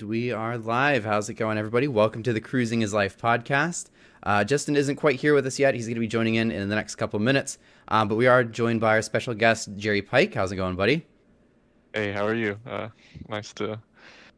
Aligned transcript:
And 0.00 0.08
we 0.08 0.32
are 0.32 0.56
live. 0.56 1.04
How's 1.04 1.28
it 1.28 1.34
going, 1.34 1.58
everybody? 1.58 1.86
Welcome 1.86 2.22
to 2.22 2.32
the 2.32 2.40
Cruising 2.40 2.80
is 2.80 2.94
Life 2.94 3.18
podcast. 3.18 3.90
Uh, 4.22 4.44
Justin 4.44 4.74
isn't 4.74 4.96
quite 4.96 5.20
here 5.20 5.34
with 5.34 5.46
us 5.46 5.58
yet. 5.58 5.74
He's 5.74 5.86
going 5.86 5.96
to 5.96 6.00
be 6.00 6.08
joining 6.08 6.36
in 6.36 6.50
in 6.50 6.70
the 6.70 6.74
next 6.74 6.94
couple 6.94 7.18
minutes. 7.18 7.58
Um, 7.88 8.08
but 8.08 8.14
we 8.14 8.26
are 8.26 8.42
joined 8.42 8.80
by 8.80 8.94
our 8.94 9.02
special 9.02 9.34
guest, 9.34 9.68
Jerry 9.76 10.00
Pike. 10.00 10.32
How's 10.32 10.52
it 10.52 10.56
going, 10.56 10.74
buddy? 10.74 11.06
Hey, 11.92 12.12
how 12.12 12.26
are 12.26 12.34
you? 12.34 12.58
Uh, 12.66 12.88
nice 13.28 13.52
to 13.54 13.78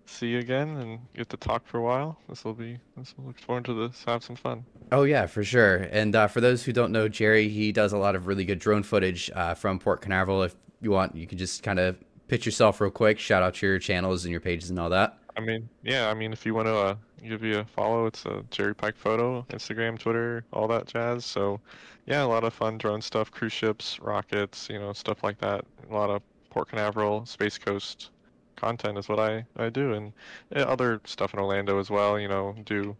see 0.07 0.29
you 0.29 0.41
again 0.41 0.69
and 0.79 0.99
get 1.15 1.29
to 1.29 1.37
talk 1.37 1.65
for 1.65 1.79
a 1.79 1.83
while. 1.83 2.19
This 2.29 2.45
will 2.45 2.55
be. 2.55 2.79
This 2.97 3.15
will 3.17 3.27
look 3.27 3.39
forward 3.39 3.65
to 3.67 3.87
this. 3.87 4.03
Have 4.05 4.25
some 4.25 4.37
fun. 4.37 4.65
Oh 4.91 5.05
yeah, 5.05 5.27
for 5.27 5.45
sure. 5.45 5.77
And 5.93 6.17
uh, 6.17 6.27
for 6.27 6.41
those 6.41 6.65
who 6.65 6.73
don't 6.73 6.91
know 6.91 7.09
Jerry, 7.09 7.49
he 7.49 7.71
does 7.71 7.93
a 7.93 7.99
lot 7.99 8.17
of 8.17 8.27
really 8.27 8.45
good 8.45 8.59
drone 8.59 8.83
footage 8.83 9.31
uh, 9.33 9.55
from 9.55 9.79
Port 9.79 10.01
Canaveral. 10.01 10.43
If 10.43 10.57
you 10.81 10.91
want, 10.91 11.15
you 11.15 11.29
can 11.29 11.39
just 11.39 11.63
kind 11.63 11.79
of 11.79 11.97
pitch 12.27 12.47
yourself 12.47 12.81
real 12.81 12.91
quick. 12.91 13.21
Shout 13.21 13.45
out 13.45 13.55
to 13.55 13.67
your 13.67 13.79
channels 13.79 14.25
and 14.25 14.33
your 14.33 14.41
pages 14.41 14.69
and 14.69 14.81
all 14.81 14.91
that. 14.91 15.19
I 15.37 15.41
mean, 15.41 15.69
yeah. 15.83 16.09
I 16.09 16.15
mean, 16.15 16.33
if 16.33 16.45
you 16.45 16.55
want 16.55 16.67
to 16.67 16.77
uh, 16.77 16.97
give 17.23 17.43
you 17.43 17.61
a 17.61 17.65
follow, 17.65 18.07
it's 18.07 18.25
a 18.27 18.45
Jerry 18.51 18.75
Pike 18.75 18.97
photo, 18.97 19.47
Instagram, 19.51 19.99
Twitter, 19.99 20.45
all 20.53 20.69
that 20.69 20.87
jazz. 20.87 21.25
So, 21.25 21.61
yeah, 22.07 22.23
a 22.23 22.27
lot 22.27 22.45
of 22.45 22.53
fun 22.53 22.79
drone 22.79 23.01
stuff, 23.01 23.31
cruise 23.31 23.53
ships, 23.53 23.99
rockets, 24.01 24.69
you 24.71 24.79
know, 24.79 24.93
stuff 24.93 25.23
like 25.23 25.39
that. 25.39 25.65
A 25.91 25.95
lot 25.95 26.11
of 26.11 26.23
Port 26.51 26.69
Canaveral, 26.69 27.25
Space 27.27 27.59
Coast 27.59 28.11
content 28.57 28.99
is 28.99 29.09
what 29.09 29.19
I 29.19 29.45
I 29.57 29.71
do, 29.71 29.95
and 29.95 30.13
yeah, 30.55 30.63
other 30.63 31.01
stuff 31.05 31.35
in 31.35 31.41
Orlando 31.41 31.79
as 31.79 31.91
well. 31.91 32.19
You 32.19 32.29
know, 32.29 32.55
do 32.65 32.97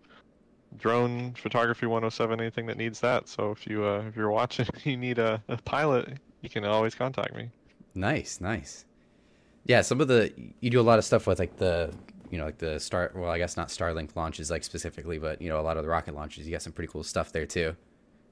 drone 0.79 1.35
photography 1.35 1.85
107 1.85 2.41
anything 2.41 2.65
that 2.65 2.79
needs 2.79 2.99
that 2.99 3.29
so 3.29 3.51
if 3.51 3.67
you 3.67 3.85
uh, 3.85 4.03
if 4.09 4.17
you're 4.17 4.31
watching 4.31 4.67
you 4.85 4.97
need 4.97 5.19
a, 5.19 5.43
a 5.49 5.57
pilot 5.59 6.17
you 6.41 6.49
can 6.49 6.65
always 6.65 6.95
contact 6.95 7.35
me 7.35 7.51
Nice, 7.95 8.41
nice. 8.41 8.85
Yeah, 9.65 9.83
some 9.83 10.01
of 10.01 10.09
the 10.09 10.33
you 10.61 10.71
do 10.71 10.81
a 10.81 10.83
lot 10.83 10.99
of 10.99 11.05
stuff 11.05 11.27
with 11.27 11.39
like 11.39 11.57
the 11.57 11.93
you 12.33 12.39
know 12.39 12.47
like 12.47 12.59
the 12.59 12.81
star. 12.81 13.13
Well, 13.15 13.31
I 13.31 13.39
guess 13.39 13.57
not 13.57 13.69
Starlink 13.69 14.17
launches 14.17 14.51
like 14.51 14.65
specifically, 14.65 15.19
but 15.21 15.41
you 15.41 15.49
know 15.49 15.61
a 15.61 15.63
lot 15.63 15.77
of 15.77 15.85
the 15.85 15.89
rocket 15.89 16.15
launches. 16.17 16.45
You 16.47 16.53
got 16.53 16.63
some 16.63 16.73
pretty 16.73 16.91
cool 16.93 17.05
stuff 17.05 17.31
there 17.31 17.47
too. 17.47 17.77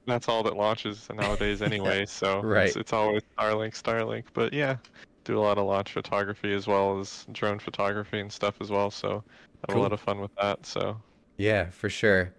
that's 0.07 0.27
all 0.27 0.43
that 0.43 0.57
launches 0.57 1.07
nowadays 1.13 1.61
anyway 1.69 2.05
so 2.05 2.41
Right. 2.41 2.67
it's, 2.67 2.75
it's 2.75 2.91
always 2.93 3.21
starlink 3.37 3.79
starlink 3.81 4.23
but 4.33 4.51
yeah 4.51 4.77
do 5.25 5.37
a 5.37 5.39
lot 5.39 5.59
of 5.59 5.65
launch 5.67 5.93
photography 5.93 6.51
as 6.53 6.65
well 6.65 6.99
as 6.99 7.25
drone 7.31 7.59
photography 7.59 8.19
and 8.19 8.31
stuff 8.31 8.55
as 8.61 8.71
well 8.71 8.89
so 8.89 9.23
have 9.67 9.69
Cool. 9.69 9.77
a 9.77 9.83
lot 9.83 9.93
of 9.93 9.99
fun 10.01 10.19
with 10.19 10.31
that 10.41 10.65
so 10.65 10.97
Yeah, 11.37 11.69
for 11.69 11.87
sure. 11.89 12.33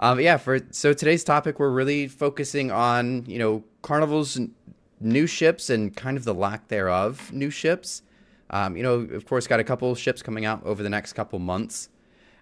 Um, 0.00 0.20
yeah, 0.20 0.36
for 0.36 0.60
so 0.70 0.92
today's 0.92 1.24
topic, 1.24 1.58
we're 1.58 1.70
really 1.72 2.06
focusing 2.06 2.70
on 2.70 3.24
you 3.26 3.38
know 3.38 3.64
Carnival's 3.82 4.36
n- 4.36 4.54
new 5.00 5.26
ships 5.26 5.68
and 5.70 5.94
kind 5.96 6.16
of 6.16 6.22
the 6.24 6.34
lack 6.34 6.68
thereof 6.68 7.32
new 7.32 7.50
ships. 7.50 8.02
Um, 8.50 8.76
you 8.76 8.82
know, 8.82 9.00
of 9.00 9.26
course, 9.26 9.46
got 9.46 9.60
a 9.60 9.64
couple 9.64 9.94
ships 9.94 10.22
coming 10.22 10.44
out 10.44 10.64
over 10.64 10.82
the 10.82 10.88
next 10.88 11.12
couple 11.12 11.38
months, 11.38 11.90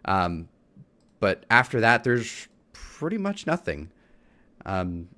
um, 0.04 0.48
but 1.18 1.44
after 1.50 1.80
that, 1.80 2.04
there's 2.04 2.48
pretty 2.72 3.18
much 3.18 3.46
nothing. 3.46 3.90
Um, 4.64 5.08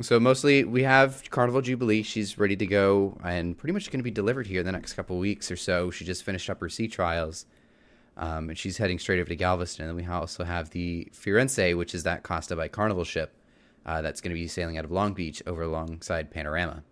so 0.00 0.20
mostly 0.20 0.64
we 0.64 0.84
have 0.84 1.28
Carnival 1.30 1.60
Jubilee. 1.60 2.02
She's 2.02 2.38
ready 2.38 2.56
to 2.56 2.66
go 2.66 3.18
and 3.24 3.58
pretty 3.58 3.72
much 3.72 3.90
going 3.90 3.98
to 3.98 4.04
be 4.04 4.10
delivered 4.10 4.46
here 4.46 4.60
in 4.60 4.66
the 4.66 4.72
next 4.72 4.92
couple 4.94 5.18
weeks 5.18 5.50
or 5.50 5.56
so. 5.56 5.90
She 5.90 6.04
just 6.04 6.22
finished 6.22 6.48
up 6.48 6.60
her 6.60 6.68
sea 6.68 6.86
trials. 6.86 7.46
Um, 8.16 8.48
and 8.48 8.58
she's 8.58 8.78
heading 8.78 8.98
straight 8.98 9.20
over 9.20 9.28
to 9.28 9.36
Galveston. 9.36 9.88
And 9.88 9.98
then 9.98 10.04
we 10.06 10.12
also 10.12 10.44
have 10.44 10.70
the 10.70 11.08
Firenze, 11.12 11.76
which 11.76 11.94
is 11.94 12.02
that 12.04 12.22
Costa 12.22 12.56
by 12.56 12.68
Carnival 12.68 13.04
ship 13.04 13.34
uh, 13.86 14.02
that's 14.02 14.20
going 14.20 14.30
to 14.30 14.40
be 14.40 14.48
sailing 14.48 14.78
out 14.78 14.84
of 14.84 14.90
Long 14.90 15.14
Beach 15.14 15.42
over 15.46 15.62
alongside 15.62 16.30
Panorama. 16.30 16.82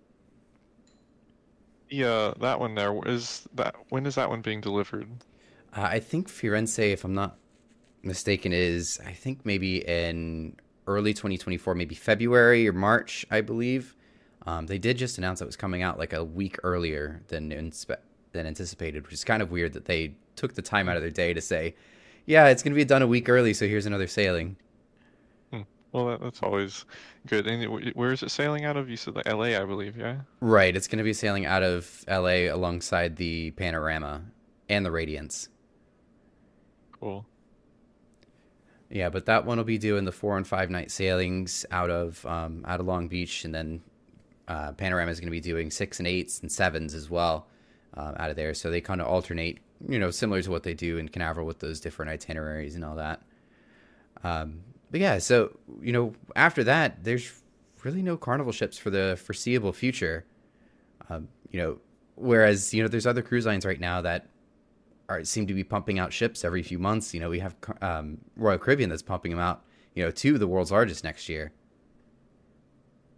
Yeah 1.88 2.32
that 2.40 2.58
one 2.58 2.74
there 2.74 2.94
is 3.06 3.48
that 3.54 3.74
when 3.90 4.06
is 4.06 4.14
that 4.16 4.28
one 4.28 4.40
being 4.42 4.60
delivered 4.60 5.08
Uh, 5.74 5.82
I 5.82 6.00
think 6.00 6.28
Firenze, 6.28 6.92
if 6.92 7.04
I'm 7.04 7.14
not 7.14 7.36
mistaken, 8.02 8.52
is 8.52 8.98
I 9.04 9.12
think 9.12 9.44
maybe 9.44 9.78
in 9.86 10.56
early 10.86 11.12
2024, 11.12 11.74
maybe 11.74 11.94
February 11.94 12.66
or 12.68 12.72
March, 12.72 13.26
I 13.30 13.40
believe. 13.42 13.94
Um, 14.46 14.66
they 14.66 14.78
did 14.78 14.96
just 14.96 15.18
announce 15.18 15.40
it 15.42 15.46
was 15.46 15.56
coming 15.56 15.82
out 15.82 15.98
like 15.98 16.12
a 16.12 16.24
week 16.24 16.56
earlier 16.62 17.20
than 17.28 17.50
inspe- 17.50 18.00
than 18.32 18.46
anticipated, 18.46 19.02
which 19.04 19.12
is 19.12 19.24
kind 19.24 19.42
of 19.42 19.50
weird 19.50 19.72
that 19.74 19.84
they 19.86 20.14
took 20.36 20.54
the 20.54 20.62
time 20.62 20.88
out 20.88 20.96
of 20.96 21.02
their 21.02 21.10
day 21.10 21.34
to 21.34 21.40
say, 21.40 21.74
"Yeah, 22.26 22.48
it's 22.48 22.62
going 22.62 22.72
to 22.72 22.76
be 22.76 22.84
done 22.84 23.02
a 23.02 23.06
week 23.06 23.28
early, 23.28 23.52
so 23.54 23.66
here's 23.66 23.86
another 23.86 24.06
sailing." 24.06 24.56
Well 25.96 26.06
that, 26.06 26.20
that's 26.20 26.42
always 26.42 26.84
good 27.26 27.46
and 27.46 27.94
where 27.94 28.12
is 28.12 28.22
it 28.22 28.30
sailing 28.30 28.64
out 28.64 28.76
of 28.76 28.88
you 28.90 28.96
said 28.96 29.16
like 29.16 29.26
la 29.26 29.44
i 29.44 29.64
believe 29.64 29.96
yeah 29.96 30.16
Right, 30.40 30.76
it's 30.76 30.86
going 30.86 30.98
to 30.98 31.04
be 31.04 31.12
sailing 31.12 31.46
out 31.46 31.62
of 31.62 32.04
LA 32.08 32.52
alongside 32.52 33.16
the 33.16 33.50
Panorama 33.52 34.22
and 34.68 34.84
the 34.84 34.90
Radiance. 34.90 35.48
cool 36.92 37.26
Yeah, 38.90 39.08
but 39.08 39.26
that 39.26 39.44
one 39.44 39.56
will 39.58 39.64
be 39.64 39.78
doing 39.78 40.04
the 40.04 40.12
four 40.12 40.36
and 40.36 40.46
five 40.46 40.70
night 40.70 40.90
sailings 40.90 41.66
out 41.70 41.90
of 41.90 42.24
um, 42.26 42.64
out 42.66 42.78
of 42.80 42.86
Long 42.86 43.08
Beach, 43.08 43.44
and 43.44 43.54
then 43.54 43.82
uh, 44.46 44.72
Panorama 44.72 45.10
is 45.10 45.18
going 45.18 45.28
to 45.28 45.32
be 45.32 45.40
doing 45.40 45.70
six 45.70 45.98
and 45.98 46.06
eights 46.06 46.40
and 46.40 46.52
sevens 46.52 46.94
as 46.94 47.10
well 47.10 47.48
uh, 47.96 48.12
out 48.18 48.30
of 48.30 48.36
there. 48.36 48.54
So 48.54 48.70
they 48.70 48.80
kind 48.80 49.00
of 49.00 49.08
alternate, 49.08 49.58
you 49.88 49.98
know, 49.98 50.10
similar 50.10 50.42
to 50.42 50.50
what 50.50 50.62
they 50.62 50.74
do 50.74 50.98
in 50.98 51.08
Canaveral 51.08 51.46
with 51.46 51.58
those 51.58 51.80
different 51.80 52.10
itineraries 52.12 52.74
and 52.76 52.84
all 52.84 52.96
that. 52.96 53.22
Um, 54.22 54.60
but 54.96 55.02
yeah, 55.02 55.18
so 55.18 55.54
you 55.82 55.92
know, 55.92 56.14
after 56.36 56.64
that, 56.64 57.04
there's 57.04 57.42
really 57.84 58.00
no 58.00 58.16
carnival 58.16 58.50
ships 58.50 58.78
for 58.78 58.88
the 58.88 59.20
foreseeable 59.22 59.74
future. 59.74 60.24
Um, 61.10 61.28
you 61.50 61.60
know, 61.60 61.78
whereas 62.14 62.72
you 62.72 62.82
know, 62.82 62.88
there's 62.88 63.06
other 63.06 63.20
cruise 63.20 63.44
lines 63.44 63.66
right 63.66 63.78
now 63.78 64.00
that 64.00 64.30
are 65.10 65.22
seem 65.22 65.46
to 65.48 65.52
be 65.52 65.62
pumping 65.62 65.98
out 65.98 66.14
ships 66.14 66.46
every 66.46 66.62
few 66.62 66.78
months. 66.78 67.12
You 67.12 67.20
know, 67.20 67.28
we 67.28 67.40
have 67.40 67.54
um, 67.82 68.16
Royal 68.38 68.56
Caribbean 68.56 68.88
that's 68.88 69.02
pumping 69.02 69.32
them 69.32 69.38
out. 69.38 69.64
You 69.94 70.02
know, 70.02 70.10
two 70.10 70.32
of 70.32 70.40
the 70.40 70.48
world's 70.48 70.72
largest 70.72 71.04
next 71.04 71.28
year. 71.28 71.52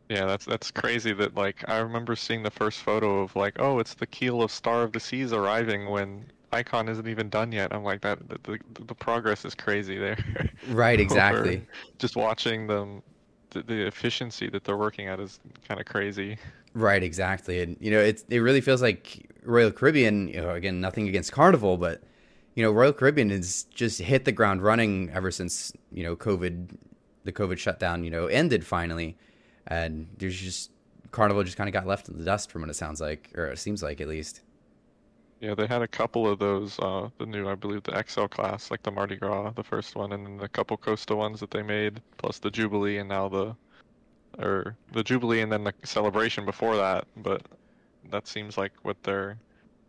Yeah, 0.09 0.25
that's 0.25 0.47
that's 0.47 0.73
crazy 0.73 1.13
that 1.13 1.37
like 1.37 1.65
I 1.69 1.77
remember 1.77 2.17
seeing 2.17 2.43
the 2.43 2.51
first 2.51 2.81
photo 2.81 3.21
of 3.21 3.37
like, 3.37 3.55
oh, 3.61 3.79
it's 3.79 3.95
the 3.95 4.09
keel 4.09 4.43
of 4.43 4.51
Star 4.51 4.83
of 4.83 4.91
the 4.91 4.99
Seas 4.99 5.33
arriving 5.33 5.89
when 5.89 6.25
Icon 6.53 6.89
isn't 6.89 7.07
even 7.07 7.29
done 7.29 7.53
yet. 7.53 7.75
I'm 7.75 7.85
like 7.85 8.01
that 8.03 8.29
the, 8.29 8.39
the, 8.43 8.85
the 8.85 8.95
progress 8.95 9.45
is 9.45 9.55
crazy 9.55 9.99
there. 9.99 10.19
Right, 10.69 11.01
exactly. 11.01 11.67
Just 11.99 12.17
watching 12.17 12.67
them 12.67 13.03
the, 13.51 13.63
the 13.63 13.87
efficiency 13.87 14.49
that 14.51 14.65
they're 14.65 14.77
working 14.77 15.09
at 15.09 15.21
is 15.21 15.41
kind 15.67 15.81
of 15.81 15.87
crazy. 15.87 16.39
Right, 16.75 17.03
exactly. 17.03 17.61
And 17.61 17.77
you 17.81 17.91
know, 17.91 18.01
it's 18.01 18.25
it 18.29 18.39
really 18.39 18.61
feels 18.61 18.83
like 18.83 19.31
Royal 19.43 19.71
Caribbean. 19.71 20.29
You 20.29 20.43
know, 20.43 20.51
again, 20.51 20.81
nothing 20.81 21.09
against 21.09 21.33
Carnival, 21.33 21.77
but 21.77 22.03
you 22.55 22.63
know, 22.63 22.71
Royal 22.71 22.93
Caribbean 22.93 23.31
has 23.31 23.65
just 23.65 24.01
hit 24.01 24.25
the 24.25 24.33
ground 24.33 24.63
running 24.63 25.11
ever 25.11 25.31
since 25.31 25.73
you 25.93 26.03
know 26.03 26.17
COVID, 26.17 26.77
the 27.25 27.33
COVID 27.33 27.59
shutdown. 27.59 28.05
You 28.05 28.11
know, 28.11 28.27
ended 28.27 28.65
finally, 28.67 29.17
and 29.67 30.09
there's 30.19 30.39
just 30.39 30.71
Carnival 31.11 31.43
just 31.43 31.57
kind 31.57 31.69
of 31.69 31.73
got 31.73 31.87
left 31.87 32.09
in 32.09 32.19
the 32.19 32.25
dust 32.25 32.51
from 32.51 32.63
what 32.63 32.71
it 32.71 32.75
sounds 32.75 33.01
like, 33.01 33.33
or 33.35 33.47
it 33.47 33.59
seems 33.59 33.83
like 33.83 34.01
at 34.01 34.09
least. 34.09 34.43
Yeah, 35.41 35.55
they 35.55 35.67
had 35.67 35.83
a 35.83 35.89
couple 35.89 36.27
of 36.27 36.39
those, 36.41 36.79
uh, 36.81 37.11
the 37.19 37.27
new, 37.27 37.49
I 37.49 37.55
believe, 37.55 37.85
the 37.85 38.03
XL 38.09 38.27
class, 38.27 38.71
like 38.73 38.83
the 38.83 38.91
Mardi 38.91 39.17
Gras, 39.17 39.53
the 39.53 39.63
first 39.63 39.95
one, 39.95 40.13
and 40.13 40.27
then 40.27 40.41
a 40.41 40.49
couple 40.49 40.77
Costa 40.77 41.15
ones 41.15 41.39
that 41.41 41.51
they 41.53 41.63
made, 41.63 42.01
plus 42.17 42.39
the 42.39 42.51
Jubilee, 42.51 42.99
and 42.99 43.09
now 43.09 43.29
the, 43.29 43.55
or 44.39 44.77
the 44.93 45.05
Jubilee, 45.05 45.41
and 45.41 45.53
then 45.53 45.63
the 45.63 45.73
Celebration 45.85 46.45
before 46.45 46.77
that. 46.77 47.07
But 47.17 47.43
that 48.11 48.27
seems 48.27 48.59
like 48.59 48.73
what 48.83 48.97
they're, 49.05 49.39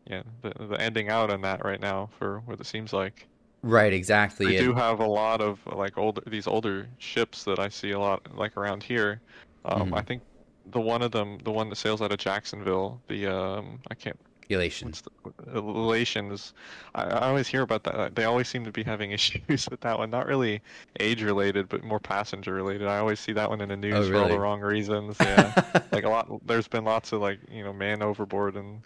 yeah, 0.05 0.21
the, 0.43 0.53
the 0.67 0.79
ending 0.79 1.09
out 1.09 1.31
on 1.31 1.41
that 1.41 1.65
right 1.65 1.79
now 1.81 2.09
for 2.19 2.41
what 2.45 2.59
it 2.59 2.65
seems 2.67 2.93
like. 2.93 3.27
Right, 3.63 3.91
exactly. 3.91 4.45
They 4.45 4.57
and- 4.57 4.67
do 4.67 4.73
have 4.73 4.99
a 4.99 5.05
lot 5.07 5.41
of 5.41 5.59
like 5.65 5.97
older, 5.97 6.21
these 6.27 6.45
older 6.45 6.87
ships 6.99 7.43
that 7.45 7.57
I 7.57 7.69
see 7.69 7.91
a 7.91 7.99
lot, 7.99 8.21
like 8.37 8.55
around 8.55 8.83
here. 8.83 9.19
Um, 9.65 9.89
Mhm. 9.91 9.97
I 9.97 10.01
think 10.01 10.21
the 10.67 10.79
one 10.79 11.01
of 11.01 11.11
them, 11.11 11.39
the 11.43 11.51
one 11.51 11.69
that 11.69 11.75
sails 11.75 12.01
out 12.01 12.11
of 12.11 12.19
Jacksonville, 12.19 13.01
the 13.07 13.25
um, 13.27 13.79
I 13.89 13.95
can't 13.95 14.17
Elation. 14.49 14.91
The 15.23 15.57
uh, 15.57 15.59
elation 15.59 16.31
is 16.31 16.53
I, 16.95 17.03
I 17.03 17.27
always 17.29 17.47
hear 17.47 17.61
about 17.61 17.83
that 17.83 18.15
they 18.15 18.25
always 18.25 18.47
seem 18.47 18.65
to 18.65 18.71
be 18.71 18.83
having 18.83 19.11
issues 19.17 19.69
with 19.69 19.79
that 19.81 19.97
one 19.99 20.09
not 20.09 20.25
really 20.25 20.61
age 20.99 21.21
related 21.23 21.69
but 21.69 21.83
more 21.83 21.99
passenger 21.99 22.53
related 22.53 22.87
i 22.87 22.97
always 22.97 23.19
see 23.19 23.31
that 23.33 23.49
one 23.49 23.61
in 23.61 23.69
the 23.69 23.75
oh, 23.75 23.77
news 23.77 24.07
for 24.09 24.17
all 24.17 24.25
Oh, 24.25 24.27
the 24.27 24.39
wrong 24.39 24.61
reasons 24.61 25.17
yeah 25.19 25.53
like 25.91 26.03
a 26.03 26.09
lot 26.09 26.27
there's 26.47 26.67
been 26.67 26.83
lots 26.83 27.11
of 27.11 27.21
like 27.21 27.39
you 27.51 27.63
know 27.63 27.73
man 27.73 28.01
overboard 28.01 28.55
and 28.55 28.81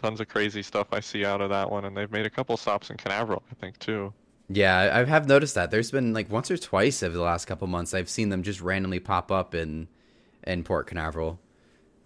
tons 0.00 0.20
of 0.20 0.28
crazy 0.28 0.62
stuff 0.62 0.88
i 0.92 1.00
see 1.00 1.24
out 1.24 1.40
of 1.40 1.50
that 1.50 1.70
one 1.70 1.84
and 1.86 1.96
they've 1.96 2.12
made 2.12 2.26
a 2.26 2.30
couple 2.30 2.56
stops 2.56 2.90
in 2.90 2.96
canaveral 2.96 3.42
i 3.50 3.54
think 3.54 3.78
too 3.78 4.12
Yeah, 4.48 4.78
I 4.78 5.00
I 5.00 5.04
have 5.04 5.26
noticed 5.26 5.54
that. 5.54 5.70
There's 5.70 5.90
been 5.90 6.12
like 6.12 6.30
once 6.30 6.50
or 6.50 6.58
twice 6.58 7.02
over 7.02 7.16
the 7.16 7.22
last 7.22 7.46
couple 7.46 7.66
months 7.66 7.94
I've 7.94 8.10
seen 8.10 8.28
them 8.28 8.42
just 8.42 8.60
randomly 8.60 9.00
pop 9.00 9.32
up 9.32 9.54
in 9.54 9.88
in 10.46 10.64
Port 10.64 10.86
Canaveral. 10.86 11.40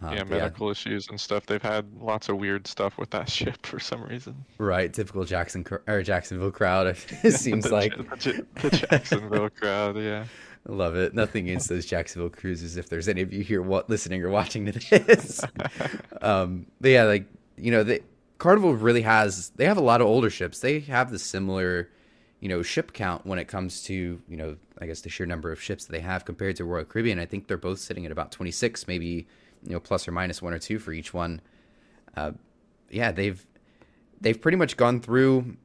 Uh, 0.01 0.13
yeah 0.15 0.23
medical 0.23 0.71
issues 0.71 1.09
and 1.09 1.21
stuff 1.21 1.45
they've 1.47 1.61
had 1.61 1.85
lots 2.01 2.29
of 2.29 2.37
weird 2.37 2.67
stuff 2.69 2.99
with 2.99 3.11
that 3.11 3.29
ship 3.39 3.67
for 3.67 3.81
some 3.81 4.03
reason 4.05 4.45
right. 4.59 4.93
Typical 4.93 5.25
Jackson 5.25 5.67
or 5.89 6.03
Jacksonville 6.03 6.53
crowd. 6.53 6.87
It 7.25 7.33
seems 7.33 7.65
the, 7.65 7.73
like 7.73 7.97
the, 7.97 8.47
the 8.63 8.71
jacksonville 8.71 9.51
crowd 9.51 9.97
yeah 9.97 10.25
I 10.69 10.73
love 10.73 10.97
it. 10.97 11.15
Nothing 11.15 11.49
against 11.49 11.69
those 11.69 11.87
Jacksonville 11.87 12.31
cruises. 12.31 12.77
If 12.77 12.89
there's 12.89 13.09
any 13.09 13.23
of 13.23 13.33
you 13.33 13.43
here 13.43 13.63
what 13.63 13.89
listening 13.89 14.23
or 14.23 14.29
watching 14.31 14.67
to 14.67 14.99
this, 14.99 15.43
um, 16.21 16.67
but 16.81 16.91
yeah, 16.91 17.05
like 17.05 17.27
you 17.57 17.71
know, 17.71 17.83
they 17.83 18.01
Carnival 18.39 18.75
really 18.75 19.03
has 19.03 19.51
they 19.57 19.65
have 19.65 19.77
a 19.77 19.83
lot 19.83 20.01
of 20.01 20.07
older 20.07 20.31
ships. 20.31 20.61
They 20.61 20.81
have 20.81 21.11
the 21.11 21.19
similar, 21.19 21.91
you 22.41 22.49
know, 22.49 22.63
ship 22.63 22.93
count 22.93 23.27
when 23.27 23.39
it 23.39 23.49
comes 23.49 23.83
to 23.85 24.21
you 24.29 24.37
know 24.37 24.57
I 24.81 24.87
guess 24.87 25.01
the 25.01 25.09
sheer 25.09 25.27
number 25.27 25.51
of 25.51 25.61
ships 25.61 25.87
that 25.87 25.93
they 25.93 26.01
have 26.01 26.25
compared 26.25 26.57
to 26.57 26.65
Royal 26.65 26.85
Caribbean. 26.85 27.19
I 27.19 27.27
think 27.27 27.49
they're 27.49 27.57
both 27.57 27.81
sitting 27.81 28.07
at 28.07 28.13
about 28.13 28.31
26, 28.33 28.87
maybe 28.87 29.27
you 29.65 29.73
know 29.73 29.81
plus 29.81 30.07
or 30.07 30.13
minus 30.13 30.43
one 30.43 30.53
or 30.53 30.59
two 30.59 30.79
for 30.79 30.93
each 30.93 31.13
one. 31.13 31.41
Uh, 32.17 32.33
yeah, 32.91 33.13
they've 33.13 33.45
they've 34.21 34.41
pretty 34.41 34.57
much 34.57 34.77
gone 34.77 35.01
through 35.01 35.57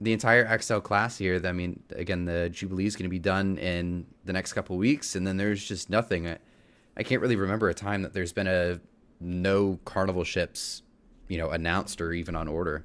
the 0.00 0.12
entire 0.12 0.58
XL 0.58 0.78
class 0.78 1.18
here. 1.18 1.40
I 1.44 1.52
mean, 1.52 1.82
again, 1.90 2.24
the 2.24 2.50
Jubilee 2.50 2.86
is 2.86 2.96
going 2.96 3.04
to 3.04 3.10
be 3.10 3.18
done 3.18 3.58
in 3.58 4.06
the 4.24 4.32
next 4.32 4.52
couple 4.52 4.76
weeks, 4.76 5.14
and 5.14 5.26
then 5.26 5.36
there's 5.36 5.64
just 5.64 5.88
nothing. 5.88 6.28
I, 6.28 6.38
I 6.96 7.02
can't 7.02 7.20
really 7.20 7.36
remember 7.36 7.68
a 7.68 7.74
time 7.74 8.02
that 8.02 8.12
there's 8.12 8.32
been 8.32 8.46
a 8.46 8.80
no 9.20 9.78
Carnival 9.84 10.24
ships, 10.24 10.82
you 11.28 11.38
know, 11.38 11.50
announced 11.50 12.00
or 12.00 12.12
even 12.12 12.36
on 12.36 12.48
order. 12.48 12.84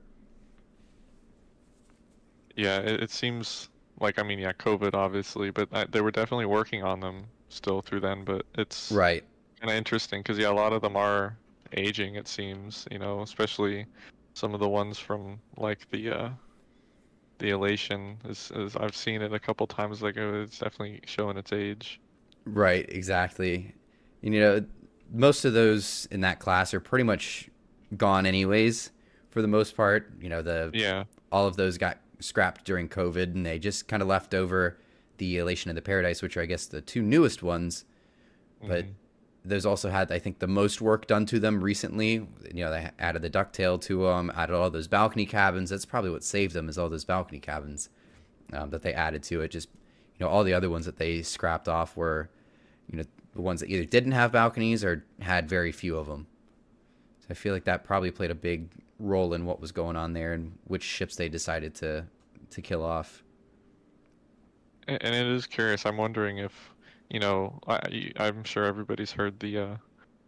Yeah, 2.56 2.80
it, 2.80 3.04
it 3.04 3.12
seems 3.12 3.70
like 4.00 4.20
I 4.20 4.24
mean, 4.24 4.40
yeah, 4.40 4.54
COVID 4.54 4.94
obviously, 4.94 5.52
but 5.52 5.70
I, 5.72 5.86
they 5.86 6.02
were 6.02 6.12
definitely 6.12 6.46
working 6.46 6.84
on 6.84 7.00
them 7.00 7.26
still 7.50 7.82
through 7.82 8.02
then. 8.02 8.24
But 8.24 8.46
it's 8.56 8.92
right 8.92 9.24
kind 9.62 9.72
of 9.72 9.78
interesting 9.78 10.22
because 10.22 10.38
yeah, 10.38 10.50
a 10.50 10.52
lot 10.52 10.74
of 10.74 10.82
them 10.82 10.98
are 10.98 11.38
aging. 11.74 12.16
It 12.16 12.28
seems, 12.28 12.88
you 12.90 12.98
know, 12.98 13.22
especially 13.22 13.86
some 14.34 14.54
of 14.54 14.60
the 14.60 14.68
ones 14.68 14.98
from 14.98 15.40
like 15.58 15.90
the 15.92 16.10
uh, 16.10 16.30
the 17.38 17.52
elation 17.52 18.18
is, 18.28 18.52
is 18.56 18.76
I've 18.76 18.96
seen 18.96 19.22
it 19.22 19.34
a 19.34 19.40
couple 19.40 19.68
times. 19.68 20.02
Like 20.02 20.18
oh, 20.18 20.42
it's 20.42 20.60
definitely 20.60 21.02
showing 21.06 21.38
its 21.38 21.54
age. 21.54 22.02
Right, 22.46 22.88
exactly. 22.90 23.76
You 24.22 24.32
know, 24.32 24.66
most 25.14 25.46
of 25.46 25.54
those 25.54 26.08
in 26.10 26.22
that 26.22 26.40
class 26.40 26.74
are 26.74 26.80
pretty 26.80 27.04
much 27.04 27.50
gone 27.96 28.26
anyways. 28.26 28.92
For 29.30 29.42
the 29.42 29.48
most 29.48 29.78
part, 29.78 30.12
you 30.20 30.30
know 30.30 30.42
the 30.42 30.72
yeah 30.74 31.04
all 31.32 31.46
of 31.46 31.56
those 31.56 31.78
got 31.78 32.00
scrapped 32.20 32.66
during 32.66 32.90
COVID, 32.90 33.36
and 33.36 33.46
they 33.46 33.60
just 33.60 33.88
kind 33.88 34.02
of 34.02 34.08
left 34.08 34.34
over 34.34 34.78
the 35.18 35.38
elation 35.38 35.70
and 35.70 35.78
the 35.78 35.84
paradise, 35.84 36.24
which 36.24 36.36
are 36.36 36.42
I 36.42 36.48
guess 36.48 36.66
the 36.66 36.82
two 36.82 37.04
newest 37.04 37.44
ones. 37.44 37.86
But 38.60 38.86
mm-hmm 38.86 38.92
those 39.44 39.66
also 39.66 39.90
had, 39.90 40.12
I 40.12 40.20
think, 40.20 40.40
the 40.40 40.48
most 40.48 40.82
work 40.82 41.08
done 41.08 41.26
to 41.28 41.40
them 41.40 41.64
recently. 41.64 42.14
You 42.54 42.66
know, 42.66 42.72
they 42.72 42.90
added 43.00 43.24
the 43.24 43.30
ducktail 43.30 43.82
to 43.82 44.04
them, 44.04 44.32
added 44.36 44.56
all 44.56 44.70
those 44.70 44.88
balcony 44.88 45.26
cabins. 45.26 45.70
That's 45.70 45.86
probably 45.86 46.12
what 46.12 46.24
saved 46.24 46.54
them 46.54 46.70
is 46.70 46.78
all 46.78 46.90
those 46.90 47.06
balcony 47.06 47.40
cabins 47.40 47.90
um, 48.54 48.70
that 48.70 48.84
they 48.84 48.94
added 48.94 49.24
to 49.24 49.42
it. 49.42 49.50
Just 49.50 49.70
you 50.20 50.26
know, 50.26 50.32
all 50.32 50.44
the 50.44 50.54
other 50.54 50.70
ones 50.70 50.86
that 50.86 50.98
they 50.98 51.24
scrapped 51.24 51.68
off 51.68 51.98
were, 51.98 52.30
you 52.88 52.98
know, 52.98 53.04
the 53.34 53.42
ones 53.42 53.62
that 53.62 53.70
either 53.70 53.86
didn't 53.86 54.12
have 54.12 54.32
balconies 54.32 54.84
or 54.84 55.04
had 55.20 55.50
very 55.50 55.72
few 55.72 55.98
of 55.98 56.06
them. 56.06 56.28
So 57.22 57.28
I 57.32 57.34
feel 57.34 57.54
like 57.54 57.64
that 57.64 57.84
probably 57.84 58.12
played 58.12 58.32
a 58.32 58.36
big 58.36 58.70
role 59.00 59.34
in 59.34 59.46
what 59.46 59.60
was 59.60 59.72
going 59.72 59.96
on 59.96 60.14
there 60.14 60.34
and 60.34 60.58
which 60.66 60.84
ships 60.84 61.16
they 61.16 61.30
decided 61.30 61.74
to 61.76 62.06
to 62.52 62.62
kill 62.62 62.84
off. 62.84 63.24
And 64.88 65.16
it 65.16 65.28
is 65.28 65.48
curious. 65.48 65.86
I'm 65.86 65.98
wondering 65.98 66.40
if 66.40 66.71
you 67.12 67.20
know, 67.20 67.60
I, 67.68 68.12
I'm 68.18 68.44
sure 68.44 68.64
everybody's 68.64 69.12
heard 69.12 69.38
the 69.40 69.58
uh, 69.58 69.76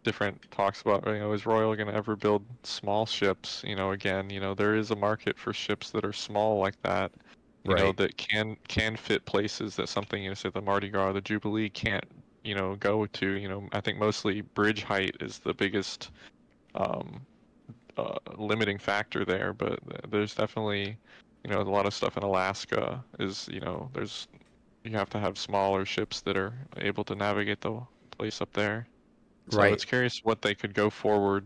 different 0.04 0.38
talks 0.50 0.82
about, 0.82 1.06
you 1.06 1.18
know, 1.18 1.32
is 1.32 1.46
Royal 1.46 1.74
going 1.74 1.88
to 1.88 1.94
ever 1.94 2.14
build 2.14 2.44
small 2.62 3.06
ships? 3.06 3.62
You 3.66 3.74
know, 3.74 3.92
again, 3.92 4.28
you 4.28 4.38
know, 4.38 4.54
there 4.54 4.76
is 4.76 4.90
a 4.90 4.96
market 4.96 5.38
for 5.38 5.54
ships 5.54 5.90
that 5.92 6.04
are 6.04 6.12
small 6.12 6.58
like 6.58 6.80
that, 6.82 7.10
you 7.64 7.72
right. 7.72 7.82
know, 7.82 7.92
that 7.92 8.18
can 8.18 8.56
can 8.68 8.96
fit 8.96 9.24
places 9.24 9.76
that 9.76 9.88
something, 9.88 10.22
you 10.22 10.28
know, 10.28 10.34
say 10.34 10.50
the 10.50 10.60
Mardi 10.60 10.90
Gras 10.90 11.08
or 11.08 11.12
the 11.14 11.22
Jubilee 11.22 11.70
can't, 11.70 12.04
you 12.44 12.54
know, 12.54 12.76
go 12.76 13.06
to. 13.06 13.30
You 13.32 13.48
know, 13.48 13.68
I 13.72 13.80
think 13.80 13.98
mostly 13.98 14.42
bridge 14.42 14.82
height 14.82 15.16
is 15.20 15.38
the 15.38 15.54
biggest 15.54 16.10
um, 16.74 17.22
uh, 17.96 18.18
limiting 18.36 18.78
factor 18.78 19.24
there, 19.24 19.54
but 19.54 19.78
there's 20.10 20.34
definitely, 20.34 20.98
you 21.44 21.50
know, 21.50 21.62
a 21.62 21.62
lot 21.62 21.86
of 21.86 21.94
stuff 21.94 22.18
in 22.18 22.22
Alaska 22.22 23.02
is, 23.18 23.48
you 23.50 23.60
know, 23.60 23.88
there's 23.94 24.28
you 24.84 24.92
have 24.92 25.10
to 25.10 25.18
have 25.18 25.38
smaller 25.38 25.84
ships 25.84 26.20
that 26.22 26.36
are 26.36 26.52
able 26.78 27.04
to 27.04 27.14
navigate 27.14 27.60
the 27.60 27.80
place 28.10 28.40
up 28.40 28.52
there. 28.52 28.86
So 29.50 29.58
right. 29.58 29.72
it's 29.72 29.84
curious 29.84 30.20
what 30.24 30.42
they 30.42 30.54
could 30.54 30.74
go 30.74 30.90
forward 30.90 31.44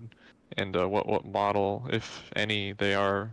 and 0.57 0.77
uh, 0.77 0.89
what 0.89 1.07
what 1.07 1.25
model, 1.25 1.87
if 1.91 2.23
any, 2.37 2.73
they 2.73 2.95
are 2.95 3.33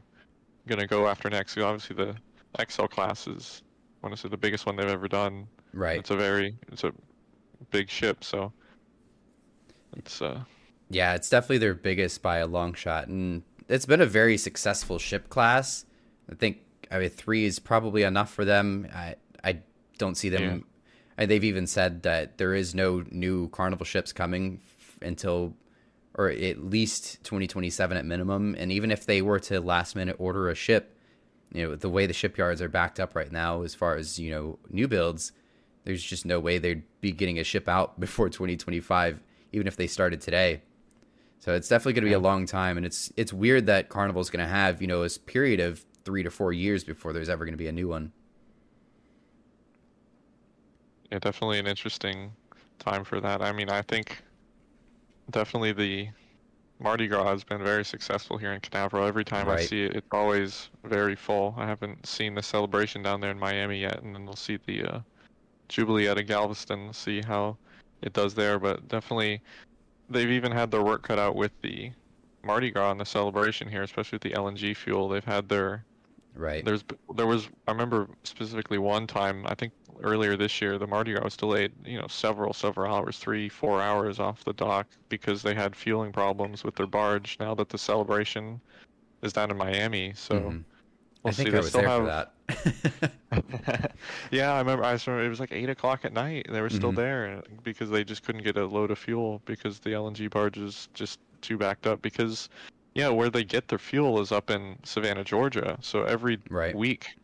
going 0.67 0.79
to 0.79 0.87
go 0.87 1.07
after 1.07 1.29
next. 1.29 1.57
Obviously, 1.57 1.95
the 1.95 2.15
XL 2.69 2.85
class 2.85 3.27
is, 3.27 3.63
I 4.01 4.07
want 4.07 4.15
to 4.15 4.21
say, 4.21 4.29
the 4.29 4.37
biggest 4.37 4.65
one 4.65 4.75
they've 4.75 4.87
ever 4.87 5.07
done. 5.07 5.47
Right. 5.73 5.99
It's 5.99 6.09
a 6.09 6.15
very, 6.15 6.57
it's 6.71 6.83
a 6.83 6.93
big 7.69 7.89
ship, 7.89 8.23
so 8.23 8.51
it's 9.95 10.21
uh. 10.21 10.41
Yeah, 10.89 11.15
it's 11.15 11.29
definitely 11.29 11.59
their 11.59 11.73
biggest 11.73 12.21
by 12.21 12.37
a 12.37 12.47
long 12.47 12.73
shot, 12.73 13.07
and 13.07 13.43
it's 13.67 13.85
been 13.85 14.01
a 14.01 14.05
very 14.05 14.37
successful 14.37 14.99
ship 14.99 15.29
class. 15.29 15.85
I 16.31 16.35
think 16.35 16.59
I 16.91 16.99
mean 16.99 17.09
three 17.09 17.45
is 17.45 17.59
probably 17.59 18.03
enough 18.03 18.31
for 18.31 18.45
them. 18.45 18.87
I 18.93 19.15
don't 19.97 20.15
see 20.15 20.29
them. 20.29 20.41
Yeah. 20.41 20.57
And 21.17 21.31
they've 21.31 21.43
even 21.43 21.67
said 21.67 22.03
that 22.03 22.37
there 22.37 22.53
is 22.53 22.75
no 22.75 23.03
new 23.09 23.49
Carnival 23.49 23.85
ships 23.85 24.11
coming 24.11 24.59
until, 25.01 25.53
or 26.15 26.29
at 26.29 26.63
least 26.63 27.23
2027 27.23 27.97
at 27.97 28.05
minimum. 28.05 28.55
And 28.57 28.71
even 28.71 28.91
if 28.91 29.05
they 29.05 29.21
were 29.21 29.39
to 29.41 29.61
last 29.61 29.95
minute 29.95 30.17
order 30.19 30.49
a 30.49 30.55
ship, 30.55 30.97
you 31.53 31.63
know, 31.63 31.75
the 31.75 31.89
way 31.89 32.05
the 32.05 32.13
shipyards 32.13 32.61
are 32.61 32.67
backed 32.67 32.99
up 32.99 33.15
right 33.15 33.31
now, 33.31 33.61
as 33.61 33.73
far 33.73 33.95
as 33.95 34.19
you 34.19 34.31
know, 34.31 34.59
new 34.69 34.87
builds, 34.87 35.31
there's 35.85 36.03
just 36.03 36.25
no 36.25 36.39
way 36.39 36.57
they'd 36.57 36.83
be 36.99 37.11
getting 37.11 37.39
a 37.39 37.43
ship 37.43 37.69
out 37.69 37.99
before 37.99 38.29
2025, 38.29 39.19
even 39.53 39.67
if 39.67 39.77
they 39.77 39.87
started 39.87 40.19
today. 40.19 40.61
So 41.39 41.53
it's 41.53 41.69
definitely 41.69 41.93
going 41.93 42.05
to 42.05 42.09
be 42.09 42.13
a 42.13 42.19
long 42.19 42.45
time, 42.47 42.75
and 42.75 42.85
it's 42.85 43.13
it's 43.15 43.31
weird 43.31 43.67
that 43.67 43.87
Carnival's 43.87 44.31
going 44.31 44.43
to 44.43 44.49
have 44.49 44.81
you 44.81 44.87
know 44.87 45.03
a 45.03 45.09
period 45.09 45.59
of 45.59 45.85
three 46.03 46.23
to 46.23 46.31
four 46.31 46.51
years 46.51 46.83
before 46.83 47.13
there's 47.13 47.29
ever 47.29 47.45
going 47.45 47.53
to 47.53 47.57
be 47.57 47.67
a 47.67 47.71
new 47.71 47.87
one 47.87 48.11
yeah, 51.15 51.19
definitely 51.19 51.59
an 51.59 51.67
interesting 51.67 52.33
time 52.77 53.05
for 53.05 53.21
that. 53.21 53.41
I 53.41 53.53
mean, 53.53 53.69
I 53.69 53.81
think 53.81 54.21
definitely 55.31 55.71
the 55.71 56.09
Mardi 56.79 57.07
Gras 57.07 57.23
has 57.23 57.41
been 57.41 57.63
very 57.63 57.85
successful 57.85 58.37
here 58.37 58.51
in 58.51 58.59
Canaveral. 58.59 59.07
Every 59.07 59.23
time 59.23 59.47
right. 59.47 59.59
I 59.59 59.65
see 59.65 59.83
it, 59.83 59.95
it's 59.95 60.07
always 60.11 60.69
very 60.83 61.15
full. 61.15 61.55
I 61.57 61.67
haven't 61.67 62.05
seen 62.05 62.35
the 62.35 62.43
celebration 62.43 63.01
down 63.01 63.21
there 63.21 63.31
in 63.31 63.39
Miami 63.39 63.79
yet, 63.79 64.03
and 64.03 64.13
then 64.13 64.25
we'll 64.25 64.35
see 64.35 64.59
the 64.65 64.83
uh, 64.83 64.99
Jubilee 65.69 66.09
at 66.09 66.17
Galveston, 66.27 66.91
see 66.91 67.21
how 67.21 67.55
it 68.01 68.11
does 68.11 68.35
there. 68.35 68.59
But 68.59 68.85
definitely, 68.89 69.41
they've 70.09 70.29
even 70.29 70.51
had 70.51 70.69
their 70.69 70.83
work 70.83 71.03
cut 71.03 71.17
out 71.17 71.37
with 71.37 71.53
the 71.61 71.91
Mardi 72.43 72.71
Gras 72.71 72.91
and 72.91 72.99
the 72.99 73.05
celebration 73.05 73.69
here, 73.69 73.83
especially 73.83 74.17
with 74.17 74.23
the 74.23 74.31
LNG 74.31 74.75
fuel. 74.75 75.07
They've 75.07 75.23
had 75.23 75.47
their 75.47 75.85
right. 76.35 76.63
There's 76.63 76.83
there 77.15 77.27
was 77.27 77.49
I 77.67 77.71
remember 77.71 78.07
specifically 78.23 78.77
one 78.77 79.07
time 79.07 79.45
I 79.47 79.55
think 79.55 79.73
earlier 80.01 80.35
this 80.35 80.61
year, 80.61 80.77
the 80.77 80.87
Mardi 80.87 81.13
Gras 81.13 81.23
was 81.23 81.37
delayed, 81.37 81.71
you 81.85 81.99
know, 81.99 82.07
several, 82.07 82.53
several 82.53 82.93
hours, 82.93 83.17
three, 83.17 83.49
four 83.49 83.81
hours 83.81 84.19
off 84.19 84.43
the 84.43 84.53
dock 84.53 84.87
because 85.09 85.41
they 85.41 85.53
had 85.53 85.75
fueling 85.75 86.11
problems 86.11 86.63
with 86.63 86.75
their 86.75 86.87
barge. 86.87 87.37
Now 87.39 87.55
that 87.55 87.69
the 87.69 87.77
celebration 87.77 88.59
is 89.21 89.33
down 89.33 89.51
in 89.51 89.57
Miami, 89.57 90.13
so 90.15 90.35
mm-hmm. 90.35 90.47
we'll 90.47 90.63
I 91.25 91.31
think 91.31 91.49
see. 91.49 91.55
I 91.55 91.59
was 91.59 91.71
there 91.71 91.87
have... 91.87 92.05
that. 92.05 92.31
yeah, 94.31 94.53
I 94.53 94.59
remember. 94.59 94.83
I 94.83 94.91
remember 94.91 95.23
it 95.23 95.29
was 95.29 95.39
like 95.39 95.51
eight 95.51 95.69
o'clock 95.69 96.05
at 96.05 96.13
night. 96.13 96.45
And 96.47 96.55
they 96.55 96.61
were 96.61 96.69
still 96.69 96.89
mm-hmm. 96.89 97.01
there 97.01 97.43
because 97.63 97.89
they 97.89 98.03
just 98.03 98.23
couldn't 98.23 98.43
get 98.43 98.57
a 98.57 98.65
load 98.65 98.91
of 98.91 98.99
fuel 98.99 99.41
because 99.45 99.79
the 99.79 99.91
LNG 99.91 100.29
barge 100.29 100.57
is 100.57 100.89
just 100.93 101.19
too 101.41 101.57
backed 101.57 101.87
up. 101.87 102.01
Because 102.01 102.49
yeah, 102.95 103.09
where 103.09 103.29
they 103.29 103.43
get 103.43 103.67
their 103.67 103.77
fuel 103.77 104.19
is 104.21 104.31
up 104.31 104.49
in 104.49 104.77
Savannah, 104.83 105.23
Georgia. 105.23 105.77
So 105.81 106.03
every 106.03 106.39
right. 106.49 106.75
week 106.75 107.15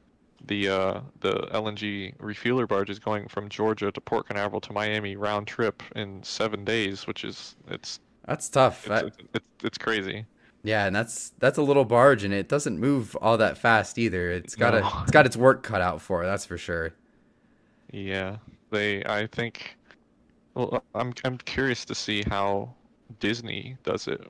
the 0.45 0.69
uh, 0.69 1.01
the 1.21 1.33
LNG 1.53 2.13
refueler 2.19 2.67
barge 2.67 2.89
is 2.89 2.99
going 2.99 3.27
from 3.27 3.49
Georgia 3.49 3.91
to 3.91 4.01
Port 4.01 4.27
Canaveral 4.27 4.61
to 4.61 4.73
Miami 4.73 5.15
round 5.15 5.47
trip 5.47 5.81
in 5.95 6.21
seven 6.23 6.65
days, 6.65 7.07
which 7.07 7.23
is 7.23 7.55
it's 7.69 7.99
that's 8.25 8.49
tough. 8.49 8.81
It's, 8.81 8.89
that... 8.89 9.05
it's, 9.05 9.17
it's, 9.33 9.45
it's, 9.63 9.77
crazy. 9.77 10.25
Yeah, 10.63 10.85
and 10.85 10.95
that's 10.95 11.33
that's 11.39 11.57
a 11.57 11.61
little 11.61 11.85
barge, 11.85 12.23
and 12.23 12.33
it 12.33 12.49
doesn't 12.49 12.79
move 12.79 13.15
all 13.21 13.37
that 13.37 13.57
fast 13.57 13.97
either. 13.97 14.31
It's 14.31 14.55
got 14.55 14.73
no. 14.73 14.79
a, 14.79 15.01
it's 15.03 15.11
got 15.11 15.25
its 15.25 15.37
work 15.37 15.63
cut 15.63 15.81
out 15.81 16.01
for 16.01 16.23
it. 16.23 16.25
That's 16.25 16.45
for 16.45 16.57
sure. 16.57 16.93
Yeah, 17.91 18.37
they. 18.71 19.03
I 19.05 19.27
think. 19.27 19.77
Well, 20.53 20.83
I'm 20.95 21.13
I'm 21.23 21.37
curious 21.37 21.85
to 21.85 21.95
see 21.95 22.23
how 22.23 22.73
Disney 23.19 23.77
does 23.83 24.07
it. 24.07 24.29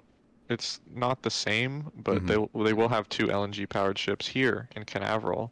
It's 0.52 0.82
not 0.94 1.22
the 1.22 1.32
same, 1.32 1.92
but 2.04 2.18
mm-hmm. 2.18 2.60
they 2.60 2.66
they 2.66 2.74
will 2.74 2.90
have 2.90 3.08
two 3.10 3.28
LNG 3.28 3.68
powered 3.70 3.98
ships 3.98 4.28
here 4.28 4.68
in 4.76 4.84
Canaveral 4.84 5.52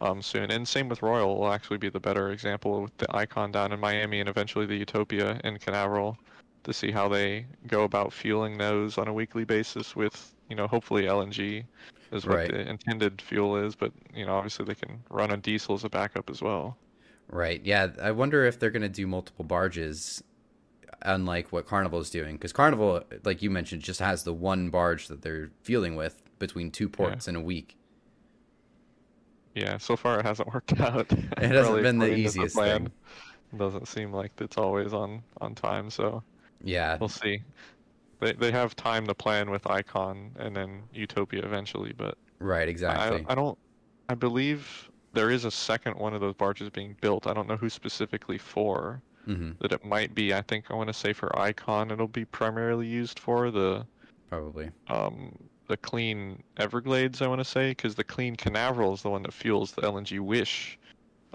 um, 0.00 0.22
soon. 0.22 0.50
And 0.50 0.66
same 0.66 0.88
with 0.88 1.02
Royal 1.02 1.38
will 1.38 1.52
actually 1.52 1.78
be 1.78 1.88
the 1.88 2.00
better 2.00 2.30
example 2.30 2.82
with 2.82 2.96
the 2.98 3.16
Icon 3.16 3.52
down 3.52 3.72
in 3.72 3.80
Miami 3.80 4.20
and 4.20 4.28
eventually 4.28 4.66
the 4.66 4.76
Utopia 4.76 5.40
in 5.44 5.58
Canaveral 5.58 6.18
to 6.64 6.72
see 6.72 6.90
how 6.90 7.08
they 7.08 7.46
go 7.66 7.84
about 7.84 8.12
fueling 8.12 8.58
those 8.58 8.98
on 8.98 9.08
a 9.08 9.12
weekly 9.12 9.44
basis 9.44 9.94
with, 9.94 10.34
you 10.48 10.56
know, 10.56 10.66
hopefully 10.66 11.04
LNG 11.04 11.64
is 12.12 12.26
what 12.26 12.36
right. 12.36 12.50
the 12.50 12.68
intended 12.68 13.20
fuel 13.20 13.56
is, 13.56 13.74
but 13.74 13.92
you 14.14 14.24
know, 14.24 14.34
obviously 14.34 14.64
they 14.64 14.74
can 14.74 15.02
run 15.10 15.30
on 15.30 15.40
diesel 15.40 15.74
as 15.74 15.84
a 15.84 15.88
backup 15.88 16.30
as 16.30 16.40
well. 16.40 16.76
Right. 17.28 17.60
Yeah. 17.64 17.88
I 18.02 18.10
wonder 18.10 18.44
if 18.44 18.58
they're 18.58 18.70
going 18.70 18.82
to 18.82 18.88
do 18.88 19.06
multiple 19.06 19.44
barges, 19.44 20.22
unlike 21.04 21.52
what 21.52 21.66
Carnival 21.66 22.00
is 22.00 22.10
doing, 22.10 22.36
because 22.36 22.52
Carnival, 22.52 23.02
like 23.24 23.42
you 23.42 23.50
mentioned, 23.50 23.82
just 23.82 24.00
has 24.00 24.24
the 24.24 24.32
one 24.32 24.70
barge 24.70 25.08
that 25.08 25.22
they're 25.22 25.50
fueling 25.62 25.96
with 25.96 26.22
between 26.38 26.70
two 26.70 26.88
ports 26.88 27.28
in 27.28 27.36
a 27.36 27.40
week. 27.40 27.76
Yeah, 29.54 29.78
so 29.78 29.96
far 29.96 30.18
it 30.18 30.26
hasn't 30.26 30.52
worked 30.52 30.78
out. 30.80 31.10
It 31.12 31.18
hasn't 31.38 31.52
Really 31.68 31.82
been 31.82 31.98
the 31.98 32.14
easiest 32.14 32.54
plan. 32.56 32.84
thing. 32.84 32.92
Doesn't 33.58 33.86
seem 33.86 34.12
like 34.12 34.32
it's 34.40 34.58
always 34.58 34.92
on 34.92 35.22
on 35.40 35.54
time, 35.54 35.90
so 35.90 36.22
Yeah, 36.60 36.96
we'll 36.98 37.08
see. 37.08 37.42
They 38.20 38.32
they 38.32 38.50
have 38.50 38.74
time 38.74 39.06
to 39.06 39.14
plan 39.14 39.50
with 39.50 39.68
Icon 39.70 40.32
and 40.38 40.56
then 40.56 40.82
Utopia 40.92 41.42
eventually, 41.44 41.92
but 41.92 42.18
right, 42.40 42.68
exactly. 42.68 43.24
I 43.28 43.32
I 43.32 43.34
don't 43.36 43.56
I 44.08 44.14
believe 44.14 44.90
there 45.12 45.30
is 45.30 45.44
a 45.44 45.50
second 45.50 45.96
one 45.96 46.14
of 46.14 46.20
those 46.20 46.34
barges 46.34 46.68
being 46.70 46.96
built. 47.00 47.26
I 47.28 47.34
don't 47.34 47.46
know 47.48 47.56
who 47.56 47.70
specifically 47.70 48.38
for. 48.38 49.00
Hmm 49.24 49.52
That 49.60 49.72
it 49.72 49.84
might 49.84 50.14
be. 50.14 50.34
I 50.34 50.42
think 50.42 50.70
I 50.70 50.74
want 50.74 50.88
to 50.88 50.94
say 50.94 51.12
for 51.12 51.36
Icon 51.38 51.90
it'll 51.90 52.08
be 52.08 52.24
primarily 52.24 52.86
used 52.86 53.18
for 53.18 53.50
the 53.50 53.86
Probably. 54.28 54.70
um 54.88 55.32
the 55.68 55.76
clean 55.78 56.42
Everglades. 56.58 57.22
I 57.22 57.26
want 57.26 57.40
to 57.40 57.44
say 57.44 57.70
because 57.70 57.94
the 57.94 58.04
clean 58.04 58.36
Canaveral 58.36 58.92
is 58.94 59.02
the 59.02 59.10
one 59.10 59.22
that 59.22 59.32
fuels 59.32 59.72
the 59.72 59.82
LNG 59.82 60.20
Wish. 60.20 60.78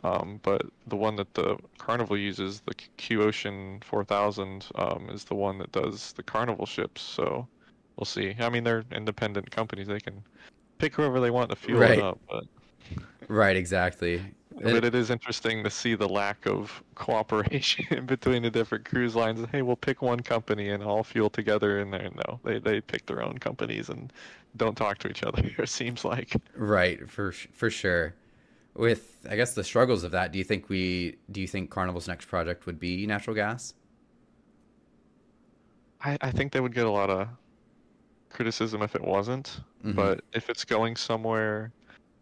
Um, 0.04 0.40
but 0.44 0.62
the 0.88 0.96
one 0.96 1.18
that 1.18 1.34
the 1.34 1.58
Carnival 1.78 2.18
uses, 2.18 2.62
the 2.62 2.76
Q 2.98 3.22
Ocean 3.24 3.80
4000, 3.84 4.68
um, 4.76 5.10
is 5.10 5.26
the 5.26 5.36
one 5.36 5.58
that 5.58 5.72
does 5.74 6.14
the 6.14 6.24
Carnival 6.24 6.66
ships. 6.66 7.02
So 7.02 7.50
we'll 7.98 8.06
see. 8.06 8.36
I 8.40 8.50
mean, 8.50 8.64
they're 8.64 8.86
independent 8.92 9.52
companies; 9.52 9.88
they 9.88 10.00
can 10.00 10.24
pick 10.78 10.96
whoever 10.96 11.20
they 11.20 11.32
want 11.32 11.50
to 11.50 11.56
fuel 11.58 11.82
Right. 11.82 11.98
it 11.98 12.04
up. 12.04 12.20
But 12.30 12.44
Right, 13.28 13.58
exactly. 13.58 14.24
But 14.62 14.84
it 14.84 14.94
is 14.96 15.10
interesting 15.10 15.64
to 15.64 15.70
see 15.70 15.96
the 15.96 16.08
lack 16.08 16.46
of 16.46 16.84
cooperation 16.96 18.06
between 18.06 18.44
the 18.44 18.50
different 18.52 18.86
cruise 18.86 19.16
lines. 19.16 19.46
Hey, 19.52 19.62
we'll 19.62 19.76
pick 19.76 20.02
one 20.02 20.20
company 20.20 20.70
and 20.70 20.84
all 20.84 21.04
fuel 21.04 21.30
together, 21.30 21.80
in 21.80 21.92
there. 21.92 22.10
no, 22.28 22.40
they 22.44 22.60
they 22.60 22.82
pick 22.82 23.06
their 23.06 23.22
own 23.22 23.38
companies 23.38 23.90
and 23.90 24.12
don't 24.58 24.76
talk 24.76 24.98
to 25.00 25.08
each 25.10 25.24
other. 25.24 25.44
It 25.58 25.70
seems 25.70 26.04
like. 26.06 26.36
Right, 26.56 27.10
for 27.10 27.32
for 27.32 27.70
sure. 27.70 28.16
With 28.76 29.26
I 29.30 29.36
guess 29.36 29.56
the 29.56 29.64
struggles 29.64 30.04
of 30.04 30.12
that, 30.12 30.32
do 30.32 30.38
you 30.38 30.44
think 30.46 30.70
we 30.70 31.18
do 31.32 31.42
you 31.42 31.48
think 31.48 31.70
Carnival's 31.70 32.08
next 32.08 32.26
project 32.28 32.66
would 32.66 32.80
be 32.80 33.06
natural 33.08 33.36
gas? 33.36 33.74
I, 36.02 36.18
I 36.22 36.32
think 36.32 36.54
they 36.54 36.62
would 36.62 36.74
get 36.74 36.86
a 36.86 36.90
lot 36.92 37.10
of 37.10 37.28
criticism 38.30 38.82
if 38.82 38.96
it 38.96 39.04
wasn't, 39.04 39.60
Mhm. 39.84 39.96
but 39.96 40.22
if 40.34 40.50
it's 40.50 40.64
going 40.64 40.96
somewhere 40.96 41.72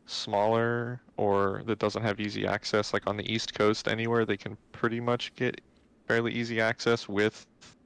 smaller 0.07 1.01
or 1.17 1.63
that 1.65 1.79
doesn't 1.79 2.03
have 2.03 2.19
easy 2.19 2.45
access, 2.47 2.93
like 2.93 3.07
on 3.07 3.17
the 3.17 3.31
East 3.31 3.53
Coast, 3.53 3.87
anywhere 3.87 4.25
they 4.25 4.37
can 4.37 4.57
pretty 4.71 4.99
much 4.99 5.33
get 5.35 5.61
fairly 6.07 6.33
easy 6.33 6.61
access 6.61 7.07
with 7.09 7.45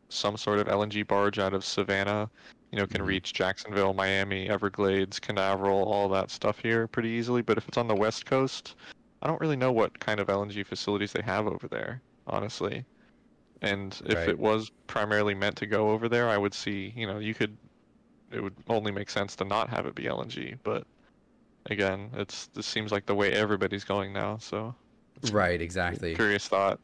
some 0.09 0.37
sort 0.37 0.59
of 0.59 0.67
LNG 0.67 1.03
barge 1.07 1.39
out 1.39 1.53
of 1.53 1.65
Savannah, 1.65 2.29
you 2.71 2.77
know, 2.79 2.87
can 2.87 3.01
Mhm. 3.01 3.05
reach 3.05 3.33
Jacksonville, 3.33 3.93
Miami, 3.93 4.49
Everglades, 4.49 5.19
Canaveral, 5.19 5.91
all 5.91 6.09
that 6.09 6.31
stuff 6.31 6.59
here 6.59 6.87
pretty 6.87 7.09
easily. 7.09 7.41
But 7.41 7.57
if 7.57 7.67
it's 7.67 7.77
on 7.77 7.87
the 7.87 7.95
West 7.95 8.25
Coast, 8.25 8.75
I 9.21 9.27
don't 9.27 9.41
really 9.41 9.55
know 9.57 9.71
what 9.71 9.99
kind 9.99 10.19
of 10.19 10.29
LNG 10.29 10.63
facilities 10.63 11.13
they 11.13 11.21
have 11.23 11.47
over 11.47 11.67
there, 11.67 12.03
honestly. 12.27 12.85
And 13.61 13.99
if 14.05 14.27
Right. 14.27 14.29
it 14.29 14.39
was 14.39 14.71
primarily 14.87 15.35
meant 15.35 15.57
to 15.57 15.67
go 15.67 15.91
over 15.91 16.09
there, 16.09 16.29
I 16.29 16.37
would 16.37 16.53
see, 16.53 16.93
you 16.95 17.07
know, 17.07 17.19
you 17.19 17.33
could, 17.35 17.57
it 18.31 18.41
would 18.43 18.57
only 18.67 18.91
make 18.91 19.09
sense 19.09 19.35
to 19.37 19.45
not 19.45 19.69
have 19.69 19.85
it 19.85 19.95
be 19.95 20.07
LNG. 20.07 20.55
But 20.63 20.87
again, 21.69 22.11
it's 22.13 22.47
this 22.47 22.65
seems 22.67 22.91
like 22.91 23.05
the 23.05 23.15
way 23.15 23.33
everybody's 23.33 23.83
going 23.83 24.13
now. 24.13 24.37
So 24.37 24.75
Right, 25.31 25.61
exactly. 25.61 26.15
curious 26.15 26.47
thought. 26.47 26.79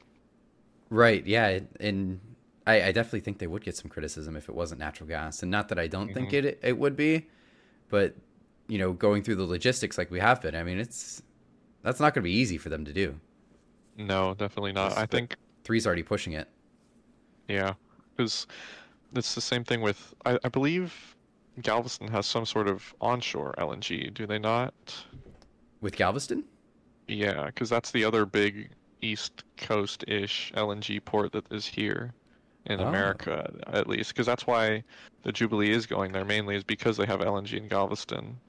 Right, 0.90 1.26
yeah, 1.26 1.60
and 1.80 2.20
I, 2.66 2.82
I 2.84 2.92
definitely 2.92 3.20
think 3.20 3.40
they 3.40 3.48
would 3.48 3.64
get 3.64 3.76
some 3.76 3.90
criticism 3.90 4.38
if 4.38 4.48
it 4.48 4.56
wasn't 4.56 4.80
natural 4.80 5.08
gas, 5.08 5.42
and 5.42 5.52
not 5.52 5.68
that 5.70 5.80
I 5.80 5.88
don't 5.88 6.14
think 6.14 6.30
Mhm. 6.30 6.46
it 6.46 6.60
it 6.64 6.78
would 6.78 6.96
be, 6.96 7.28
but 7.90 8.16
you 8.68 8.78
know, 8.78 8.94
going 8.94 9.24
through 9.24 9.36
the 9.36 9.46
logistics 9.46 9.98
like 9.98 10.12
we 10.12 10.20
have 10.20 10.42
been, 10.42 10.56
I 10.56 10.64
mean, 10.64 10.80
it's 10.80 11.24
that's 11.84 12.00
not 12.00 12.14
going 12.14 12.24
to 12.24 12.30
be 12.30 12.34
easy 12.36 12.58
for 12.58 12.70
them 12.70 12.86
to 12.86 12.94
do. 12.94 13.20
No, 13.98 14.34
definitely 14.34 14.72
not. 14.74 14.98
I 14.98 15.06
think 15.06 15.36
Three's 15.64 15.86
already 15.86 16.04
pushing 16.04 16.34
it 16.34 16.48
Yeah, 17.48 17.76
because 18.16 18.48
it's 19.16 19.36
the 19.36 19.42
same 19.42 19.64
thing 19.64 19.82
with 19.82 20.14
I, 20.26 20.40
I 20.44 20.50
believe 20.50 21.17
Galveston 21.62 22.08
has 22.10 22.26
some 22.26 22.46
sort 22.46 22.68
of 22.68 22.94
onshore 23.02 23.54
LNG, 23.58 24.14
do 24.14 24.26
they 24.28 24.40
not? 24.40 24.74
with 25.80 25.96
Galveston. 25.96 26.44
Yeah, 27.08 27.46
because 27.46 27.70
that's 27.70 27.92
the 27.92 28.04
other 28.04 28.26
big 28.26 28.70
East 29.04 29.44
Coast-ish 29.58 30.52
LNG 30.56 31.00
port 31.06 31.32
that 31.34 31.52
is 31.52 31.68
here 31.68 32.14
in 32.66 32.82
Oh. 32.82 32.88
America, 32.88 33.54
at 33.68 33.88
least. 33.88 34.10
Because 34.10 34.26
that's 34.26 34.48
why 34.48 34.84
the 35.22 35.32
Jubilee 35.32 35.70
is 35.70 35.86
going 35.86 36.12
there 36.12 36.26
mainly, 36.26 36.56
is 36.56 36.64
because 36.64 36.98
they 36.98 37.06
have 37.06 37.20
LNG 37.22 37.58
in 37.58 37.68
Galveston. 37.68 38.40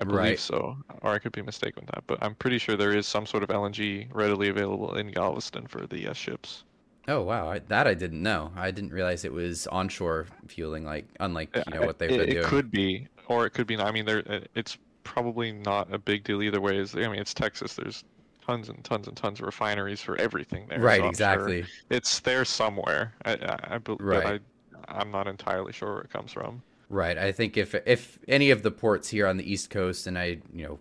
I 0.00 0.04
believe 0.04 0.18
Right. 0.20 0.38
so, 0.38 0.76
or 1.02 1.10
I 1.12 1.18
could 1.18 1.32
be 1.32 1.42
mistaken 1.42 1.82
with 1.84 1.94
that, 1.94 2.04
but 2.06 2.22
I'm 2.22 2.34
pretty 2.36 2.58
sure 2.58 2.76
there 2.76 2.96
is 2.96 3.06
some 3.06 3.26
sort 3.26 3.42
of 3.42 3.48
LNG 3.50 4.08
readily 4.12 4.48
available 4.48 4.94
in 4.94 5.10
Galveston 5.10 5.66
for 5.66 5.86
the 5.88 6.06
uh, 6.08 6.12
ships. 6.12 6.62
Oh 7.08 7.22
wow, 7.22 7.50
I, 7.50 7.58
that 7.60 7.86
I 7.86 7.94
didn't 7.94 8.22
know. 8.22 8.52
I 8.56 8.70
didn't 8.70 8.92
realize 8.92 9.24
it 9.24 9.32
was 9.32 9.66
onshore 9.68 10.26
fueling, 10.48 10.84
like 10.84 11.06
unlike 11.20 11.54
you 11.54 11.74
know 11.74 11.86
what 11.86 11.98
they've 11.98 12.10
it, 12.10 12.18
been 12.18 12.28
it 12.28 12.32
doing. 12.32 12.44
It 12.44 12.48
could 12.48 12.70
be, 12.70 13.08
or 13.28 13.46
it 13.46 13.50
could 13.50 13.66
be. 13.66 13.76
not. 13.76 13.86
I 13.86 13.92
mean, 13.92 14.04
there. 14.04 14.22
It's 14.54 14.76
probably 15.04 15.52
not 15.52 15.92
a 15.92 15.98
big 15.98 16.24
deal 16.24 16.42
either 16.42 16.60
way. 16.60 16.78
Is 16.78 16.94
I 16.94 17.08
mean, 17.08 17.20
it's 17.20 17.32
Texas. 17.32 17.74
There's 17.74 18.04
tons 18.44 18.68
and 18.68 18.82
tons 18.84 19.08
and 19.08 19.16
tons 19.16 19.40
of 19.40 19.46
refineries 19.46 20.00
for 20.00 20.16
everything 20.18 20.66
there. 20.68 20.80
right, 20.80 21.00
sure 21.00 21.08
exactly. 21.08 21.64
It's 21.90 22.20
there 22.20 22.44
somewhere. 22.44 23.14
I, 23.24 23.32
I, 23.32 23.76
I 23.76 23.80
Right. 24.00 24.40
I, 24.88 25.00
I'm 25.00 25.10
not 25.10 25.26
entirely 25.26 25.72
sure 25.72 25.94
where 25.94 26.02
it 26.02 26.10
comes 26.10 26.32
from. 26.32 26.62
Right. 26.88 27.18
I 27.18 27.32
think 27.32 27.56
if 27.56 27.74
if 27.86 28.18
any 28.28 28.50
of 28.50 28.62
the 28.62 28.70
ports 28.70 29.08
here 29.08 29.26
on 29.26 29.36
the 29.36 29.50
East 29.50 29.70
Coast, 29.70 30.06
and 30.06 30.18
I, 30.18 30.38
you 30.52 30.66
know, 30.66 30.78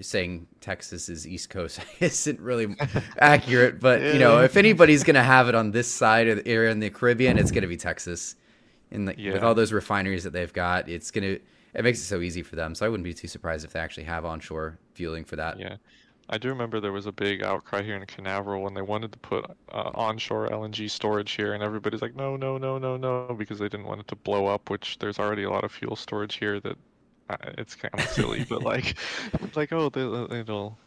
saying 0.00 0.46
Texas 0.60 1.08
is 1.08 1.26
East 1.26 1.50
Coast 1.50 1.80
isn't 2.00 2.40
really 2.40 2.76
accurate, 3.18 3.80
but 3.80 4.00
you 4.02 4.18
know, 4.18 4.40
if 4.42 4.56
anybody's 4.56 5.04
gonna 5.04 5.22
have 5.22 5.48
it 5.48 5.54
on 5.54 5.70
this 5.70 5.92
side 5.92 6.28
of 6.28 6.38
the 6.38 6.48
area 6.48 6.70
in 6.70 6.80
the 6.80 6.90
Caribbean, 6.90 7.38
it's 7.38 7.50
gonna 7.50 7.66
be 7.66 7.76
Texas. 7.76 8.36
And 8.90 9.06
the, 9.06 9.32
with 9.32 9.42
all 9.42 9.54
those 9.54 9.72
refineries 9.72 10.24
that 10.24 10.32
they've 10.32 10.52
got, 10.52 10.88
it's 10.88 11.10
gonna 11.10 11.38
it 11.74 11.84
makes 11.84 11.98
it 11.98 12.04
so 12.04 12.20
easy 12.20 12.42
for 12.42 12.56
them. 12.56 12.74
So 12.74 12.86
I 12.86 12.88
wouldn't 12.88 13.04
be 13.04 13.14
too 13.14 13.28
surprised 13.28 13.64
if 13.64 13.72
they 13.72 13.80
actually 13.80 14.04
have 14.04 14.24
onshore 14.24 14.78
fueling 14.94 15.24
for 15.24 15.36
that. 15.36 15.58
Yeah. 15.58 15.76
I 16.30 16.36
do 16.36 16.48
remember 16.48 16.78
there 16.78 16.92
was 16.92 17.06
a 17.06 17.12
big 17.12 17.42
outcry 17.42 17.82
here 17.82 17.96
in 17.96 18.04
Canaveral 18.04 18.62
when 18.62 18.74
they 18.74 18.82
wanted 18.82 19.12
to 19.12 19.18
put 19.18 19.46
uh, 19.72 19.90
onshore 19.94 20.48
LNG 20.48 20.90
storage 20.90 21.32
here, 21.32 21.54
and 21.54 21.62
everybody's 21.62 22.02
like, 22.02 22.14
no, 22.14 22.36
no, 22.36 22.58
no, 22.58 22.76
no, 22.76 22.98
no, 22.98 23.34
because 23.38 23.58
they 23.58 23.68
didn't 23.68 23.86
want 23.86 24.00
it 24.00 24.08
to 24.08 24.16
blow 24.16 24.46
up. 24.46 24.68
Which 24.68 24.98
there's 24.98 25.18
already 25.18 25.44
a 25.44 25.50
lot 25.50 25.64
of 25.64 25.72
fuel 25.72 25.96
storage 25.96 26.36
here 26.36 26.60
that 26.60 26.76
it's 27.58 27.74
kind 27.74 27.94
of 27.94 28.08
silly, 28.08 28.44
but 28.48 28.62
like, 28.62 28.96
it's 29.34 29.56
like 29.56 29.72
oh, 29.72 29.88
they, 29.88 30.38
it'll 30.38 30.78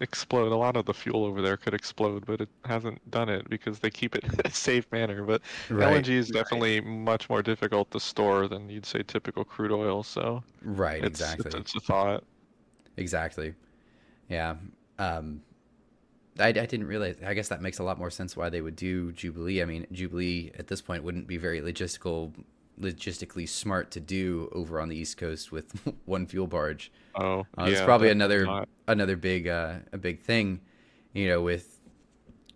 explode. 0.00 0.52
A 0.52 0.56
lot 0.56 0.76
of 0.76 0.84
the 0.84 0.94
fuel 0.94 1.24
over 1.24 1.40
there 1.42 1.56
could 1.56 1.74
explode, 1.74 2.26
but 2.26 2.40
it 2.40 2.48
hasn't 2.64 3.10
done 3.10 3.28
it 3.28 3.48
because 3.48 3.78
they 3.78 3.90
keep 3.90 4.14
it 4.14 4.24
in 4.24 4.30
a 4.44 4.50
safe 4.50 4.90
manner. 4.92 5.22
But 5.22 5.42
Right. 5.70 6.04
LNG 6.04 6.10
is 6.10 6.28
definitely 6.28 6.80
much 6.80 7.28
more 7.28 7.42
difficult 7.42 7.90
to 7.92 8.00
store 8.00 8.48
than 8.48 8.68
you'd 8.68 8.86
say 8.86 9.02
typical 9.02 9.44
crude 9.44 9.72
oil. 9.72 10.02
So 10.02 10.42
Right. 10.62 11.02
it's, 11.02 11.20
exactly. 11.20 11.46
it's, 11.46 11.54
it's 11.54 11.74
a 11.76 11.80
thought. 11.80 12.24
Exactly. 12.96 13.54
Yeah. 14.28 14.56
Um, 14.98 15.42
I, 16.38 16.48
I 16.48 16.52
didn't 16.52 16.86
realize. 16.86 17.16
I 17.24 17.34
guess 17.34 17.48
that 17.48 17.62
makes 17.62 17.78
a 17.78 17.82
lot 17.82 17.98
more 17.98 18.10
sense 18.10 18.36
why 18.36 18.50
they 18.50 18.60
would 18.60 18.76
do 18.76 19.12
Jubilee. 19.12 19.62
I 19.62 19.64
mean, 19.64 19.86
Jubilee 19.92 20.52
at 20.58 20.66
this 20.66 20.82
point 20.82 21.02
wouldn't 21.02 21.26
be 21.26 21.38
very 21.38 21.60
logistical, 21.60 22.32
logistically 22.80 23.48
smart 23.48 23.90
to 23.92 24.00
do 24.00 24.48
over 24.52 24.80
on 24.80 24.88
the 24.88 24.96
East 24.96 25.16
Coast 25.16 25.50
with 25.52 25.72
one 26.04 26.26
fuel 26.26 26.46
barge. 26.46 26.92
Oh, 27.14 27.40
Uh, 27.56 27.64
yeah, 27.64 27.66
it's 27.68 27.80
probably 27.82 28.10
another 28.10 28.44
not. 28.44 28.68
another 28.88 29.16
big 29.16 29.48
uh, 29.48 29.76
a 29.92 29.98
big 29.98 30.20
thing, 30.20 30.60
you 31.12 31.28
know. 31.28 31.40
With 31.42 31.80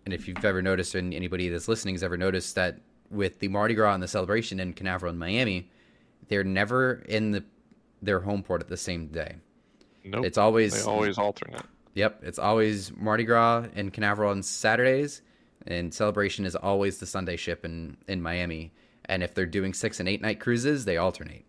and 0.05 0.13
if 0.13 0.27
you've 0.27 0.43
ever 0.45 0.61
noticed, 0.61 0.95
and 0.95 1.13
anybody 1.13 1.49
that's 1.49 1.67
listening 1.67 1.95
has 1.95 2.03
ever 2.03 2.17
noticed 2.17 2.55
that 2.55 2.79
with 3.09 3.39
the 3.39 3.47
Mardi 3.47 3.73
Gras 3.73 3.93
and 3.93 4.01
the 4.03 4.07
celebration 4.07 4.59
in 4.59 4.73
Canaveral 4.73 5.09
and 5.09 5.19
Miami, 5.19 5.69
they're 6.27 6.43
never 6.43 7.03
in 7.07 7.31
the 7.31 7.43
their 8.01 8.19
home 8.21 8.41
port 8.43 8.61
at 8.61 8.67
the 8.67 8.77
same 8.77 9.07
day. 9.07 9.35
Nope. 10.03 10.25
It's 10.25 10.37
always 10.37 10.73
They 10.73 10.89
always 10.89 11.17
alternate. 11.17 11.61
Yep, 11.93 12.21
it's 12.23 12.39
always 12.39 12.91
Mardi 12.95 13.23
Gras 13.25 13.65
in 13.75 13.91
Canaveral 13.91 14.31
on 14.31 14.41
Saturdays, 14.43 15.21
and 15.67 15.93
Celebration 15.93 16.45
is 16.45 16.55
always 16.55 16.99
the 16.99 17.05
Sunday 17.05 17.35
ship 17.35 17.65
in 17.65 17.97
in 18.07 18.21
Miami. 18.21 18.71
And 19.05 19.23
if 19.23 19.33
they're 19.33 19.45
doing 19.45 19.73
six 19.73 19.99
and 19.99 20.07
eight 20.09 20.21
night 20.21 20.39
cruises, 20.39 20.85
they 20.85 20.97
alternate. 20.97 21.45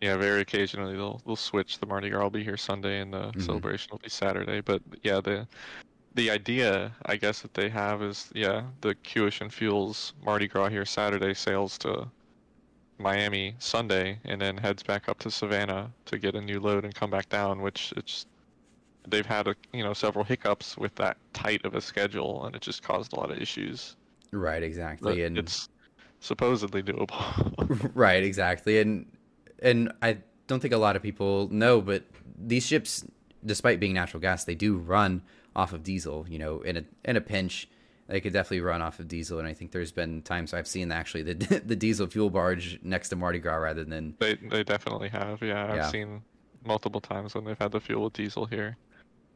Yeah, 0.00 0.16
very 0.16 0.42
occasionally 0.42 0.94
they'll 0.94 1.20
they'll 1.26 1.36
switch. 1.36 1.78
The 1.78 1.86
Mardi 1.86 2.10
Gras 2.10 2.22
will 2.24 2.30
be 2.30 2.44
here 2.44 2.56
Sunday, 2.56 3.00
and 3.00 3.12
the 3.12 3.32
Mhm. 3.32 3.40
celebration 3.42 3.88
will 3.90 3.98
be 3.98 4.10
Saturday. 4.10 4.60
But 4.60 4.82
yeah, 5.02 5.20
the 5.20 5.48
the 6.14 6.30
idea 6.30 6.96
I 7.06 7.16
guess 7.16 7.42
that 7.42 7.54
they 7.54 7.68
have 7.70 8.02
is 8.02 8.30
yeah, 8.34 8.70
the 8.80 8.96
Ocean 9.16 9.50
Fuels 9.50 10.14
Mardi 10.22 10.48
Gras 10.48 10.68
here 10.68 10.84
Saturday 10.84 11.34
sails 11.34 11.78
to 11.78 12.10
Miami 12.98 13.56
Sunday, 13.58 14.20
and 14.24 14.40
then 14.40 14.56
heads 14.58 14.82
back 14.82 15.08
up 15.08 15.18
to 15.20 15.30
Savannah 15.30 15.94
to 16.06 16.18
get 16.18 16.34
a 16.34 16.40
new 16.40 16.60
load 16.60 16.84
and 16.84 16.94
come 16.94 17.10
back 17.10 17.28
down. 17.28 17.60
Which 17.62 17.92
it's 17.96 18.26
they've 19.08 19.26
had 19.26 19.48
a, 19.48 19.56
you 19.72 19.82
know 19.84 19.94
several 19.94 20.24
hiccups 20.24 20.76
with 20.76 20.94
that 20.96 21.18
tight 21.32 21.64
of 21.64 21.74
a 21.74 21.80
schedule, 21.80 22.46
and 22.46 22.54
it 22.56 22.62
just 22.62 22.82
caused 22.82 23.12
a 23.12 23.16
lot 23.16 23.30
of 23.30 23.38
issues. 23.38 23.96
Right, 24.32 24.60
But 24.60 24.66
exactly, 24.66 25.22
and 25.24 25.38
it's 25.38 25.68
supposedly 26.26 26.82
doable. 26.82 27.90
right, 27.94 28.22
exactly, 28.22 28.80
and 28.80 29.06
and 29.60 29.92
I 30.02 30.18
don't 30.46 30.60
think 30.60 30.74
a 30.74 30.78
lot 30.78 30.96
of 30.96 31.02
people 31.02 31.48
know, 31.50 31.80
but 31.80 32.04
these 32.38 32.66
ships, 32.66 33.04
despite 33.44 33.80
being 33.80 33.94
natural 33.94 34.20
gas, 34.20 34.44
they 34.44 34.54
do 34.54 34.76
run 34.76 35.22
off 35.54 35.72
of 35.72 35.82
diesel. 35.82 36.26
You 36.28 36.38
know, 36.38 36.60
in 36.60 36.76
a 36.76 36.84
in 37.04 37.16
a 37.16 37.20
pinch, 37.20 37.68
they 38.08 38.20
could 38.20 38.32
definitely 38.32 38.60
run 38.60 38.82
off 38.82 39.00
of 39.00 39.08
diesel. 39.08 39.38
And 39.38 39.48
I 39.48 39.54
think 39.54 39.72
there's 39.72 39.92
been 39.92 40.22
times 40.22 40.52
I've 40.54 40.66
seen 40.68 40.92
actually 40.92 41.22
the 41.22 41.34
the 41.66 41.76
diesel 41.76 42.06
fuel 42.06 42.30
barge 42.30 42.78
next 42.82 43.08
to 43.10 43.16
Mardi 43.16 43.38
Gras 43.38 43.56
rather 43.56 43.84
than 43.84 44.14
They 44.18 44.34
they 44.34 44.62
definitely 44.64 45.08
have. 45.08 45.42
Yeah, 45.42 45.66
I've 45.70 45.76
Yeah. 45.76 45.90
seen 45.90 46.22
multiple 46.64 47.00
times 47.00 47.34
when 47.34 47.44
they've 47.44 47.58
had 47.58 47.72
to 47.72 47.80
fuel 47.80 48.04
with 48.04 48.12
diesel 48.14 48.44
here. 48.46 48.76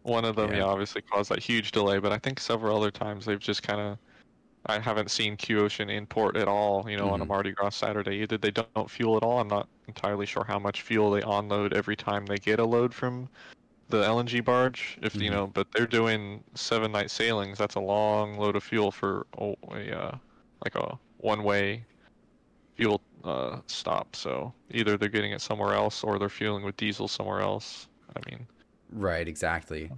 One 0.03 0.25
of 0.25 0.35
them, 0.37 0.51
Yeah. 0.51 0.59
yeah, 0.59 0.65
obviously 0.65 1.03
caused 1.03 1.31
that 1.31 1.41
huge 1.41 1.73
delay, 1.73 1.99
but 1.99 2.11
I 2.11 2.19
think 2.19 2.41
several 2.41 2.77
other 2.77 2.91
times 2.91 3.25
they've 3.27 3.39
just 3.39 3.63
kind 3.63 3.81
of. 3.81 3.99
I 4.67 4.79
haven't 4.79 5.11
seen 5.11 5.37
Q 5.37 5.61
Ocean 5.61 5.89
in 5.91 6.07
port 6.07 6.37
at 6.37 6.49
all. 6.49 6.89
You 6.89 6.97
know, 6.97 7.11
on 7.11 7.21
a 7.21 7.25
Mhm. 7.25 7.29
Mardi 7.29 7.53
Gras 7.53 7.71
Saturday, 7.71 8.17
either 8.17 8.37
they 8.39 8.51
don't 8.51 8.91
fuel 8.91 9.17
at 9.17 9.23
all. 9.23 9.41
I'm 9.41 9.49
not 9.49 9.69
entirely 9.89 10.27
sure 10.27 10.45
how 10.45 10.59
much 10.59 10.83
fuel 10.83 11.11
they 11.11 11.23
onload 11.23 11.73
every 11.73 11.97
time 11.97 12.27
they 12.27 12.37
get 12.37 12.59
a 12.61 12.65
load 12.65 12.95
from 12.95 13.29
the 13.89 14.05
LNG 14.05 14.41
barge. 14.41 14.99
If 15.03 15.15
you 15.17 15.31
Mhm. 15.31 15.33
know, 15.33 15.47
but 15.49 15.73
they're 15.73 15.87
doing 15.87 16.45
seven 16.55 16.93
night 16.93 17.11
sailings. 17.11 17.59
That's 17.59 17.75
a 17.75 17.81
long 17.81 18.37
load 18.39 18.55
of 18.57 18.63
fuel 18.63 18.91
for 18.91 19.27
oh, 19.39 19.57
a 19.73 19.91
uh, 19.99 20.19
like 20.65 20.75
a 20.77 20.99
one 21.19 21.43
way 21.43 21.85
fuel 22.77 23.01
uh, 23.25 23.61
stop. 23.67 24.15
So 24.15 24.55
either 24.71 24.97
they're 24.97 25.09
getting 25.09 25.33
it 25.33 25.41
somewhere 25.41 25.75
else 25.75 26.05
or 26.05 26.19
they're 26.19 26.29
fueling 26.29 26.65
with 26.65 26.77
diesel 26.77 27.09
somewhere 27.09 27.41
else. 27.41 27.89
I 28.17 28.31
mean, 28.31 28.47
right 28.91 29.27
exactly. 29.29 29.91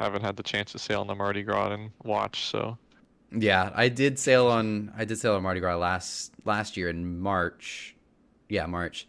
I 0.00 0.04
haven't 0.04 0.22
had 0.22 0.36
the 0.36 0.42
chance 0.42 0.72
to 0.72 0.78
sail 0.78 1.00
on 1.00 1.06
the 1.06 1.14
Mardi 1.14 1.42
Gras 1.42 1.72
and 1.72 1.90
watch, 2.04 2.44
so 2.44 2.78
Yeah, 3.32 3.70
I 3.74 3.88
did 3.88 4.18
sail 4.18 4.46
on 4.48 4.92
I 4.96 5.04
did 5.04 5.18
sail 5.18 5.34
on 5.34 5.42
Mardi 5.42 5.60
Gras 5.60 5.76
last 5.76 6.32
last 6.44 6.76
year 6.76 6.88
in 6.88 7.20
March. 7.20 7.94
Yeah, 8.48 8.66
March. 8.66 9.06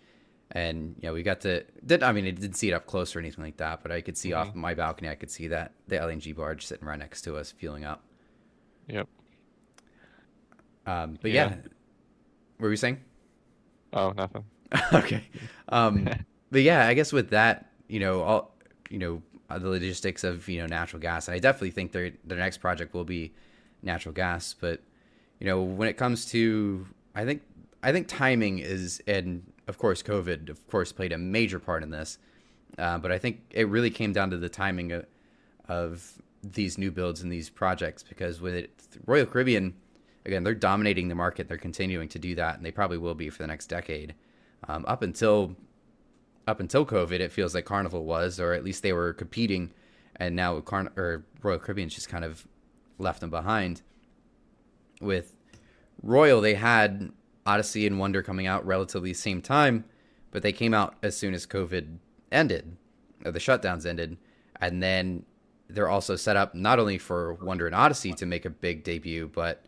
And 0.51 0.95
yeah, 0.99 1.11
we 1.11 1.23
got 1.23 1.41
to 1.41 1.63
did 1.85 2.03
I 2.03 2.11
mean 2.11 2.25
I 2.25 2.31
didn't 2.31 2.55
see 2.55 2.69
it 2.69 2.73
up 2.73 2.85
close 2.85 3.15
or 3.15 3.19
anything 3.19 3.43
like 3.43 3.57
that, 3.57 3.81
but 3.81 3.91
I 3.91 4.01
could 4.01 4.17
see 4.17 4.33
off 4.33 4.49
Mhm. 4.49 4.55
my 4.55 4.73
balcony 4.73 5.09
I 5.09 5.15
could 5.15 5.31
see 5.31 5.47
that 5.47 5.73
the 5.87 5.95
LNG 5.97 6.35
barge 6.35 6.65
sitting 6.65 6.87
right 6.87 6.99
next 6.99 7.21
to 7.23 7.35
us 7.37 7.51
fueling 7.51 7.83
up. 7.85 8.03
yep. 8.87 9.07
Um 10.85 11.17
but 11.21 11.31
yeah. 11.31 11.49
Yeah. 11.49 11.55
What 12.57 12.67
were 12.67 12.69
you 12.71 12.75
saying? 12.77 12.99
Oh, 13.93 14.11
nothing. 14.11 14.45
okay. 14.93 15.23
Um, 15.69 16.07
but 16.51 16.61
yeah, 16.61 16.87
I 16.87 16.93
guess 16.93 17.11
with 17.11 17.31
that, 17.31 17.71
you 17.87 17.99
know, 17.99 18.21
all 18.21 18.55
you 18.89 18.99
know, 18.99 19.21
uh, 19.49 19.57
the 19.59 19.67
logistics 19.69 20.23
of 20.23 20.47
you 20.47 20.59
know 20.59 20.67
natural 20.67 21.01
gas. 21.01 21.27
I 21.27 21.39
definitely 21.39 21.71
think 21.71 21.91
their 21.91 22.11
their 22.23 22.37
next 22.37 22.57
project 22.59 22.93
will 22.93 23.03
be 23.03 23.33
natural 23.83 24.13
gas. 24.13 24.53
But 24.59 24.81
you 25.39 25.47
know, 25.47 25.61
when 25.61 25.88
it 25.88 25.97
comes 25.97 26.25
to, 26.27 26.88
I 27.15 27.25
think 27.25 27.41
I 27.83 27.91
think 27.91 28.07
timing 28.07 28.59
is, 28.59 29.01
and 29.07 29.43
of 29.67 29.77
course, 29.77 30.03
COVID, 30.03 30.50
of 30.50 30.67
course, 30.67 30.91
played 30.91 31.11
a 31.11 31.17
major 31.17 31.59
part 31.59 31.83
in 31.83 31.89
this. 31.89 32.17
Uh, 32.77 32.97
but 32.97 33.11
I 33.11 33.17
think 33.17 33.41
it 33.51 33.67
really 33.67 33.89
came 33.89 34.13
down 34.13 34.29
to 34.31 34.38
the 34.38 34.50
timing 34.50 34.91
of, 34.91 35.05
of 35.67 36.21
these 36.43 36.77
new 36.77 36.91
builds 36.91 37.21
and 37.21 37.31
these 37.31 37.50
projects 37.50 38.03
because 38.03 38.39
with 38.39 38.55
it, 38.55 38.71
Royal 39.05 39.25
Caribbean, 39.25 39.73
again, 40.25 40.43
they're 40.43 40.55
dominating 40.55 41.07
the 41.07 41.15
market. 41.15 41.47
They're 41.47 41.57
continuing 41.57 42.07
to 42.09 42.19
do 42.19 42.35
that, 42.35 42.55
and 42.57 42.65
they 42.65 42.71
probably 42.71 42.97
will 42.97 43.15
be 43.15 43.29
for 43.29 43.39
the 43.43 43.47
next 43.47 43.67
decade. 43.67 44.15
Um, 44.67 44.85
up 44.88 45.01
until 45.01 45.55
up 46.47 46.59
until 46.59 46.85
COVID, 46.85 47.19
it 47.19 47.31
feels 47.31 47.53
like 47.53 47.65
Carnival 47.65 48.03
was, 48.03 48.39
or 48.39 48.53
at 48.53 48.63
least 48.63 48.83
they 48.83 48.93
were 48.93 49.13
competing, 49.13 49.71
and 50.15 50.35
now 50.35 50.59
Carn- 50.61 50.91
or 50.97 51.23
Royal 51.41 51.59
Caribbean's 51.59 51.95
just 51.95 52.09
kind 52.09 52.25
of 52.25 52.47
left 53.01 53.22
them 53.22 53.29
behind. 53.29 53.81
With 55.01 55.36
Royal, 56.01 56.41
they 56.41 56.55
had 56.55 57.12
Odyssey 57.46 57.88
and 57.88 58.00
Wonder 58.00 58.22
coming 58.22 58.48
out 58.48 58.65
relatively 58.65 59.12
the 59.12 59.17
same 59.17 59.41
time, 59.41 59.86
but 60.31 60.43
they 60.43 60.51
came 60.53 60.74
out 60.74 60.96
as 61.03 61.17
soon 61.17 61.34
as 61.34 61.46
COVID 61.46 61.98
ended, 62.31 62.77
or 63.25 63.31
the 63.31 63.39
shutdowns 63.39 63.86
ended, 63.86 64.17
and 64.60 64.81
then 64.81 65.25
they're 65.70 65.89
also 65.89 66.15
set 66.15 66.36
up 66.36 66.53
not 66.53 66.79
only 66.79 66.98
for 66.98 67.34
Wonder 67.36 67.65
and 67.65 67.75
Odyssey 67.75 68.13
to 68.13 68.25
make 68.25 68.45
a 68.45 68.49
big 68.49 68.84
debut, 68.84 69.30
but 69.34 69.65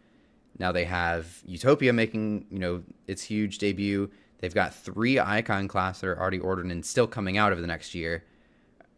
now 0.60 0.71
they 0.71 0.86
have 0.86 1.41
Utopia 1.45 1.93
making 1.93 2.45
you 2.49 2.60
know 2.60 2.84
its 3.07 3.23
huge 3.23 3.57
debut. 3.57 4.10
They've 4.39 4.53
got 4.53 4.75
three 4.75 5.19
Icon 5.19 5.67
class 5.67 6.01
that 6.01 6.07
are 6.07 6.19
already 6.19 6.39
ordered 6.39 6.65
and 6.65 6.86
still 6.86 7.07
coming 7.07 7.38
out 7.38 7.51
over 7.51 7.62
the 7.62 7.67
next 7.67 7.95
year, 7.95 8.23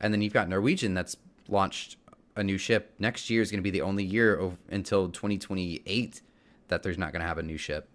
and 0.02 0.14
then 0.14 0.22
you've 0.22 0.34
got 0.34 0.50
Norwegian 0.50 0.94
that's 0.94 1.16
launched 1.48 1.98
a 2.36 2.44
new 2.44 2.58
ship. 2.58 2.94
Next 3.00 3.30
year 3.30 3.42
is 3.42 3.52
going 3.52 3.60
to 3.60 3.64
be 3.64 3.72
the 3.72 3.82
only 3.82 4.04
year 4.04 4.36
of, 4.36 4.58
until 4.70 5.10
2028 5.10 6.22
that 6.68 6.84
there's 6.84 6.98
not 6.98 7.12
going 7.12 7.22
to 7.22 7.28
have 7.28 7.38
a 7.38 7.44
new 7.44 7.58
ship. 7.58 7.88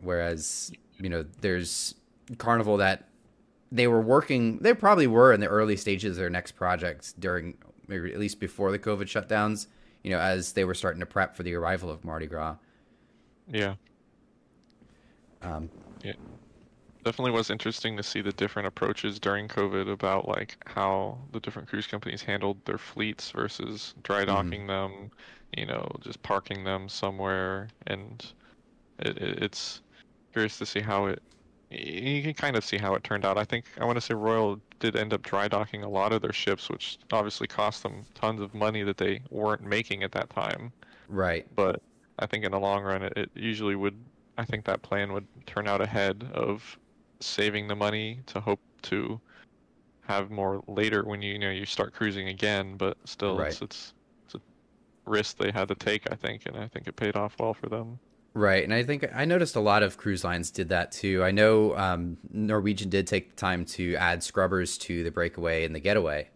Whereas 0.00 0.70
you 1.00 1.08
know 1.08 1.24
there's 1.40 1.94
Carnival 2.38 2.76
that 2.76 3.08
they 3.72 3.86
were 3.86 4.00
working. 4.00 4.58
They 4.58 4.74
probably 4.74 5.06
were 5.06 5.32
in 5.32 5.40
the 5.40 5.48
early 5.48 5.76
stages 5.76 6.12
of 6.12 6.16
their 6.16 6.30
next 6.30 6.52
projects 6.52 7.12
during, 7.18 7.56
maybe 7.86 8.12
at 8.12 8.18
least 8.18 8.38
before 8.38 8.70
the 8.70 8.78
COVID 8.78 9.02
shutdowns. 9.02 9.66
You 10.04 10.12
know, 10.12 10.20
as 10.20 10.52
they 10.52 10.64
were 10.64 10.74
starting 10.74 11.00
to 11.00 11.06
prep 11.06 11.34
for 11.34 11.42
the 11.42 11.54
arrival 11.54 11.90
of 11.90 12.04
Mardi 12.04 12.26
Gras. 12.26 12.56
Yeah, 13.50 13.74
Um, 15.42 15.70
definitely 17.08 17.30
was 17.30 17.48
interesting 17.48 17.96
to 17.96 18.02
see 18.02 18.20
the 18.20 18.32
different 18.32 18.68
approaches 18.68 19.18
during 19.18 19.48
COVID 19.48 19.90
about 19.90 20.28
like 20.28 20.58
how 20.66 21.16
the 21.32 21.40
different 21.40 21.66
cruise 21.66 21.86
companies 21.86 22.20
handled 22.20 22.62
their 22.66 22.76
fleets 22.76 23.30
versus 23.30 23.94
dry 24.02 24.26
mm-hmm. 24.26 24.26
docking 24.26 24.66
them, 24.66 25.10
you 25.56 25.64
know, 25.64 25.90
just 26.02 26.22
parking 26.22 26.64
them 26.64 26.86
somewhere, 26.86 27.68
and 27.86 28.30
it, 28.98 29.16
it, 29.16 29.42
it's 29.42 29.80
curious 30.32 30.58
to 30.58 30.66
see 30.66 30.80
how 30.80 31.06
it. 31.06 31.22
You 31.70 32.22
can 32.22 32.34
kind 32.34 32.56
of 32.56 32.64
see 32.64 32.76
how 32.76 32.94
it 32.94 33.04
turned 33.04 33.24
out. 33.24 33.38
I 33.38 33.44
think 33.44 33.64
I 33.80 33.86
want 33.86 33.96
to 33.96 34.02
say 34.02 34.12
Royal 34.12 34.60
did 34.78 34.94
end 34.94 35.14
up 35.14 35.22
dry 35.22 35.48
docking 35.48 35.84
a 35.84 35.88
lot 35.88 36.12
of 36.12 36.20
their 36.20 36.34
ships, 36.34 36.68
which 36.68 36.98
obviously 37.10 37.46
cost 37.46 37.82
them 37.82 38.04
tons 38.12 38.42
of 38.42 38.52
money 38.52 38.82
that 38.82 38.98
they 38.98 39.22
weren't 39.30 39.62
making 39.62 40.02
at 40.02 40.12
that 40.12 40.28
time. 40.28 40.72
right. 41.08 41.46
but 41.56 41.80
I 42.18 42.26
think 42.26 42.44
in 42.44 42.52
the 42.52 42.60
long 42.60 42.82
run, 42.82 43.02
it, 43.02 43.14
it 43.16 43.30
usually 43.34 43.76
would. 43.76 43.96
I 44.36 44.44
think 44.44 44.66
that 44.66 44.82
plan 44.82 45.14
would 45.14 45.26
turn 45.46 45.66
out 45.66 45.80
ahead 45.80 46.30
of 46.34 46.78
saving 47.20 47.68
the 47.68 47.76
money 47.76 48.20
to 48.26 48.40
hope 48.40 48.60
to 48.82 49.20
have 50.02 50.30
more 50.30 50.62
later 50.66 51.04
when 51.04 51.20
you, 51.22 51.34
you 51.34 51.38
know 51.38 51.50
you 51.50 51.66
start 51.66 51.92
cruising 51.92 52.28
again. 52.28 52.76
But 52.76 52.96
still, 53.04 53.40
it's, 53.40 53.62
it's 53.62 53.94
it's 54.24 54.34
a 54.34 54.40
risk 55.04 55.36
they 55.38 55.50
had 55.50 55.68
to 55.68 55.74
take. 55.74 56.10
I 56.10 56.14
think, 56.14 56.46
and 56.46 56.56
I 56.56 56.66
think 56.68 56.88
it 56.88 56.96
paid 56.96 57.16
off 57.16 57.34
well 57.38 57.54
for 57.54 57.68
them. 57.68 57.98
Right, 58.34 58.62
and 58.62 58.72
I 58.72 58.84
think 58.84 59.04
I 59.14 59.24
noticed 59.24 59.56
a 59.56 59.60
lot 59.60 59.82
of 59.82 59.96
cruise 59.96 60.22
lines 60.22 60.50
did 60.50 60.68
that 60.68 60.92
too. 60.92 61.24
I 61.24 61.30
know 61.30 61.76
um, 61.76 62.18
Norwegian 62.30 62.88
did 62.88 63.06
take 63.06 63.30
the 63.30 63.36
time 63.36 63.64
to 63.66 63.96
add 63.96 64.22
scrubbers 64.22 64.78
to 64.78 65.02
the 65.02 65.10
breakaway 65.10 65.64
and 65.64 65.74
the 65.74 65.80
getaway, 65.80 66.28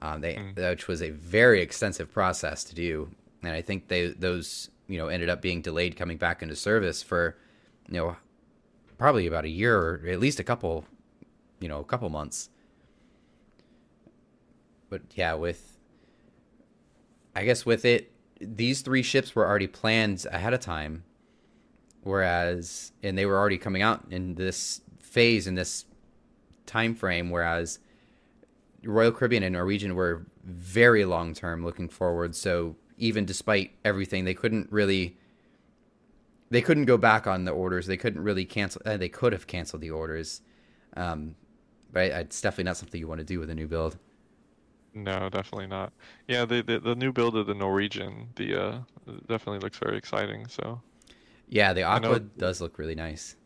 um, 0.00 0.20
they 0.20 0.34
Mm. 0.34 0.70
which 0.70 0.88
was 0.88 1.02
a 1.02 1.10
very 1.10 1.60
extensive 1.62 2.12
process 2.12 2.64
to 2.64 2.74
do, 2.74 3.10
and 3.42 3.52
I 3.52 3.62
think 3.62 3.88
they 3.88 4.08
those 4.08 4.70
you 4.88 4.98
know 4.98 5.08
ended 5.08 5.28
up 5.28 5.40
being 5.40 5.62
delayed 5.62 5.96
coming 5.96 6.16
back 6.16 6.42
into 6.42 6.56
service 6.56 7.02
for 7.02 7.36
you 7.88 7.94
know 7.94 8.16
probably 8.98 9.26
about 9.26 9.44
a 9.44 9.48
year 9.48 9.78
or 9.78 10.02
at 10.08 10.20
least 10.20 10.40
a 10.40 10.44
couple 10.44 10.84
you 11.60 11.68
know 11.68 11.80
a 11.80 11.84
couple 11.84 12.08
months. 12.08 12.50
But 14.88 15.02
yeah, 15.14 15.34
with 15.34 15.78
I 17.34 17.44
guess 17.44 17.66
with 17.66 17.84
it, 17.84 18.12
these 18.40 18.82
three 18.82 19.02
ships 19.02 19.34
were 19.34 19.46
already 19.46 19.66
planned 19.66 20.26
ahead 20.30 20.54
of 20.54 20.60
time 20.60 21.04
whereas 22.06 22.92
and 23.02 23.18
they 23.18 23.26
were 23.26 23.36
already 23.36 23.58
coming 23.58 23.82
out 23.82 24.04
in 24.10 24.36
this 24.36 24.80
phase 25.00 25.48
in 25.48 25.56
this 25.56 25.84
time 26.64 26.94
frame 26.94 27.30
whereas 27.30 27.80
Royal 28.84 29.10
Caribbean 29.10 29.42
and 29.42 29.54
Norwegian 29.54 29.96
were 29.96 30.24
very 30.44 31.04
long 31.04 31.34
term 31.34 31.64
looking 31.64 31.88
forward 31.88 32.36
so 32.36 32.76
even 32.96 33.24
despite 33.24 33.72
everything 33.84 34.24
they 34.24 34.34
couldn't 34.34 34.70
really 34.70 35.16
they 36.50 36.62
couldn't 36.62 36.86
go 36.86 36.96
back 36.98 37.26
on 37.26 37.44
the 37.44 37.52
orders 37.52 37.86
they 37.86 37.96
couldn't 37.96 38.22
really 38.22 38.44
cancel 38.44 38.82
uh, 38.86 38.96
they 38.96 39.08
could 39.08 39.32
have 39.32 39.46
canceled 39.46 39.82
the 39.82 39.90
orders 39.90 40.42
um, 40.96 41.34
but 41.92 42.06
it's 42.10 42.40
definitely 42.40 42.64
not 42.64 42.76
something 42.76 43.00
you 43.00 43.08
want 43.08 43.20
to 43.20 43.24
do 43.26 43.38
with 43.40 43.50
a 43.50 43.54
new 43.54 43.68
build 43.68 43.98
No, 44.94 45.28
definitely 45.28 45.68
not. 45.68 45.92
Yeah, 46.26 46.44
the 46.44 46.60
the, 46.62 46.80
the 46.80 46.94
new 46.96 47.12
build 47.12 47.36
of 47.36 47.46
the 47.46 47.54
Norwegian, 47.54 48.32
the 48.34 48.54
uh, 48.60 48.80
definitely 49.28 49.60
looks 49.60 49.78
very 49.78 49.96
exciting. 49.96 50.48
So 50.48 50.82
yeah 51.48 51.72
the 51.72 51.82
aqua 51.82 52.20
does 52.20 52.60
look 52.60 52.78
really 52.78 52.94
nice 52.94 53.36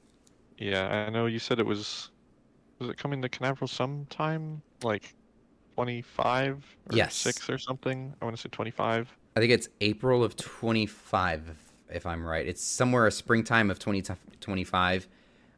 yeah, 0.58 1.06
I 1.06 1.10
know 1.10 1.26
you 1.26 1.38
said 1.38 1.58
it 1.58 1.66
was. 1.66 2.10
Was 2.80 2.90
it 2.90 2.98
coming 2.98 3.22
to 3.22 3.28
Canaveral 3.30 3.68
sometime 3.68 4.62
like 4.82 5.16
25 5.76 6.64
or 6.90 7.00
Yes. 7.00 7.10
6 7.10 7.50
or 7.50 7.58
something? 7.58 8.16
I 8.22 8.26
want 8.26 8.36
to 8.36 8.42
say 8.42 8.50
25. 8.50 9.16
I 9.36 9.40
think 9.40 9.52
it's 9.52 9.68
April 9.80 10.22
of 10.24 10.36
25, 10.36 11.69
if, 11.92 12.06
I'm 12.06 12.24
right. 12.24 12.46
It's 12.46 12.62
somewhere 12.62 13.06
a 13.06 13.10
springtime 13.12 13.70
of 13.70 13.78
2025. 13.78 15.08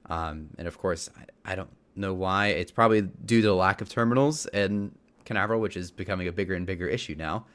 Um, 0.07 0.49
and 0.59 0.67
of 0.67 0.79
course, 0.79 1.09
I, 1.17 1.53
I 1.53 1.55
don't 1.55 1.71
know 1.97 2.15
why. 2.15 2.49
It's 2.49 2.73
probably 2.73 3.03
due 3.03 3.41
to 3.41 3.49
the 3.49 3.55
lack 3.55 3.81
of 3.81 3.89
terminals 3.89 4.47
in 4.47 4.93
Canaveral, 5.25 5.61
which 5.61 5.77
is 5.77 5.91
becoming 5.91 6.29
a 6.29 6.33
bigger 6.33 6.55
and 6.55 6.67
bigger 6.67 6.87
issue 6.87 7.15
now. 7.17 7.47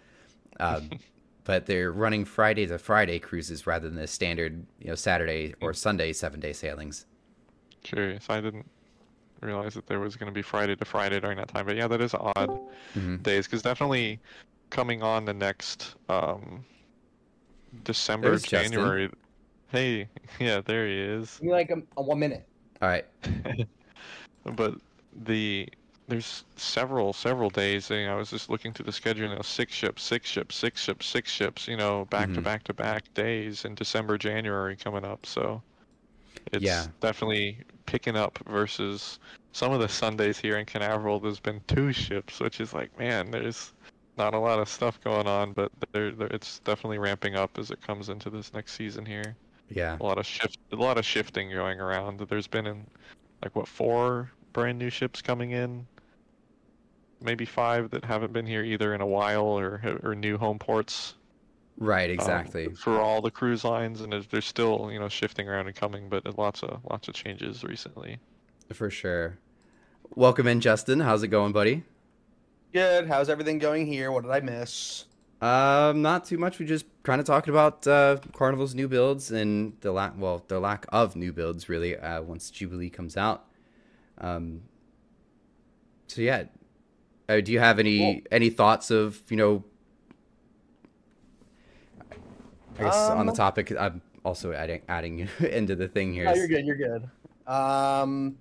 Um, 0.60 0.90
but 1.44 1.66
they're 1.66 1.92
running 1.92 2.26
Friday 2.26 2.66
to 2.68 2.78
Friday 2.78 3.20
cruises 3.20 3.66
rather 3.66 3.88
than 3.88 3.98
the 3.98 4.08
standard, 4.08 4.66
you 4.80 4.88
know, 4.90 4.96
Saturday 4.96 5.56
or 5.62 5.74
Sunday 5.74 6.14
seven 6.14 6.40
day 6.40 6.54
sailings. 6.54 7.06
Curious. 7.84 8.30
I 8.30 8.42
didn't 8.42 8.70
realize 9.42 9.74
that 9.76 9.88
there 9.88 10.00
was 10.00 10.16
going 10.16 10.32
to 10.32 10.34
be 10.34 10.42
Friday 10.42 10.76
to 10.76 10.86
Friday 10.86 11.20
during 11.20 11.38
that 11.38 11.48
time. 11.48 11.66
But 11.66 11.76
yeah, 11.76 11.88
that 11.88 12.02
is 12.02 12.14
odd 12.14 12.60
hmm 12.94 13.18
days 13.18 13.46
because 13.46 13.62
definitely 13.62 14.20
coming 14.70 15.02
on 15.02 15.26
the 15.26 15.34
next 15.34 15.96
um, 16.10 16.66
December, 17.84 18.30
There's 18.30 18.44
Justin. 18.44 18.72
January. 18.72 19.10
Hey, 19.70 20.10
yeah, 20.40 20.62
there 20.62 20.88
he 20.88 21.00
is. 21.00 21.38
Give 21.38 21.48
me 21.48 21.52
like 21.52 21.70
a, 21.72 21.82
a 21.98 22.02
one 22.02 22.20
minute. 22.20 22.48
All 22.82 22.90
right. 22.90 23.06
But 24.56 24.76
the 25.26 25.68
there's 26.08 26.46
several 26.56 27.12
several 27.12 27.50
days. 27.50 27.90
You 27.90 28.06
know, 28.06 28.14
I 28.14 28.16
was 28.16 28.30
just 28.30 28.50
looking 28.50 28.72
through 28.72 28.86
the 28.86 28.92
schedule. 28.94 29.28
You 29.30 29.36
know, 29.36 29.42
six 29.42 29.74
ships, 29.74 30.04
six 30.04 30.30
ships, 30.30 30.56
six 30.56 30.82
ships, 30.82 31.06
six 31.06 31.32
ships. 31.32 31.68
You 31.68 31.76
know, 31.76 32.06
back 32.06 32.34
to 32.34 32.40
Mhm. 32.40 32.44
back 32.46 32.64
to 32.66 32.74
back 32.74 33.14
days 33.14 33.66
in 33.66 33.76
December, 33.76 34.18
January 34.18 34.78
coming 34.78 35.04
up. 35.04 35.26
So 35.26 35.62
it's 36.54 36.64
Yeah. 36.64 36.88
definitely 37.02 37.58
picking 37.86 38.16
up 38.16 38.40
versus 38.48 39.20
some 39.52 39.74
of 39.74 39.82
the 39.82 39.90
Sundays 39.90 40.38
here 40.40 40.58
in 40.58 40.66
Canaveral. 40.66 41.20
There's 41.20 41.40
been 41.42 41.62
two 41.68 41.92
ships, 41.92 42.40
which 42.40 42.62
is 42.62 42.74
like, 42.74 42.98
man, 42.98 43.32
there's 43.32 43.74
not 44.18 44.34
a 44.34 44.40
lot 44.40 44.60
of 44.60 44.68
stuff 44.68 45.00
going 45.04 45.28
on, 45.28 45.54
but 45.54 45.72
there, 45.92 46.12
there 46.12 46.28
it's 46.28 46.60
definitely 46.60 46.98
ramping 47.00 47.36
up 47.36 47.58
as 47.58 47.72
it 47.72 47.82
comes 47.86 48.10
into 48.10 48.30
this 48.30 48.54
next 48.54 48.74
season 48.74 49.06
here 49.06 49.36
Yeah. 49.70 49.98
a 50.00 50.04
lot 50.04 50.18
of 50.18 50.26
shift 50.26 50.58
a 50.72 50.76
lot 50.76 50.98
of 50.98 51.06
shifting 51.06 51.52
going 51.52 51.80
around 51.80 52.20
there's 52.30 52.48
been 52.48 52.66
in 52.68 52.86
like 53.44 53.56
what 53.56 53.68
four 53.68 54.32
brand 54.54 54.80
new 54.80 54.90
ships 54.90 55.22
coming 55.22 55.52
in 55.52 55.86
maybe 57.22 57.46
five 57.46 57.90
that 57.92 58.04
haven't 58.06 58.34
been 58.34 58.46
here 58.46 58.64
either 58.64 58.94
in 58.94 59.02
a 59.02 59.06
while 59.06 59.46
or 59.46 59.82
or 60.04 60.16
new 60.16 60.38
home 60.38 60.60
ports 60.60 61.16
Right. 61.80 62.10
um, 62.10 62.14
Exactly. 62.16 62.70
for 62.74 63.00
all 63.00 63.22
the 63.22 63.30
cruise 63.30 63.64
lines 63.64 64.02
and 64.02 64.12
there's 64.32 64.46
still 64.46 64.90
you 64.92 65.00
know 65.00 65.10
shifting 65.10 65.48
around 65.48 65.68
and 65.68 65.76
coming 65.76 66.10
but 66.10 66.38
lots 66.38 66.64
of 66.64 66.80
lots 66.90 67.08
of 67.08 67.14
changes 67.14 67.64
recently 67.64 68.18
For 68.74 68.90
sure. 68.90 69.38
Welcome 70.16 70.48
in, 70.48 70.62
Justin. 70.62 71.02
How's 71.02 71.22
it 71.24 71.28
going, 71.28 71.52
buddy? 71.52 71.84
Good. 72.78 73.08
How's 73.08 73.28
everything 73.28 73.58
going 73.58 73.88
here? 73.88 74.12
What 74.12 74.22
did 74.22 74.32
I 74.32 74.40
miss? 74.40 75.06
Um, 75.42 76.04
not 76.04 76.26
too 76.26 76.38
much. 76.38 76.60
We 76.60 76.66
just 76.68 76.86
kind 77.02 77.20
of 77.20 77.26
talking 77.26 77.52
about 77.52 77.88
uh, 77.88 78.18
Carnival's 78.34 78.76
new 78.76 78.88
builds 78.88 79.32
and 79.32 79.74
the 79.82 79.92
lack, 79.92 80.14
well, 80.16 80.44
the 80.48 80.60
lack 80.60 80.86
of 80.90 81.16
new 81.16 81.34
builds 81.34 81.70
really 81.70 81.98
uh, 81.98 82.22
once 82.22 82.52
Jubilee 82.52 82.92
comes 82.92 83.18
out. 83.18 83.46
Um, 84.20 84.62
so 86.06 86.22
yeah, 86.22 86.44
uh, 87.28 87.42
do 87.42 87.52
you 87.52 87.58
have 87.60 87.80
any 87.80 87.98
Cool. 87.98 88.22
any 88.32 88.52
thoughts 88.52 88.92
of 88.92 89.24
you 89.30 89.38
know? 89.38 89.64
I 92.80 92.84
guess 92.84 92.96
on 92.96 93.26
the 93.26 93.32
Um, 93.32 93.36
topic, 93.36 93.72
I'm 93.72 94.04
also 94.24 94.52
adding 94.54 94.84
adding 94.88 95.28
into 95.40 95.76
the 95.76 95.88
thing 95.88 96.14
here. 96.14 96.26
No, 96.26 96.36
you're 96.36 96.48
good. 96.48 96.64
You're 96.68 96.76
good. 96.76 97.10
Um, 97.52 98.38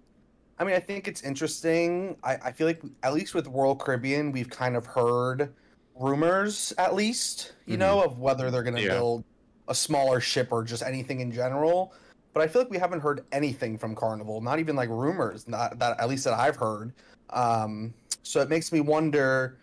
I 0.58 0.64
mean, 0.64 0.74
I 0.74 0.80
think 0.80 1.06
it's 1.06 1.22
interesting. 1.22 2.16
I, 2.24 2.36
I 2.36 2.52
feel 2.52 2.66
like 2.66 2.80
at 3.02 3.12
least 3.12 3.34
with 3.34 3.46
Royal 3.48 3.76
Caribbean, 3.76 4.32
we've 4.32 4.48
kind 4.48 4.74
of 4.76 4.86
heard 4.86 5.52
rumors, 5.94 6.72
at 6.78 6.94
least, 6.94 7.52
you 7.66 7.76
know, 7.76 8.02
of 8.02 8.18
whether 8.18 8.50
they're 8.50 8.62
going 8.62 8.76
to 8.76 8.82
Yeah. 8.82 8.88
build 8.94 9.24
a 9.68 9.74
smaller 9.74 10.20
ship 10.20 10.48
or 10.50 10.62
just 10.62 10.82
anything 10.82 11.20
in 11.20 11.30
general. 11.32 11.92
But 12.32 12.42
I 12.42 12.48
feel 12.48 12.62
like 12.62 12.70
we 12.70 12.78
haven't 12.78 13.00
heard 13.00 13.24
anything 13.32 13.78
from 13.78 13.94
Carnival, 13.94 14.40
not 14.40 14.58
even 14.58 14.76
like 14.76 14.88
rumors, 14.90 15.48
not 15.48 15.78
that 15.78 15.98
at 16.00 16.08
least 16.08 16.24
that 16.24 16.34
I've 16.34 16.56
heard. 16.56 16.92
Um, 17.30 17.92
so 18.22 18.40
it 18.40 18.48
makes 18.48 18.72
me 18.72 18.80
wonder. 18.80 19.58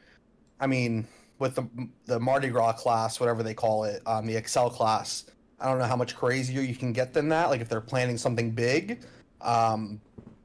I 0.59 0.67
mean, 0.67 1.07
with 1.39 1.55
the 1.55 1.67
the 2.05 2.19
Mardi 2.19 2.49
Gras 2.49 2.73
class, 2.73 3.19
whatever 3.19 3.43
they 3.43 3.53
call 3.53 3.83
it, 3.83 4.01
um, 4.05 4.25
the 4.25 4.41
XL 4.43 4.67
class. 4.67 5.25
I 5.59 5.67
don't 5.69 5.77
know 5.77 5.85
how 5.85 5.95
much 5.95 6.15
crazier 6.15 6.61
you 6.61 6.75
can 6.75 6.93
get 6.93 7.13
than 7.13 7.29
that. 7.29 7.49
Like 7.49 7.61
if 7.61 7.69
they're 7.69 7.79
planning 7.79 8.17
something 8.17 8.51
big, 8.51 9.01
um, 9.41 10.01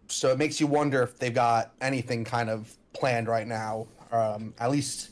so 0.08 0.30
it 0.32 0.38
makes 0.38 0.60
you 0.60 0.66
wonder 0.66 1.02
if 1.02 1.18
they've 1.18 1.34
got 1.34 1.72
anything 1.80 2.24
kind 2.24 2.50
of 2.50 2.74
planned 2.92 3.28
right 3.28 3.46
now, 3.46 3.86
um, 4.10 4.54
at 4.58 4.70
least 4.70 5.10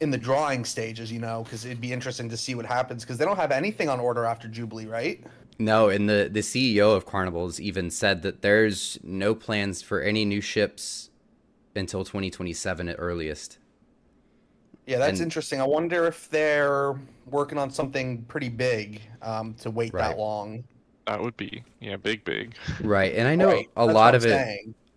in 0.00 0.10
the 0.10 0.18
drawing 0.18 0.64
stages. 0.64 1.12
You 1.12 1.20
know, 1.20 1.42
because 1.44 1.64
it'd 1.64 1.80
be 1.80 1.92
interesting 1.92 2.28
to 2.30 2.36
see 2.36 2.54
what 2.54 2.66
happens 2.66 3.04
because 3.04 3.18
they 3.18 3.24
don't 3.24 3.36
have 3.36 3.52
anything 3.52 3.88
on 3.88 4.00
order 4.00 4.24
after 4.24 4.48
Jubilee, 4.48 4.86
right? 4.86 5.22
No, 5.58 5.88
and 5.90 6.08
the 6.08 6.28
the 6.32 6.40
CEO 6.40 6.96
of 6.96 7.04
Carnival's 7.06 7.60
even 7.60 7.90
said 7.90 8.22
that 8.22 8.42
there's 8.42 8.98
no 9.02 9.34
plans 9.34 9.82
for 9.82 10.00
any 10.00 10.24
new 10.24 10.40
ships 10.40 11.10
until 11.76 12.04
2027 12.04 12.88
at 12.88 12.96
earliest. 12.98 13.58
Yeah, 14.86 14.98
that's 14.98 15.20
And- 15.20 15.26
interesting. 15.26 15.60
I 15.60 15.64
wonder 15.64 16.06
if 16.06 16.28
they're 16.30 16.98
working 17.26 17.58
on 17.58 17.70
something 17.70 18.22
pretty 18.24 18.48
big 18.48 19.02
um, 19.22 19.54
to 19.60 19.70
wait 19.70 19.92
Right. 19.94 20.08
that 20.08 20.18
long. 20.18 20.64
That 21.10 21.20
would 21.22 21.36
be 21.36 21.64
yeah 21.80 21.96
big 21.96 22.24
big 22.24 22.54
Right, 22.82 23.14
and 23.14 23.28
I 23.28 23.36
know 23.36 23.48
Right, 23.48 23.66
a 23.76 23.86
that's 23.86 23.94
lot 23.94 24.14
what 24.14 24.14
of 24.14 24.24
I'm 24.24 24.24
it. 24.24 24.46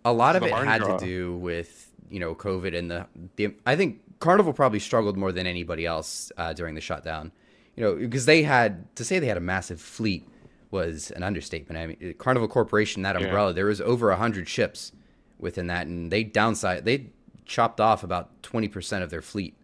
a 0.04 0.12
lot 0.12 0.36
of 0.36 0.46
it 0.46 0.56
had 0.56 0.84
Gras. 0.84 0.86
to 0.86 0.92
do 0.94 1.36
with 1.38 1.92
you 2.10 2.20
know 2.20 2.34
COVID 2.34 2.76
and 2.76 2.90
the, 2.90 3.06
the 3.36 3.54
I 3.66 3.76
think 3.76 4.00
Carnival 4.20 4.52
probably 4.52 4.80
struggled 4.80 5.16
more 5.16 5.32
than 5.32 5.46
anybody 5.46 5.86
else 5.86 6.32
uh, 6.36 6.52
during 6.52 6.74
the 6.74 6.80
shutdown. 6.80 7.32
You 7.76 7.84
know, 7.84 7.94
because 7.96 8.26
they 8.26 8.42
had 8.44 8.94
to 8.96 9.04
say 9.04 9.18
they 9.18 9.26
had 9.26 9.36
a 9.36 9.40
massive 9.40 9.80
fleet 9.80 10.28
was 10.70 11.10
an 11.12 11.22
understatement. 11.22 11.78
I 11.78 11.86
mean, 11.88 12.14
Carnival 12.18 12.48
Corporation, 12.48 13.02
that 13.02 13.16
Yeah. 13.16 13.26
umbrella, 13.26 13.52
there 13.52 13.66
was 13.66 13.80
over 13.80 14.10
a 14.10 14.16
hundred 14.16 14.48
ships 14.48 14.92
within 15.38 15.66
that, 15.68 15.86
and 15.86 16.10
they 16.12 16.24
downside 16.24 16.84
they 16.84 17.10
chopped 17.46 17.80
off 17.80 18.04
about 18.04 18.42
twenty 18.42 18.68
percent 18.68 19.04
of 19.04 19.10
their 19.10 19.22
fleet. 19.22 19.56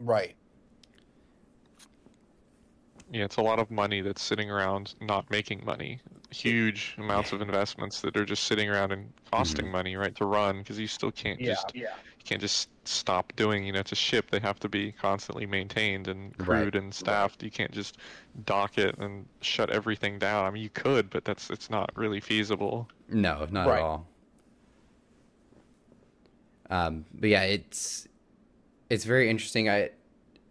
Right. 0.00 0.34
Yeah 3.10 3.24
it's 3.24 3.36
a 3.36 3.42
lot 3.42 3.58
of 3.58 3.70
money 3.70 4.00
that's 4.00 4.22
sitting 4.22 4.50
around 4.50 4.94
not 5.00 5.30
making 5.30 5.64
money 5.64 6.00
huge 6.30 6.94
amounts 6.98 7.32
of 7.32 7.40
investments 7.40 8.00
that 8.02 8.16
are 8.16 8.24
just 8.24 8.44
sitting 8.44 8.68
around 8.68 8.92
and 8.92 9.12
costing 9.30 9.70
money 9.70 9.96
right 9.96 10.14
to 10.14 10.24
run 10.26 10.58
because 10.58 10.78
you 10.78 10.86
still 10.86 11.10
can't 11.10 11.40
Yeah. 11.40 11.52
just 11.52 11.72
Yeah. 11.74 11.94
you 12.18 12.24
can't 12.24 12.40
just 12.40 12.68
stop 12.84 13.32
doing 13.36 13.64
you 13.64 13.72
know 13.72 13.80
it's 13.80 13.92
a 13.92 13.96
ship 13.96 14.30
they 14.30 14.40
have 14.40 14.58
to 14.60 14.68
be 14.68 14.92
constantly 14.92 15.46
maintained 15.46 16.08
and 16.08 16.34
Right. 16.38 16.46
crewed 16.46 16.74
and 16.76 16.92
staffed 16.94 17.42
you 17.42 17.50
can't 17.50 17.72
just 17.72 17.96
dock 18.44 18.76
it 18.78 18.98
and 18.98 19.26
shut 19.40 19.70
everything 19.70 20.18
down 20.18 20.44
i 20.44 20.50
mean 20.50 20.62
you 20.62 20.70
could 20.70 21.08
but 21.10 21.24
that's 21.24 21.50
it's 21.50 21.70
not 21.70 21.90
really 21.96 22.20
feasible 22.20 22.88
No, 23.08 23.46
not 23.50 23.66
Right. 23.66 23.78
at 23.78 23.82
all. 23.82 24.06
Um, 26.70 27.06
but 27.14 27.30
yeah, 27.30 27.42
it's 27.44 28.06
it's 28.90 29.04
very 29.04 29.30
interesting. 29.30 29.68
I 29.70 29.90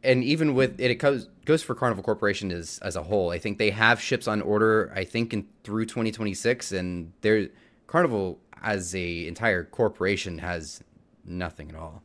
and 0.04 0.24
even 0.24 0.54
with 0.54 0.80
it, 0.80 0.92
it 0.92 0.96
goes 0.96 1.28
goes 1.46 1.64
for 1.64 1.76
Carnival 1.76 2.04
Corporation 2.04 2.52
as 2.52 2.80
as 2.82 2.96
a 2.96 3.04
whole. 3.04 3.32
I 3.32 3.40
think 3.40 3.58
they 3.58 3.72
have 3.72 4.00
ships 4.00 4.28
on 4.28 4.42
order. 4.42 4.92
I 4.96 5.04
think 5.04 5.34
in 5.34 5.48
through 5.64 5.86
2026, 5.86 6.72
and 6.72 7.14
they're 7.22 7.50
Carnival 7.88 8.40
as 8.62 8.96
a 8.96 9.28
entire 9.28 9.64
corporation 9.64 10.40
has 10.40 10.84
nothing 11.26 11.70
at 11.70 11.76
all. 11.76 12.04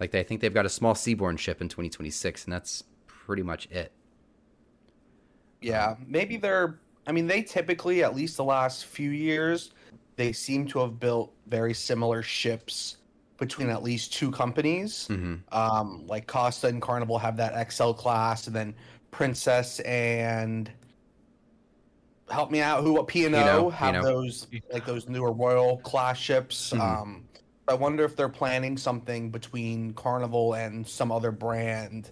Like 0.00 0.10
they, 0.10 0.20
I 0.20 0.22
think 0.22 0.40
they've 0.40 0.54
got 0.54 0.66
a 0.66 0.70
small 0.70 0.94
Seabourn 0.94 1.38
ship 1.38 1.60
in 1.60 1.68
2026, 1.68 2.44
and 2.44 2.52
that's 2.52 2.84
pretty 3.06 3.42
much 3.42 3.66
it. 3.70 3.92
Yeah, 5.60 5.92
um, 5.92 6.06
maybe 6.06 6.36
they're. 6.36 6.78
I 7.06 7.12
mean, 7.12 7.26
they 7.26 7.42
typically, 7.42 8.02
at 8.02 8.14
least 8.14 8.36
the 8.36 8.44
last 8.44 8.86
few 8.86 9.10
years, 9.10 9.72
they 10.16 10.32
seem 10.32 10.66
to 10.68 10.78
have 10.80 10.98
built 10.98 11.32
very 11.46 11.74
similar 11.74 12.22
ships 12.22 12.96
between 13.38 13.68
at 13.70 13.82
least 13.82 14.12
two 14.12 14.30
companies. 14.30 15.06
hmm 15.08 15.36
Um, 15.52 16.06
like 16.06 16.26
Costa 16.26 16.68
and 16.68 16.80
Carnival 16.80 17.18
have 17.18 17.36
that 17.36 17.72
XL 17.72 17.92
class, 17.92 18.46
and 18.46 18.54
then 18.54 18.74
Princess 19.10 19.80
and 19.80 20.70
help 22.30 22.50
me 22.50 22.60
out. 22.60 22.82
Who? 22.82 22.94
What 22.94 23.06
P 23.06 23.24
and 23.26 23.34
P&O, 23.34 23.70
have 23.70 24.02
those 24.02 24.46
like 24.72 24.86
those 24.86 25.08
newer 25.08 25.32
Royal 25.32 25.78
class 25.78 26.18
ships. 26.18 26.72
Mhm. 26.72 26.80
Um, 26.80 27.24
I 27.66 27.74
wonder 27.74 28.04
if 28.04 28.16
they're 28.16 28.28
planning 28.28 28.76
something 28.76 29.30
between 29.30 29.94
Carnival 29.94 30.54
and 30.54 30.86
some 30.86 31.10
other 31.10 31.30
brand 31.30 32.10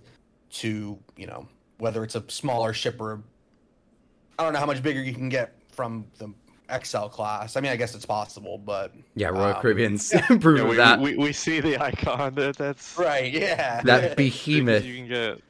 to 0.50 0.98
you 1.16 1.26
know 1.26 1.48
whether 1.78 2.04
it's 2.04 2.14
a 2.14 2.24
smaller 2.28 2.72
ship 2.72 3.00
or 3.00 3.22
I 4.38 4.44
don't 4.44 4.52
know 4.52 4.61
how 4.61 4.66
much 4.66 4.82
bigger 4.82 5.02
you 5.02 5.14
can 5.14 5.28
get 5.28 5.54
from 5.70 6.06
the 6.18 6.32
XL 6.85 7.06
class. 7.08 7.56
I 7.56 7.61
mean, 7.61 7.72
I 7.72 7.76
guess 7.76 7.94
it's 7.94 8.06
possible, 8.06 8.58
but 8.58 8.94
Yeah, 9.14 9.28
Royal 9.28 9.54
Um, 9.54 9.54
Caribbean's 9.54 10.12
proof 10.40 10.61
Yeah, 10.61 10.64
of 10.64 10.68
we, 10.70 10.76
that. 10.76 11.00
we, 11.00 11.16
we 11.16 11.32
see 11.32 11.61
the 11.61 11.78
icon 11.82 12.35
that 12.37 12.56
that's 12.58 12.98
right, 12.98 13.32
yeah, 13.32 13.82
that 13.82 14.16
behemoth 14.16 14.85
you 14.85 14.94
can 14.96 15.08
get 15.08 15.42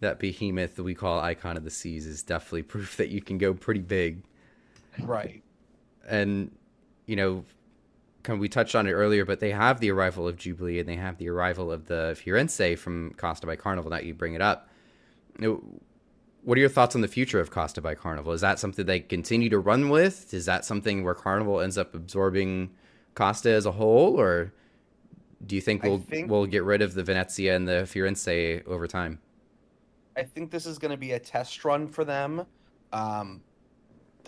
that 0.00 0.18
behemoth 0.18 0.76
that 0.76 0.82
we 0.82 0.94
call 0.94 1.20
icon 1.20 1.56
of 1.56 1.64
the 1.64 1.70
seas 1.70 2.06
is 2.06 2.22
definitely 2.22 2.62
proof 2.62 2.96
that 2.96 3.08
you 3.08 3.20
can 3.20 3.38
go 3.38 3.52
pretty 3.52 3.80
big 3.80 4.22
right. 4.98 5.42
and 6.08 6.50
you 7.06 7.16
know 7.16 7.44
kind 8.22 8.36
of 8.36 8.40
we 8.40 8.48
touched 8.48 8.74
on 8.74 8.86
it 8.86 8.92
earlier 8.92 9.24
but 9.24 9.40
they 9.40 9.50
have 9.52 9.80
the 9.80 9.90
arrival 9.90 10.28
of 10.28 10.36
jubilee 10.36 10.78
and 10.78 10.88
they 10.88 10.96
have 10.96 11.18
the 11.18 11.28
arrival 11.28 11.72
of 11.72 11.86
the 11.86 12.16
firenze 12.20 12.78
from 12.78 13.12
costa 13.14 13.46
by 13.46 13.56
carnival 13.56 13.90
now 13.90 13.98
you 13.98 14.14
bring 14.14 14.34
it 14.34 14.42
up 14.42 14.68
You 15.40 15.48
know, 15.48 15.62
what 16.42 16.56
are 16.56 16.60
your 16.60 16.68
thoughts 16.70 16.94
on 16.94 17.00
the 17.00 17.08
future 17.08 17.40
of 17.40 17.50
costa 17.50 17.80
by 17.80 17.94
carnival? 17.94 18.32
Is 18.32 18.40
that 18.40 18.58
something 18.58 18.86
they 18.86 19.00
continue 19.00 19.48
to 19.50 19.58
run 19.58 19.88
with? 19.88 20.32
Is 20.32 20.46
that 20.46 20.64
something 20.64 21.04
where 21.04 21.14
carnival 21.14 21.60
ends 21.60 21.76
up 21.76 21.94
absorbing 21.94 22.70
costa 23.14 23.50
as 23.50 23.66
a 23.66 23.72
whole 23.72 24.18
or 24.20 24.52
do 25.46 25.54
you 25.54 25.60
think 25.60 25.82
we'll 25.82 25.98
think- 25.98 26.30
we'll 26.30 26.46
get 26.46 26.64
rid 26.64 26.82
of 26.82 26.94
the 26.94 27.02
venezia 27.02 27.54
and 27.54 27.66
the 27.68 27.82
firenze 27.84 28.66
over 28.66 28.86
time? 28.86 29.20
I 30.16 30.24
think 30.24 30.50
this 30.50 30.66
is 30.66 30.78
going 30.78 30.90
to 30.90 30.96
be 30.96 31.12
a 31.12 31.18
test 31.18 31.64
run 31.64 31.86
for 31.86 32.04
them. 32.04 32.44
Um, 32.92 33.42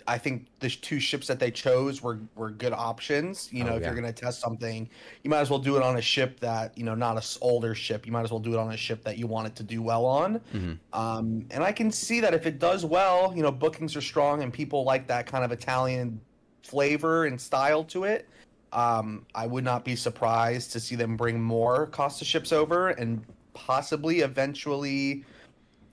I 0.07 0.17
think 0.17 0.47
the 0.59 0.69
two 0.69 0.99
ships 0.99 1.27
that 1.27 1.39
they 1.39 1.51
chose 1.51 2.01
were 2.01 2.19
were 2.35 2.49
good 2.51 2.73
options. 2.73 3.49
You 3.51 3.63
know, 3.63 3.71
Oh, 3.71 3.75
if 3.75 3.81
yeah. 3.81 3.87
you're 3.91 4.01
going 4.01 4.13
to 4.13 4.19
test 4.21 4.39
something, 4.39 4.89
you 5.23 5.29
might 5.29 5.39
as 5.39 5.49
well 5.49 5.59
do 5.59 5.77
it 5.77 5.83
on 5.83 5.97
a 5.97 6.01
ship 6.01 6.39
that 6.39 6.77
you 6.77 6.83
know, 6.83 6.95
not 6.95 7.17
a 7.17 7.39
older 7.41 7.73
ship. 7.75 8.05
You 8.05 8.11
might 8.11 8.23
as 8.23 8.31
well 8.31 8.39
do 8.39 8.53
it 8.53 8.57
on 8.59 8.71
a 8.71 8.77
ship 8.77 9.03
that 9.03 9.17
you 9.17 9.27
want 9.27 9.47
it 9.47 9.55
to 9.57 9.63
do 9.63 9.81
well 9.81 10.05
on. 10.05 10.39
Mhm. 10.53 10.77
Um, 10.93 11.45
and 11.51 11.63
I 11.63 11.71
can 11.71 11.91
see 11.91 12.19
that 12.21 12.33
if 12.33 12.45
it 12.45 12.59
does 12.59 12.85
well, 12.85 13.33
you 13.35 13.41
know, 13.41 13.51
bookings 13.51 13.95
are 13.95 14.01
strong 14.01 14.43
and 14.43 14.51
people 14.51 14.83
like 14.83 15.07
that 15.07 15.25
kind 15.27 15.43
of 15.45 15.51
Italian 15.51 16.19
flavor 16.63 17.25
and 17.25 17.39
style 17.39 17.83
to 17.85 18.03
it. 18.05 18.27
Um, 18.73 19.25
I 19.35 19.47
would 19.47 19.63
not 19.65 19.83
be 19.83 19.95
surprised 19.95 20.71
to 20.73 20.79
see 20.79 20.95
them 20.95 21.17
bring 21.17 21.41
more 21.41 21.87
Costa 21.87 22.23
ships 22.23 22.51
over 22.53 22.89
and 22.89 23.21
possibly 23.53 24.21
eventually 24.21 25.25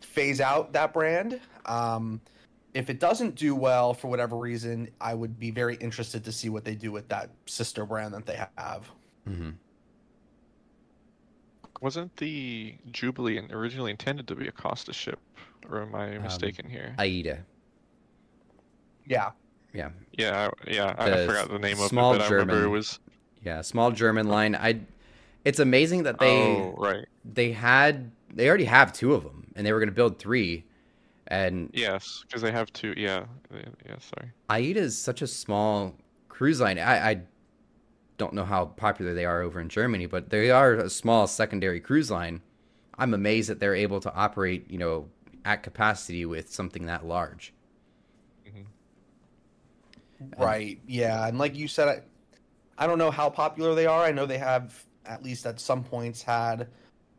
phase 0.01 0.40
out 0.40 0.73
that 0.73 0.92
brand. 0.92 1.40
Um, 1.66 2.21
if 2.75 2.91
it 2.91 3.01
doesn't 3.01 3.35
do 3.35 3.55
well 3.55 3.95
for 3.95 4.09
whatever 4.09 4.37
reason, 4.37 4.89
I 5.01 5.15
would 5.15 5.39
be 5.39 5.51
very 5.51 5.77
interested 5.77 6.25
to 6.25 6.33
see 6.33 6.49
what 6.49 6.65
they 6.65 6.75
do 6.75 6.93
with 6.93 7.09
that 7.09 7.31
sister 7.47 7.85
brand 7.87 8.15
that 8.15 8.27
they 8.27 8.41
have. 8.57 8.91
Mm-hmm. 9.29 9.51
Wasn't 11.81 12.17
the 12.17 12.75
Jubilee 12.91 13.41
originally 13.51 13.93
intended 13.93 14.27
to 14.29 14.35
be 14.35 14.49
a 14.49 14.53
Costa 14.53 14.93
ship, 14.93 15.21
or 15.69 15.83
am 15.83 15.95
Um, 15.95 16.01
I 16.01 16.19
mistaken 16.19 16.69
here? 16.69 16.95
Aida. 16.99 17.45
Yeah. 19.07 19.31
Yeah. 19.73 19.91
Yeah, 20.13 20.51
I- 20.67 20.71
yeah. 20.71 20.95
I, 20.99 21.23
I 21.23 21.27
forgot 21.27 21.49
the 21.49 21.59
name 21.59 21.79
of 21.79 21.85
it, 21.85 21.89
small 21.89 22.13
but 22.13 22.23
I 22.23 22.29
remember 22.29 22.55
it 22.55 22.57
German- 22.59 22.71
was. 22.73 22.99
Yeah. 23.45 23.61
Small 23.63 23.93
German 23.93 24.29
line. 24.29 24.57
I. 24.57 24.81
It's 25.45 25.61
amazing 25.61 26.03
that 26.03 26.19
they 26.19 26.37
oh, 26.43 26.75
right. 26.77 27.07
they 27.25 27.53
had 27.53 28.11
they 28.35 28.49
already 28.49 28.65
have 28.65 28.93
two 28.93 29.15
of 29.15 29.23
them, 29.23 29.47
and 29.55 29.65
they 29.65 29.73
were 29.73 29.79
going 29.79 29.89
to 29.89 29.95
build 29.95 30.19
three. 30.19 30.65
And 31.29 31.71
Yes, 31.75 32.25
because 32.27 32.43
they 32.43 32.53
have 32.53 32.73
two. 32.73 32.95
Yeah, 32.97 33.27
they- 33.51 33.64
yeah. 33.87 33.97
Sorry. 33.99 34.33
Aida 34.49 34.81
is 34.81 34.99
such 34.99 35.23
a 35.23 35.27
small 35.27 35.95
cruise 36.29 36.61
line. 36.61 36.79
I, 36.79 37.11
I 37.11 37.21
don't 38.17 38.33
know 38.33 38.45
how 38.45 38.67
popular 38.67 39.14
they 39.14 39.25
are 39.25 39.43
over 39.43 39.61
in 39.61 39.69
Germany, 39.69 40.07
but 40.07 40.31
they 40.31 40.51
are 40.51 40.75
a 40.75 40.91
small 40.91 41.27
secondary 41.27 41.81
cruise 41.81 42.11
line. 42.11 42.41
I'm 42.99 43.14
amazed 43.14 43.49
that 43.49 43.61
they're 43.61 43.75
able 43.75 44.01
to 44.01 44.12
operate, 44.14 44.71
you 44.71 44.79
know, 44.79 45.09
at 45.45 45.62
capacity 45.62 46.25
with 46.27 46.51
something 46.51 46.87
that 46.87 47.07
large. 47.07 47.53
Mm-hmm. 48.47 48.62
Um, 50.23 50.45
right. 50.45 50.81
Yeah, 50.87 51.27
and 51.27 51.38
like 51.38 51.57
you 51.57 51.69
said, 51.69 51.88
I, 51.88 52.03
I 52.83 52.87
don't 52.87 52.99
know 52.99 53.11
how 53.11 53.31
popular 53.31 53.75
they 53.75 53.87
are. 53.87 54.03
I 54.03 54.12
know 54.12 54.27
they 54.27 54.38
have 54.38 54.85
at 55.07 55.23
least 55.23 55.47
at 55.47 55.61
some 55.61 55.85
points 55.85 56.23
had 56.23 56.69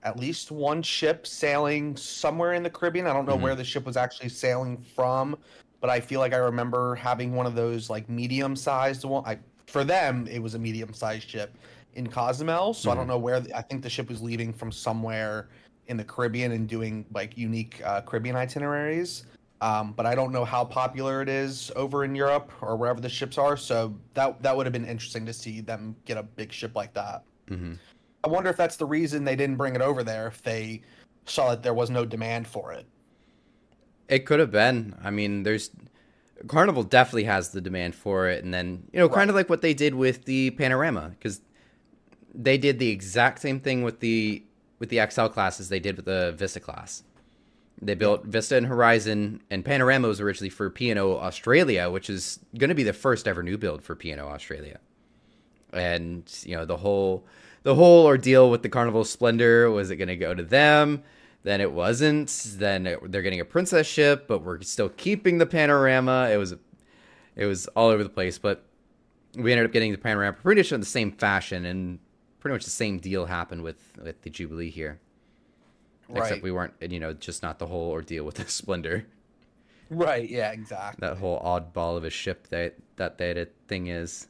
at 0.03 0.17
least 0.17 0.51
one 0.51 0.81
ship 0.81 1.27
sailing 1.27 1.95
somewhere 1.95 2.53
in 2.53 2.63
the 2.63 2.69
Caribbean. 2.69 3.05
I 3.07 3.13
don't 3.13 3.25
know 3.25 3.37
Mhm. 3.37 3.41
where 3.41 3.55
the 3.55 3.63
ship 3.63 3.85
was 3.85 3.97
actually 3.97 4.29
sailing 4.29 4.77
from, 4.77 5.37
but 5.81 5.89
I 5.89 5.99
feel 5.99 6.19
like 6.19 6.33
I 6.33 6.37
remember 6.37 6.95
having 6.95 7.35
one 7.35 7.45
of 7.45 7.55
those 7.55 7.89
like 7.89 8.09
medium-sized 8.09 9.03
one. 9.03 9.23
I 9.25 9.39
for 9.67 9.83
them 9.83 10.27
it 10.27 10.39
was 10.39 10.55
a 10.55 10.59
medium-sized 10.59 11.29
ship 11.29 11.55
in 11.93 12.07
Cozumel, 12.07 12.73
so 12.73 12.91
I 12.91 12.95
don't 12.95 13.07
know 13.07 13.17
where. 13.17 13.39
The, 13.39 13.55
I 13.55 13.61
think 13.61 13.83
the 13.83 13.89
ship 13.89 14.09
was 14.09 14.21
leaving 14.21 14.53
from 14.53 14.71
somewhere 14.71 15.49
in 15.87 15.97
the 15.97 16.03
Caribbean 16.03 16.51
and 16.51 16.67
doing 16.67 17.05
like 17.13 17.37
unique 17.37 17.81
uh, 17.83 18.01
Caribbean 18.01 18.35
itineraries. 18.35 19.25
Um, 19.61 19.91
but 19.91 20.05
I 20.05 20.15
don't 20.15 20.31
know 20.31 20.45
how 20.45 20.63
popular 20.63 21.21
it 21.21 21.27
is 21.27 21.69
over 21.75 22.05
in 22.05 22.15
Europe 22.15 22.49
or 22.61 22.77
wherever 22.77 23.01
the 23.01 23.09
ships 23.09 23.37
are. 23.37 23.57
So 23.57 23.93
that 24.13 24.41
that 24.41 24.55
would 24.55 24.65
have 24.65 24.73
been 24.73 24.85
interesting 24.85 25.25
to 25.25 25.33
see 25.33 25.59
them 25.59 25.95
get 26.05 26.17
a 26.17 26.23
big 26.23 26.53
ship 26.53 26.75
like 26.75 26.93
that. 26.93 27.23
hmm 27.49 27.73
I 28.23 28.27
wonder 28.27 28.49
if 28.49 28.57
that's 28.57 28.75
the 28.75 28.85
reason 28.85 29.23
they 29.23 29.35
didn't 29.35 29.57
bring 29.57 29.75
it 29.75 29.81
over 29.81 30.03
there. 30.03 30.27
If 30.27 30.41
they 30.41 30.81
saw 31.25 31.49
that 31.51 31.63
there 31.63 31.73
was 31.73 31.89
no 31.89 32.05
demand 32.05 32.47
for 32.47 32.71
it. 32.73 32.85
It 34.07 34.25
could 34.25 34.39
have 34.39 34.51
been. 34.51 34.95
I 35.03 35.11
mean, 35.11 35.43
there's 35.43 35.69
Carnival 36.47 36.83
definitely 36.83 37.25
has 37.25 37.49
the 37.49 37.61
demand 37.61 37.95
for 37.95 38.27
it, 38.27 38.43
and 38.43 38.53
then 38.53 38.87
you 38.91 38.99
know, 38.99 39.09
kind 39.09 39.29
of 39.29 39.35
like 39.35 39.49
what 39.49 39.61
they 39.61 39.73
did 39.73 39.95
with 39.95 40.25
the 40.25 40.51
Panorama, 40.51 41.09
because 41.09 41.41
they 42.33 42.57
did 42.57 42.79
the 42.79 42.89
exact 42.89 43.39
same 43.39 43.59
thing 43.59 43.83
with 43.83 43.99
the 43.99 44.43
with 44.79 44.89
the 44.89 45.05
XL 45.09 45.27
class 45.27 45.59
as 45.59 45.69
they 45.69 45.79
did 45.79 45.97
with 45.97 46.05
the 46.05 46.33
Vista 46.37 46.59
class. 46.59 47.03
They 47.81 47.95
built 47.95 48.25
Vista 48.25 48.57
and 48.57 48.65
Horizon, 48.65 49.41
and 49.49 49.63
Panorama 49.63 50.07
was 50.07 50.19
originally 50.19 50.49
for 50.49 50.69
P&O 50.69 51.17
Australia, 51.17 51.89
which 51.89 52.09
is 52.09 52.39
going 52.57 52.69
to 52.69 52.75
be 52.75 52.83
the 52.83 52.93
first 52.93 53.27
ever 53.27 53.41
new 53.41 53.57
build 53.57 53.83
for 53.83 53.95
P&O 53.95 54.17
Australia. 54.17 54.79
And 55.71 56.29
you 56.43 56.55
know 56.55 56.65
the 56.65 56.77
whole 56.77 57.25
the 57.63 57.75
whole 57.75 58.05
ordeal 58.05 58.49
with 58.49 58.63
the 58.63 58.69
Carnival 58.69 59.03
Splendor 59.03 59.69
was 59.69 59.89
it 59.89 59.97
going 59.97 60.07
to 60.07 60.15
go 60.15 60.33
to 60.33 60.43
them? 60.43 61.03
Then 61.43 61.61
it 61.61 61.71
wasn't. 61.71 62.29
Then 62.57 62.85
it, 62.85 63.11
they're 63.11 63.21
getting 63.21 63.39
a 63.39 63.45
princess 63.45 63.87
ship, 63.87 64.27
but 64.27 64.43
we're 64.43 64.61
still 64.61 64.89
keeping 64.89 65.37
the 65.37 65.45
Panorama. 65.45 66.29
It 66.31 66.37
was 66.37 66.55
it 67.35 67.45
was 67.45 67.67
all 67.67 67.89
over 67.89 68.03
the 68.03 68.09
place, 68.09 68.37
but 68.37 68.65
we 69.35 69.51
ended 69.51 69.65
up 69.65 69.71
getting 69.71 69.91
the 69.91 69.97
Panorama 69.97 70.33
pretty 70.33 70.59
much 70.59 70.71
in 70.71 70.79
the 70.79 70.85
same 70.85 71.11
fashion, 71.11 71.65
and 71.65 71.99
pretty 72.39 72.53
much 72.53 72.65
the 72.65 72.69
same 72.69 72.99
deal 72.99 73.25
happened 73.25 73.63
with 73.63 73.77
with 74.03 74.21
the 74.21 74.29
Jubilee 74.29 74.69
here. 74.69 74.99
Except 76.13 76.41
we 76.41 76.51
weren't, 76.51 76.73
you 76.81 76.99
know, 76.99 77.13
just 77.13 77.43
not 77.43 77.59
the 77.59 77.67
whole 77.67 77.91
ordeal 77.91 78.23
with 78.23 78.35
the 78.35 78.43
Splendor. 78.49 79.05
Right. 79.89 80.27
Yeah. 80.29 80.51
Exactly. 80.51 81.07
That 81.07 81.17
whole 81.17 81.39
oddball 81.39 81.97
of 81.97 82.03
a 82.03 82.09
ship 82.09 82.47
that 82.47 82.75
that 82.97 83.17
that 83.19 83.51
thing 83.67 83.87
is. 83.87 84.27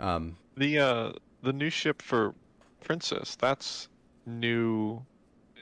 Um, 0.00 0.36
The 0.56 0.78
uh 0.78 1.12
the 1.42 1.52
new 1.52 1.70
ship 1.70 2.02
for 2.02 2.34
Princess, 2.82 3.36
that's 3.36 3.88
new 4.26 5.02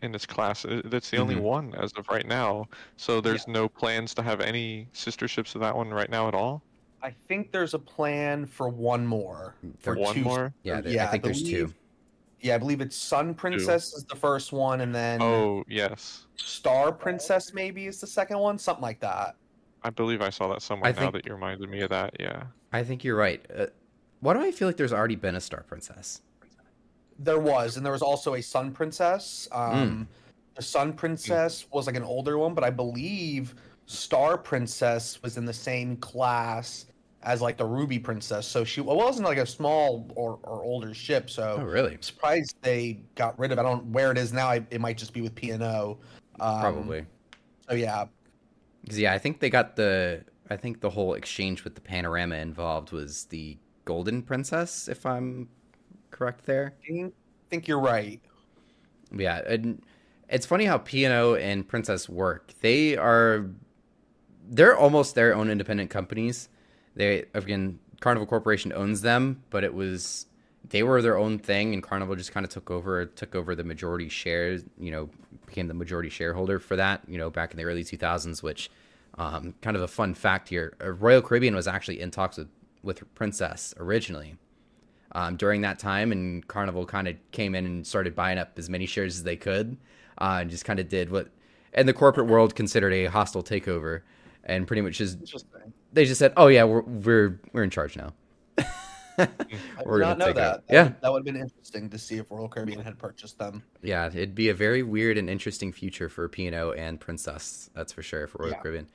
in 0.02 0.14
its 0.14 0.26
class. 0.26 0.64
Uh, 0.64 0.82
That's 0.86 1.08
the 1.10 1.16
only 1.18 1.36
Mhm. 1.36 1.40
one 1.42 1.74
as 1.76 1.92
of 1.94 2.08
right 2.08 2.26
now. 2.26 2.66
So 2.96 3.20
there's 3.20 3.46
no 3.48 3.68
plans 3.68 4.14
to 4.14 4.22
have 4.22 4.40
any 4.40 4.88
sister 4.92 5.28
ships 5.28 5.54
of 5.54 5.60
that 5.62 5.74
one 5.74 5.88
right 5.90 6.10
now 6.10 6.28
at 6.28 6.34
all. 6.34 6.62
I 7.02 7.10
think 7.10 7.52
there's 7.52 7.74
a 7.74 7.78
plan 7.78 8.46
for 8.46 8.68
one 8.68 9.06
more. 9.06 9.54
For 9.78 9.94
One 9.96 10.14
two- 10.14 10.22
more? 10.22 10.54
yeah, 10.62 10.80
there, 10.80 10.92
Yeah, 10.92 11.04
I 11.04 11.08
I 11.08 11.10
think 11.10 11.24
there's 11.24 11.42
two. 11.42 11.72
Yeah, 12.40 12.54
I 12.56 12.58
believe 12.58 12.80
it's 12.80 12.96
Sun 12.96 13.34
Princess 13.34 13.92
is 13.94 14.04
the 14.04 14.16
first 14.16 14.52
one, 14.52 14.80
and 14.82 14.94
then 14.94 15.20
Oh 15.22 15.64
yes, 15.68 16.26
Star 16.36 16.92
Princess 16.92 17.52
maybe 17.54 17.86
is 17.86 18.00
the 18.00 18.06
second 18.06 18.38
one, 18.38 18.58
something 18.58 18.82
like 18.82 19.00
that. 19.00 19.36
I 19.82 19.90
believe 19.90 20.20
I 20.22 20.30
saw 20.30 20.48
that 20.48 20.62
somewhere 20.62 20.88
I 20.88 20.92
now 20.92 20.98
think- 21.00 21.12
that 21.14 21.26
you 21.26 21.32
reminded 21.34 21.68
me 21.68 21.80
of 21.82 21.90
that. 21.90 22.16
Yeah. 22.20 22.44
I 22.72 22.82
think 22.84 23.04
you're 23.04 23.16
right. 23.16 23.44
Uh, 23.54 23.66
why 24.24 24.32
do 24.32 24.40
I 24.40 24.50
feel 24.50 24.66
like 24.66 24.78
there's 24.78 24.92
already 24.92 25.16
been 25.16 25.34
a 25.36 25.40
Star 25.40 25.62
Princess? 25.64 26.22
There 27.18 27.38
was, 27.38 27.76
and 27.76 27.84
there 27.84 27.92
was 27.92 28.00
also 28.00 28.34
a 28.34 28.42
Sun 28.42 28.72
Princess. 28.72 29.46
Um, 29.52 30.08
The 30.54 30.62
Sun 30.62 30.94
Princess 30.94 31.66
was 31.72 31.86
like 31.86 31.94
an 31.94 32.02
older 32.02 32.38
one, 32.38 32.54
but 32.54 32.64
I 32.64 32.70
believe 32.70 33.54
Star 33.84 34.38
Princess 34.38 35.22
was 35.22 35.36
in 35.36 35.44
the 35.44 35.52
same 35.52 35.96
class 35.98 36.86
as 37.22 37.42
like 37.42 37.58
the 37.58 37.66
Ruby 37.66 37.98
Princess. 37.98 38.46
So 38.46 38.64
she 38.64 38.80
well, 38.80 38.96
wasn't 38.96 39.28
like 39.28 39.36
a 39.38 39.44
small 39.46 40.10
or, 40.16 40.38
or 40.42 40.64
older 40.64 40.94
ship. 40.94 41.28
So 41.28 41.58
Oh, 41.60 41.64
really? 41.64 41.92
I'm 41.92 42.02
surprised 42.02 42.56
they 42.62 43.00
got 43.16 43.38
rid 43.38 43.52
of. 43.52 43.58
it. 43.58 43.60
I 43.60 43.64
don't 43.64 43.84
where 43.86 44.10
it 44.10 44.16
is 44.16 44.32
now. 44.32 44.48
I, 44.48 44.64
it 44.70 44.80
might 44.80 44.96
just 44.96 45.12
be 45.12 45.20
with 45.20 45.34
P 45.34 45.50
and 45.50 45.62
O. 45.62 45.98
Um, 46.40 46.60
Probably. 46.60 47.04
So 47.68 47.74
yeah, 47.74 48.06
Because 48.82 48.98
yeah, 48.98 49.12
I 49.12 49.18
think 49.18 49.40
they 49.40 49.50
got 49.50 49.76
the. 49.76 50.24
I 50.50 50.56
think 50.56 50.80
the 50.80 50.90
whole 50.90 51.14
exchange 51.14 51.62
with 51.64 51.74
the 51.74 51.80
panorama 51.80 52.36
involved 52.36 52.92
was 52.92 53.24
the 53.24 53.56
Golden 53.84 54.22
Princess, 54.22 54.88
if 54.88 55.04
I'm 55.06 55.48
correct 56.10 56.46
there. 56.46 56.74
I 56.82 57.10
think- 57.50 57.68
you're 57.68 57.80
right. 57.80 58.20
Yeah, 59.16 59.40
and 59.46 59.80
it's 60.28 60.44
funny 60.44 60.64
how 60.64 60.78
P&O 60.78 61.34
and 61.36 61.66
Princess 61.68 62.08
work. 62.08 62.52
They 62.60 62.96
are 62.96 63.46
they're 64.48 64.76
almost 64.76 65.14
their 65.14 65.34
own 65.34 65.48
independent 65.50 65.90
companies. 65.90 66.48
They 66.96 67.26
again 67.34 67.78
Carnival 68.00 68.26
Corporation 68.26 68.72
owns 68.74 69.02
them, 69.02 69.42
but 69.50 69.62
it 69.64 69.72
was 69.72 70.26
they 70.68 70.82
were 70.82 71.00
their 71.00 71.16
own 71.16 71.38
thing 71.38 71.74
and 71.74 71.82
Carnival 71.82 72.16
just 72.16 72.32
kind 72.32 72.44
of 72.44 72.50
took 72.50 72.70
over 72.70 73.06
took 73.06 73.34
over 73.36 73.54
the 73.54 73.64
majority 73.64 74.08
shares, 74.08 74.64
you 74.78 74.90
know, 74.90 75.08
became 75.46 75.68
the 75.68 75.74
majority 75.74 76.08
shareholder 76.08 76.58
for 76.58 76.74
that, 76.76 77.02
you 77.06 77.18
know, 77.18 77.30
back 77.30 77.52
in 77.52 77.56
the 77.56 77.64
early 77.64 77.84
2000s, 77.84 78.42
which 78.42 78.70
um, 79.16 79.54
kind 79.62 79.76
of 79.76 79.82
a 79.82 79.88
fun 79.88 80.12
fact 80.14 80.48
here. 80.48 80.74
uh, 80.82 80.90
Royal 80.90 81.22
Caribbean 81.22 81.54
was 81.54 81.68
actually 81.68 82.00
in 82.00 82.10
talks 82.10 82.36
with 82.36 82.48
with 82.84 83.02
Princess 83.14 83.74
originally 83.78 84.36
um, 85.12 85.36
during 85.36 85.62
that 85.62 85.78
time, 85.78 86.12
and 86.12 86.46
Carnival 86.46 86.84
kind 86.86 87.08
of 87.08 87.16
came 87.32 87.54
in 87.54 87.66
and 87.66 87.86
started 87.86 88.14
buying 88.14 88.38
up 88.38 88.58
as 88.58 88.68
many 88.68 88.86
shares 88.86 89.16
as 89.16 89.22
they 89.22 89.36
could, 89.36 89.76
uh, 90.18 90.38
and 90.42 90.50
just 90.50 90.64
kind 90.64 90.78
of 90.78 90.88
did 90.88 91.10
what, 91.10 91.28
and 91.72 91.88
the 91.88 91.92
corporate 91.92 92.26
world, 92.26 92.54
considered 92.54 92.92
a 92.92 93.06
hostile 93.06 93.42
takeover, 93.42 94.02
and 94.44 94.66
pretty 94.66 94.82
much 94.82 94.98
just 94.98 95.18
they 95.92 96.04
just 96.04 96.18
said, 96.18 96.32
"Oh 96.36 96.48
yeah, 96.48 96.64
we're 96.64 96.82
we're 96.82 97.40
we're 97.52 97.62
in 97.64 97.70
charge 97.70 97.96
now." 97.96 98.12
I 99.16 99.26
did 99.26 100.00
not 100.00 100.18
know 100.18 100.32
that. 100.32 100.66
That 100.66 100.74
Yeah. 100.74 100.82
would, 100.84 101.00
that 101.00 101.12
would 101.12 101.18
have 101.20 101.24
been 101.24 101.36
interesting 101.40 101.88
to 101.90 101.98
see 101.98 102.16
if 102.16 102.30
Royal 102.32 102.48
Caribbean 102.48 102.80
had 102.80 102.98
purchased 102.98 103.38
them. 103.38 103.62
Yeah, 103.80 104.06
it'd 104.08 104.34
be 104.34 104.48
a 104.48 104.54
very 104.54 104.82
weird 104.82 105.16
and 105.18 105.30
interesting 105.30 105.72
future 105.72 106.08
for 106.08 106.28
P&O 106.28 106.72
and 106.72 106.98
Princess. 106.98 107.70
That's 107.74 107.92
for 107.92 108.02
sure 108.02 108.26
for 108.26 108.38
Royal 108.38 108.50
Yeah. 108.50 108.58
Caribbean. 108.60 108.88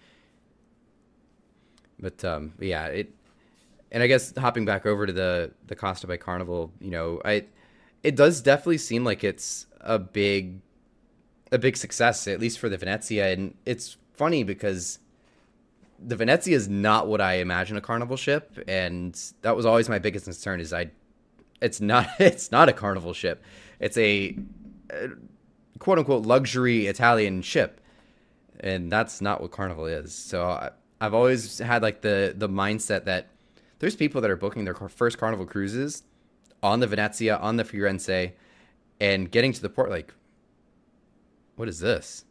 But 2.02 2.24
um, 2.26 2.54
yeah, 2.60 2.88
it, 2.88 3.14
and 3.92 4.04
I 4.04 4.08
guess 4.08 4.34
hopping 4.38 4.66
back 4.66 4.86
over 4.86 5.06
to 5.06 5.14
the 5.14 5.52
the 5.68 5.76
Costa 5.76 6.08
by 6.08 6.18
Carnival, 6.18 6.72
you 6.80 6.92
know, 6.92 7.22
I, 7.26 7.46
it 8.04 8.16
does 8.16 8.42
definitely 8.42 8.78
seem 8.78 9.04
like 9.04 9.24
it's 9.24 9.66
a 9.82 9.98
big, 9.98 10.60
a 11.52 11.58
big 11.58 11.76
success 11.78 12.28
at 12.28 12.40
least 12.40 12.60
for 12.60 12.70
the 12.70 12.78
Venezia, 12.78 13.32
and 13.32 13.56
it's 13.66 13.98
funny 14.14 14.44
because 14.44 15.00
the 15.98 16.16
Venezia 16.16 16.56
is 16.56 16.68
not 16.70 17.08
what 17.08 17.20
I 17.20 17.36
imagine 17.36 17.78
a 17.78 17.82
carnival 17.82 18.18
ship, 18.18 18.64
and 18.68 19.20
that 19.42 19.56
was 19.56 19.66
always 19.66 19.90
my 19.90 20.00
biggest 20.00 20.26
concern. 20.26 20.60
Is 20.60 20.72
I, 20.72 20.92
it's 21.62 21.82
not 21.82 22.08
it's 22.20 22.52
not 22.52 22.70
a 22.70 22.74
carnival 22.74 23.14
ship. 23.14 23.44
It's 23.80 23.98
a, 23.98 24.38
a 24.92 25.10
quote 25.80 25.98
unquote 25.98 26.26
luxury 26.26 26.86
Italian 26.86 27.42
ship, 27.42 27.82
and 28.60 28.92
that's 28.92 29.20
not 29.20 29.42
what 29.42 29.52
carnival 29.52 29.88
is. 29.88 30.14
So 30.14 30.46
I, 30.46 30.70
I've 31.02 31.16
always 31.16 31.58
had 31.58 31.82
like 31.82 32.02
the 32.02 32.36
the 32.38 32.50
mindset 32.50 33.06
that 33.06 33.30
there's 33.80 33.96
people 33.96 34.22
that 34.22 34.30
are 34.30 34.36
booking 34.36 34.66
their 34.66 34.76
first 34.76 35.18
carnival 35.18 35.46
cruises 35.46 36.04
on 36.62 36.80
the 36.80 36.88
Venezia, 36.88 37.38
on 37.38 37.56
the 37.56 37.64
Firenze, 37.64 38.34
and 39.00 39.32
getting 39.32 39.54
to 39.54 39.62
the 39.62 39.70
port 39.70 39.90
like, 39.90 40.14
what 41.56 41.68
is 41.68 41.80
this? 41.80 42.26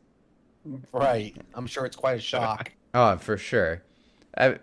Right. 0.93 1.37
I'm 1.55 1.67
sure 1.67 1.87
it's 1.87 1.97
quite 1.97 2.19
a 2.19 2.21
shock. 2.21 2.73
Oh, 2.95 3.17
for 3.17 3.37
sure. 3.37 3.83
I, 4.37 4.59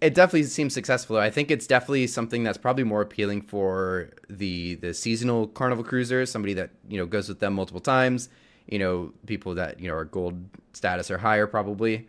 it 0.00 0.14
definitely 0.14 0.44
seems 0.44 0.74
successful. 0.74 1.16
I 1.16 1.30
think 1.30 1.50
it's 1.50 1.66
definitely 1.66 2.06
something 2.06 2.44
that's 2.44 2.58
probably 2.58 2.84
more 2.84 3.00
appealing 3.00 3.42
for 3.42 4.10
the 4.28 4.76
the 4.76 4.94
seasonal 4.94 5.48
carnival 5.48 5.84
cruisers, 5.84 6.30
somebody 6.30 6.54
that 6.54 6.70
you 6.88 6.98
know 6.98 7.06
goes 7.06 7.28
with 7.28 7.40
them 7.40 7.54
multiple 7.54 7.80
times. 7.80 8.28
You 8.66 8.78
know, 8.78 9.12
people 9.26 9.54
that 9.56 9.80
you 9.80 9.88
know 9.88 9.94
are 9.94 10.04
gold 10.04 10.44
status 10.72 11.10
or 11.10 11.18
higher 11.18 11.46
probably. 11.46 12.08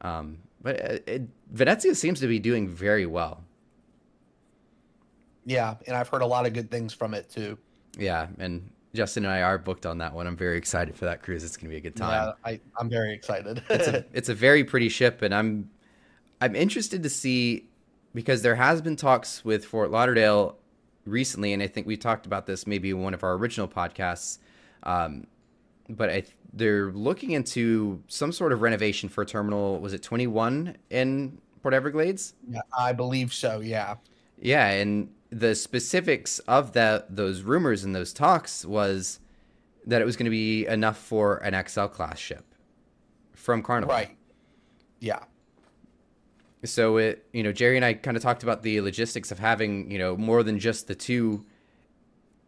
Um, 0.00 0.38
but 0.62 0.76
it, 0.76 1.04
it, 1.08 1.22
Venezia 1.50 1.94
seems 1.94 2.20
to 2.20 2.28
be 2.28 2.38
doing 2.38 2.68
very 2.68 3.06
well. 3.06 3.42
Yeah, 5.48 5.76
and 5.86 5.96
I've 5.96 6.08
heard 6.08 6.20
a 6.20 6.26
lot 6.26 6.44
of 6.44 6.52
good 6.52 6.70
things 6.70 6.92
from 6.92 7.14
it 7.14 7.30
too. 7.30 7.56
Yeah, 7.96 8.26
and 8.38 8.70
Justin 8.94 9.24
and 9.24 9.32
I 9.32 9.40
are 9.40 9.56
booked 9.56 9.86
on 9.86 9.96
that 9.98 10.12
one. 10.12 10.26
I'm 10.26 10.36
very 10.36 10.58
excited 10.58 10.94
for 10.94 11.06
that 11.06 11.22
cruise. 11.22 11.42
It's 11.42 11.56
going 11.56 11.70
to 11.70 11.70
be 11.70 11.78
a 11.78 11.80
good 11.80 11.96
time. 11.96 12.34
Yeah, 12.44 12.50
I, 12.50 12.60
I'm 12.78 12.90
very 12.90 13.14
excited. 13.14 13.62
it's 13.70 13.88
a 13.88 14.04
it's 14.12 14.28
a 14.28 14.34
very 14.34 14.62
pretty 14.62 14.90
ship, 14.90 15.22
and 15.22 15.34
I'm 15.34 15.70
I'm 16.42 16.54
interested 16.54 17.02
to 17.02 17.08
see 17.08 17.66
because 18.12 18.42
there 18.42 18.56
has 18.56 18.82
been 18.82 18.94
talks 18.94 19.42
with 19.42 19.64
Fort 19.64 19.90
Lauderdale 19.90 20.58
recently, 21.06 21.54
and 21.54 21.62
I 21.62 21.66
think 21.66 21.86
we 21.86 21.96
talked 21.96 22.26
about 22.26 22.44
this 22.44 22.66
maybe 22.66 22.90
in 22.90 23.00
one 23.00 23.14
of 23.14 23.24
our 23.24 23.32
original 23.32 23.68
podcasts. 23.68 24.40
Um, 24.82 25.28
but 25.88 26.10
I, 26.10 26.24
they're 26.52 26.92
looking 26.92 27.30
into 27.30 28.02
some 28.08 28.32
sort 28.32 28.52
of 28.52 28.60
renovation 28.60 29.08
for 29.08 29.24
terminal. 29.24 29.80
Was 29.80 29.94
it 29.94 30.02
21 30.02 30.76
in 30.90 31.38
Port 31.62 31.72
Everglades? 31.72 32.34
Yeah, 32.50 32.60
I 32.78 32.92
believe 32.92 33.32
so. 33.32 33.60
Yeah. 33.60 33.96
Yeah, 34.40 34.68
and 34.68 35.08
the 35.30 35.54
specifics 35.54 36.38
of 36.40 36.72
that 36.72 37.14
those 37.14 37.42
rumors 37.42 37.84
and 37.84 37.94
those 37.94 38.12
talks 38.12 38.64
was 38.64 39.20
that 39.86 40.02
it 40.02 40.04
was 40.04 40.16
going 40.16 40.24
to 40.24 40.30
be 40.30 40.66
enough 40.66 40.98
for 40.98 41.38
an 41.38 41.66
XL 41.66 41.86
class 41.86 42.18
ship 42.18 42.44
from 43.34 43.62
Carnival. 43.62 43.94
Right. 43.94 44.16
Yeah. 45.00 45.20
So 46.64 46.96
it, 46.96 47.26
you 47.32 47.42
know, 47.42 47.52
Jerry 47.52 47.76
and 47.76 47.84
I 47.84 47.94
kind 47.94 48.16
of 48.16 48.22
talked 48.22 48.42
about 48.42 48.62
the 48.62 48.80
logistics 48.80 49.30
of 49.30 49.38
having, 49.38 49.90
you 49.90 49.98
know, 49.98 50.16
more 50.16 50.42
than 50.42 50.58
just 50.58 50.88
the 50.88 50.94
two 50.94 51.44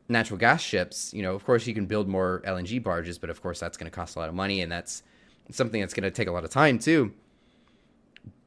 natural 0.09 0.39
gas 0.39 0.61
ships. 0.61 1.15
You 1.15 1.23
know, 1.23 1.35
of 1.35 1.45
course 1.45 1.67
you 1.67 1.75
can 1.75 1.87
build 1.87 2.09
more 2.09 2.43
LNG 2.45 2.83
barges, 2.83 3.19
but 3.19 3.31
of 3.31 3.41
course 3.41 3.61
that's 3.61 3.77
going 3.77 3.91
to 3.91 3.95
cost 3.95 4.17
a 4.17 4.19
lot 4.19 4.29
of 4.29 4.35
money 4.35 4.61
and 4.61 4.71
that's 4.71 5.03
something 5.51 5.81
that's 5.81 5.95
going 5.95 6.05
to 6.05 6.11
take 6.11 6.29
a 6.29 6.33
lot 6.33 6.45
of 6.45 6.51
time 6.51 6.79
too. 6.79 7.15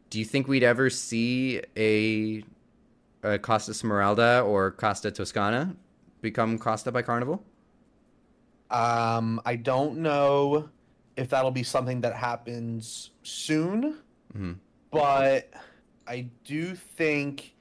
Do 0.10 0.20
you 0.20 0.26
think 0.26 0.48
we'd 0.48 0.64
ever 0.64 0.90
see 0.90 1.62
a 1.76 2.44
uh, 3.24 3.38
Costa 3.38 3.74
Smeralda 3.74 4.44
or 4.46 4.72
Costa 4.72 5.12
Toscana 5.12 5.76
become 6.22 6.58
Costa 6.58 6.92
by 6.92 7.02
Carnival? 7.02 7.44
Um, 8.70 9.40
I 9.46 9.56
don't 9.56 9.98
know 9.98 10.70
if 11.16 11.30
that'll 11.30 11.52
be 11.52 11.64
something 11.64 12.02
that 12.02 12.16
happens 12.16 13.12
soon, 13.22 13.98
mm-hmm. 14.34 14.54
but 14.92 15.52
I 16.08 16.28
do 16.44 16.76
think 16.76 17.54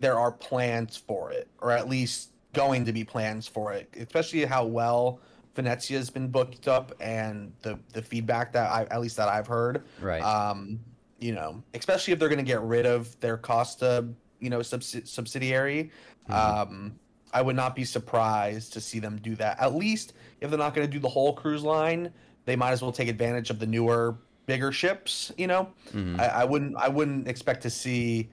there 0.00 0.18
are 0.18 0.32
plans 0.32 0.96
for 0.96 1.30
it, 1.30 1.48
or 1.60 1.72
at 1.72 1.88
least 1.88 2.30
going 2.52 2.84
to 2.86 2.92
be 2.92 3.04
plans 3.04 3.46
for 3.46 3.72
it, 3.72 3.88
especially 3.96 4.44
how 4.44 4.64
well 4.64 5.20
Venezia 5.54 5.98
has 5.98 6.10
been 6.10 6.28
booked 6.28 6.68
up 6.68 6.92
and 7.00 7.52
the 7.62 7.78
the 7.92 8.02
feedback 8.02 8.52
that 8.52 8.70
I 8.70 8.84
at 8.90 9.00
least 9.00 9.16
that 9.18 9.28
I've 9.28 9.46
heard. 9.46 9.84
Right. 10.00 10.22
Um, 10.22 10.80
you 11.18 11.32
know, 11.34 11.62
especially 11.74 12.12
if 12.12 12.18
they're 12.18 12.28
going 12.28 12.38
to 12.38 12.44
get 12.44 12.62
rid 12.62 12.84
of 12.84 13.18
their 13.20 13.36
Costa 13.36 14.08
you 14.42 14.50
know 14.50 14.60
subs- 14.60 15.10
subsidiary. 15.10 15.90
Mm-hmm. 16.28 16.72
Um, 16.72 16.98
I 17.32 17.40
would 17.40 17.56
not 17.56 17.74
be 17.74 17.84
surprised 17.84 18.72
to 18.74 18.80
see 18.80 18.98
them 18.98 19.18
do 19.22 19.34
that. 19.36 19.58
At 19.60 19.74
least 19.74 20.12
if 20.40 20.50
they're 20.50 20.58
not 20.58 20.74
going 20.74 20.86
to 20.86 20.92
do 20.92 20.98
the 20.98 21.08
whole 21.08 21.32
cruise 21.32 21.62
line, 21.62 22.12
they 22.44 22.56
might 22.56 22.72
as 22.72 22.82
well 22.82 22.92
take 22.92 23.08
advantage 23.08 23.48
of 23.48 23.58
the 23.58 23.66
newer, 23.66 24.18
bigger 24.46 24.72
ships. 24.72 25.32
You 25.38 25.46
know, 25.46 25.68
mm-hmm. 25.92 26.20
I, 26.20 26.28
I, 26.28 26.44
wouldn't 26.44 26.76
I 26.76 26.88
wouldn't 26.88 27.28
expect 27.28 27.62
to 27.62 27.70
see 27.70 28.28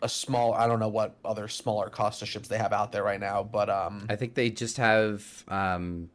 a 0.00 0.08
small. 0.08 0.54
I 0.54 0.66
don't 0.66 0.78
know 0.78 0.88
what 0.88 1.16
other 1.24 1.48
smaller 1.48 1.90
Costa 1.90 2.24
ships 2.24 2.48
they 2.48 2.58
have 2.58 2.72
out 2.72 2.92
there 2.92 3.02
right 3.02 3.20
now, 3.20 3.42
but 3.42 3.68
um, 3.68 4.06
I 4.08 4.16
think 4.16 4.34
they 4.34 4.48
just 4.48 4.76
have 4.78 5.44
um, 5.48 6.08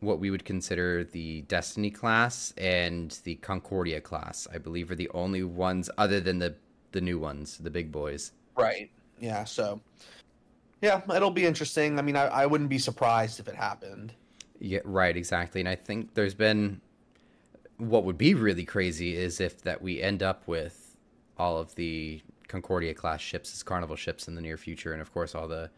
what 0.00 0.18
we 0.18 0.30
would 0.30 0.44
consider 0.44 1.04
the 1.04 1.42
Destiny 1.42 1.90
class 1.90 2.52
and 2.58 3.18
the 3.24 3.36
Concordia 3.36 4.00
class. 4.00 4.46
I 4.52 4.58
believe 4.58 4.90
are 4.90 4.96
the 4.96 5.10
only 5.14 5.42
ones 5.42 5.88
other 5.96 6.20
than 6.20 6.38
the 6.38 6.56
the 6.92 7.00
new 7.00 7.18
ones, 7.18 7.58
the 7.58 7.70
big 7.70 7.92
boys. 7.92 8.32
Right. 8.58 8.90
Yeah. 9.18 9.44
So, 9.44 9.80
yeah, 10.80 11.00
it'll 11.14 11.30
be 11.30 11.46
interesting. 11.46 11.98
I 11.98 12.02
mean, 12.02 12.16
I, 12.16 12.26
I 12.26 12.46
wouldn't 12.46 12.70
be 12.70 12.78
surprised 12.78 13.40
if 13.40 13.48
it 13.48 13.54
happened. 13.54 14.12
Yeah. 14.60 14.80
Right. 14.84 15.16
Exactly. 15.16 15.60
And 15.60 15.68
I 15.68 15.74
think 15.74 16.14
there's 16.14 16.34
been 16.34 16.80
what 17.78 18.04
would 18.04 18.18
be 18.18 18.34
really 18.34 18.64
crazy 18.64 19.16
is 19.16 19.40
if 19.40 19.62
that 19.62 19.80
we 19.80 20.02
end 20.02 20.22
up 20.22 20.46
with 20.46 20.96
all 21.38 21.58
of 21.58 21.74
the 21.76 22.20
Concordia 22.48 22.92
class 22.92 23.20
ships 23.20 23.52
as 23.52 23.62
Carnival 23.62 23.96
ships 23.96 24.28
in 24.28 24.34
the 24.34 24.40
near 24.40 24.56
future, 24.56 24.92
and 24.92 25.00
of 25.00 25.12
course 25.12 25.34
all 25.34 25.46
the 25.46 25.70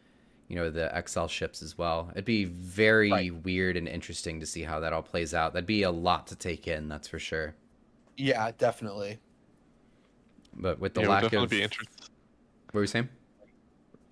you 0.48 0.56
know 0.56 0.70
the 0.70 0.90
XL 1.06 1.26
ships 1.26 1.62
as 1.62 1.76
well. 1.76 2.08
It'd 2.12 2.24
be 2.24 2.44
very 2.44 3.10
right. 3.10 3.34
weird 3.44 3.76
and 3.76 3.86
interesting 3.86 4.40
to 4.40 4.46
see 4.46 4.62
how 4.62 4.80
that 4.80 4.92
all 4.92 5.02
plays 5.02 5.34
out. 5.34 5.52
That'd 5.52 5.66
be 5.66 5.82
a 5.82 5.90
lot 5.90 6.26
to 6.28 6.36
take 6.36 6.66
in, 6.66 6.88
that's 6.88 7.06
for 7.06 7.18
sure. 7.18 7.54
Yeah, 8.16 8.50
definitely. 8.58 9.18
But 10.54 10.80
with 10.80 10.94
the 10.94 11.02
yeah, 11.02 11.08
lack 11.08 11.32
of 11.32 11.50
be 11.50 11.62
interesting. 11.62 11.94
What 12.00 12.09
were 12.72 12.82
you 12.82 12.86
saying? 12.86 13.08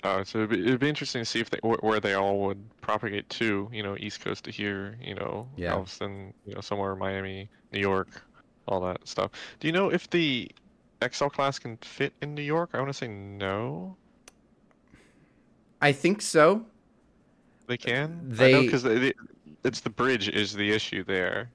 Uh, 0.04 0.22
so 0.22 0.38
it'd 0.38 0.50
be, 0.50 0.60
it'd 0.60 0.80
be, 0.80 0.88
interesting 0.88 1.22
to 1.22 1.24
see 1.24 1.40
if 1.40 1.50
they 1.50 1.58
where 1.58 1.98
they 1.98 2.14
all 2.14 2.38
would 2.38 2.62
propagate 2.80 3.28
to. 3.30 3.68
You 3.72 3.82
know, 3.82 3.96
East 3.98 4.20
Coast 4.20 4.44
to 4.44 4.50
here. 4.50 4.96
You 5.02 5.14
know, 5.14 5.48
yeah. 5.56 5.70
Galveston. 5.70 6.32
You 6.46 6.54
know, 6.54 6.60
somewhere 6.60 6.94
Miami, 6.94 7.48
New 7.72 7.80
York, 7.80 8.22
all 8.68 8.80
that 8.82 9.06
stuff. 9.08 9.32
Do 9.58 9.66
you 9.66 9.72
know 9.72 9.90
if 9.90 10.08
the 10.10 10.50
XL 11.12 11.26
class 11.26 11.58
can 11.58 11.76
fit 11.78 12.12
in 12.22 12.34
New 12.34 12.42
York? 12.42 12.70
I 12.74 12.78
want 12.78 12.90
to 12.90 12.94
say 12.94 13.08
no. 13.08 13.96
I 15.80 15.92
think 15.92 16.22
so. 16.22 16.64
They 17.66 17.76
can. 17.76 18.20
They 18.24 18.64
because 18.64 18.84
it's 19.64 19.80
the 19.80 19.90
bridge 19.90 20.28
is 20.28 20.52
the 20.52 20.70
issue 20.70 21.02
there, 21.04 21.50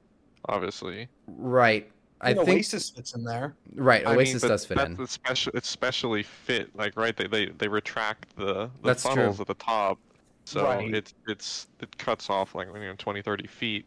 obviously. 0.49 1.07
Right. 1.27 1.89
I 2.23 2.33
think 2.33 2.49
Oasis 2.49 2.89
fits 2.89 3.13
in 3.13 3.23
there. 3.23 3.53
Right, 3.75 4.05
Oasis 4.05 4.43
I 4.43 4.47
mean, 4.47 4.51
does 4.51 4.65
fit 4.65 4.77
in. 4.79 5.07
Special, 5.07 5.51
it's 5.55 5.69
specially 5.69 6.23
fit, 6.23 6.75
like 6.75 6.97
right. 6.97 7.15
They 7.15 7.27
they, 7.27 7.45
they 7.47 7.67
retract 7.67 8.35
the, 8.35 8.69
the 8.81 8.95
funnels 8.95 9.37
true. 9.37 9.41
at 9.43 9.47
the 9.47 9.53
top, 9.55 9.99
so 10.45 10.63
right. 10.63 10.93
it's 10.93 11.13
it's 11.27 11.67
it 11.79 11.97
cuts 11.97 12.29
off 12.29 12.55
like 12.55 12.67
you 12.73 12.79
know 12.79 12.95
20, 12.97 13.21
30 13.21 13.47
feet. 13.47 13.85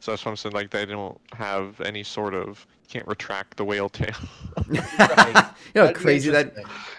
So 0.00 0.12
that's 0.12 0.24
what 0.24 0.32
I'm 0.32 0.36
saying. 0.36 0.54
Like 0.54 0.70
they 0.70 0.84
don't 0.84 1.18
have 1.32 1.80
any 1.80 2.02
sort 2.02 2.34
of 2.34 2.66
can't 2.88 3.06
retract 3.06 3.56
the 3.56 3.64
whale 3.64 3.88
tail. 3.88 4.14
right. 4.68 5.50
you 5.74 5.82
know, 5.82 5.92
crazy 5.92 6.30
that 6.30 6.54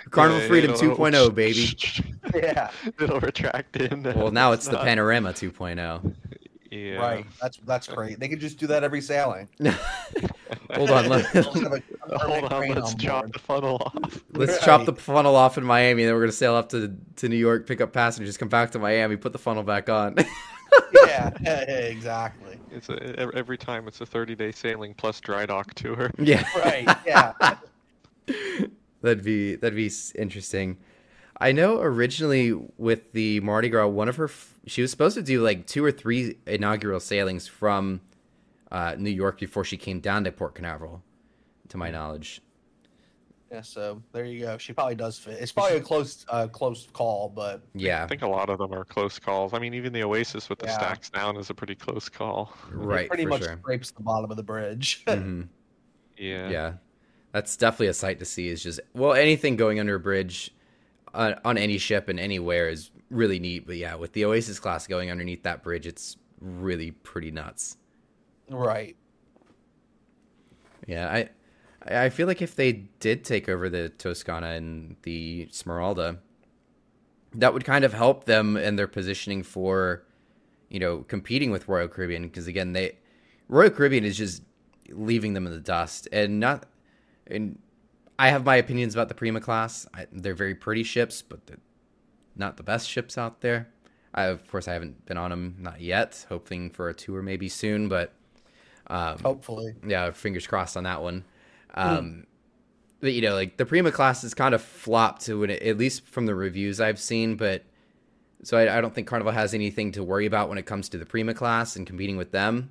Carnival 0.10 0.41
yeah, 0.41 0.48
Freedom 0.48 0.71
2.0, 0.71 1.36
baby. 2.34 2.43
yeah, 2.43 2.71
it'll 3.00 3.19
retract 3.19 3.76
in. 3.78 4.04
Well, 4.04 4.32
now 4.32 4.52
it's, 4.52 4.65
it's 4.65 4.76
the 4.76 4.84
Panorama 4.84 5.34
2.0. 5.34 6.13
Yeah. 6.76 6.96
Right. 6.98 7.26
That's 7.42 7.58
that's 7.66 7.88
great. 7.88 8.20
They 8.20 8.28
could 8.28 8.40
just 8.40 8.58
do 8.58 8.68
that 8.68 8.84
every 8.84 9.02
sailing. 9.02 9.47
Hold 10.74 10.91
on. 10.91 11.08
Let, 11.08 11.26
Hold 11.26 11.64
on. 12.52 12.70
Let's 12.70 12.91
on 12.91 12.97
chop 12.97 13.32
the 13.32 13.39
funnel 13.39 13.78
off. 13.78 14.24
Let's 14.34 14.54
right. 14.54 14.62
chop 14.62 14.86
the 14.86 14.93
funnel 14.93 15.36
off 15.36 15.58
in 15.58 15.64
Miami, 15.64 16.04
and 16.04 16.10
then 16.10 16.16
we're 16.16 16.22
gonna 16.22 16.34
sail 16.34 16.54
up 16.56 16.70
to 16.70 16.93
to 17.18 17.30
New 17.30 17.38
York, 17.38 17.66
pick 17.66 17.80
up 17.80 17.93
passengers, 17.93 18.38
come 18.38 18.49
back 18.49 18.72
to 18.72 18.80
Miami, 18.80 19.16
put 19.16 19.32
the 19.32 19.39
funnel 19.39 19.64
back 19.64 19.89
on. 19.89 20.16
yeah, 21.08 21.32
yeah, 21.41 21.62
exactly. 21.62 22.60
It's 22.72 22.89
a, 22.89 23.34
every 23.34 23.58
time 23.58 23.88
it's 23.88 24.02
a 24.02 24.06
30 24.06 24.36
day 24.36 24.52
sailing 24.52 24.93
plus 24.93 25.22
dry 25.22 25.45
dock 25.45 25.74
tour. 25.76 26.12
Yeah. 26.18 26.43
Right. 26.58 26.88
Yeah. 27.06 27.32
that'd 29.02 29.24
be 29.24 29.56
that'd 29.56 29.78
be 29.78 29.91
interesting. 30.16 30.78
I 31.39 31.52
know 31.52 31.80
originally 31.82 32.54
with 32.78 33.12
the 33.12 33.39
Mardi 33.41 33.70
Gras, 33.70 33.88
one 33.88 34.10
of 34.10 34.16
her 34.16 34.30
she 34.68 34.82
was 34.82 34.91
supposed 34.91 35.16
to 35.16 35.22
do 35.22 35.41
like 35.41 35.68
two 35.68 35.84
or 35.84 35.91
three 35.91 36.38
inaugural 36.47 36.99
sailings 36.99 37.47
from 37.47 38.01
uh, 38.72 38.95
New 38.97 39.09
York 39.09 39.39
before 39.39 39.63
she 39.63 39.78
came 39.78 39.99
down 39.99 40.24
to 40.24 40.32
Port 40.32 40.55
Canaveral, 40.55 41.03
to 41.70 41.78
my 41.78 41.91
knowledge. 41.91 42.41
Yeah, 43.51 43.61
so 43.61 44.01
there 44.11 44.26
you 44.26 44.41
go. 44.41 44.57
She 44.57 44.74
probably 44.74 44.95
does 44.95 45.20
fit. 45.20 45.36
It's 45.39 45.51
probably 45.51 45.78
a 45.78 45.82
close, 45.82 46.26
uh, 46.30 46.47
close 46.47 46.88
call, 46.91 47.30
but 47.30 47.61
yeah, 47.76 48.03
I 48.03 48.07
think 48.07 48.24
a 48.24 48.28
lot 48.28 48.49
of 48.49 48.57
them 48.57 48.74
are 48.74 48.84
close 48.84 49.20
calls. 49.20 49.53
I 49.53 49.59
mean, 49.59 49.74
even 49.76 49.93
the 49.93 50.03
Oasis 50.03 50.49
with 50.49 50.59
the 50.59 50.66
yeah. 50.66 50.74
stacks 50.78 51.09
down 51.09 51.38
is 51.38 51.49
a 51.51 51.53
pretty 51.53 51.76
close 51.76 52.09
call. 52.09 52.51
Right, 52.72 53.05
it 53.05 53.09
pretty 53.09 53.26
much 53.26 53.43
sure. 53.43 53.57
scrapes 53.61 53.91
the 53.91 54.01
bottom 54.01 54.32
of 54.32 54.38
the 54.38 54.43
bridge. 54.43 55.03
mm-hmm. 55.07 55.43
Yeah. 56.18 56.49
Yeah, 56.49 56.74
that's 57.34 57.55
definitely 57.55 57.88
a 57.88 57.93
sight 57.93 58.20
to 58.20 58.26
see. 58.26 58.49
Is 58.49 58.63
just 58.63 58.80
well, 58.93 59.13
anything 59.13 59.57
going 59.57 59.80
under 59.80 59.95
a 59.95 59.99
bridge 59.99 60.53
on, 61.13 61.36
on 61.45 61.57
any 61.57 61.78
ship 61.78 62.09
and 62.09 62.20
anywhere 62.20 62.68
is 62.68 62.89
really 63.16 63.39
neat. 63.39 63.66
But 63.66 63.78
yeah, 63.78 63.95
with 63.95 64.13
the 64.13 64.26
Oasis 64.26 64.59
class 64.59 64.88
going 64.88 65.09
underneath 65.09 65.43
that 65.43 65.63
bridge, 65.63 65.88
it's 65.88 66.18
really 66.39 66.91
pretty 66.91 67.32
nuts. 67.32 67.78
Right. 68.49 68.95
Yeah, 70.88 71.07
I 71.09 71.30
I 71.88 72.09
feel 72.09 72.28
like 72.28 72.41
if 72.41 72.55
they 72.55 72.72
did 72.99 73.24
take 73.24 73.47
over 73.49 73.70
the 73.70 73.89
Toscana 73.89 74.49
and 74.49 74.95
the 75.03 75.47
Smeralda, 75.51 76.20
that 77.34 77.53
would 77.53 77.63
kind 77.66 77.86
of 77.86 77.93
help 77.93 78.26
them 78.26 78.57
in 78.57 78.76
their 78.76 78.88
positioning 78.88 79.43
for, 79.43 80.03
you 80.70 80.80
know, 80.80 80.99
competing 81.07 81.51
with 81.51 81.68
Royal 81.68 81.88
Caribbean. 81.88 82.24
Because 82.24 82.47
again, 82.47 82.74
they 82.74 82.97
Royal 83.47 83.70
Caribbean 83.70 84.03
is 84.03 84.18
just 84.18 84.43
leaving 84.89 85.34
them 85.34 85.45
in 85.45 85.53
the 85.53 85.59
dust, 85.59 86.07
and 86.11 86.39
not. 86.39 86.66
And 87.28 87.57
I 88.20 88.30
have 88.30 88.45
my 88.45 88.55
opinions 88.55 88.93
about 88.93 89.09
the 89.09 89.16
Prima 89.16 89.41
class. 89.41 89.88
I, 89.93 90.05
they're 90.11 90.36
very 90.36 90.55
pretty 90.55 90.84
ships, 90.84 91.22
but 91.22 91.39
not 92.36 92.58
the 92.58 92.64
best 92.64 92.90
ships 92.90 93.18
out 93.18 93.42
there. 93.42 93.68
I, 94.14 94.26
of 94.26 94.48
course, 94.50 94.68
I 94.68 94.74
haven't 94.74 95.06
been 95.06 95.18
on 95.18 95.30
them, 95.30 95.56
not 95.60 95.82
yet. 95.82 96.26
Hoping 96.30 96.70
for 96.70 96.90
a 96.90 96.94
tour 96.94 97.22
maybe 97.22 97.50
soon, 97.50 97.90
but 97.90 98.14
um, 98.88 99.20
Hopefully. 99.20 99.74
yeah, 99.86 100.12
fingers 100.12 100.48
crossed 100.48 100.78
on 100.78 100.84
that 100.84 101.02
one. 101.02 101.26
Um, 101.74 102.26
But 103.02 103.14
you 103.14 103.22
know, 103.22 103.34
like 103.34 103.58
the 103.58 103.66
Prima 103.66 103.92
class 103.92 104.22
has 104.22 104.34
kind 104.34 104.56
of 104.56 104.62
flopped 104.62 105.26
to 105.26 105.44
it, 105.44 105.50
at 105.50 105.78
least 105.78 106.06
from 106.06 106.26
the 106.26 106.36
reviews 106.36 106.80
I've 106.80 107.00
seen. 107.00 107.36
But 107.36 107.64
so 108.44 108.58
I, 108.58 108.78
I 108.78 108.82
don't 108.82 108.94
think 108.96 109.08
Carnival 109.08 109.34
has 109.34 109.54
anything 109.54 109.92
to 109.94 110.04
worry 110.04 110.26
about 110.26 110.50
when 110.50 110.58
it 110.58 110.66
comes 110.66 110.88
to 110.90 110.98
the 110.98 111.06
Prima 111.06 111.34
class 111.34 111.76
and 111.76 111.86
competing 111.86 112.16
with 112.16 112.32
them. 112.32 112.70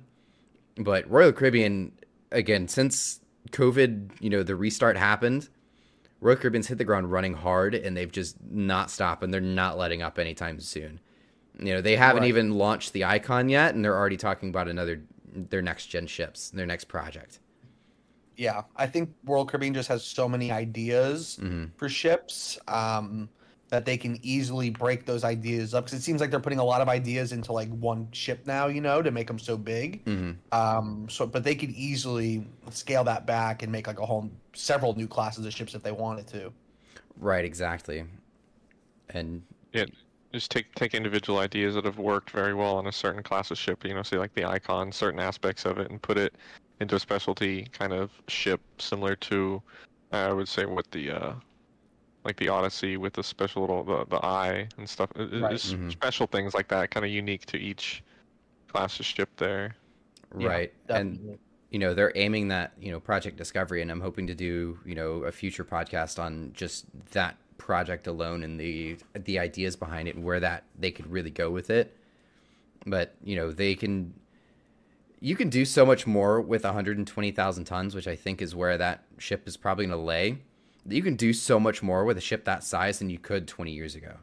But 0.77 1.09
Royal 1.09 1.31
Caribbean, 1.31 1.91
again, 2.31 2.67
since 2.67 3.21
COVID, 3.51 4.11
you 4.19 4.29
know, 4.29 4.41
the 4.41 4.55
restart 4.55 4.97
happened, 4.97 5.47
Royal 6.25 6.37
Caribbean's 6.37 6.67
hit 6.67 6.79
the 6.79 6.83
ground 6.83 7.11
running 7.11 7.35
hard, 7.35 7.75
and 7.75 7.95
they've 7.95 8.11
just 8.11 8.37
not 8.43 8.89
stopped, 8.89 9.23
and 9.23 9.31
they're 9.31 9.39
not 9.41 9.77
letting 9.77 10.01
up 10.01 10.17
anytime 10.17 10.59
soon. 10.59 10.99
You 11.59 11.75
know, 11.75 11.81
they 11.81 11.95
haven't 11.97 12.23
Right. 12.23 12.29
even 12.29 12.51
launched 12.57 12.93
the 12.93 13.05
Icon 13.05 13.47
yet, 13.49 13.75
and 13.75 13.85
they're 13.85 13.95
already 13.97 14.17
talking 14.17 14.49
about 14.49 14.67
another 14.67 15.03
their 15.33 15.61
next 15.61 15.87
gen 15.87 16.07
ships, 16.07 16.49
their 16.49 16.65
next 16.65 16.85
project. 16.85 17.39
Yeah, 18.37 18.63
I 18.75 18.87
think 18.87 19.11
Royal 19.23 19.45
Caribbean 19.45 19.73
just 19.73 19.87
has 19.87 20.03
so 20.03 20.27
many 20.27 20.51
ideas 20.51 21.39
hmm 21.39 21.65
for 21.77 21.87
ships 21.89 22.57
um, 22.67 23.29
that 23.69 23.85
they 23.85 23.97
can 23.97 24.19
easily 24.23 24.69
break 24.69 25.05
those 25.05 25.23
ideas 25.23 25.73
up. 25.73 25.85
Because 25.85 25.99
it 25.99 26.03
seems 26.03 26.21
like 26.21 26.31
they're 26.31 26.39
putting 26.39 26.59
a 26.59 26.63
lot 26.63 26.81
of 26.81 26.89
ideas 26.89 27.31
into 27.31 27.51
like 27.51 27.69
one 27.69 28.09
ship 28.11 28.45
now, 28.45 28.67
you 28.67 28.81
know, 28.81 29.01
to 29.01 29.11
make 29.11 29.27
them 29.27 29.39
so 29.39 29.57
big. 29.57 30.05
hmm 30.05 30.39
Um, 30.51 31.07
so, 31.09 31.25
but 31.27 31.43
they 31.43 31.55
could 31.55 31.71
easily 31.71 32.47
scale 32.71 33.03
that 33.05 33.25
back 33.25 33.63
and 33.63 33.71
make 33.71 33.87
like 33.87 33.99
a 33.99 34.05
whole 34.05 34.31
several 34.53 34.95
new 34.95 35.07
classes 35.07 35.45
of 35.45 35.53
ships 35.53 35.75
if 35.75 35.83
they 35.83 35.91
wanted 35.91 36.27
to. 36.27 36.53
Right, 37.17 37.43
exactly. 37.45 38.05
And 39.09 39.43
Yeah, 39.73 39.85
just 40.33 40.51
take 40.51 40.73
take 40.75 40.93
individual 40.93 41.39
ideas 41.39 41.75
that 41.75 41.85
have 41.85 41.97
worked 41.99 42.31
very 42.31 42.53
well 42.53 42.77
on 42.77 42.87
a 42.87 42.91
certain 42.91 43.23
class 43.23 43.51
of 43.51 43.57
ship. 43.57 43.83
You 43.85 43.93
know, 43.93 44.03
say 44.03 44.17
like 44.17 44.33
the 44.33 44.45
icon, 44.45 44.91
certain 44.91 45.19
aspects 45.19 45.65
of 45.65 45.77
it, 45.77 45.91
and 45.91 46.01
put 46.01 46.17
it 46.17 46.35
into 46.79 46.95
a 46.95 46.99
specialty 46.99 47.65
kind 47.71 47.93
of 47.93 48.11
ship 48.27 48.61
similar 48.79 49.15
to, 49.17 49.61
I 50.11 50.33
would 50.33 50.47
say, 50.47 50.65
what 50.65 50.89
the 50.91 51.11
uh, 51.11 51.35
like 52.25 52.37
the 52.37 52.49
Odyssey 52.49 52.97
with 52.97 53.13
the 53.13 53.23
special 53.23 53.61
little 53.61 53.83
the, 53.83 54.05
the 54.05 54.25
eye 54.25 54.67
and 54.77 54.89
stuff. 54.89 55.09
It- 55.15 55.33
it- 55.33 55.41
Right. 55.41 55.51
Just 55.51 55.75
Mhm. 55.75 55.91
special 55.91 56.27
things 56.27 56.53
like 56.53 56.67
that, 56.69 56.91
kind 56.91 57.05
of 57.05 57.11
unique 57.11 57.45
to 57.47 57.57
each 57.57 58.03
class 58.67 58.99
of 58.99 59.05
ship 59.05 59.29
there. 59.37 59.75
Yeah, 60.37 60.47
right, 60.49 60.73
and 60.89 61.37
you 61.69 61.79
know 61.79 61.93
they're 61.93 62.11
aiming 62.15 62.49
that 62.49 62.73
you 62.79 62.91
know 62.91 62.99
Project 62.99 63.37
Discovery, 63.37 63.81
and 63.81 63.89
I'm 63.91 64.01
hoping 64.01 64.27
to 64.27 64.35
do 64.35 64.77
you 64.85 64.95
know 64.95 65.23
a 65.23 65.31
future 65.31 65.63
podcast 65.63 66.19
on 66.21 66.51
just 66.53 66.85
that 67.11 67.37
project 67.57 68.05
alone 68.07 68.43
and 68.43 68.59
the 68.59 68.97
the 69.13 69.39
ideas 69.39 69.75
behind 69.77 70.07
it 70.09 70.15
and 70.15 70.23
where 70.25 70.39
that 70.41 70.63
they 70.77 70.91
could 70.91 71.07
really 71.09 71.29
go 71.29 71.49
with 71.51 71.69
it. 71.69 71.95
But 72.85 73.15
you 73.23 73.35
know 73.35 73.51
they 73.51 73.75
can, 73.75 74.13
you 75.21 75.35
can 75.35 75.49
do 75.49 75.63
so 75.63 75.85
much 75.85 76.05
more 76.05 76.41
with 76.41 76.65
120,000 76.65 77.63
tons, 77.65 77.95
which 77.95 78.07
I 78.07 78.15
think 78.15 78.41
is 78.41 78.53
where 78.55 78.77
that 78.77 79.03
ship 79.17 79.47
is 79.47 79.55
probably 79.57 79.85
going 79.85 79.97
to 79.97 80.03
lay. 80.05 80.39
You 80.87 81.01
can 81.01 81.15
do 81.15 81.33
so 81.33 81.59
much 81.59 81.81
more 81.81 82.05
with 82.05 82.17
a 82.17 82.21
ship 82.21 82.45
that 82.45 82.63
size 82.63 82.99
than 82.99 83.09
you 83.09 83.17
could 83.17 83.47
20 83.47 83.71
years 83.71 83.95
ago. 83.95 84.17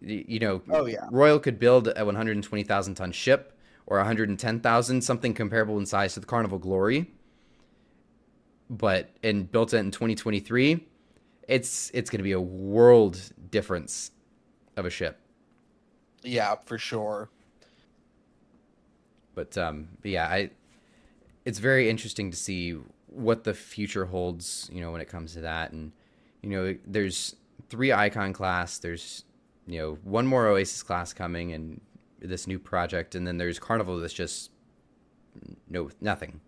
You 0.00 0.38
know, 0.38 0.62
Oh, 0.70 0.86
yeah. 0.86 1.08
Royal 1.10 1.40
could 1.40 1.58
build 1.58 1.88
a 1.96 2.04
120,000 2.04 2.94
ton 2.94 3.10
ship 3.12 3.52
or 3.86 3.96
110,000, 3.98 5.02
something 5.02 5.34
comparable 5.34 5.76
in 5.78 5.86
size 5.86 6.14
to 6.14 6.20
the 6.20 6.26
Carnival 6.26 6.58
Glory. 6.58 7.10
But 8.70 9.10
and 9.22 9.50
built 9.50 9.72
it 9.72 9.78
in 9.78 9.90
2023, 9.90 10.86
it's 11.48 11.90
it's 11.94 12.10
going 12.10 12.18
to 12.18 12.22
be 12.22 12.32
a 12.32 12.40
world 12.40 13.18
difference 13.50 14.10
of 14.76 14.84
a 14.84 14.90
ship. 14.90 15.18
Yeah, 16.22 16.56
for 16.66 16.76
sure. 16.76 17.30
But 19.34 19.56
um, 19.56 19.88
but 20.02 20.10
yeah, 20.10 20.26
I 20.26 20.50
it's 21.46 21.58
very 21.60 21.88
interesting 21.88 22.30
to 22.30 22.36
see 22.36 22.76
what 23.18 23.44
the 23.44 23.54
future 23.54 24.06
holds. 24.06 24.68
You 24.72 24.80
know, 24.80 24.92
when 24.92 25.00
it 25.00 25.08
comes 25.08 25.34
to 25.34 25.40
that, 25.42 25.72
and 25.72 25.92
you 26.42 26.50
know, 26.50 26.76
there's 26.86 27.36
three 27.68 27.92
icon 27.92 28.32
class. 28.32 28.78
There's 28.78 29.24
you 29.66 29.78
know 29.80 29.98
one 30.04 30.26
more 30.26 30.46
Oasis 30.46 30.82
class 30.82 31.12
coming, 31.12 31.52
and 31.52 31.80
this 32.20 32.46
new 32.46 32.58
project, 32.58 33.14
and 33.14 33.26
then 33.26 33.38
there's 33.38 33.58
Carnival 33.58 33.98
that's 33.98 34.14
just 34.14 34.50
no 35.68 35.90
nothing. 36.00 36.40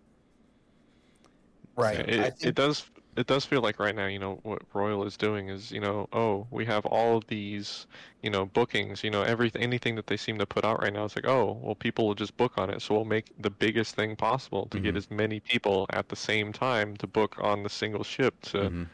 Right. 1.75 2.05
Yeah, 2.07 2.25
I 2.25 2.29
It, 2.29 2.31
think 2.31 2.49
it 2.49 2.55
does 2.55 2.85
it 3.17 3.27
does 3.27 3.45
feel 3.45 3.61
like 3.61 3.79
right 3.79 3.95
now, 3.95 4.07
you 4.07 4.19
know, 4.19 4.39
what 4.43 4.61
Royal 4.73 5.03
is 5.05 5.17
doing 5.17 5.49
is, 5.49 5.71
you 5.71 5.79
know, 5.81 6.07
oh, 6.13 6.47
we 6.51 6.65
have 6.65 6.85
all 6.85 7.17
of 7.17 7.27
these, 7.27 7.87
you 8.21 8.29
know, 8.29 8.45
bookings, 8.45 9.03
you 9.03 9.09
know, 9.11 9.21
everything 9.23 9.61
anything 9.61 9.95
that 9.95 10.07
they 10.07 10.17
seem 10.17 10.37
to 10.39 10.45
put 10.45 10.63
out 10.63 10.81
right 10.81 10.93
now, 10.93 11.05
it's 11.05 11.15
like, 11.15 11.27
oh, 11.27 11.59
well 11.61 11.75
people 11.75 12.07
will 12.07 12.15
just 12.15 12.37
book 12.37 12.53
on 12.57 12.69
it, 12.69 12.81
so 12.81 12.95
we'll 12.95 13.05
make 13.05 13.31
the 13.39 13.49
biggest 13.49 13.95
thing 13.95 14.15
possible 14.15 14.67
to 14.67 14.79
get 14.79 14.95
Mhm. 14.95 14.97
as 14.97 15.11
many 15.11 15.39
people 15.41 15.85
at 15.91 16.09
the 16.09 16.15
same 16.15 16.53
time 16.53 16.95
to 16.97 17.07
book 17.07 17.35
on 17.39 17.63
the 17.63 17.69
single 17.69 18.03
ship 18.03 18.39
to, 18.43 18.57
Mhm. 18.57 18.87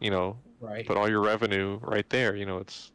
you 0.00 0.10
know, 0.10 0.36
right. 0.60 0.86
put 0.86 0.96
all 0.96 1.08
your 1.08 1.20
revenue 1.22 1.78
right 1.82 2.08
there, 2.10 2.36
you 2.36 2.46
know, 2.46 2.58
it's 2.58 2.92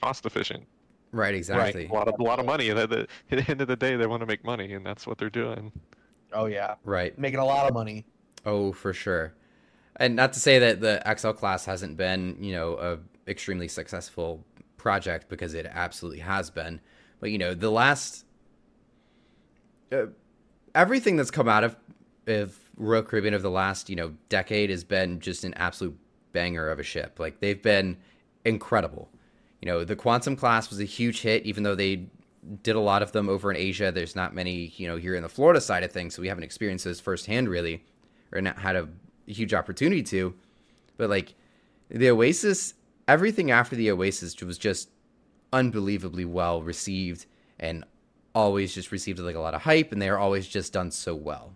cost 0.00 0.26
efficient. 0.26 0.66
Right, 1.12 1.34
exactly. 1.34 1.86
A 1.86 1.92
lot 1.92 2.08
of 2.08 2.14
a 2.20 2.22
lot 2.22 2.38
of 2.38 2.46
money. 2.46 2.70
At 2.70 2.88
the, 2.90 3.08
at 3.30 3.38
the 3.44 3.50
end 3.50 3.60
of 3.60 3.68
the 3.68 3.76
day, 3.76 3.96
they 3.96 4.06
want 4.06 4.20
to 4.20 4.26
make 4.26 4.44
money, 4.44 4.72
and 4.74 4.86
that's 4.86 5.06
what 5.06 5.18
they're 5.18 5.28
doing. 5.30 5.72
Oh 6.32 6.46
yeah, 6.46 6.76
Right. 6.84 7.18
making 7.18 7.40
a 7.40 7.44
lot 7.44 7.66
of 7.66 7.74
money. 7.74 8.06
Oh, 8.46 8.72
for 8.72 8.92
sure. 8.92 9.34
And 10.00 10.16
not 10.16 10.32
to 10.32 10.40
say 10.40 10.58
that 10.58 10.80
the 10.80 11.02
XL 11.16 11.32
class 11.32 11.66
hasn't 11.66 11.96
been, 11.96 12.38
you 12.40 12.52
know, 12.52 12.76
a 12.78 12.98
extremely 13.30 13.68
successful 13.68 14.44
project 14.76 15.28
because 15.28 15.54
it 15.54 15.66
absolutely 15.70 16.20
has 16.20 16.50
been. 16.50 16.80
But 17.20 17.30
you 17.30 17.38
know, 17.38 17.54
the 17.54 17.70
last 17.70 18.24
uh, 19.92 20.06
everything 20.74 21.16
that's 21.16 21.30
come 21.30 21.48
out 21.48 21.64
of 21.64 21.76
of 22.26 22.58
Royal 22.76 23.02
Caribbean 23.02 23.34
of 23.34 23.42
the 23.42 23.50
last, 23.50 23.90
you 23.90 23.96
know, 23.96 24.14
decade 24.30 24.70
has 24.70 24.84
been 24.84 25.20
just 25.20 25.44
an 25.44 25.52
absolute 25.54 25.96
banger 26.32 26.70
of 26.70 26.78
a 26.78 26.82
ship. 26.82 27.18
Like 27.18 27.40
they've 27.40 27.60
been 27.60 27.98
incredible. 28.44 29.10
You 29.60 29.66
know, 29.66 29.84
the 29.84 29.96
Quantum 29.96 30.34
class 30.34 30.70
was 30.70 30.80
a 30.80 30.84
huge 30.84 31.20
hit, 31.20 31.44
even 31.44 31.62
though 31.62 31.74
they 31.74 32.06
did 32.62 32.74
a 32.74 32.80
lot 32.80 33.02
of 33.02 33.12
them 33.12 33.28
over 33.28 33.50
in 33.50 33.56
Asia. 33.58 33.92
There's 33.92 34.16
not 34.16 34.34
many, 34.34 34.72
you 34.76 34.88
know, 34.88 34.96
here 34.96 35.14
in 35.14 35.22
the 35.22 35.28
Florida 35.28 35.60
side 35.60 35.82
of 35.82 35.92
things, 35.92 36.14
so 36.14 36.22
we 36.22 36.28
haven't 36.28 36.44
experienced 36.44 36.86
those 36.86 37.00
firsthand 37.00 37.50
really, 37.50 37.84
or 38.32 38.40
not 38.40 38.58
had 38.58 38.76
a 38.76 38.88
huge 39.26 39.54
opportunity 39.54 40.02
to. 40.04 40.34
But 40.96 41.10
like 41.10 41.34
the 41.88 42.10
Oasis, 42.10 42.74
everything 43.08 43.50
after 43.50 43.76
the 43.76 43.90
Oasis 43.90 44.40
was 44.42 44.58
just 44.58 44.90
unbelievably 45.52 46.24
well 46.24 46.62
received 46.62 47.26
and 47.58 47.84
always 48.34 48.74
just 48.74 48.92
received 48.92 49.18
like 49.18 49.34
a 49.34 49.40
lot 49.40 49.54
of 49.54 49.62
hype, 49.62 49.92
and 49.92 50.00
they 50.00 50.08
are 50.08 50.18
always 50.18 50.46
just 50.46 50.72
done 50.72 50.90
so 50.90 51.14
well. 51.14 51.54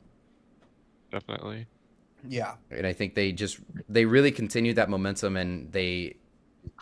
Definitely. 1.10 1.66
Yeah. 2.28 2.54
and 2.70 2.86
I 2.86 2.92
think 2.92 3.14
they 3.14 3.32
just 3.32 3.58
they 3.88 4.04
really 4.04 4.32
continued 4.32 4.76
that 4.76 4.88
momentum 4.88 5.36
and 5.36 5.70
they 5.72 6.16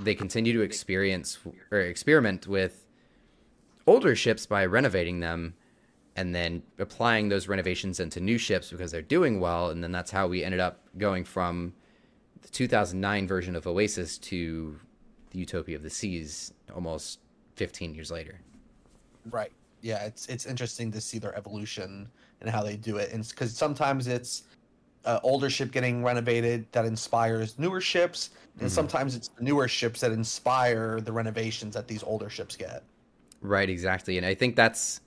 they 0.01 0.15
continue 0.15 0.53
to 0.53 0.61
experience 0.61 1.39
or 1.71 1.81
experiment 1.81 2.47
with 2.47 2.87
older 3.87 4.15
ships 4.15 4.47
by 4.47 4.65
renovating 4.65 5.21
them 5.21 5.55
and 6.17 6.35
then 6.35 6.63
applying 6.79 7.29
those 7.29 7.49
renovations 7.49 8.01
into 8.01 8.21
new 8.21 8.39
ships 8.39 8.71
because 8.71 8.91
they're 8.91 9.03
doing 9.03 9.41
well 9.41 9.71
and 9.71 9.83
then 9.83 9.93
that's 9.93 10.11
how 10.11 10.27
we 10.27 10.45
ended 10.45 10.61
up 10.61 10.81
going 10.99 11.25
from 11.25 11.73
the 12.43 12.49
2009 12.49 13.27
version 13.27 13.57
of 13.57 13.67
Oasis 13.67 14.19
to 14.19 14.79
the 15.31 15.39
Utopia 15.39 15.77
of 15.77 15.83
the 15.83 15.91
Seas 15.91 16.53
almost 16.75 17.21
15 17.57 17.95
years 17.95 18.11
later. 18.11 18.41
Right. 19.31 19.53
Yeah, 19.81 20.05
it's 20.05 20.27
it's 20.29 20.47
interesting 20.47 20.91
to 20.93 21.01
see 21.01 21.19
their 21.19 21.35
evolution 21.37 22.09
and 22.41 22.51
how 22.51 22.63
they 22.63 22.77
do 22.77 22.97
it, 22.99 23.13
and 23.13 23.27
because 23.29 23.57
sometimes 23.57 24.07
it's 24.07 24.45
uh, 25.05 25.19
older 25.25 25.51
ship 25.51 25.73
getting 25.73 26.03
renovated 26.05 26.67
that 26.73 26.85
inspires 26.85 27.59
newer 27.59 27.81
ships, 27.81 28.31
and 28.61 28.69
Mhm. 28.69 28.73
sometimes 28.73 29.17
it's 29.17 29.31
newer 29.41 29.67
ships 29.67 30.01
that 30.01 30.13
inspire 30.13 31.01
the 31.01 31.13
renovations 31.13 31.75
that 31.75 31.89
these 31.89 32.03
older 32.05 32.31
ships 32.31 32.57
get. 32.57 32.85
Right, 33.41 33.69
exactly. 33.69 34.17
And 34.19 34.25
I 34.27 34.35
think 34.35 34.55
that's 34.55 35.01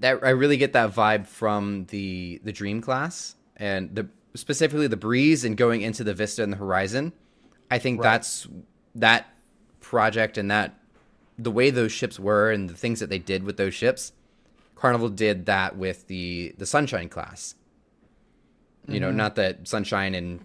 that 0.00 0.22
I 0.24 0.30
really 0.30 0.56
get 0.56 0.72
that 0.74 0.92
vibe 0.94 1.26
from 1.26 1.86
the 1.86 2.40
the 2.44 2.52
Dream 2.52 2.80
class 2.80 3.36
and 3.56 3.94
the 3.94 4.06
specifically 4.34 4.86
the 4.86 4.96
breeze 4.96 5.44
and 5.44 5.56
going 5.56 5.82
into 5.82 6.04
the 6.04 6.14
vista 6.14 6.42
and 6.42 6.52
the 6.52 6.56
horizon. 6.56 7.12
I 7.70 7.78
think 7.78 8.00
Right. 8.00 8.10
that's 8.12 8.46
that 8.94 9.26
project 9.80 10.36
and 10.38 10.50
that 10.50 10.74
the 11.38 11.50
way 11.50 11.70
those 11.70 11.92
ships 11.92 12.18
were 12.18 12.50
and 12.50 12.68
the 12.68 12.74
things 12.74 13.00
that 13.00 13.08
they 13.08 13.18
did 13.18 13.44
with 13.44 13.56
those 13.56 13.74
ships. 13.74 14.12
Carnival 14.74 15.08
did 15.08 15.46
that 15.46 15.76
with 15.76 16.06
the 16.06 16.54
the 16.58 16.66
Sunshine 16.66 17.08
class. 17.08 17.54
You 18.88 18.98
know, 19.00 19.10
Mhm. 19.10 19.16
not 19.16 19.34
that 19.36 19.68
Sunshine 19.68 20.14
and 20.14 20.40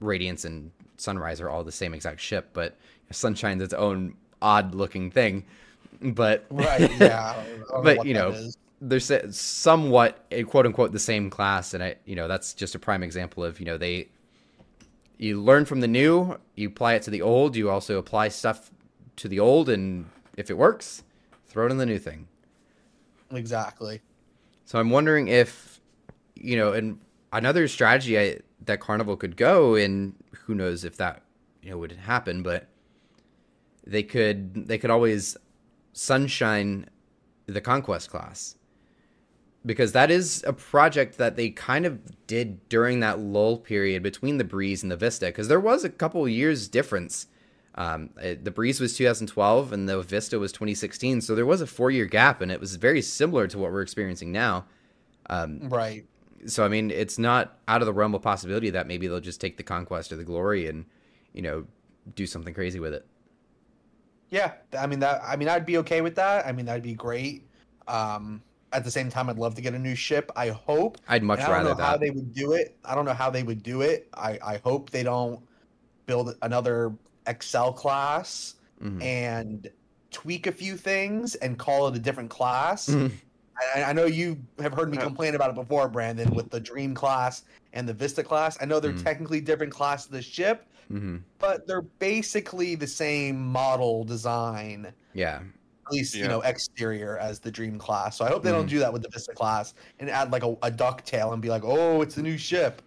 Radiance 0.00 0.44
and 0.44 0.70
Sunrise 0.96 1.40
are 1.40 1.48
all 1.48 1.62
the 1.64 1.72
same 1.72 1.94
exact 1.94 2.20
ship, 2.20 2.50
but 2.52 2.76
Sunshine's 3.10 3.62
its 3.62 3.74
own 3.74 4.14
odd 4.42 4.74
looking 4.74 5.10
thing. 5.10 5.44
But 6.02 6.46
Right. 6.50 6.90
Yeah. 6.98 7.42
Know 7.72 7.82
But, 7.82 8.06
you 8.06 8.14
know, 8.14 8.30
is. 8.30 8.56
They're 8.80 9.00
somewhat 9.00 10.24
a 10.30 10.42
quote 10.44 10.66
unquote 10.66 10.92
the 10.92 10.98
same 10.98 11.28
class 11.28 11.74
and 11.74 11.82
i 11.82 11.94
you 12.06 12.16
know 12.16 12.26
that's 12.26 12.54
just 12.54 12.74
a 12.74 12.78
prime 12.78 13.02
example 13.02 13.44
of 13.44 13.60
you 13.60 13.66
know 13.66 13.76
they 13.76 14.08
you 15.18 15.40
learn 15.40 15.64
from 15.64 15.80
the 15.80 15.88
new 15.88 16.38
you 16.56 16.68
apply 16.68 16.94
it 16.94 17.02
to 17.02 17.10
the 17.10 17.20
old 17.20 17.54
you 17.54 17.68
also 17.68 17.98
apply 17.98 18.28
stuff 18.28 18.70
to 19.16 19.28
the 19.28 19.38
old 19.38 19.68
and 19.68 20.08
if 20.36 20.50
it 20.50 20.56
works 20.56 21.02
throw 21.46 21.66
it 21.66 21.70
in 21.70 21.76
the 21.76 21.86
new 21.86 21.98
thing 21.98 22.26
exactly. 23.32 24.00
so 24.64 24.78
i'm 24.78 24.90
wondering 24.90 25.28
if 25.28 25.80
you 26.34 26.56
know 26.56 26.72
and 26.72 26.98
another 27.32 27.68
strategy 27.68 28.18
I, 28.18 28.38
that 28.64 28.80
carnival 28.80 29.16
could 29.16 29.36
go 29.36 29.74
and 29.74 30.14
who 30.32 30.54
knows 30.54 30.84
if 30.84 30.96
that 30.96 31.22
you 31.62 31.70
know 31.70 31.76
would 31.76 31.92
happen 31.92 32.42
but 32.42 32.66
they 33.86 34.02
could 34.02 34.68
they 34.68 34.78
could 34.78 34.90
always 34.90 35.36
sunshine 35.92 36.88
the 37.46 37.60
conquest 37.60 38.08
class 38.08 38.56
because 39.64 39.92
that 39.92 40.10
is 40.10 40.42
a 40.46 40.52
project 40.52 41.18
that 41.18 41.36
they 41.36 41.50
kind 41.50 41.84
of 41.84 42.26
did 42.26 42.66
during 42.68 43.00
that 43.00 43.18
lull 43.18 43.58
period 43.58 44.02
between 44.02 44.38
the 44.38 44.44
breeze 44.44 44.82
and 44.82 44.90
the 44.90 44.96
vista 44.96 45.26
because 45.26 45.48
there 45.48 45.60
was 45.60 45.84
a 45.84 45.90
couple 45.90 46.26
years 46.28 46.68
difference 46.68 47.26
um, 47.74 48.10
it- 48.22 48.44
the 48.44 48.50
breeze 48.50 48.80
was 48.80 48.96
2012 48.96 49.72
and 49.72 49.88
the 49.88 50.00
vista 50.02 50.38
was 50.38 50.50
2016 50.52 51.20
so 51.20 51.34
there 51.34 51.44
was 51.46 51.60
a 51.60 51.66
four 51.66 51.90
year 51.90 52.06
gap 52.06 52.40
and 52.40 52.50
it 52.50 52.58
was 52.60 52.76
very 52.76 53.02
similar 53.02 53.46
to 53.46 53.58
what 53.58 53.70
we're 53.70 53.82
experiencing 53.82 54.32
now 54.32 54.64
um, 55.28 55.68
Right. 55.68 56.06
so 56.46 56.64
i 56.64 56.68
mean 56.68 56.90
it's 56.90 57.18
not 57.18 57.58
out 57.68 57.82
of 57.82 57.86
the 57.86 57.92
realm 57.92 58.14
of 58.14 58.22
possibility 58.22 58.70
that 58.70 58.86
maybe 58.86 59.06
they'll 59.08 59.20
just 59.20 59.40
take 59.40 59.56
the 59.58 59.62
conquest 59.62 60.10
or 60.10 60.16
the 60.16 60.24
glory 60.24 60.66
and 60.68 60.86
you 61.34 61.42
know 61.42 61.66
do 62.14 62.26
something 62.26 62.54
crazy 62.54 62.80
with 62.80 62.94
it 62.94 63.06
Yeah, 64.30 64.52
I 64.78 64.86
mean 64.86 65.00
that. 65.00 65.20
I 65.26 65.36
mean, 65.36 65.48
I'd 65.48 65.66
be 65.66 65.78
okay 65.78 66.00
with 66.02 66.14
that. 66.14 66.46
I 66.46 66.52
mean, 66.52 66.66
that'd 66.66 66.82
be 66.84 66.94
great. 66.94 67.46
Um, 67.88 68.42
at 68.72 68.84
the 68.84 68.90
same 68.90 69.10
time, 69.10 69.28
I'd 69.28 69.38
love 69.38 69.54
to 69.56 69.62
get 69.62 69.74
a 69.74 69.78
new 69.78 69.94
ship. 69.94 70.30
I 70.36 70.50
hope. 70.50 70.98
i'd 71.08 71.22
much 71.22 71.40
and 71.40 71.46
I 71.52 71.56
don't 71.58 71.66
rather 71.66 71.78
know 71.80 71.84
how 71.84 71.96
they 71.96 72.10
would 72.10 72.32
do 72.34 72.52
it. 72.52 72.76
I 72.84 72.94
don't 72.94 73.04
know 73.04 73.14
how 73.14 73.30
they 73.30 73.42
would 73.42 73.62
do 73.62 73.82
it. 73.82 74.08
I 74.14 74.38
I 74.42 74.56
hope 74.64 74.90
they 74.90 75.02
don't 75.02 75.40
build 76.06 76.34
another 76.42 76.92
XL 77.28 77.70
class 77.72 78.54
Mhm. 78.82 79.02
and 79.02 79.70
tweak 80.10 80.46
a 80.46 80.52
few 80.52 80.76
things 80.76 81.34
and 81.36 81.58
call 81.58 81.88
it 81.88 81.94
a 81.96 81.98
different 81.98 82.30
class. 82.30 82.88
Mhm. 82.88 83.12
I, 83.76 83.82
I 83.84 83.92
know 83.92 84.06
you 84.06 84.38
have 84.58 84.72
heard 84.72 84.90
me 84.90 84.96
Yeah. 84.96 85.04
complain 85.04 85.34
about 85.34 85.50
it 85.50 85.54
before, 85.56 85.88
Brandon, 85.88 86.30
with 86.34 86.50
the 86.50 86.58
Dream 86.60 86.94
class 86.94 87.44
and 87.74 87.86
the 87.88 87.92
Vista 87.92 88.22
class. 88.22 88.56
I 88.60 88.64
know 88.64 88.80
they're 88.80 88.92
Mhm. 88.94 89.04
technically 89.04 89.40
different 89.40 89.72
classes 89.72 90.06
of 90.06 90.12
the 90.12 90.22
ship, 90.22 90.66
Mhm. 90.90 91.20
but 91.38 91.66
they're 91.66 91.82
basically 91.82 92.74
the 92.74 92.86
same 92.86 93.38
model 93.46 94.02
design, 94.04 94.92
yeah 95.12 95.40
at 95.90 95.94
least 95.94 96.14
you 96.14 96.28
know 96.28 96.40
exterior 96.42 97.18
as 97.18 97.40
the 97.40 97.50
Dream 97.50 97.78
class. 97.78 98.16
So 98.16 98.24
I 98.24 98.28
hope 98.28 98.42
they 98.42 98.50
Mhm. 98.50 98.54
don't 98.54 98.66
do 98.68 98.78
that 98.78 98.92
with 98.92 99.02
the 99.02 99.08
Vista 99.08 99.32
class 99.34 99.74
and 99.98 100.08
add 100.08 100.30
like 100.32 100.42
a, 100.44 100.52
a 100.62 100.70
ducktail 100.70 101.32
and 101.32 101.42
be 101.42 101.48
like, 101.48 101.62
oh, 101.64 102.00
it's 102.02 102.16
a 102.16 102.22
new 102.22 102.38
ship. 102.38 102.82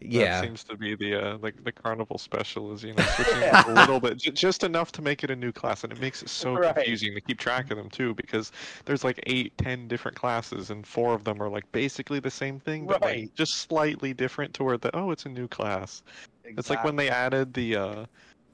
yeah 0.00 0.40
That 0.40 0.44
seems 0.46 0.62
to 0.64 0.76
be 0.76 0.94
the 0.94 1.16
uh, 1.16 1.38
like 1.38 1.64
the 1.64 1.72
carnival 1.72 2.18
special 2.18 2.72
is 2.72 2.84
you 2.84 2.94
know 2.94 3.02
switching 3.16 3.40
Yeah. 3.40 3.64
a 3.66 3.74
little 3.80 3.98
bit, 3.98 4.18
j- 4.18 4.30
just 4.30 4.62
enough 4.62 4.92
to 4.92 5.02
make 5.02 5.24
it 5.24 5.30
a 5.30 5.36
new 5.36 5.50
class, 5.52 5.82
and 5.84 5.92
it 5.92 6.00
makes 6.00 6.22
it 6.22 6.28
so 6.28 6.54
Right. 6.54 6.74
confusing 6.74 7.14
to 7.14 7.20
keep 7.20 7.38
track 7.38 7.70
of 7.72 7.78
them 7.78 7.88
too, 7.90 8.14
because 8.14 8.52
there's 8.84 9.02
like 9.02 9.18
eight, 9.26 9.56
ten 9.58 9.88
different 9.88 10.16
classes, 10.16 10.70
and 10.70 10.86
four 10.86 11.14
of 11.14 11.24
them 11.24 11.42
are 11.42 11.48
like 11.48 11.70
basically 11.72 12.20
the 12.20 12.30
same 12.30 12.60
thing, 12.60 12.86
but 12.86 13.02
Right. 13.02 13.20
like 13.22 13.34
just 13.34 13.56
slightly 13.56 14.12
different 14.14 14.52
to 14.54 14.64
where 14.64 14.76
the 14.78 14.94
oh 14.94 15.10
it's 15.10 15.24
a 15.24 15.30
new 15.30 15.48
class. 15.48 16.02
It's 16.44 16.70
like 16.70 16.84
when 16.84 16.96
they 16.96 17.10
added 17.10 17.52
the 17.54 17.76
uh, 17.76 18.06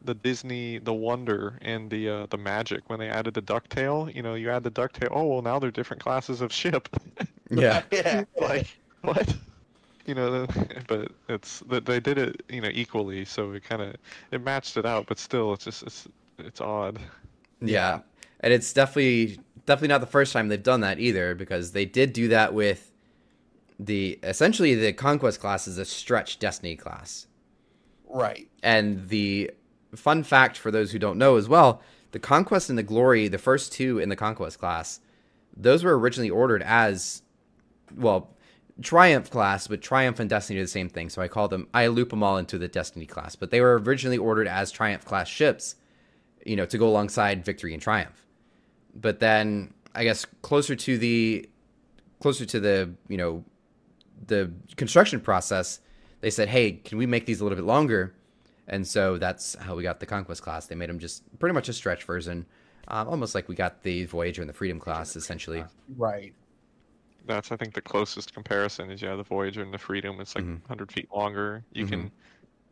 the 0.04 0.14
Disney 0.14 0.78
the 0.78 0.94
Wonder 0.94 1.58
and 1.62 1.90
the 1.90 2.08
uh, 2.08 2.26
the 2.30 2.38
Magic 2.38 2.88
when 2.88 2.98
they 2.98 3.08
added 3.08 3.34
the 3.34 3.42
Ducktail. 3.42 4.14
You 4.14 4.22
know, 4.22 4.34
you 4.34 4.50
add 4.50 4.64
the 4.64 4.70
Ducktail. 4.70 5.08
Oh 5.10 5.26
well, 5.26 5.42
now 5.42 5.58
they're 5.58 5.70
different 5.70 6.02
classes 6.02 6.40
of 6.40 6.52
ship. 6.52 6.88
yeah 7.50 7.82
yeah, 7.92 8.24
like 8.40 8.66
what 9.02 9.36
you 10.06 10.14
know 10.14 10.46
but 10.88 11.12
it's 11.28 11.60
that 11.68 11.86
they 11.86 12.00
did 12.00 12.18
it 12.18 12.42
you 12.48 12.60
know 12.60 12.70
equally 12.72 13.24
so 13.24 13.52
it 13.52 13.64
kind 13.64 13.82
of 13.82 13.96
it 14.30 14.42
matched 14.42 14.76
it 14.76 14.86
out 14.86 15.06
but 15.06 15.18
still 15.18 15.52
it's 15.52 15.64
just 15.64 15.82
it's 15.82 16.08
it's 16.38 16.60
odd 16.60 16.98
Yeah. 17.60 18.00
And 18.40 18.52
it's 18.52 18.72
definitely 18.72 19.40
definitely 19.66 19.88
not 19.88 20.00
the 20.00 20.06
first 20.06 20.32
time 20.32 20.48
they've 20.48 20.62
done 20.62 20.80
that 20.80 20.98
either 20.98 21.34
because 21.34 21.72
they 21.72 21.84
did 21.86 22.12
do 22.12 22.28
that 22.28 22.54
with 22.54 22.92
the 23.78 24.18
essentially 24.22 24.74
the 24.74 24.92
conquest 24.92 25.40
class 25.40 25.66
is 25.68 25.78
a 25.78 25.84
stretch 25.84 26.38
destiny 26.38 26.76
class. 26.76 27.26
right. 28.08 28.48
And 28.62 29.08
the 29.08 29.50
fun 29.96 30.22
fact 30.22 30.56
for 30.58 30.70
those 30.70 30.92
who 30.92 30.98
don't 30.98 31.18
know 31.18 31.36
as 31.36 31.48
well, 31.48 31.82
the 32.12 32.18
conquest 32.18 32.68
and 32.68 32.78
the 32.78 32.82
glory, 32.82 33.28
the 33.28 33.38
first 33.38 33.72
two 33.72 33.98
in 33.98 34.08
the 34.08 34.16
conquest 34.16 34.58
class, 34.58 35.00
those 35.56 35.84
were 35.84 35.98
originally 35.98 36.30
ordered 36.30 36.62
as 36.62 37.22
well 37.96 38.34
triumph 38.82 39.30
class 39.30 39.68
but 39.68 39.80
triumph 39.80 40.18
and 40.18 40.28
destiny 40.28 40.58
are 40.58 40.62
the 40.62 40.68
same 40.68 40.88
thing 40.88 41.08
so 41.08 41.22
i 41.22 41.28
call 41.28 41.46
them 41.46 41.68
i 41.72 41.86
loop 41.86 42.10
them 42.10 42.22
all 42.22 42.38
into 42.38 42.58
the 42.58 42.68
destiny 42.68 43.06
class. 43.06 43.36
But 43.36 43.50
they 43.50 43.60
were 43.60 43.78
originally 43.78 44.18
ordered 44.18 44.48
as 44.48 44.70
triumph 44.70 45.04
class 45.04 45.28
ships 45.28 45.76
you 46.44 46.56
know 46.56 46.66
to 46.66 46.78
go 46.78 46.88
alongside 46.88 47.44
victory 47.44 47.72
and 47.72 47.82
triumph. 47.82 48.26
But 48.94 49.20
then 49.20 49.72
i 49.94 50.02
guess 50.02 50.26
closer 50.42 50.74
to 50.74 50.98
the 50.98 51.48
closer 52.20 52.44
to 52.46 52.60
the 52.60 52.90
you 53.08 53.16
know 53.16 53.44
the 54.26 54.50
construction 54.76 55.20
process 55.20 55.80
they 56.20 56.30
said 56.30 56.48
hey 56.48 56.72
can 56.72 56.98
we 56.98 57.06
make 57.06 57.26
these 57.26 57.40
a 57.40 57.44
little 57.44 57.56
bit 57.56 57.64
longer 57.64 58.14
and 58.68 58.86
so 58.86 59.18
that's 59.18 59.54
how 59.56 59.74
we 59.76 59.82
got 59.82 60.00
the 60.00 60.06
conquest 60.06 60.42
class 60.42 60.66
they 60.66 60.74
made 60.74 60.88
them 60.90 60.98
just 60.98 61.24
pretty 61.38 61.54
much 61.54 61.68
a 61.68 61.72
stretch 61.72 62.04
version 62.04 62.46
um, 62.88 63.08
almost 63.08 63.34
like 63.34 63.48
we 63.48 63.54
got 63.54 63.82
the 63.82 64.04
voyager 64.06 64.42
and 64.42 64.48
the 64.48 64.54
freedom 64.54 64.78
class 64.80 65.16
essentially 65.16 65.68
Right. 65.88 66.34
that's 67.26 67.52
i 67.52 67.56
think 67.56 67.74
the 67.74 67.82
closest 67.82 68.32
comparison 68.34 68.90
is 68.90 69.02
yeah 69.02 69.16
the 69.16 69.24
voyager 69.24 69.62
and 69.62 69.72
the 69.74 69.78
freedom 69.78 70.20
it's 70.20 70.34
like 70.36 70.46
Mhm. 70.46 70.62
100 70.66 70.92
feet 70.92 71.08
longer 71.14 71.64
you 71.72 71.84
Mhm. 71.84 71.86
can 71.86 72.12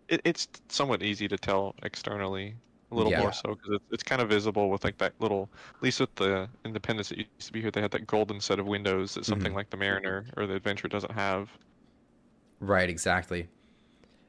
it, 0.08 0.20
it's 0.24 0.48
somewhat 0.70 1.02
easy 1.02 1.28
to 1.28 1.38
tell 1.38 1.74
externally 1.84 2.56
a 2.92 2.96
little 2.96 3.12
Yeah. 3.12 3.20
more 3.20 3.32
so 3.32 3.50
because 3.50 3.76
it's, 3.76 3.86
it's 3.92 4.04
kind 4.04 4.22
of 4.22 4.28
visible 4.30 4.70
with 4.70 4.84
like 4.84 4.98
that 4.98 5.14
little 5.20 5.52
at 5.76 5.82
least 5.82 6.00
with 6.00 6.14
the 6.16 6.50
independence 6.66 7.10
that 7.10 7.18
used 7.18 7.30
to 7.48 7.52
be 7.52 7.62
here 7.62 7.70
they 7.72 7.82
had 7.82 7.92
that 7.92 8.06
golden 8.06 8.40
set 8.40 8.60
of 8.60 8.66
windows 8.66 9.14
that 9.14 9.26
something 9.26 9.52
Mhm. 9.52 9.54
like 9.54 9.70
the 9.70 9.78
mariner 9.78 10.26
or 10.36 10.46
the 10.46 10.54
adventure 10.56 10.88
doesn't 10.88 11.12
have 11.14 11.58
right 12.60 12.88
exactly 12.88 13.48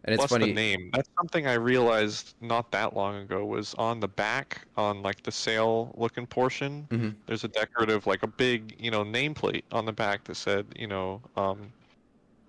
and 0.04 0.14
it's 0.14 0.22
Plus 0.22 0.32
funny 0.32 0.48
the 0.48 0.54
name. 0.54 0.90
That's 0.94 1.10
something 1.18 1.48
I 1.48 1.54
realized 1.54 2.36
not 2.42 2.72
that 2.72 2.94
long 2.94 3.18
ago 3.18 3.46
was 3.46 3.74
on 3.76 4.00
the 4.00 4.08
back, 4.08 4.62
on 4.76 5.02
like 5.02 5.24
the 5.24 5.32
sail 5.32 5.94
looking 5.98 6.28
portion. 6.28 6.88
Mhm. 6.90 7.16
There's 7.26 7.44
a 7.44 7.48
decorative, 7.48 8.06
like 8.06 8.24
a 8.24 8.28
big, 8.28 8.76
you 8.80 8.92
know, 8.92 9.04
nameplate 9.04 9.64
on 9.72 9.86
the 9.86 9.94
back 9.94 10.26
that 10.26 10.36
said, 10.36 10.66
you 10.76 10.88
know, 10.88 11.22
um, 11.38 11.72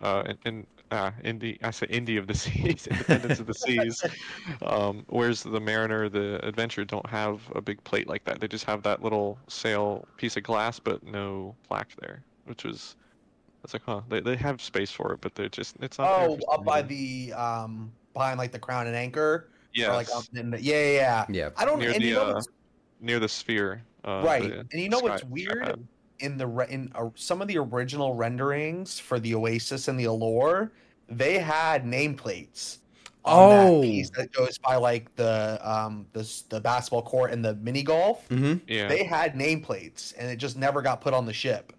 uh, 0.02 0.24
in, 0.26 0.38
in 0.44 0.66
uh, 0.90 1.11
Indy, 1.22 1.59
I 1.62 1.70
say 1.70 1.86
Indy 1.88 2.16
of 2.16 2.26
the 2.26 2.34
Seas, 2.34 2.86
Independence 2.86 3.40
of 3.40 3.46
the 3.46 3.55
Seas. 3.55 4.02
Um, 4.62 5.05
whereas 5.09 5.42
the 5.42 5.61
Mariner, 5.61 6.09
the 6.09 6.44
Adventure 6.46 6.84
don't 6.84 7.07
have 7.07 7.40
a 7.55 7.61
big 7.61 7.82
plate 7.84 8.09
like 8.09 8.24
that. 8.24 8.40
They 8.40 8.48
just 8.48 8.64
have 8.64 8.82
that 8.82 9.02
little 9.02 9.38
sail 9.48 10.07
piece 10.16 10.36
of 10.36 10.42
glass, 10.42 10.78
but 10.78 11.02
no 11.02 11.55
plaque 11.68 11.94
there, 12.00 12.22
which 12.44 12.64
was. 12.64 12.96
It's 13.64 13.72
like, 13.72 13.82
huh? 13.84 14.02
They, 14.08 14.20
they 14.20 14.36
have 14.36 14.60
space 14.62 14.90
for 14.90 15.12
it, 15.12 15.20
but 15.20 15.34
they're 15.34 15.48
just 15.48 15.76
it's 15.80 15.98
not. 15.98 16.08
Oh, 16.10 16.38
up 16.52 16.64
by 16.64 16.82
the 16.82 17.32
um 17.32 17.90
behind 18.12 18.38
like 18.38 18.52
the 18.52 18.58
crown 18.58 18.86
and 18.86 18.94
anchor. 18.94 19.48
yes. 19.74 19.88
Or, 19.88 19.92
like 19.94 20.08
up 20.14 20.24
in 20.34 20.50
the, 20.50 20.60
yeah, 20.62 20.74
yeah, 20.74 20.90
yeah. 20.92 21.24
yeah 21.30 21.50
I 21.56 21.64
don't. 21.64 21.78
Near 21.78 21.90
and 21.92 22.02
the, 22.02 22.06
you 22.08 22.14
know 22.14 22.36
uh, 22.36 22.42
near 23.00 23.18
the 23.18 23.28
sphere. 23.28 23.82
Uh, 24.04 24.22
right, 24.24 24.42
the 24.42 24.58
and 24.70 24.80
you 24.80 24.88
know 24.90 25.00
what's 25.00 25.24
weird 25.24 25.64
skypad. 25.64 25.82
in 26.20 26.36
the 26.36 26.46
re- 26.46 26.66
in 26.68 26.92
uh, 26.94 27.08
some 27.14 27.40
of 27.40 27.48
the 27.48 27.56
original 27.58 28.14
renderings 28.14 28.98
for 28.98 29.18
the 29.18 29.34
Oasis 29.34 29.88
and 29.88 29.98
the 29.98 30.04
Allure, 30.04 30.70
they 31.08 31.38
had 31.38 31.84
nameplates. 31.84 32.78
on 33.24 33.48
that 33.48 33.70
Oh. 33.70 33.80
piece 33.80 34.10
that 34.10 34.30
goes 34.32 34.58
by 34.58 34.76
like 34.76 35.14
the 35.16 35.58
um 35.66 36.04
the 36.12 36.30
the 36.50 36.60
basketball 36.60 37.00
court 37.00 37.32
and 37.32 37.42
the 37.42 37.54
mini 37.54 37.82
golf. 37.82 38.26
hmm 38.28 38.56
Yeah. 38.68 38.88
They 38.88 39.04
had 39.04 39.34
nameplates, 39.34 40.12
and 40.18 40.30
it 40.30 40.36
just 40.36 40.58
never 40.58 40.82
got 40.82 41.00
put 41.00 41.14
on 41.14 41.24
the 41.24 41.32
ship. 41.32 41.72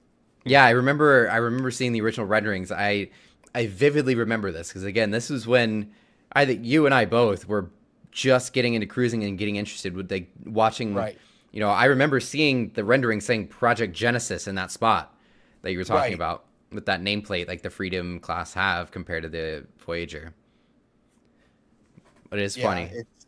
Yeah, 0.46 0.64
I 0.64 0.72
remember. 0.72 1.30
I 1.32 1.38
remember 1.38 1.72
seeing 1.72 1.92
the 1.92 2.02
original 2.02 2.28
renderings. 2.28 2.72
I 2.72 3.10
I 3.54 3.68
vividly 3.68 4.16
remember 4.16 4.52
this 4.52 4.70
because 4.70 4.84
again, 4.84 5.12
this 5.12 5.30
was 5.30 5.48
when 5.48 5.92
I 6.34 6.46
think 6.46 6.64
you 6.64 6.86
and 6.86 6.94
I 6.94 7.06
both 7.06 7.48
were 7.48 7.72
just 8.12 8.54
getting 8.54 8.74
into 8.76 8.88
cruising 8.88 9.24
and 9.24 9.38
getting 9.38 9.56
interested 9.56 9.96
with 9.96 10.12
like 10.12 10.30
watching. 10.46 10.94
Right. 10.94 11.18
You 11.52 11.62
know, 11.62 11.70
I 11.70 11.86
remember 11.86 12.20
seeing 12.20 12.70
the 12.74 12.84
rendering 12.84 13.22
saying 13.22 13.48
Project 13.48 13.94
Genesis 13.96 14.48
in 14.48 14.56
that 14.56 14.72
spot 14.72 15.16
that 15.62 15.72
you 15.72 15.78
were 15.78 15.86
talking 15.86 16.12
Right. 16.12 16.14
about, 16.14 16.46
with 16.72 16.86
that 16.88 17.02
nameplate 17.02 17.48
like 17.48 17.62
the 17.62 17.70
Freedom 17.70 18.20
class 18.20 18.54
have 18.54 18.92
compared 18.92 19.24
to 19.24 19.30
the 19.30 19.66
Voyager. 19.80 20.34
But 22.30 22.40
it 22.40 22.44
is 22.44 22.56
Yeah, 22.56 22.64
funny. 22.64 22.92
It's, 22.92 23.28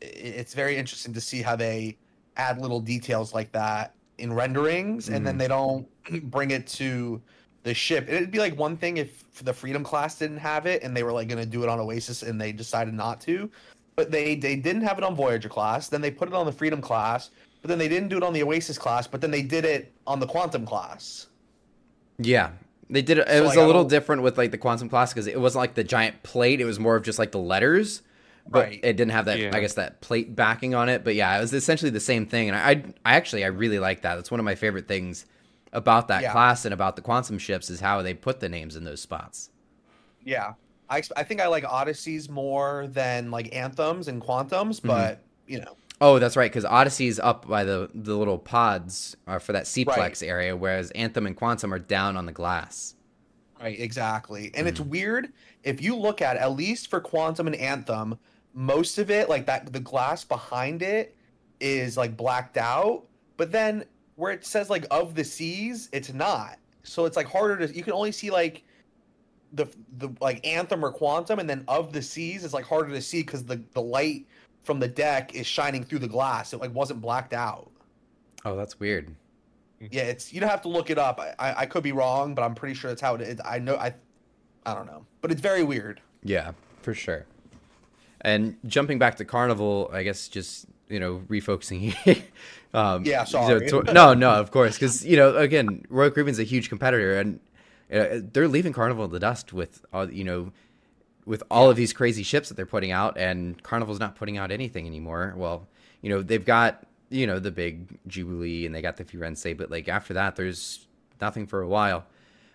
it's 0.00 0.54
very 0.54 0.76
interesting 0.76 1.14
to 1.14 1.20
see 1.20 1.42
how 1.42 1.56
they 1.56 1.98
add 2.36 2.58
little 2.60 2.80
details 2.80 3.32
like 3.34 3.52
that 3.52 3.94
in 4.18 4.32
renderings, 4.32 5.08
and 5.08 5.26
then 5.26 5.36
Mhm. 5.36 5.38
they 5.38 5.48
don't 5.48 5.86
bring 6.30 6.50
it 6.50 6.66
to 6.68 7.20
the 7.62 7.74
ship. 7.74 8.06
It'd 8.08 8.30
be 8.30 8.38
like 8.38 8.56
one 8.58 8.76
thing 8.76 8.98
if 8.98 9.24
the 9.42 9.52
Freedom 9.52 9.82
class 9.82 10.18
didn't 10.18 10.36
have 10.38 10.66
it, 10.66 10.82
and 10.82 10.96
they 10.96 11.02
were 11.02 11.12
like 11.12 11.28
going 11.28 11.42
to 11.42 11.46
do 11.48 11.62
it 11.62 11.68
on 11.68 11.80
Oasis, 11.80 12.22
and 12.22 12.40
they 12.40 12.52
decided 12.52 12.94
not 12.94 13.20
to. 13.22 13.50
But 13.96 14.10
they 14.10 14.34
they 14.34 14.56
didn't 14.56 14.82
have 14.82 14.98
it 14.98 15.04
on 15.04 15.14
Voyager 15.14 15.48
class. 15.48 15.88
Then 15.88 16.00
they 16.00 16.10
put 16.10 16.28
it 16.28 16.34
on 16.34 16.46
the 16.46 16.52
Freedom 16.52 16.80
class. 16.80 17.30
But 17.62 17.68
then 17.70 17.78
they 17.78 17.88
didn't 17.88 18.08
do 18.08 18.18
it 18.18 18.22
on 18.22 18.34
the 18.34 18.42
Oasis 18.42 18.76
class. 18.76 19.06
But 19.06 19.20
then 19.22 19.30
they 19.30 19.40
did 19.40 19.64
it 19.64 19.92
on 20.06 20.20
the 20.20 20.26
Quantum 20.26 20.66
class. 20.66 21.28
Yeah. 22.18 22.50
They 22.90 23.00
did 23.00 23.16
it. 23.18 23.26
It 23.28 23.38
So, 23.38 23.42
was 23.42 23.56
like, 23.56 23.64
a 23.64 23.66
little 23.66 23.84
different 23.84 24.20
with 24.22 24.36
like 24.36 24.50
the 24.50 24.58
quantum 24.58 24.90
class 24.90 25.12
because 25.14 25.26
it 25.26 25.40
wasn't 25.40 25.60
like 25.62 25.74
the 25.74 25.82
giant 25.84 26.22
plate. 26.22 26.60
It 26.60 26.66
was 26.66 26.78
more 26.78 26.96
of 26.96 27.02
just 27.02 27.18
like 27.18 27.32
the 27.32 27.38
letters, 27.38 28.02
but 28.46 28.64
Right. 28.66 28.80
it 28.82 28.96
didn't 28.96 29.12
have 29.12 29.24
that. 29.26 29.38
Yeah. 29.38 29.50
I 29.54 29.60
guess 29.60 29.74
that 29.74 30.00
plate 30.00 30.34
backing 30.36 30.74
on 30.74 30.88
it. 30.88 31.02
But 31.04 31.14
yeah, 31.14 31.36
it 31.36 31.40
was 31.40 31.52
essentially 31.52 31.90
the 31.90 32.00
same 32.00 32.26
thing. 32.26 32.48
And 32.50 32.56
I, 32.56 32.70
I, 32.70 32.84
I 33.04 33.14
actually, 33.16 33.44
I 33.44 33.48
really 33.48 33.78
like 33.78 34.02
that. 34.02 34.16
That's 34.16 34.30
one 34.30 34.40
of 34.40 34.44
my 34.44 34.54
favorite 34.54 34.86
things 34.88 35.26
about 35.72 36.08
that 36.08 36.22
Yeah. 36.22 36.32
class 36.32 36.64
and 36.64 36.72
about 36.74 36.96
the 36.96 37.02
quantum 37.02 37.38
ships 37.38 37.68
is 37.70 37.80
how 37.80 38.02
they 38.02 38.14
put 38.14 38.40
the 38.40 38.48
names 38.48 38.76
in 38.76 38.84
those 38.84 39.00
spots. 39.00 39.50
Yeah, 40.24 40.54
I 40.88 41.02
I 41.16 41.22
think 41.24 41.40
I 41.40 41.48
like 41.48 41.64
Odysseys 41.64 42.28
more 42.30 42.86
than 42.88 43.30
like 43.30 43.54
Anthems 43.54 44.08
and 44.08 44.22
Quantums, 44.22 44.76
Mm-hmm. 44.80 44.86
but 44.88 45.20
you 45.46 45.60
know, 45.60 45.76
Oh, 46.00 46.18
that's 46.18 46.36
right. 46.36 46.50
Because 46.50 46.64
Odyssey's 46.64 47.18
up 47.18 47.46
by 47.48 47.64
the 47.64 47.90
the 47.94 48.14
little 48.16 48.38
pods 48.38 49.16
uh, 49.26 49.38
for 49.38 49.52
that 49.52 49.64
SeaPlex 49.64 49.96
Right. 49.96 50.22
area, 50.22 50.56
whereas 50.56 50.90
Anthem 50.92 51.26
and 51.26 51.36
Quantum 51.36 51.72
are 51.74 51.78
down 51.78 52.16
on 52.16 52.26
the 52.26 52.32
glass. 52.32 52.94
right, 53.60 53.78
exactly. 53.78 54.50
And 54.54 54.66
it's 54.68 54.80
Mm-hmm. 54.80 54.90
weird 54.90 55.32
if 55.62 55.80
you 55.82 55.96
look 55.96 56.20
at 56.22 56.36
at 56.36 56.52
least 56.52 56.88
for 56.90 57.00
Quantum 57.00 57.46
and 57.46 57.56
Anthem, 57.56 58.18
most 58.54 58.98
of 58.98 59.10
it 59.10 59.28
like 59.28 59.46
that 59.46 59.72
the 59.72 59.80
glass 59.80 60.24
behind 60.24 60.82
it 60.82 61.16
is 61.60 61.96
like 61.96 62.16
blacked 62.16 62.56
out, 62.56 63.04
but 63.36 63.52
then 63.52 63.84
where 64.16 64.32
it 64.32 64.46
says 64.46 64.70
like 64.70 64.86
of 64.90 65.14
the 65.14 65.24
seas, 65.24 65.88
it's 65.92 66.12
not. 66.12 66.58
So 66.84 67.04
it's 67.04 67.16
like 67.16 67.26
harder 67.26 67.66
to 67.66 67.74
you 67.74 67.82
can 67.82 67.92
only 67.92 68.12
see 68.12 68.30
like 68.30 68.62
the 69.52 69.66
the 69.98 70.10
like 70.20 70.46
Anthem 70.46 70.84
or 70.84 70.92
Quantum, 70.92 71.38
and 71.38 71.48
then 71.48 71.64
of 71.68 71.92
the 71.92 72.02
seas 72.02 72.44
is 72.44 72.54
like 72.54 72.64
harder 72.64 72.90
to 72.90 73.00
see 73.00 73.22
because 73.22 73.44
the 73.44 73.60
the 73.72 73.82
light 73.82 74.26
from 74.62 74.80
the 74.80 74.88
deck 74.88 75.34
is 75.34 75.46
shining 75.46 75.84
through 75.84 75.98
the 75.98 76.08
glass. 76.08 76.52
It 76.52 76.60
like 76.60 76.74
wasn't 76.74 77.00
blacked 77.00 77.32
out. 77.32 77.70
Oh, 78.44 78.56
that's 78.56 78.78
weird. 78.78 79.14
Yeah, 79.80 80.02
it's 80.02 80.32
you 80.32 80.40
don't 80.40 80.50
have 80.50 80.62
to 80.62 80.68
look 80.68 80.90
it 80.90 80.98
up. 80.98 81.20
I, 81.20 81.34
I, 81.38 81.60
I 81.60 81.66
could 81.66 81.82
be 81.82 81.92
wrong, 81.92 82.34
but 82.34 82.42
I'm 82.42 82.54
pretty 82.54 82.74
sure 82.74 82.90
that's 82.90 83.02
how 83.02 83.14
it 83.16 83.20
is. 83.20 83.40
I 83.44 83.58
know 83.58 83.76
I 83.76 83.94
I 84.64 84.74
don't 84.74 84.86
know. 84.86 85.04
But 85.20 85.32
it's 85.32 85.40
very 85.40 85.64
weird. 85.64 86.00
Yeah, 86.22 86.52
for 86.82 86.94
sure. 86.94 87.26
And 88.24 88.56
jumping 88.66 88.98
back 88.98 89.16
to 89.16 89.24
Carnival, 89.24 89.90
I 89.92 90.02
guess 90.02 90.28
just 90.28 90.66
you 90.88 90.98
know 90.98 91.22
refocusing. 91.28 91.94
um, 92.74 93.04
Yeah, 93.04 93.24
so 93.24 93.46
sorry. 93.46 93.92
no, 93.92 94.14
no, 94.14 94.30
of 94.30 94.50
course, 94.50 94.76
because 94.76 95.04
you 95.04 95.16
know 95.16 95.36
again, 95.36 95.84
Royal 95.90 96.10
Caribbean's 96.10 96.38
a 96.38 96.44
huge 96.44 96.70
competitor, 96.70 97.18
and 97.18 97.38
uh, 97.92 98.20
they're 98.32 98.48
leaving 98.48 98.72
Carnival 98.72 99.04
in 99.04 99.10
the 99.10 99.20
dust 99.20 99.52
with 99.52 99.84
all 99.92 100.10
you 100.10 100.24
know, 100.24 100.52
with 101.26 101.42
all 101.50 101.70
of 101.70 101.76
these 101.76 101.92
crazy 101.92 102.22
ships 102.22 102.48
that 102.48 102.54
they're 102.54 102.66
putting 102.66 102.92
out, 102.92 103.18
and 103.18 103.62
Carnival's 103.62 104.00
not 104.00 104.16
putting 104.16 104.38
out 104.38 104.50
anything 104.50 104.86
anymore. 104.86 105.34
Well, 105.36 105.68
you 106.00 106.08
know 106.08 106.22
they've 106.22 106.44
got 106.44 106.86
you 107.10 107.26
know 107.26 107.38
the 107.38 107.50
big 107.50 107.98
Jubilee 108.06 108.64
and 108.64 108.74
they 108.74 108.80
got 108.80 108.96
the 108.96 109.04
Firenze, 109.04 109.56
but 109.56 109.70
like 109.70 109.88
after 109.88 110.14
that, 110.14 110.36
there's 110.36 110.86
nothing 111.20 111.46
for 111.46 111.60
a 111.60 111.68
while. 111.68 112.06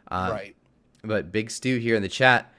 Uh, 0.10 0.30
right. 0.32 0.56
but 1.04 1.32
Big 1.32 1.52
Stew 1.52 1.78
here 1.78 1.96
in 1.96 2.02
the 2.02 2.10
chat, 2.10 2.52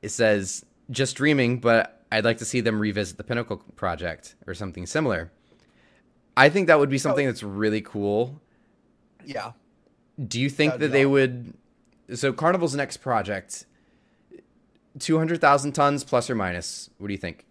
it 0.00 0.08
says 0.08 0.64
just 0.90 1.16
dreaming, 1.16 1.58
but 1.58 1.95
I'd 2.12 2.24
like 2.24 2.38
to 2.38 2.44
see 2.44 2.60
them 2.60 2.78
revisit 2.80 3.16
the 3.16 3.24
Pinnacle 3.24 3.58
project 3.74 4.34
or 4.46 4.54
something 4.54 4.86
similar. 4.86 5.30
I 6.36 6.48
think 6.48 6.66
that 6.68 6.78
would 6.78 6.90
be 6.90 6.98
something 6.98 7.26
that's 7.26 7.42
really 7.42 7.80
cool. 7.80 8.40
Yeah. 9.24 9.52
Do 10.22 10.40
you 10.40 10.48
think 10.48 10.72
That'd 10.74 10.90
that 10.90 10.92
they 10.92 11.04
awesome. 11.04 11.54
would? 12.08 12.18
So 12.18 12.32
Carnival's 12.32 12.74
next 12.74 12.98
project, 12.98 13.66
two 14.98 15.18
hundred 15.18 15.40
thousand 15.40 15.72
tons 15.72 16.04
plus 16.04 16.30
or 16.30 16.34
minus. 16.34 16.88
What 16.98 17.08
do 17.08 17.12
you 17.12 17.18
think? 17.18 17.44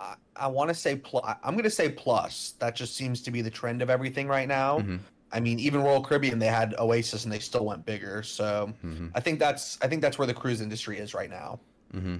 I, 0.00 0.14
I 0.36 0.46
want 0.48 0.68
to 0.70 0.74
say 0.74 0.96
plus. 0.96 1.36
I'm 1.44 1.54
going 1.54 1.64
to 1.64 1.70
say 1.70 1.88
plus. 1.90 2.54
That 2.58 2.74
just 2.74 2.96
seems 2.96 3.22
to 3.22 3.30
be 3.30 3.42
the 3.42 3.50
trend 3.50 3.82
of 3.82 3.90
everything 3.90 4.26
right 4.28 4.48
now. 4.48 4.78
Mhm. 4.80 4.98
I 5.32 5.40
mean, 5.40 5.58
even 5.60 5.82
Royal 5.82 6.02
Caribbean, 6.02 6.38
they 6.38 6.46
had 6.48 6.74
Oasis 6.78 7.24
and 7.24 7.32
they 7.32 7.38
still 7.38 7.64
went 7.64 7.84
bigger. 7.86 8.22
So 8.22 8.72
Mm-hmm. 8.84 9.08
I 9.14 9.20
think 9.20 9.38
that's 9.38 9.78
I 9.82 9.88
think 9.88 10.02
that's 10.02 10.18
where 10.18 10.26
the 10.26 10.34
cruise 10.34 10.60
industry 10.60 10.98
is 10.98 11.14
right 11.14 11.30
now. 11.30 11.60
Mm-hmm. 11.94 12.18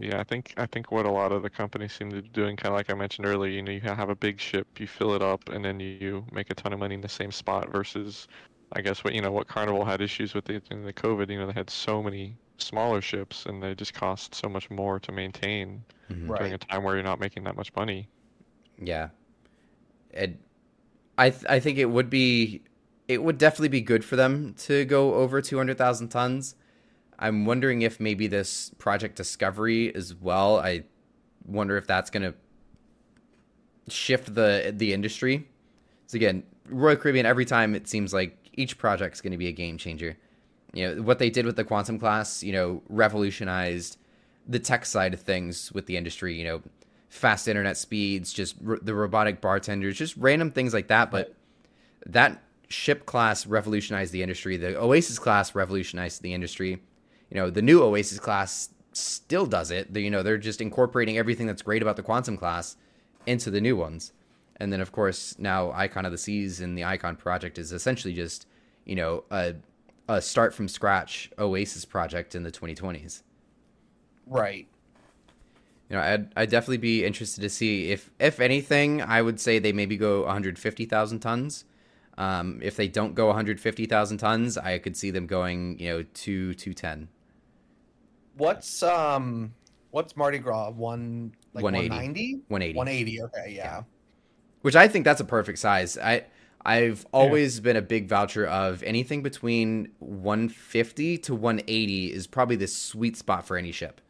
Yeah, 0.00 0.20
I 0.20 0.24
think 0.24 0.52
I 0.56 0.66
think 0.66 0.92
what 0.92 1.06
a 1.06 1.10
lot 1.10 1.32
of 1.32 1.42
the 1.42 1.50
companies 1.50 1.92
seem 1.94 2.10
to 2.10 2.22
be 2.22 2.28
doing, 2.28 2.56
kind 2.56 2.72
of 2.74 2.76
like 2.78 2.90
I 2.90 2.94
mentioned 2.94 3.26
earlier, 3.26 3.50
you 3.50 3.62
know, 3.62 3.72
you 3.72 3.80
have 3.80 4.10
a 4.10 4.14
big 4.16 4.38
ship, 4.40 4.78
you 4.78 4.86
fill 4.86 5.14
it 5.14 5.22
up, 5.22 5.48
and 5.48 5.64
then 5.64 5.80
you 5.80 6.24
make 6.32 6.50
a 6.50 6.54
ton 6.54 6.72
of 6.74 6.78
money 6.78 6.94
in 6.94 7.00
the 7.00 7.08
same 7.08 7.32
spot. 7.32 7.70
Versus, 7.72 8.28
I 8.72 8.82
guess 8.82 9.02
what 9.04 9.14
you 9.14 9.22
know, 9.22 9.32
what 9.32 9.48
Carnival 9.48 9.84
had 9.84 10.00
issues 10.02 10.34
with 10.34 10.50
it 10.50 10.64
in 10.70 10.84
the 10.84 10.92
COVID. 10.92 11.30
You 11.30 11.38
know, 11.38 11.46
they 11.46 11.52
had 11.54 11.70
so 11.70 12.02
many 12.02 12.36
smaller 12.58 13.00
ships, 13.00 13.46
and 13.46 13.62
they 13.62 13.74
just 13.74 13.94
cost 13.94 14.34
so 14.34 14.48
much 14.48 14.70
more 14.70 14.98
to 15.00 15.12
maintain 15.12 15.84
Mm-hmm. 16.10 16.30
Right. 16.30 16.38
during 16.38 16.54
a 16.54 16.58
time 16.58 16.82
where 16.84 16.94
you're 16.94 17.04
not 17.04 17.20
making 17.20 17.44
that 17.44 17.54
much 17.56 17.74
money. 17.76 18.08
Yeah. 18.80 19.10
It, 20.10 20.38
I 21.18 21.30
th- 21.30 21.44
I 21.48 21.60
think 21.60 21.78
it 21.78 21.86
would 21.86 22.08
be 22.08 22.62
it 23.08 23.22
would 23.22 23.36
definitely 23.36 23.68
be 23.68 23.80
good 23.80 24.04
for 24.04 24.16
them 24.16 24.54
to 24.58 24.84
go 24.84 25.14
over 25.14 25.40
200,000 25.40 26.08
tons. 26.08 26.54
I'm 27.18 27.46
wondering 27.46 27.82
if 27.82 27.98
maybe 27.98 28.26
this 28.26 28.70
project 28.78 29.16
discovery 29.16 29.94
as 29.94 30.14
well. 30.14 30.58
I 30.58 30.84
wonder 31.44 31.76
if 31.76 31.86
that's 31.86 32.10
going 32.10 32.22
to 32.22 32.34
shift 33.92 34.34
the 34.34 34.72
the 34.74 34.92
industry. 34.92 35.48
So 36.06 36.16
again, 36.16 36.44
Royal 36.66 36.96
Caribbean 36.96 37.26
every 37.26 37.44
time 37.44 37.74
it 37.74 37.88
seems 37.88 38.14
like 38.14 38.36
each 38.54 38.78
project's 38.78 39.20
going 39.20 39.32
to 39.32 39.38
be 39.38 39.48
a 39.48 39.52
game 39.52 39.78
changer. 39.78 40.16
You 40.72 40.94
know, 40.94 41.02
what 41.02 41.18
they 41.18 41.30
did 41.30 41.46
with 41.46 41.56
the 41.56 41.64
quantum 41.64 41.98
class, 41.98 42.42
you 42.42 42.52
know, 42.52 42.82
revolutionized 42.88 43.96
the 44.46 44.58
tech 44.58 44.86
side 44.86 45.14
of 45.14 45.20
things 45.20 45.72
with 45.72 45.86
the 45.86 45.96
industry, 45.96 46.34
you 46.38 46.44
know, 46.44 46.62
fast 47.08 47.48
internet 47.48 47.76
speeds, 47.76 48.32
just 48.32 48.56
r- 48.66 48.78
the 48.80 48.94
robotic 48.94 49.40
bartenders, 49.40 49.96
just 49.96 50.16
random 50.16 50.50
things 50.50 50.74
like 50.74 50.88
that. 50.88 51.10
But 51.10 51.34
that 52.06 52.42
ship 52.68 53.06
class 53.06 53.46
revolutionized 53.46 54.12
the 54.12 54.22
industry. 54.22 54.56
The 54.56 54.78
Oasis 54.80 55.18
class 55.18 55.54
revolutionized 55.54 56.22
the 56.22 56.34
industry. 56.34 56.82
You 57.30 57.36
know, 57.36 57.50
the 57.50 57.62
new 57.62 57.82
Oasis 57.82 58.18
class 58.18 58.70
still 58.92 59.46
does 59.46 59.70
it. 59.70 59.94
You 59.96 60.10
know, 60.10 60.22
they're 60.22 60.38
just 60.38 60.60
incorporating 60.60 61.18
everything 61.18 61.46
that's 61.46 61.62
great 61.62 61.82
about 61.82 61.96
the 61.96 62.02
quantum 62.02 62.36
class 62.36 62.76
into 63.26 63.50
the 63.50 63.60
new 63.60 63.76
ones. 63.76 64.12
And 64.56 64.72
then, 64.72 64.80
of 64.80 64.92
course, 64.92 65.38
now 65.38 65.70
Icon 65.72 66.04
of 66.04 66.12
the 66.12 66.18
Seas 66.18 66.60
and 66.60 66.76
the 66.76 66.84
Icon 66.84 67.16
project 67.16 67.58
is 67.58 67.72
essentially 67.72 68.12
just, 68.12 68.46
you 68.84 68.96
know, 68.96 69.24
a, 69.30 69.54
a 70.08 70.20
start 70.20 70.52
from 70.52 70.66
scratch 70.68 71.30
Oasis 71.38 71.84
project 71.84 72.34
in 72.34 72.42
the 72.42 72.50
2020s 72.50 73.22
Right. 74.26 74.66
You 75.88 75.96
know, 75.96 76.02
I'd, 76.02 76.32
I'd 76.36 76.50
definitely 76.50 76.78
be 76.78 77.04
interested 77.04 77.40
to 77.40 77.48
see 77.48 77.90
if, 77.90 78.10
if 78.18 78.40
anything, 78.40 79.00
I 79.02 79.22
would 79.22 79.40
say 79.40 79.58
they 79.58 79.72
maybe 79.72 79.96
go 79.96 80.24
150,000 80.24 81.20
tons. 81.20 81.64
Um, 82.18 82.58
if 82.62 82.76
they 82.76 82.88
don't 82.88 83.14
go 83.14 83.26
150,000 83.26 84.18
tons, 84.18 84.58
I 84.58 84.78
could 84.78 84.96
see 84.96 85.10
them 85.10 85.26
going, 85.26 85.78
you 85.78 85.88
know, 85.88 86.02
to 86.02 86.54
210. 86.54 87.08
What's 88.36 88.82
um 88.84 89.54
what's 89.90 90.16
Mardi 90.16 90.38
Gras? 90.38 90.70
One 90.70 91.32
like 91.54 91.64
180. 91.64 92.42
190? 92.48 92.76
180. 92.76 92.76
180. 92.76 93.22
Okay, 93.22 93.54
yeah. 93.56 93.82
Which 94.62 94.76
I 94.76 94.88
think 94.88 95.04
that's 95.04 95.20
a 95.20 95.24
perfect 95.24 95.58
size. 95.58 95.98
I 95.98 96.24
I've 96.64 97.06
always 97.12 97.60
been 97.60 97.76
a 97.76 97.82
big 97.82 98.08
voucher 98.08 98.46
of 98.46 98.82
anything 98.82 99.22
between 99.22 99.92
150 100.00 101.18
to 101.18 101.34
180 101.34 102.12
is 102.12 102.26
probably 102.26 102.56
the 102.56 102.66
sweet 102.66 103.16
spot 103.16 103.46
for 103.46 103.56
any 103.56 103.72
ship. 103.72 104.00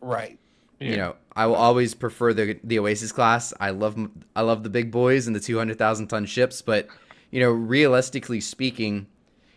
Right. 0.00 0.38
You 0.78 0.96
know, 0.96 1.16
I 1.34 1.46
will 1.46 1.54
always 1.54 1.94
prefer 1.94 2.34
the 2.34 2.58
the 2.62 2.78
Oasis 2.78 3.12
class. 3.12 3.54
I 3.60 3.70
love 3.70 3.96
I 4.34 4.42
love 4.42 4.62
the 4.62 4.70
big 4.70 4.90
boys 4.90 5.26
and 5.26 5.34
the 5.34 5.40
200,000 5.40 6.08
ton 6.08 6.26
ships, 6.26 6.60
but 6.60 6.88
you 7.30 7.40
know, 7.40 7.50
realistically 7.50 8.40
speaking, 8.40 9.06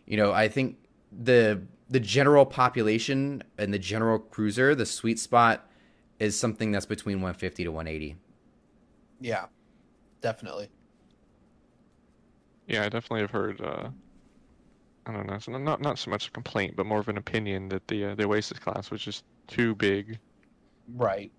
you 0.05 0.15
know, 0.17 0.31
I 0.31 0.47
think 0.47 0.77
the 1.11 1.61
the 1.89 1.99
general 1.99 2.45
population 2.45 3.43
and 3.57 3.73
the 3.73 3.79
general 3.79 4.19
cruiser, 4.19 4.75
the 4.75 4.85
sweet 4.85 5.19
spot 5.19 5.69
is 6.19 6.39
something 6.39 6.71
that's 6.71 6.85
between 6.85 7.17
150 7.17 7.63
to 7.63 7.69
180. 7.69 8.15
Yeah. 9.19 9.45
Definitely. 10.21 10.69
Yeah, 12.67 12.81
I 12.81 12.89
definitely 12.89 13.21
have 13.21 13.31
heard. 13.31 13.61
Uh, 13.61 13.89
I 15.05 15.13
don't 15.13 15.27
know, 15.27 15.39
not 15.47 15.61
not 15.61 15.81
not 15.81 15.99
so 15.99 16.11
much 16.11 16.27
a 16.27 16.31
complaint, 16.31 16.75
but 16.75 16.85
more 16.85 16.99
of 16.99 17.07
an 17.07 17.17
opinion 17.17 17.69
that 17.69 17.87
the 17.87 18.05
uh, 18.05 18.15
the 18.15 18.25
Oasis 18.25 18.59
class 18.59 18.91
was 18.91 19.01
just 19.01 19.23
too 19.47 19.73
big. 19.75 20.19
Right. 20.95 21.31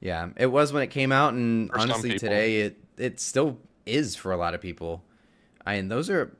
Yeah, 0.00 0.30
it 0.36 0.46
was 0.46 0.72
when 0.72 0.82
it 0.82 0.88
came 0.88 1.12
out, 1.12 1.34
and 1.34 1.70
For 1.70 1.78
honestly, 1.78 2.18
today 2.18 2.62
it 2.62 2.78
it 2.96 3.20
still 3.20 3.58
is 3.86 4.16
for 4.16 4.32
a 4.32 4.36
lot 4.36 4.54
of 4.54 4.60
people. 4.60 5.04
I 5.64 5.76
mean, 5.76 5.88
those 5.88 6.10
are 6.10 6.36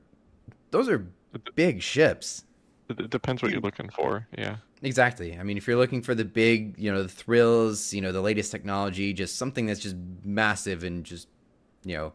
those 0.70 0.88
are 0.88 1.06
big 1.54 1.82
ships. 1.82 2.44
It, 2.88 2.98
it 2.98 3.10
depends 3.10 3.42
what 3.42 3.52
you're 3.52 3.60
looking 3.60 3.88
for. 3.88 4.26
Yeah. 4.36 4.56
Exactly. 4.82 5.38
I 5.38 5.44
mean, 5.44 5.56
if 5.56 5.68
you're 5.68 5.76
looking 5.76 6.02
for 6.02 6.14
the 6.14 6.24
big, 6.24 6.76
you 6.76 6.92
know, 6.92 7.04
the 7.04 7.08
thrills, 7.08 7.94
you 7.94 8.00
know, 8.00 8.10
the 8.10 8.20
latest 8.20 8.50
technology, 8.50 9.12
just 9.12 9.36
something 9.36 9.66
that's 9.66 9.78
just 9.78 9.94
massive 10.24 10.82
and 10.82 11.04
just, 11.04 11.28
you 11.84 11.96
know, 11.96 12.12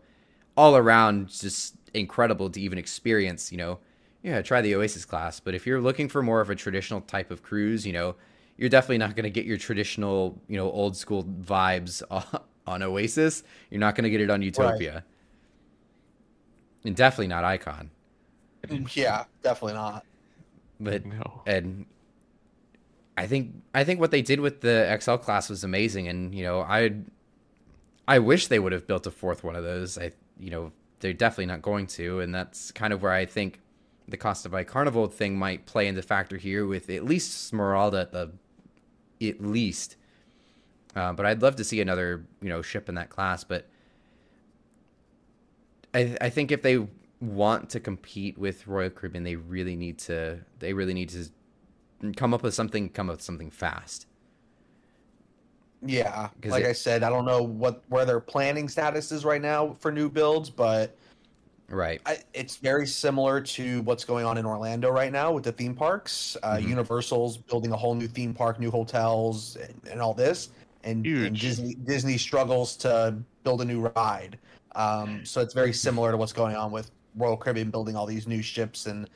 all 0.57 0.75
around 0.75 1.29
just 1.29 1.75
incredible 1.93 2.49
to 2.49 2.59
even 2.59 2.77
experience, 2.77 3.53
you 3.53 3.57
know, 3.57 3.79
yeah, 4.21 4.41
try 4.41 4.59
the 4.59 4.75
Oasis 4.75 5.05
class. 5.05 5.39
But 5.39 5.55
if 5.55 5.65
you're 5.65 5.79
looking 5.79 6.09
for 6.09 6.21
more 6.21 6.41
of 6.41 6.49
a 6.49 6.55
traditional 6.55 6.99
type 6.99 7.31
of 7.31 7.41
cruise, 7.41 7.87
you 7.87 7.93
know, 7.93 8.15
you're 8.57 8.69
definitely 8.69 8.97
not 8.97 9.15
going 9.15 9.23
to 9.23 9.29
get 9.29 9.45
your 9.45 9.57
traditional, 9.57 10.41
you 10.47 10.57
know, 10.57 10.69
old 10.71 10.97
school 10.97 11.23
vibes 11.23 12.01
on 12.67 12.83
Oasis. 12.83 13.43
You're 13.69 13.79
not 13.79 13.95
going 13.95 14.03
to 14.03 14.09
get 14.09 14.21
it 14.21 14.29
on 14.29 14.41
Utopia. 14.41 14.93
Right. 14.93 15.03
And 16.85 16.95
definitely 16.95 17.27
not 17.27 17.43
Icon. 17.43 17.91
Mm, 18.67 18.95
yeah, 18.95 19.25
definitely 19.43 19.73
not. 19.73 20.05
But 20.79 21.05
no. 21.05 21.41
and 21.45 21.85
I 23.17 23.27
think 23.27 23.55
I 23.73 23.83
think 23.83 23.99
what 23.99 24.11
they 24.11 24.21
did 24.21 24.39
with 24.39 24.61
the 24.61 24.97
XL 25.01 25.15
class 25.15 25.49
was 25.49 25.63
amazing, 25.63 26.07
and 26.07 26.35
you 26.35 26.43
know 26.43 26.61
I 26.61 26.93
I 28.07 28.19
wish 28.19 28.47
they 28.47 28.59
would 28.59 28.71
have 28.73 28.85
built 28.87 29.07
a 29.07 29.11
fourth 29.11 29.43
one 29.43 29.55
of 29.55 29.63
those. 29.63 29.97
I 29.97 30.11
you 30.39 30.51
know 30.51 30.71
they're 30.99 31.13
definitely 31.13 31.47
not 31.47 31.61
going 31.61 31.87
to, 31.87 32.19
and 32.19 32.33
that's 32.33 32.71
kind 32.71 32.93
of 32.93 33.01
where 33.01 33.11
I 33.11 33.25
think 33.25 33.59
the 34.07 34.17
Costa 34.17 34.49
by 34.49 34.63
Carnival 34.63 35.07
thing 35.07 35.37
might 35.37 35.65
play 35.65 35.87
into 35.87 36.01
factor 36.01 36.37
here 36.37 36.65
with 36.65 36.89
at 36.89 37.03
least 37.03 37.51
Smeralda 37.51 38.01
at 38.01 38.11
the 38.11 38.31
at 39.21 39.41
least. 39.41 39.95
Uh, 40.95 41.13
but 41.13 41.25
I'd 41.25 41.41
love 41.41 41.55
to 41.57 41.63
see 41.63 41.81
another 41.81 42.25
you 42.41 42.49
know 42.49 42.61
ship 42.61 42.89
in 42.89 42.95
that 42.95 43.09
class, 43.09 43.43
but 43.43 43.67
I 45.93 46.17
I 46.21 46.29
think 46.29 46.51
if 46.51 46.61
they 46.61 46.87
want 47.19 47.69
to 47.71 47.79
compete 47.79 48.37
with 48.37 48.67
Royal 48.67 48.89
Caribbean, 48.89 49.23
they 49.23 49.35
really 49.35 49.75
need 49.75 49.99
to 49.99 50.39
they 50.59 50.73
really 50.73 50.93
need 50.93 51.09
to 51.09 51.29
come 52.15 52.33
up 52.33 52.43
with 52.43 52.53
something 52.53 52.89
come 52.89 53.09
up 53.09 53.17
with 53.17 53.23
something 53.23 53.51
fast. 53.51 54.07
Yeah, 55.85 56.29
like 56.43 56.63
it, 56.63 56.69
I 56.69 56.73
said, 56.73 57.03
I 57.03 57.09
don't 57.09 57.25
know 57.25 57.43
what 57.43 57.83
where 57.87 58.05
their 58.05 58.19
planning 58.19 58.67
status 58.67 59.11
is 59.11 59.23
right 59.23 59.41
now 59.41 59.73
for 59.79 59.91
new 59.91 60.09
builds, 60.09 60.49
but 60.49 60.97
right, 61.69 62.01
I, 62.05 62.19
it's 62.33 62.57
very 62.57 62.87
similar 62.87 63.41
to 63.41 63.81
what's 63.81 64.05
going 64.05 64.25
on 64.25 64.37
in 64.37 64.45
Orlando 64.45 64.89
right 64.89 65.11
now 65.11 65.31
with 65.31 65.43
the 65.43 65.51
theme 65.51 65.75
parks. 65.75 66.37
Uh, 66.43 66.55
mm-hmm. 66.55 66.69
Universal's 66.69 67.37
building 67.37 67.71
a 67.71 67.77
whole 67.77 67.95
new 67.95 68.07
theme 68.07 68.33
park, 68.33 68.59
new 68.59 68.71
hotels, 68.71 69.57
and, 69.57 69.81
and 69.91 70.01
all 70.01 70.13
this, 70.13 70.49
and, 70.83 71.05
and, 71.05 71.39
Disney 71.39 71.75
Disney 71.75 72.17
struggles 72.17 72.75
to 72.77 73.17
build 73.43 73.61
a 73.61 73.65
new 73.65 73.87
ride. 73.95 74.37
Um, 74.75 75.25
so 75.25 75.41
it's 75.41 75.53
very 75.53 75.73
similar 75.73 76.11
to 76.11 76.17
what's 76.17 76.33
going 76.33 76.55
on 76.55 76.71
with 76.71 76.91
Royal 77.15 77.35
Caribbean 77.35 77.71
building 77.71 77.95
all 77.95 78.05
these 78.05 78.27
new 78.27 78.41
ships 78.41 78.85
and 78.85 79.09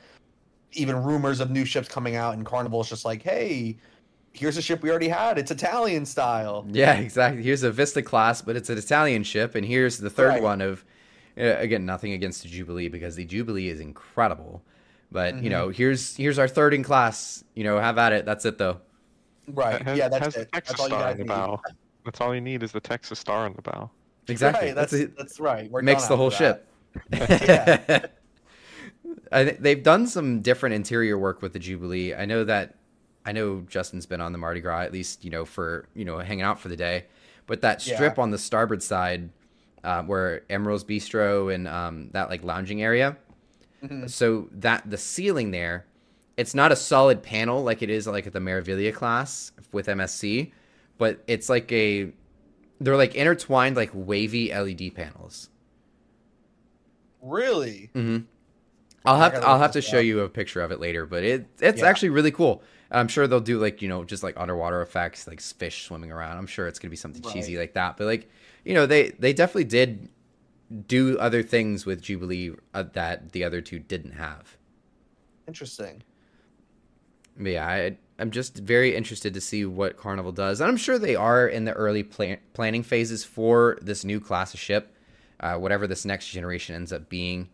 even 0.72 1.02
rumors 1.02 1.40
of 1.40 1.50
new 1.50 1.64
ships 1.64 1.88
coming 1.88 2.16
out. 2.16 2.34
And 2.34 2.44
Carnival's 2.44 2.88
just 2.88 3.04
like, 3.04 3.22
hey, 3.22 3.76
here's 4.32 4.56
a 4.56 4.62
ship 4.62 4.82
we 4.82 4.90
already 4.90 5.08
had. 5.08 5.38
It's 5.38 5.50
Italian 5.50 6.04
style. 6.04 6.66
Yeah, 6.70 6.94
exactly. 6.94 7.42
Here's 7.42 7.62
a 7.62 7.70
Vista 7.70 8.02
class, 8.02 8.42
but 8.42 8.56
it's 8.56 8.70
an 8.70 8.78
Italian 8.78 9.22
ship, 9.22 9.54
and 9.54 9.64
here's 9.64 9.98
the 9.98 10.10
third 10.10 10.28
right. 10.28 10.42
one 10.42 10.60
of. 10.60 10.84
Uh, 11.38 11.56
again, 11.58 11.86
nothing 11.86 12.12
against 12.12 12.42
the 12.42 12.48
Jubilee 12.48 12.88
because 12.88 13.16
the 13.16 13.24
Jubilee 13.24 13.68
is 13.68 13.80
incredible, 13.80 14.62
but 15.10 15.34
mm-hmm. 15.34 15.44
you 15.44 15.50
know, 15.50 15.68
here's 15.70 16.16
here's 16.16 16.38
our 16.38 16.48
third 16.48 16.74
in 16.74 16.82
class. 16.82 17.42
You 17.54 17.64
know, 17.64 17.78
have 17.78 17.98
at 17.98 18.12
it. 18.12 18.26
That's 18.26 18.44
it 18.44 18.58
though. 18.58 18.80
Right. 19.48 19.80
Has, 19.82 19.98
yeah, 19.98 20.08
that's 20.08 20.36
it. 20.36 20.52
Texas 20.52 20.76
that's 20.76 20.80
all 20.80 20.88
you 20.88 20.94
guys 20.94 21.18
need. 21.18 21.26
Bow. 21.26 21.60
That's 22.04 22.20
all 22.20 22.34
you 22.34 22.40
need 22.40 22.62
is 22.62 22.72
the 22.72 22.80
Texas 22.80 23.18
star 23.18 23.46
on 23.46 23.54
the 23.54 23.62
bow. 23.62 23.90
Exactly. 24.28 24.68
Right, 24.68 24.74
that's 24.74 24.92
that's, 24.92 25.12
that's 25.16 25.40
right. 25.40 25.70
We're 25.70 25.82
makes 25.82 26.06
the 26.06 26.16
whole 26.16 26.30
ship. 26.30 26.68
yeah. 27.10 28.06
I 29.32 29.44
th- 29.44 29.56
they've 29.58 29.82
done 29.82 30.06
some 30.06 30.42
different 30.42 30.74
interior 30.74 31.18
work 31.18 31.42
with 31.42 31.52
the 31.52 31.58
Jubilee. 31.58 32.14
I 32.14 32.24
know 32.24 32.44
that 32.44 32.76
I 33.24 33.32
know 33.32 33.64
Justin's 33.68 34.06
been 34.06 34.20
on 34.20 34.32
the 34.32 34.38
Mardi 34.38 34.60
Gras 34.60 34.80
at 34.80 34.92
least, 34.92 35.24
you 35.24 35.30
know, 35.30 35.44
for 35.44 35.88
you 35.94 36.04
know 36.04 36.18
hanging 36.18 36.44
out 36.44 36.60
for 36.60 36.68
the 36.68 36.76
day. 36.76 37.06
But 37.46 37.62
that 37.62 37.82
strip 37.82 38.16
yeah. 38.16 38.22
on 38.22 38.30
the 38.30 38.38
starboard 38.38 38.82
side, 38.82 39.30
uh, 39.84 40.02
where 40.02 40.42
Emeril's 40.50 40.84
Bistro 40.84 41.54
and 41.54 41.68
um, 41.68 42.10
that 42.12 42.30
like 42.30 42.44
lounging 42.44 42.82
area, 42.82 43.16
mm-hmm. 43.82 44.06
so 44.06 44.48
that 44.52 44.88
the 44.88 44.98
ceiling 44.98 45.50
there, 45.50 45.86
it's 46.36 46.54
not 46.54 46.72
a 46.72 46.76
solid 46.76 47.22
panel 47.22 47.62
like 47.62 47.82
it 47.82 47.90
is 47.90 48.06
like 48.06 48.26
at 48.26 48.32
the 48.32 48.40
Meraviglia 48.40 48.94
class 48.94 49.52
with 49.72 49.86
MSC, 49.86 50.52
but 50.98 51.22
it's 51.26 51.48
like 51.48 51.70
a 51.72 52.12
they're 52.80 52.96
like 52.96 53.14
intertwined 53.14 53.76
like 53.76 53.90
wavy 53.92 54.52
LED 54.52 54.94
panels. 54.94 55.48
Really? 57.20 57.90
Mm-hmm. 57.94 58.24
I'll 59.04 59.18
have 59.18 59.34
to, 59.34 59.46
I'll 59.46 59.58
have 59.58 59.72
to 59.72 59.82
show 59.82 59.98
you 59.98 60.20
a 60.20 60.28
picture 60.28 60.60
of 60.60 60.70
it 60.70 60.80
later, 60.80 61.06
but 61.06 61.24
it 61.24 61.46
it's 61.60 61.80
yeah. 61.80 61.88
actually 61.88 62.10
really 62.10 62.30
cool. 62.30 62.62
I'm 62.90 63.08
sure 63.08 63.26
they'll 63.26 63.40
do 63.40 63.58
like 63.58 63.82
you 63.82 63.88
know 63.88 64.04
just 64.04 64.22
like 64.22 64.34
underwater 64.36 64.80
effects, 64.82 65.26
like 65.26 65.40
fish 65.40 65.84
swimming 65.86 66.12
around. 66.12 66.38
I'm 66.38 66.46
sure 66.46 66.68
it's 66.68 66.78
gonna 66.78 66.90
be 66.90 66.96
something 66.96 67.22
right. 67.22 67.34
cheesy 67.34 67.58
like 67.58 67.74
that. 67.74 67.96
But 67.96 68.06
like 68.06 68.30
you 68.64 68.74
know 68.74 68.86
they 68.86 69.10
they 69.10 69.32
definitely 69.32 69.64
did 69.64 70.08
do 70.86 71.18
other 71.18 71.42
things 71.42 71.84
with 71.84 72.00
Jubilee 72.00 72.52
uh, 72.72 72.84
that 72.94 73.32
the 73.32 73.44
other 73.44 73.60
two 73.60 73.78
didn't 73.78 74.12
have. 74.12 74.56
Interesting. 75.46 76.02
But 77.36 77.52
yeah, 77.52 77.66
I 77.66 77.96
I'm 78.18 78.30
just 78.30 78.58
very 78.58 78.94
interested 78.94 79.34
to 79.34 79.40
see 79.40 79.64
what 79.64 79.96
Carnival 79.96 80.32
does, 80.32 80.60
and 80.60 80.68
I'm 80.68 80.76
sure 80.76 80.98
they 80.98 81.16
are 81.16 81.46
in 81.46 81.64
the 81.64 81.72
early 81.72 82.02
plan- 82.02 82.38
planning 82.52 82.82
phases 82.82 83.24
for 83.24 83.78
this 83.82 84.04
new 84.04 84.20
class 84.20 84.54
of 84.54 84.60
ship, 84.60 84.94
uh, 85.40 85.56
whatever 85.56 85.86
this 85.86 86.04
next 86.04 86.28
generation 86.28 86.74
ends 86.74 86.92
up 86.92 87.08
being. 87.08 87.48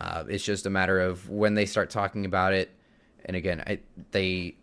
Uh, 0.00 0.24
it's 0.28 0.44
just 0.44 0.64
a 0.64 0.70
matter 0.70 1.00
of 1.00 1.28
when 1.28 1.54
they 1.54 1.66
start 1.66 1.90
talking 1.90 2.24
about 2.24 2.54
it. 2.54 2.70
And 3.24 3.36
again, 3.36 3.62
I, 3.66 3.80
they 4.12 4.54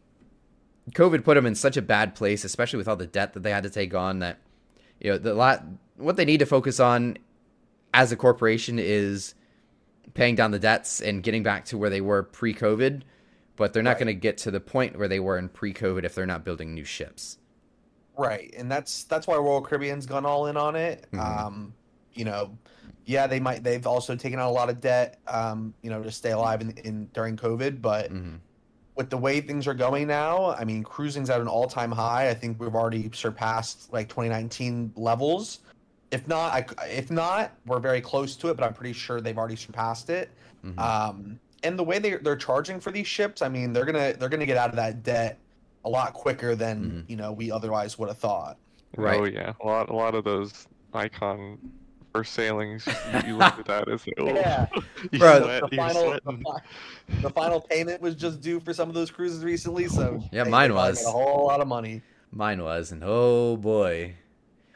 COVID 0.92 1.24
put 1.24 1.36
them 1.36 1.46
in 1.46 1.56
such 1.56 1.78
a 1.78 1.82
bad 1.82 2.16
place, 2.16 2.44
especially 2.44 2.78
with 2.78 2.88
all 2.88 2.96
the 2.96 3.06
debt 3.08 3.34
that 3.34 3.44
they 3.44 3.52
had 3.52 3.64
to 3.64 3.70
take 3.70 3.94
on. 3.94 4.20
That 4.20 4.40
you 5.00 5.12
know 5.12 5.18
the 5.18 5.34
lot 5.34 5.64
what 5.98 6.18
they 6.18 6.26
need 6.26 6.40
to 6.40 6.46
focus 6.46 6.80
on 6.80 7.18
as 7.94 8.12
a 8.12 8.16
corporation 8.16 8.78
is 8.78 9.34
paying 10.14 10.36
down 10.36 10.52
the 10.52 10.60
debts 10.60 11.02
and 11.02 11.24
getting 11.24 11.44
back 11.44 11.66
to 11.66 11.78
where 11.78 11.90
they 11.90 12.02
were 12.02 12.24
pre-COVID. 12.24 13.04
But 13.56 13.72
they're 13.72 13.84
not 13.84 13.92
right. 13.92 14.00
going 14.00 14.08
to 14.08 14.14
get 14.14 14.38
to 14.40 14.52
the 14.52 14.60
point 14.60 14.98
where 14.98 15.08
they 15.08 15.20
were 15.20 15.38
in 15.38 15.48
pre-COVID 15.48 16.04
if 16.04 16.14
they're 16.14 16.26
not 16.26 16.44
building 16.44 16.74
new 16.74 16.84
ships. 16.84 17.38
Right, 18.18 18.54
and 18.58 18.70
that's 18.70 19.04
that's 19.06 19.28
why 19.28 19.36
Royal 19.36 19.62
Caribbean's 19.62 20.06
gone 20.06 20.26
all 20.26 20.48
in 20.48 20.58
on 20.58 20.76
it. 20.76 21.06
Mm-hmm. 21.14 21.20
Um, 21.20 21.74
you 22.14 22.26
know, 22.26 22.58
yeah, 23.06 23.28
they 23.28 23.40
might. 23.40 23.64
They've 23.64 23.86
also 23.86 24.16
taken 24.16 24.40
out 24.40 24.50
a 24.50 24.52
lot 24.52 24.70
of 24.70 24.82
debt, 24.82 25.20
um, 25.28 25.74
you 25.82 25.90
know, 25.90 26.02
to 26.04 26.12
stay 26.12 26.32
alive 26.32 26.62
in, 26.62 26.72
in 26.84 27.06
during 27.14 27.38
COVID. 27.38 27.82
But 27.82 28.12
mm-hmm. 28.12 28.36
With 28.96 29.10
the 29.10 29.18
way 29.18 29.42
things 29.42 29.68
are 29.68 29.74
going 29.74 30.08
now, 30.08 30.52
I 30.52 30.64
mean, 30.64 30.84
cruising's 30.84 31.30
at 31.30 31.42
an 31.42 31.48
all-time 31.48 31.92
high. 31.92 32.30
I 32.30 32.34
think 32.34 32.60
we've 32.60 32.76
already 32.76 33.10
surpassed 33.14 33.92
like 33.92 34.08
2019 34.08 34.94
levels. 34.96 35.60
If 36.12 36.28
not, 36.28 36.54
I, 36.54 36.86
if 36.88 37.12
not, 37.12 37.52
we're 37.66 37.80
very 37.80 38.00
close 38.00 38.36
to 38.38 38.50
it. 38.50 38.58
But 38.58 38.64
I'm 38.64 38.74
pretty 38.74 38.94
sure 38.94 39.20
they've 39.20 39.38
already 39.38 39.58
surpassed 39.58 40.10
it. 40.10 40.32
Mm-hmm. 40.66 40.80
Um, 40.80 41.40
and 41.64 41.78
the 41.78 41.84
way 41.84 42.00
they 42.00 42.16
they're 42.16 42.38
charging 42.38 42.80
for 42.80 42.92
these 42.92 43.08
ships, 43.08 43.42
I 43.42 43.50
mean, 43.50 43.74
they're 43.74 43.86
gonna 43.86 44.14
they're 44.14 44.30
gonna 44.30 44.46
get 44.46 44.58
out 44.58 44.70
of 44.70 44.76
that 44.78 45.04
debt 45.04 45.40
a 45.84 45.90
lot 45.90 46.14
quicker 46.14 46.56
than 46.56 46.84
mm-hmm. 46.84 47.00
you 47.08 47.18
know 47.18 47.32
we 47.32 47.52
otherwise 47.52 48.00
would 48.00 48.08
have 48.08 48.18
thought. 48.18 48.58
Right. 48.96 49.20
Oh 49.20 49.26
yeah, 49.26 49.54
a 49.62 49.66
lot 49.66 49.90
a 49.90 49.96
lot 49.96 50.16
of 50.16 50.24
those 50.24 50.68
icon 50.94 51.58
first 52.16 52.34
sailings, 52.34 52.86
you, 52.86 53.20
you 53.28 53.38
look 53.38 53.60
at 53.60 53.66
that 53.66 53.90
as 53.90 54.06
oh, 54.18 54.26
yeah, 54.28 54.68
bro. 55.18 55.42
Sweat, 55.42 55.70
the, 55.70 55.76
final, 55.76 56.12
the, 56.12 56.62
the, 57.22 57.30
final 57.30 57.60
payment 57.60 58.02
was 58.02 58.16
just 58.16 58.40
due 58.40 58.60
for 58.62 58.74
some 58.74 58.88
of 58.88 58.96
those 58.96 59.12
cruises 59.12 59.44
recently, 59.44 59.88
so 59.88 60.24
yeah, 60.32 60.46
mine 60.46 60.74
was 60.74 61.06
a 61.06 61.12
whole 61.12 61.48
lot 61.48 61.60
of 61.60 61.68
money. 61.68 62.02
Mine 62.32 62.64
was, 62.64 62.92
and 62.92 63.04
oh 63.06 63.58
boy. 63.58 64.16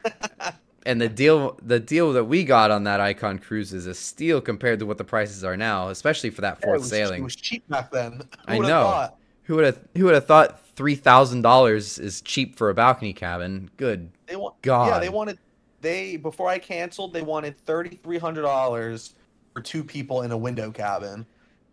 and 0.86 1.00
the 1.00 1.08
deal, 1.08 1.58
the 1.62 1.80
deal 1.80 2.12
that 2.12 2.24
we 2.24 2.44
got 2.44 2.70
on 2.70 2.84
that 2.84 3.00
Icon 3.00 3.38
cruise 3.38 3.72
is 3.72 3.86
a 3.86 3.94
steal 3.94 4.40
compared 4.40 4.78
to 4.80 4.86
what 4.86 4.98
the 4.98 5.04
prices 5.04 5.42
are 5.42 5.56
now, 5.56 5.88
especially 5.88 6.30
for 6.30 6.42
that 6.42 6.60
fourth 6.60 6.78
yeah, 6.78 6.82
was, 6.82 6.88
sailing. 6.90 7.20
It 7.22 7.24
was 7.24 7.36
cheap 7.36 7.66
back 7.68 7.90
then. 7.90 8.22
I 8.46 8.58
know. 8.58 8.68
Thought? 8.68 9.16
Who 9.44 9.56
would 9.56 9.64
have 9.64 9.80
who 9.96 10.04
would 10.04 10.14
have 10.14 10.26
thought 10.26 10.64
three 10.76 10.94
thousand 10.94 11.42
dollars 11.42 11.98
is 11.98 12.20
cheap 12.20 12.56
for 12.56 12.68
a 12.68 12.74
balcony 12.74 13.12
cabin? 13.12 13.70
Good 13.78 14.10
they 14.26 14.36
want, 14.36 14.60
God. 14.62 14.88
Yeah, 14.88 14.98
they 15.00 15.08
wanted 15.08 15.38
they 15.80 16.16
before 16.16 16.48
I 16.48 16.58
canceled, 16.58 17.12
they 17.12 17.22
wanted 17.22 17.58
thirty 17.58 17.96
three 17.96 18.18
hundred 18.18 18.42
dollars 18.42 19.14
for 19.52 19.60
two 19.60 19.84
people 19.84 20.22
in 20.22 20.32
a 20.32 20.36
window 20.36 20.70
cabin. 20.70 21.26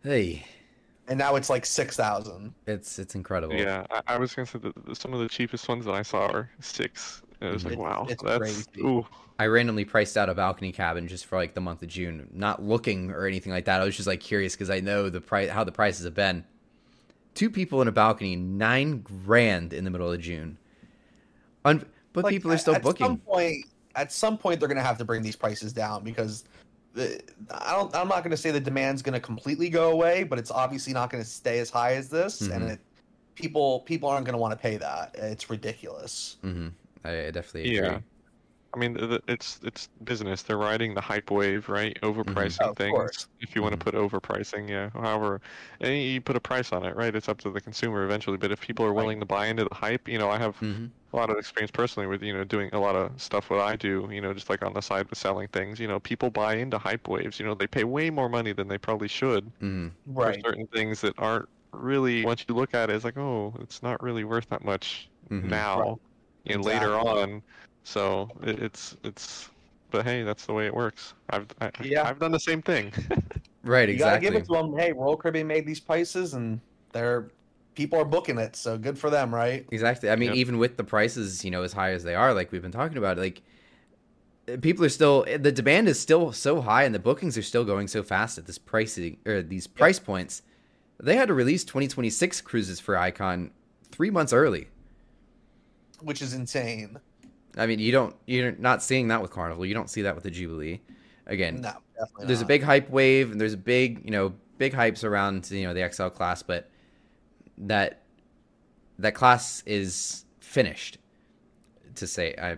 Hey, 0.03 0.45
and 1.08 1.18
now 1.18 1.36
it's 1.36 1.49
like 1.49 1.66
six 1.66 1.95
thousand. 1.95 2.53
It's 2.66 2.99
it's 2.99 3.16
incredible. 3.16 3.55
Yeah, 3.55 3.86
I, 3.91 4.01
I 4.08 4.18
was 4.18 4.34
gonna 4.34 4.45
say 4.45 4.60
that 4.60 4.97
some 4.97 5.14
of 5.14 5.20
the 5.20 5.28
cheapest 5.28 5.68
ones 5.68 5.86
that 5.86 5.93
I 5.93 6.01
saw 6.01 6.28
are 6.28 6.49
six. 6.60 7.22
It 7.39 7.53
was 7.53 7.66
like, 7.66 7.78
wow, 7.78 8.08
it's 8.10 8.24
that's 8.24 8.38
crazy. 8.38 8.66
Ooh. 8.80 9.05
I 9.39 9.45
randomly 9.45 9.86
priced 9.86 10.18
out 10.18 10.30
a 10.30 10.34
balcony 10.34 10.72
cabin 10.72 11.08
just 11.08 11.28
for 11.28 11.36
like 11.36 11.53
the 11.53 11.62
month 11.62 11.84
of 11.84 11.89
June, 11.89 12.28
not 12.34 12.64
looking 12.64 13.12
or 13.12 13.28
anything 13.28 13.53
like 13.53 13.66
that. 13.66 13.82
I 13.82 13.86
was 13.86 13.95
just 13.95 14.08
like 14.08 14.20
curious 14.20 14.55
because 14.55 14.72
I 14.72 14.80
know 14.80 15.10
the 15.10 15.22
price, 15.22 15.49
how 15.51 15.64
the 15.64 15.72
prices 15.72 16.05
have 16.05 16.16
been. 16.16 16.43
Two 17.36 17.51
people 17.51 17.84
in 17.84 17.88
a 17.88 17.91
balcony, 17.91 18.36
nine 18.36 19.01
grand 19.01 19.74
in 19.74 19.84
the 19.84 19.91
middle 19.91 20.12
of 20.12 20.20
June. 20.20 20.58
Un- 21.66 21.86
but 22.14 22.24
like, 22.24 22.32
people 22.32 22.51
are 22.51 22.58
still 22.58 22.74
at 22.74 22.82
booking. 22.82 23.05
Some 23.05 23.18
point, 23.18 23.66
at 23.98 24.12
some 24.12 24.38
point 24.38 24.60
they're 24.60 24.70
going 24.70 24.78
to 24.78 24.84
have 24.84 24.98
to 25.00 25.06
bring 25.06 25.22
these 25.24 25.36
prices 25.36 25.74
down 25.74 26.04
because 26.04 26.45
I 26.95 27.74
don't. 27.74 27.93
I'm 27.95 28.08
not 28.08 28.24
going 28.24 28.32
to 28.32 28.38
say 28.38 28.52
the 28.52 28.60
demand's 28.60 29.02
going 29.02 29.14
to 29.14 29.20
completely 29.20 29.70
go 29.70 29.91
away, 29.91 30.24
but 30.24 30.39
it's 30.39 30.52
obviously 30.52 30.93
not 30.93 31.10
going 31.10 31.24
to 31.24 31.30
stay 31.30 31.60
as 31.60 31.70
high 31.70 31.93
as 31.93 32.10
this, 32.10 32.41
and 32.41 32.64
Mhm. 32.64 32.70
it, 32.74 32.80
people 33.36 33.82
people 33.82 34.08
aren't 34.10 34.26
going 34.26 34.34
to 34.34 34.39
want 34.39 34.54
to 34.54 34.58
pay 34.58 34.78
that. 34.78 35.16
It's 35.16 35.50
ridiculous. 35.50 36.38
hmm 36.41 36.70
I, 37.04 37.28
I 37.28 37.32
definitely 37.32 37.76
agree. 37.76 37.76
Yeah. 37.89 38.00
I 38.74 38.80
mean, 38.80 38.95
th- 38.95 39.10
th- 39.10 39.22
it's 39.28 39.60
it's 39.64 39.88
business. 40.04 40.43
They're 40.43 40.58
riding 40.58 40.93
the 40.93 41.02
hype 41.02 41.32
wave, 41.32 41.70
right? 41.70 41.98
Overpricing 42.02 42.58
Oh, 42.62 42.70
of 42.72 42.78
things. 42.78 42.93
course. 42.93 43.28
If 43.39 43.56
you 43.56 43.62
want 43.62 43.74
to 43.74 43.78
Mhm. 43.78 43.84
put 43.84 43.95
overpricing, 43.95 44.70
yeah. 44.70 44.89
However, 44.89 45.41
and 45.80 45.98
you 46.02 46.20
put 46.22 46.36
a 46.36 46.39
price 46.41 46.72
on 46.72 46.84
it, 46.86 46.95
right? 46.95 47.16
It's 47.16 47.30
up 47.30 47.39
to 47.39 47.52
the 47.52 47.62
consumer 47.62 48.04
eventually. 48.04 48.38
But 48.38 48.52
if 48.52 48.60
people 48.60 48.86
are 48.86 48.89
Right. 48.89 48.98
willing 48.98 49.20
to 49.20 49.26
buy 49.26 49.48
into 49.48 49.64
the 49.66 49.74
hype, 49.76 50.08
you 50.08 50.18
know, 50.18 50.30
I 50.30 50.38
have 50.38 50.58
hmm 50.58 50.88
a 51.14 51.16
lot 51.16 51.30
of 51.30 51.38
experience 51.38 51.72
personally 51.72 52.08
with 52.08 52.22
you 52.24 52.34
know 52.34 52.43
doing 52.43 52.70
a 52.74 52.80
lot 52.80 52.95
of 52.95 53.20
stuff 53.22 53.49
what 53.49 53.60
I 53.62 53.76
do. 53.76 54.08
You 54.12 54.22
know, 54.22 54.34
just 54.34 54.49
like 54.49 54.64
on 54.64 54.74
the 54.74 54.82
side 54.82 55.10
with 55.10 55.18
selling 55.18 55.47
things. 55.49 55.80
You 55.80 55.88
know, 55.88 55.99
people 55.99 56.30
buy 56.30 56.55
into 56.55 56.78
hype 56.78 57.08
waves. 57.08 57.39
You 57.39 57.45
know, 57.45 57.55
they 57.55 57.68
pay 57.68 57.84
way 57.84 58.10
more 58.10 58.30
money 58.30 58.53
than 58.53 58.68
they 58.68 58.78
probably 58.78 59.08
should 59.08 59.51
hmm 59.60 59.88
for 60.16 60.34
certain 60.43 60.68
things 60.68 61.01
that 61.01 61.14
aren't 61.18 61.47
really. 61.74 62.26
Once 62.26 62.45
you 62.47 62.55
look 62.55 62.74
at 62.74 62.89
it, 62.89 62.95
it's 62.95 63.05
like, 63.05 63.18
oh, 63.18 63.53
it's 63.60 63.82
not 63.84 64.01
really 64.01 64.24
worth 64.24 64.47
that 64.49 64.64
much 64.64 65.10
hmm 65.30 65.47
now 65.49 65.80
Right. 65.80 65.97
and 66.45 66.64
later 66.66 66.95
on. 66.99 67.43
So 67.84 68.30
it, 68.43 68.60
it's 68.62 68.97
it's, 69.03 69.49
but 69.91 70.05
hey, 70.05 70.24
that's 70.24 70.45
the 70.45 70.53
way 70.53 70.66
it 70.68 70.74
works. 70.76 71.14
I've 71.30 71.47
I, 71.62 71.72
Yeah. 71.80 72.03
I've 72.03 72.20
done 72.20 72.32
the 72.32 72.39
same 72.39 72.62
thing. 72.62 72.91
Right, 73.64 73.89
exactly 73.89 73.93
You 73.93 73.97
gotta 73.99 74.20
give 74.20 74.36
it 74.36 74.45
to 74.45 74.53
them. 74.53 74.78
Hey, 74.78 74.93
Royal 74.93 75.18
Caribbean 75.18 75.47
made 75.47 75.66
these 75.66 75.80
prices, 75.80 76.34
and 76.34 76.62
they're 76.93 77.32
people 77.78 78.00
are 78.00 78.06
booking 78.06 78.40
it, 78.40 78.56
so 78.56 78.76
good 78.76 78.98
for 78.98 79.12
them, 79.12 79.34
right? 79.34 79.66
Exactly. 79.72 80.10
I 80.10 80.16
mean, 80.16 80.30
Yep. 80.30 80.38
even 80.38 80.58
with 80.58 80.78
the 80.78 80.84
prices, 80.84 81.46
you 81.46 81.52
know, 81.52 81.62
as 81.62 81.74
high 81.74 81.92
as 81.92 82.04
they 82.04 82.16
are, 82.16 82.34
like 82.34 82.52
we've 82.52 82.62
been 82.64 82.72
talking 82.72 82.98
about, 82.98 83.18
like 83.20 83.44
people 84.62 84.84
are 84.84 84.90
still 84.90 85.24
the 85.24 85.52
demand 85.52 85.88
is 85.88 86.00
still 86.00 86.32
so 86.34 86.60
high, 86.62 86.84
and 86.84 86.94
the 86.96 87.00
bookings 87.00 87.38
are 87.38 87.42
still 87.44 87.64
going 87.64 87.88
so 87.88 88.02
fast 88.02 88.38
at 88.40 88.48
this 88.48 88.58
pricing 88.58 89.18
or 89.28 89.44
these 89.44 89.68
price 89.68 90.00
points. 90.00 90.42
They 91.00 91.16
had 91.16 91.28
to 91.28 91.36
release 91.36 91.64
2026 91.64 92.42
cruises 92.42 92.80
for 92.80 92.98
Icon 92.98 93.52
three 93.92 94.10
months 94.10 94.34
early. 94.34 94.70
Which 96.02 96.24
is 96.24 96.34
insane. 96.34 96.98
I 97.56 97.68
mean, 97.68 97.78
you 97.80 97.92
don't 97.92 98.16
you're 98.26 98.54
not 98.54 98.82
seeing 98.82 99.08
that 99.10 99.22
with 99.22 99.30
Carnival. 99.32 99.66
You 99.68 99.76
don't 99.76 99.90
see 99.90 100.02
that 100.02 100.16
with 100.16 100.24
the 100.24 100.32
Jubilee. 100.32 100.82
Again, 101.28 101.62
No, 101.62 101.74
definitely. 101.96 102.26
there's 102.26 102.42
a 102.42 102.46
big 102.46 102.64
hype 102.64 102.90
wave 102.90 103.32
and 103.32 103.40
there's 103.40 103.54
a 103.54 103.58
big 103.58 104.02
you 104.04 104.12
know 104.12 104.34
big 104.58 104.74
hypes 104.74 105.04
around 105.04 105.52
you 105.52 105.68
know 105.68 105.74
the 105.76 105.88
XL 105.92 106.08
class, 106.08 106.42
but 106.42 106.70
that 107.58 108.01
that 108.99 109.16
class 109.16 109.64
is 109.66 110.26
finished. 110.39 110.97
To 111.95 112.08
say 112.08 112.36
I 112.41 112.58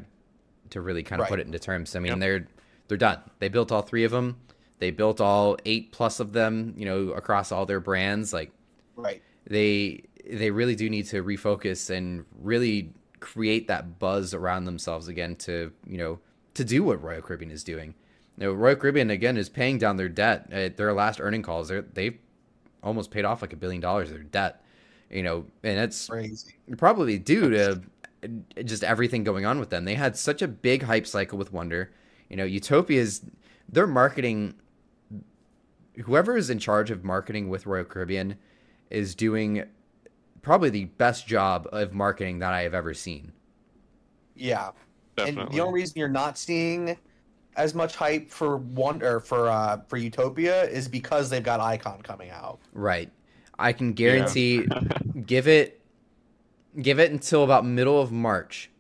to 0.72 0.82
really 0.82 1.04
kind 1.04 1.22
of 1.22 1.28
put 1.28 1.40
it 1.40 1.46
into 1.46 1.60
terms. 1.60 1.96
I 1.96 2.00
mean 2.00 2.12
Yep. 2.14 2.20
they're 2.20 2.48
they're 2.88 2.98
done. 2.98 3.20
They 3.40 3.48
built 3.50 3.72
all 3.72 3.82
three 3.82 4.04
of 4.04 4.12
them. 4.12 4.38
They 4.80 4.92
built 4.92 5.22
all 5.22 5.58
eight 5.66 5.92
plus 5.92 6.20
of 6.20 6.34
them. 6.34 6.74
You 6.78 6.86
know 6.86 7.10
across 7.12 7.52
all 7.52 7.66
their 7.66 7.80
brands. 7.80 8.34
Like 8.34 8.52
right. 8.96 9.22
they 9.46 10.04
they 10.30 10.52
really 10.52 10.76
do 10.76 10.90
need 10.90 11.08
to 11.08 11.24
refocus 11.24 11.90
and 11.90 12.26
really 12.42 12.94
create 13.20 13.68
that 13.68 14.00
buzz 14.00 14.34
around 14.34 14.66
themselves 14.66 15.08
again 15.08 15.36
to 15.36 15.72
you 15.88 15.98
know 15.98 16.20
to 16.54 16.64
do 16.66 16.84
what 16.84 17.02
Royal 17.02 17.22
Caribbean 17.22 17.52
is 17.52 17.64
doing. 17.64 17.96
You 18.38 18.48
know, 18.48 18.54
Royal 18.54 18.76
Caribbean 18.76 19.10
again 19.10 19.38
is 19.38 19.50
paying 19.50 19.78
down 19.78 19.98
their 19.98 20.10
debt. 20.10 20.48
At 20.52 20.78
their 20.78 20.94
last 20.94 21.20
earning 21.22 21.42
calls, 21.44 21.70
they 21.70 21.82
they've 21.94 22.18
almost 22.84 23.12
paid 23.12 23.26
off 23.26 23.42
like 23.42 23.54
a 23.54 23.58
billion 23.58 23.82
dollars 23.82 24.10
of 24.10 24.16
their 24.16 24.24
debt. 24.24 24.64
You 25.10 25.24
know, 25.24 25.46
and 25.64 25.80
it's 25.80 26.08
Crazy. 26.08 26.56
probably 26.78 27.18
due 27.18 27.50
to 27.50 27.82
just 28.64 28.84
everything 28.84 29.24
going 29.24 29.46
on 29.46 29.60
with 29.60 29.70
them. 29.70 29.86
They 29.86 29.96
had 29.96 30.16
such 30.16 30.42
a 30.42 30.48
big 30.48 30.84
hype 30.84 31.08
cycle 31.08 31.38
with 31.38 31.52
Wonder. 31.52 31.92
You 32.30 32.38
know, 32.38 32.46
Utopia's 32.46 33.22
their 33.68 33.88
marketing. 33.88 34.56
Whoever 36.04 36.38
is 36.38 36.50
in 36.50 36.60
charge 36.60 36.92
of 36.92 37.04
marketing 37.04 37.50
with 37.50 37.66
Royal 37.66 37.86
Caribbean 37.86 38.36
is 38.90 39.16
doing 39.16 39.64
probably 40.42 40.70
the 40.70 40.86
best 40.86 41.28
job 41.28 41.68
of 41.72 41.94
marketing 41.94 42.40
that 42.40 42.54
I 42.54 42.62
have 42.62 42.74
ever 42.74 42.94
seen. 42.94 43.32
Yeah. 44.36 44.72
And 45.18 45.38
the 45.52 45.60
only 45.60 45.82
reason 45.82 46.00
you're 46.00 46.08
not 46.08 46.38
seeing 46.38 46.98
as 47.56 47.76
much 47.76 47.96
hype 47.96 48.30
for 48.30 48.58
one 48.58 49.04
or 49.04 49.20
for 49.20 49.50
uh 49.50 49.82
for 49.88 49.98
Utopia 49.98 50.64
is 50.64 50.88
because 50.88 51.30
they've 51.30 51.44
got 51.44 51.60
Icon 51.60 52.02
coming 52.02 52.30
out. 52.30 52.60
Right. 52.74 53.12
I 53.60 53.74
can 53.74 53.94
guarantee 53.94 54.66
give 55.26 55.48
it 55.48 55.82
give 56.82 57.00
it 57.00 57.12
until 57.12 57.44
about 57.44 57.66
middle 57.66 58.02
of 58.02 58.12
March 58.12 58.72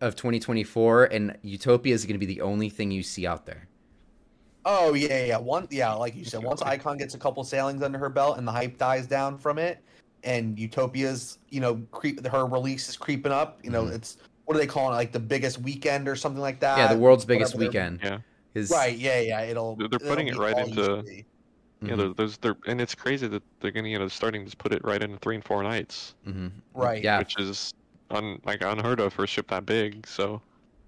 of 0.00 0.14
2024 0.16 1.04
and 1.06 1.36
Utopia 1.42 1.94
is 1.94 2.04
going 2.04 2.14
to 2.14 2.18
be 2.18 2.26
the 2.26 2.40
only 2.42 2.68
thing 2.68 2.90
you 2.90 3.02
see 3.02 3.26
out 3.26 3.46
there. 3.46 3.68
Oh 4.64 4.94
yeah, 4.94 5.24
yeah. 5.26 5.38
One 5.38 5.66
yeah, 5.70 5.92
like 5.92 6.14
you 6.16 6.24
said, 6.24 6.42
once 6.42 6.62
Icon 6.62 6.96
gets 6.96 7.14
a 7.14 7.18
couple 7.18 7.44
sailings 7.44 7.82
under 7.82 7.98
her 7.98 8.08
belt 8.08 8.38
and 8.38 8.46
the 8.48 8.52
hype 8.52 8.78
dies 8.78 9.06
down 9.06 9.36
from 9.36 9.58
it, 9.58 9.78
and 10.22 10.58
Utopia's 10.58 11.38
you 11.50 11.60
know 11.60 11.82
creep 11.90 12.24
her 12.26 12.46
release 12.46 12.88
is 12.88 12.96
creeping 12.96 13.32
up. 13.32 13.58
You 13.62 13.70
know, 13.70 13.84
Mhm. 13.84 13.94
it's 13.96 14.16
what 14.46 14.56
are 14.56 14.60
they 14.60 14.66
calling 14.66 14.92
it? 14.94 14.96
Like 14.96 15.12
the 15.12 15.20
biggest 15.20 15.58
weekend 15.60 16.08
or 16.08 16.16
something 16.16 16.40
like 16.40 16.60
that. 16.60 16.78
yeah, 16.78 16.86
the 16.94 16.98
world's 16.98 17.24
biggest 17.26 17.54
whatever 17.54 17.68
weekend. 17.70 18.00
Yeah. 18.02 18.18
Is 18.54 18.70
Right. 18.70 18.96
Yeah. 18.96 19.20
Yeah. 19.20 19.40
It'll. 19.42 19.76
They're- 19.76 19.88
they're 19.88 19.96
it'll 20.00 20.08
putting 20.08 20.28
it 20.28 20.36
right 20.36 20.56
into- 20.56 21.02
UTV. 21.82 21.88
Yeah, 21.88 21.94
Mhm, 21.94 21.98
there- 21.98 22.14
there's 22.14 22.36
there, 22.38 22.56
and 22.66 22.80
it's 22.80 22.94
crazy 22.94 23.26
that 23.28 23.42
they're 23.60 23.70
gonna 23.70 23.88
you 23.88 23.98
know 23.98 24.08
starting 24.08 24.46
to 24.46 24.56
put 24.56 24.72
it 24.72 24.84
right 24.84 25.02
into 25.02 25.18
three 25.18 25.34
and 25.34 25.44
four 25.44 25.62
nights, 25.62 26.14
mhm. 26.26 26.50
Right. 26.74 27.02
Yeah, 27.02 27.18
which 27.18 27.38
is 27.38 27.72
un, 28.10 28.40
like 28.44 28.62
unheard 28.62 29.00
of 29.00 29.12
for 29.12 29.24
a 29.24 29.26
ship 29.26 29.48
that 29.48 29.66
big. 29.66 30.06
So 30.06 30.40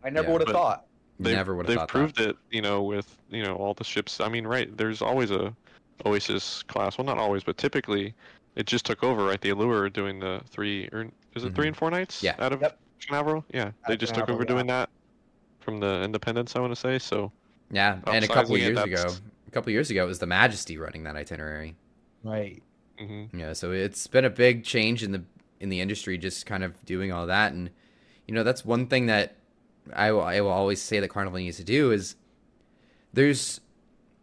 I 0.05 0.11
never 0.11 0.26
Yeah, 0.28 0.32
would 0.32 0.41
have 0.43 0.51
thought. 0.55 0.87
they've, 1.18 1.34
never 1.34 1.55
would 1.55 1.66
have 1.66 1.68
they've 1.68 1.78
thought 1.78 1.89
proved 1.89 2.16
that. 2.18 2.30
it, 2.30 2.37
you 2.51 2.62
know, 2.62 2.82
with 2.82 3.16
you 3.30 3.43
know 3.43 3.57
all 3.57 3.74
the 3.74 3.84
ships. 3.84 4.20
I 4.20 4.28
mean, 4.28 4.47
right? 4.47 4.74
There's 4.76 5.03
always 5.03 5.30
a 5.30 5.55
Oasis 6.05 6.62
class. 6.64 6.99
Well, 6.99 7.07
not 7.07 7.18
always, 7.18 7.43
but 7.43 7.57
typically 7.57 8.14
it 8.55 8.66
just 8.66 8.84
took 8.87 9.03
over, 9.03 9.24
right? 9.24 9.41
The 9.41 9.51
Allure 9.51 9.89
doing 9.91 10.20
the 10.20 10.43
three 10.49 10.89
or 10.93 11.11
is 11.34 11.45
it 11.45 11.53
Mhm. 11.53 11.57
three 11.57 11.66
and 11.68 11.76
four 11.76 11.91
nights? 11.91 12.22
Yeah. 12.22 12.34
Out 12.39 12.53
of 12.53 12.61
Yep. 12.61 12.78
Canaveral? 13.01 13.45
Yeah, 13.53 13.70
they 13.87 13.95
of 13.95 14.01
just 14.01 14.14
took 14.14 14.28
over 14.28 14.43
yeah. 14.43 14.49
doing 14.49 14.66
that 14.68 14.89
from 15.61 15.78
the 15.80 16.03
Independence. 16.03 16.55
I 16.57 16.61
want 16.61 16.72
to 16.72 16.80
say 16.80 16.99
so. 16.99 17.32
Yeah, 17.70 17.99
and 18.07 18.24
a 18.24 18.28
couple 18.28 18.55
upsizing 18.55 18.59
years 18.59 18.78
ago, 18.78 18.87
that's- 18.97 19.18
a 19.18 19.20
couple 19.57 19.73
years 19.73 19.91
ago, 19.91 20.05
it 20.05 20.09
was 20.09 20.19
the 20.19 20.27
Majesty 20.27 20.77
running 20.77 21.05
that 21.05 21.17
itinerary. 21.17 21.77
Right. 22.23 22.63
hmm 22.99 23.25
Yeah, 23.35 23.53
so 23.55 23.73
it's 23.73 24.07
been 24.07 24.25
a 24.25 24.31
big 24.31 24.65
change 24.65 25.03
in 25.03 25.13
the 25.13 25.23
in 25.59 25.71
the 25.71 25.81
industry, 25.81 26.19
just 26.19 26.45
kind 26.45 26.63
of 26.63 26.85
doing 26.85 27.11
all 27.13 27.27
that, 27.27 27.53
and 27.53 27.71
you 28.27 28.35
know 28.35 28.43
that's 28.45 28.65
one 28.65 28.87
thing 28.87 29.07
that 29.07 29.37
I 29.95 30.13
will, 30.13 30.23
I 30.23 30.41
will 30.41 30.51
always 30.51 30.83
say 30.83 31.01
that 31.01 31.09
Carnival 31.09 31.39
needs 31.39 31.57
to 31.57 31.65
do 31.65 31.91
is 31.93 32.17
there's 33.13 33.61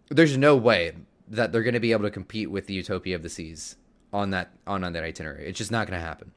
there's 0.09 0.37
no 0.37 0.55
way 0.55 0.93
that 1.27 1.51
they're 1.51 1.63
going 1.63 1.73
to 1.73 1.79
be 1.79 1.91
able 1.93 2.03
to 2.03 2.11
compete 2.11 2.51
with 2.51 2.67
the 2.67 2.73
Utopia 2.75 3.15
of 3.15 3.23
the 3.23 3.29
Seas 3.29 3.77
on 4.11 4.29
that 4.31 4.51
on, 4.67 4.83
on 4.83 4.93
that 4.93 5.03
itinerary. 5.03 5.47
It's 5.47 5.57
just 5.57 5.71
not 5.71 5.87
going 5.87 5.99
to 5.99 6.05
happen. 6.05 6.31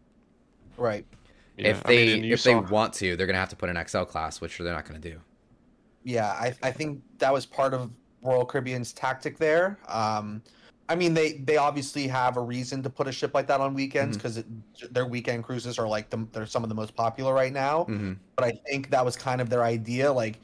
Right. 0.76 1.04
Yeah, 1.58 1.68
if 1.68 1.86
I 1.86 1.90
mean, 1.90 2.22
they 2.22 2.28
if 2.30 2.40
saw- 2.40 2.62
they 2.62 2.70
want 2.72 2.94
to, 2.94 3.16
they're 3.16 3.26
going 3.26 3.34
to 3.34 3.40
have 3.40 3.48
to 3.50 3.56
put 3.56 3.68
an 3.68 3.86
XL 3.86 4.02
class, 4.04 4.40
which 4.40 4.58
they're 4.58 4.72
not 4.72 4.88
going 4.88 5.00
to 5.00 5.10
do. 5.10 5.20
Yeah, 6.04 6.28
I, 6.28 6.54
I 6.62 6.70
think 6.70 7.02
that 7.18 7.32
was 7.32 7.46
part 7.46 7.74
of 7.74 7.90
Royal 8.26 8.44
Caribbean's 8.44 8.92
tactic 8.92 9.38
there. 9.38 9.78
Um, 9.88 10.42
I 10.88 10.94
mean, 10.94 11.14
they 11.14 11.34
they 11.38 11.56
obviously 11.56 12.06
have 12.08 12.36
a 12.36 12.40
reason 12.40 12.82
to 12.82 12.90
put 12.90 13.08
a 13.08 13.12
ship 13.12 13.34
like 13.34 13.46
that 13.48 13.60
on 13.60 13.74
weekends 13.74 14.16
because 14.16 14.42
their 14.90 15.06
weekend 15.06 15.44
cruises 15.44 15.78
are 15.78 15.88
like 15.88 16.10
the, 16.10 16.26
they're 16.32 16.46
some 16.46 16.62
of 16.62 16.68
the 16.68 16.74
most 16.74 16.94
popular 16.94 17.34
right 17.34 17.52
now. 17.52 17.84
hmm 17.84 18.12
But 18.36 18.44
I 18.44 18.52
think 18.68 18.90
that 18.90 19.04
was 19.04 19.16
kind 19.16 19.40
of 19.40 19.48
their 19.48 19.64
idea. 19.64 20.12
Like, 20.12 20.40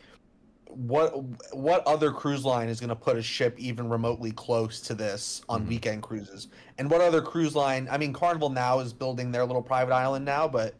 what 0.68 1.12
what 1.52 1.86
other 1.86 2.10
cruise 2.10 2.44
line 2.44 2.68
is 2.68 2.80
going 2.80 2.88
to 2.88 2.96
put 2.96 3.16
a 3.16 3.22
ship 3.22 3.54
even 3.58 3.88
remotely 3.88 4.32
close 4.32 4.80
to 4.80 4.94
this 4.94 5.42
on 5.48 5.64
Mhm. 5.64 5.68
weekend 5.68 6.02
cruises? 6.02 6.48
And 6.78 6.90
what 6.90 7.00
other 7.00 7.22
cruise 7.22 7.54
line? 7.54 7.86
I 7.90 7.98
mean, 7.98 8.12
Carnival 8.12 8.48
now 8.50 8.80
is 8.80 8.92
building 8.92 9.30
their 9.30 9.44
little 9.44 9.62
private 9.62 9.92
island 9.94 10.24
now, 10.24 10.48
but 10.48 10.74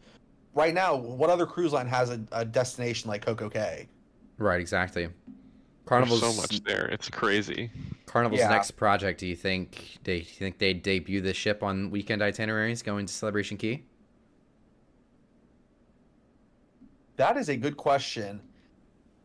right 0.55 0.73
now, 0.73 0.95
what 0.95 1.29
other 1.29 1.45
cruise 1.45 1.71
line 1.71 1.87
has 1.87 2.09
a, 2.09 2.21
a 2.31 2.43
destination 2.43 3.09
like 3.09 3.25
Coco 3.25 3.49
Cay? 3.49 3.87
Right, 4.39 4.59
exactly. 4.59 5.07
There's 5.85 5.89
Carnival's 5.89 6.21
so 6.21 6.33
much 6.41 6.63
there. 6.63 6.85
It's 6.85 7.09
crazy. 7.09 7.69
Carnival's 8.05 8.39
Yeah. 8.39 8.49
next 8.49 8.71
project. 8.71 9.19
Do 9.19 9.27
you 9.27 9.35
think 9.35 9.97
they 10.03 10.19
do 10.19 10.25
you 10.25 10.35
think 10.39 10.57
they 10.57 10.73
debut 10.73 11.19
the 11.21 11.33
ship 11.33 11.61
on 11.61 11.89
weekend 11.91 12.21
itineraries 12.21 12.81
going 12.81 13.05
to 13.05 13.13
Celebration 13.13 13.57
Key? 13.57 13.83
That 17.17 17.37
is 17.37 17.49
a 17.49 17.57
good 17.57 17.77
question. 17.77 18.41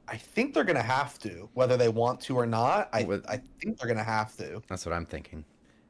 I 0.09 0.16
think 0.16 0.54
they're 0.54 0.64
going 0.64 0.76
to 0.76 0.82
have 0.82 1.18
to, 1.20 1.48
whether 1.54 1.76
they 1.76 1.88
want 1.88 2.20
to 2.22 2.36
or 2.36 2.46
not. 2.46 2.88
I, 2.92 3.04
With- 3.04 3.26
I 3.28 3.40
think 3.61 3.78
they're 3.78 3.86
going 3.86 3.98
to 3.98 4.02
have 4.04 4.34
to. 4.38 4.62
That's 4.68 4.86
what 4.86 4.94
I'm 4.94 5.06
thinking. 5.06 5.44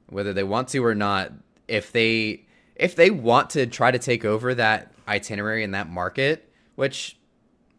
Whether 0.09 0.33
they 0.33 0.43
want 0.45 0.69
to 0.69 0.85
or 0.85 0.95
not, 0.95 1.33
if 1.66 1.93
they 1.93 2.47
if 2.77 2.95
they 2.95 3.11
want 3.11 3.51
to 3.51 3.66
try 3.66 3.91
to 3.91 3.99
take 3.99 4.25
over 4.25 4.55
that 4.55 4.93
itinerary 5.07 5.64
in 5.64 5.71
that 5.73 5.89
market, 5.89 6.53
which 6.77 7.19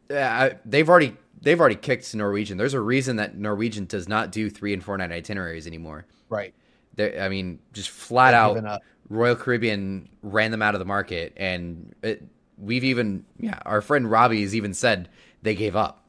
uh, 0.10 0.52
they've 0.66 0.88
already 0.90 1.16
they've 1.42 1.60
already 1.60 1.76
kicked 1.76 2.14
Norwegian. 2.16 2.58
There's 2.58 2.74
a 2.74 2.80
reason 2.82 3.16
that 3.18 3.38
Norwegian 3.38 3.86
does 3.86 4.08
not 4.08 4.32
do 4.32 4.50
three 4.50 4.74
and 4.74 4.84
four 4.84 4.98
night 4.98 5.12
itineraries 5.12 5.68
anymore. 5.68 6.06
Right. 6.30 6.54
They, 6.96 7.20
I 7.20 7.30
mean, 7.30 7.60
just 7.74 7.90
flat 7.90 8.34
out. 8.34 8.82
Royal 9.10 9.36
Caribbean 9.36 10.08
ran 10.22 10.52
them 10.52 10.62
out 10.62 10.76
of 10.76 10.80
the 10.80 10.86
market, 10.86 11.34
and 11.38 11.96
it, 12.04 12.24
we've 12.58 12.84
even 12.84 13.26
yeah, 13.40 13.60
our 13.66 13.82
friend 13.82 14.10
Robbie 14.10 14.42
has 14.42 14.56
even 14.56 14.74
said 14.74 15.10
they 15.42 15.56
gave 15.56 15.76
up. 15.76 16.06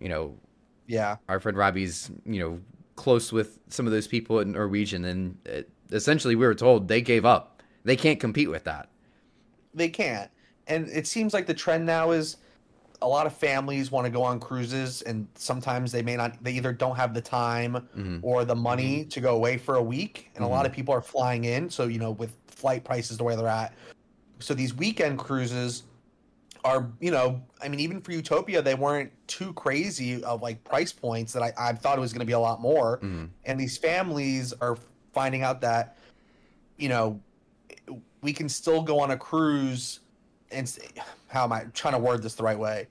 You 0.00 0.08
know, 0.08 0.34
Yeah. 0.86 1.16
our 1.28 1.40
friend 1.40 1.58
Robbie's, 1.58 2.10
you 2.24 2.40
know, 2.40 2.60
close 2.96 3.30
with 3.32 3.58
some 3.68 3.86
of 3.86 3.92
those 3.92 4.06
people 4.06 4.40
in 4.40 4.52
Norwegian, 4.52 5.04
and 5.04 5.36
it, 5.44 5.68
essentially 5.90 6.34
we 6.36 6.46
were 6.46 6.54
told 6.54 6.88
they 6.88 7.02
gave 7.02 7.24
up. 7.26 7.62
They 7.84 7.96
can't 7.96 8.18
compete 8.20 8.48
with 8.50 8.64
that. 8.64 8.88
they 9.74 9.88
can't. 9.88 10.30
And 10.66 10.88
it 10.88 11.06
seems 11.06 11.34
like 11.34 11.46
the 11.46 11.54
trend 11.54 11.84
now 11.84 12.12
is 12.12 12.36
a 13.02 13.08
lot 13.08 13.26
of 13.26 13.34
families 13.34 13.90
want 13.90 14.04
to 14.04 14.10
go 14.10 14.22
on 14.22 14.38
cruises, 14.38 15.02
and 15.02 15.26
sometimes 15.34 15.90
they 15.90 16.02
may 16.02 16.16
not. 16.16 16.42
They 16.44 16.52
either 16.52 16.72
don't 16.72 16.96
have 16.96 17.14
the 17.14 17.20
time 17.22 17.88
Mhm. 17.96 18.20
or 18.22 18.44
the 18.44 18.54
money 18.56 19.04
to 19.06 19.20
go 19.20 19.34
away 19.34 19.56
for 19.56 19.76
a 19.76 19.82
week, 19.82 20.30
and 20.34 20.44
a 20.44 20.48
lot 20.48 20.66
of 20.66 20.72
people 20.72 20.92
are 20.94 21.00
flying 21.00 21.44
in. 21.44 21.70
So 21.70 21.84
you 21.86 21.98
know, 21.98 22.10
with 22.10 22.32
flight 22.46 22.84
prices 22.84 23.16
the 23.16 23.24
way 23.24 23.36
they're 23.36 23.48
at, 23.48 23.72
so 24.38 24.52
these 24.54 24.74
weekend 24.74 25.18
cruises 25.18 25.84
are 26.62 26.90
you 27.00 27.10
know 27.10 27.40
i 27.62 27.68
mean 27.68 27.80
even 27.80 28.02
for 28.02 28.12
utopia 28.12 28.60
they 28.60 28.74
weren't 28.74 29.10
too 29.26 29.50
crazy 29.54 30.22
of 30.24 30.42
like 30.42 30.62
price 30.62 30.92
points 30.92 31.32
that 31.32 31.42
i, 31.42 31.50
I 31.58 31.72
thought 31.72 31.96
it 31.96 32.02
was 32.02 32.12
going 32.12 32.20
to 32.20 32.26
be 32.26 32.34
a 32.34 32.38
lot 32.38 32.60
more 32.60 32.98
Mhm. 32.98 33.30
and 33.46 33.58
these 33.58 33.78
families 33.78 34.52
are 34.60 34.76
finding 35.14 35.42
out 35.42 35.62
that 35.62 35.96
you 36.76 36.90
know 36.90 37.18
we 38.20 38.34
can 38.34 38.46
still 38.46 38.82
go 38.82 39.00
on 39.00 39.10
a 39.12 39.16
cruise 39.16 40.00
and 40.52 40.78
how 41.28 41.44
am 41.44 41.52
i 41.52 41.64
trying 41.74 41.94
to 41.94 41.98
word 42.00 42.22
this 42.22 42.34
the 42.34 42.42
right 42.42 42.58
way 42.58 42.86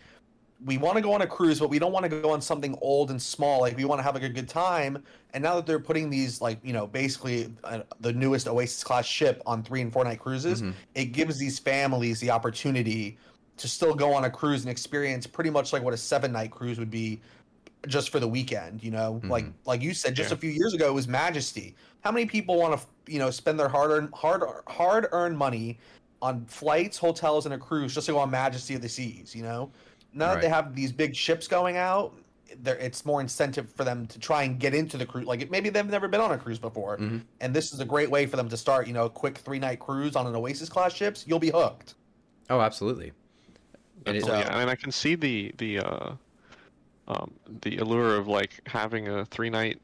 we 0.66 0.78
want 0.78 0.98
to 0.98 1.02
go 1.02 1.14
on 1.14 1.22
a 1.22 1.28
cruise 1.28 1.60
but 1.60 1.70
we 1.70 1.80
don't 1.80 1.94
want 1.94 2.04
to 2.04 2.10
go 2.10 2.32
on 2.32 2.42
something 2.42 2.78
old 2.82 3.12
and 3.12 3.22
small 3.22 3.62
like 3.62 3.78
we 3.78 3.86
want 3.86 3.98
to 4.00 4.04
have 4.04 4.14
like 4.14 4.24
a 4.24 4.30
good 4.30 4.50
time 4.50 5.02
and 5.34 5.42
now 5.44 5.56
that 5.56 5.66
they're 5.66 5.80
putting 5.80 6.10
these 6.10 6.42
like 6.42 6.60
you 6.64 6.74
know 6.74 6.86
basically 6.86 7.54
uh, 7.64 7.80
the 8.02 8.12
newest 8.12 8.48
oasis 8.48 8.84
class 8.84 9.06
ship 9.06 9.42
on 9.46 9.64
three 9.64 9.82
and 9.82 9.94
four 9.94 10.04
night 10.04 10.20
cruises 10.20 10.62
Mhm. 10.62 10.74
it 10.96 11.06
gives 11.06 11.38
these 11.38 11.60
families 11.60 12.20
the 12.20 12.30
opportunity 12.32 13.18
to 13.58 13.68
still 13.70 13.94
go 13.94 14.14
on 14.14 14.26
a 14.26 14.30
cruise 14.30 14.62
and 14.64 14.70
experience 14.70 15.26
pretty 15.28 15.50
much 15.50 15.72
like 15.72 15.82
what 15.84 15.94
a 15.94 15.98
seven 15.98 16.32
night 16.34 16.52
cruise 16.52 16.78
would 16.78 16.92
be 16.92 17.22
just 17.88 18.10
for 18.10 18.20
the 18.20 18.28
weekend 18.28 18.84
you 18.84 18.92
know 18.92 19.22
like 19.26 19.46
Mhm. 19.46 19.54
like 19.66 19.82
you 19.82 19.94
said 19.94 20.14
just 20.14 20.32
Yeah. 20.32 20.36
a 20.36 20.40
few 20.40 20.52
years 20.52 20.74
ago 20.74 20.90
it 20.90 20.94
was 20.94 21.08
majesty 21.08 21.74
how 22.02 22.12
many 22.12 22.26
people 22.26 22.58
want 22.58 22.78
to 22.78 22.86
you 23.12 23.20
know 23.20 23.32
spend 23.32 23.58
their 23.58 23.70
hard 23.70 23.92
earned 23.92 24.10
hard 24.14 24.44
hard 24.68 25.08
earned 25.14 25.38
money 25.38 25.80
on 26.22 26.46
flights 26.46 26.98
hotels 26.98 27.46
and 27.46 27.54
a 27.54 27.58
cruise 27.58 27.94
just 27.94 28.06
to 28.08 28.12
go 28.12 28.20
on 28.20 28.30
majesty 28.30 28.76
of 28.76 28.82
the 28.82 28.90
seas 28.90 29.34
you 29.36 29.42
know 29.44 29.72
now 30.14 30.34
that 30.34 30.42
they 30.42 30.50
have 30.50 30.76
these 30.76 30.92
big 30.92 31.16
ships 31.16 31.48
going 31.48 31.78
out 31.78 32.14
there 32.62 32.78
it's 32.78 33.06
more 33.06 33.22
incentive 33.22 33.72
for 33.74 33.84
them 33.84 34.06
to 34.08 34.20
try 34.20 34.44
and 34.44 34.60
get 34.60 34.74
into 34.74 34.98
the 34.98 35.06
cruise 35.06 35.26
like 35.26 35.50
maybe 35.52 35.70
they've 35.70 35.86
never 35.90 36.08
been 36.08 36.20
on 36.20 36.32
a 36.32 36.38
cruise 36.38 36.60
before 36.60 36.98
Mhm. 36.98 37.22
and 37.42 37.54
this 37.56 37.72
is 37.74 37.80
a 37.80 37.86
great 37.86 38.10
way 38.10 38.26
for 38.26 38.36
them 38.38 38.50
to 38.50 38.58
start 38.58 38.88
you 38.88 38.94
know 38.94 39.06
a 39.06 39.10
quick 39.10 39.38
three 39.38 39.60
night 39.60 39.80
cruise 39.80 40.16
on 40.16 40.26
an 40.28 40.36
oasis 40.36 40.68
class 40.68 40.94
ships 40.94 41.24
you'll 41.28 41.40
be 41.40 41.52
hooked 41.52 41.96
Oh, 42.52 42.62
absolutely. 42.62 43.12
It 44.08 44.16
is- 44.16 44.24
Definitely, 44.24 44.44
So- 44.46 44.50
yeah. 44.56 44.60
and 44.62 44.70
I 44.72 44.76
can 44.76 44.92
see 44.92 45.14
the 45.14 45.54
the 45.60 45.80
uh, 45.80 46.12
um, 47.08 47.32
the 47.62 47.78
allure 47.78 48.16
of 48.16 48.28
like 48.28 48.60
having 48.66 49.08
a 49.08 49.24
three 49.26 49.52
night 49.52 49.80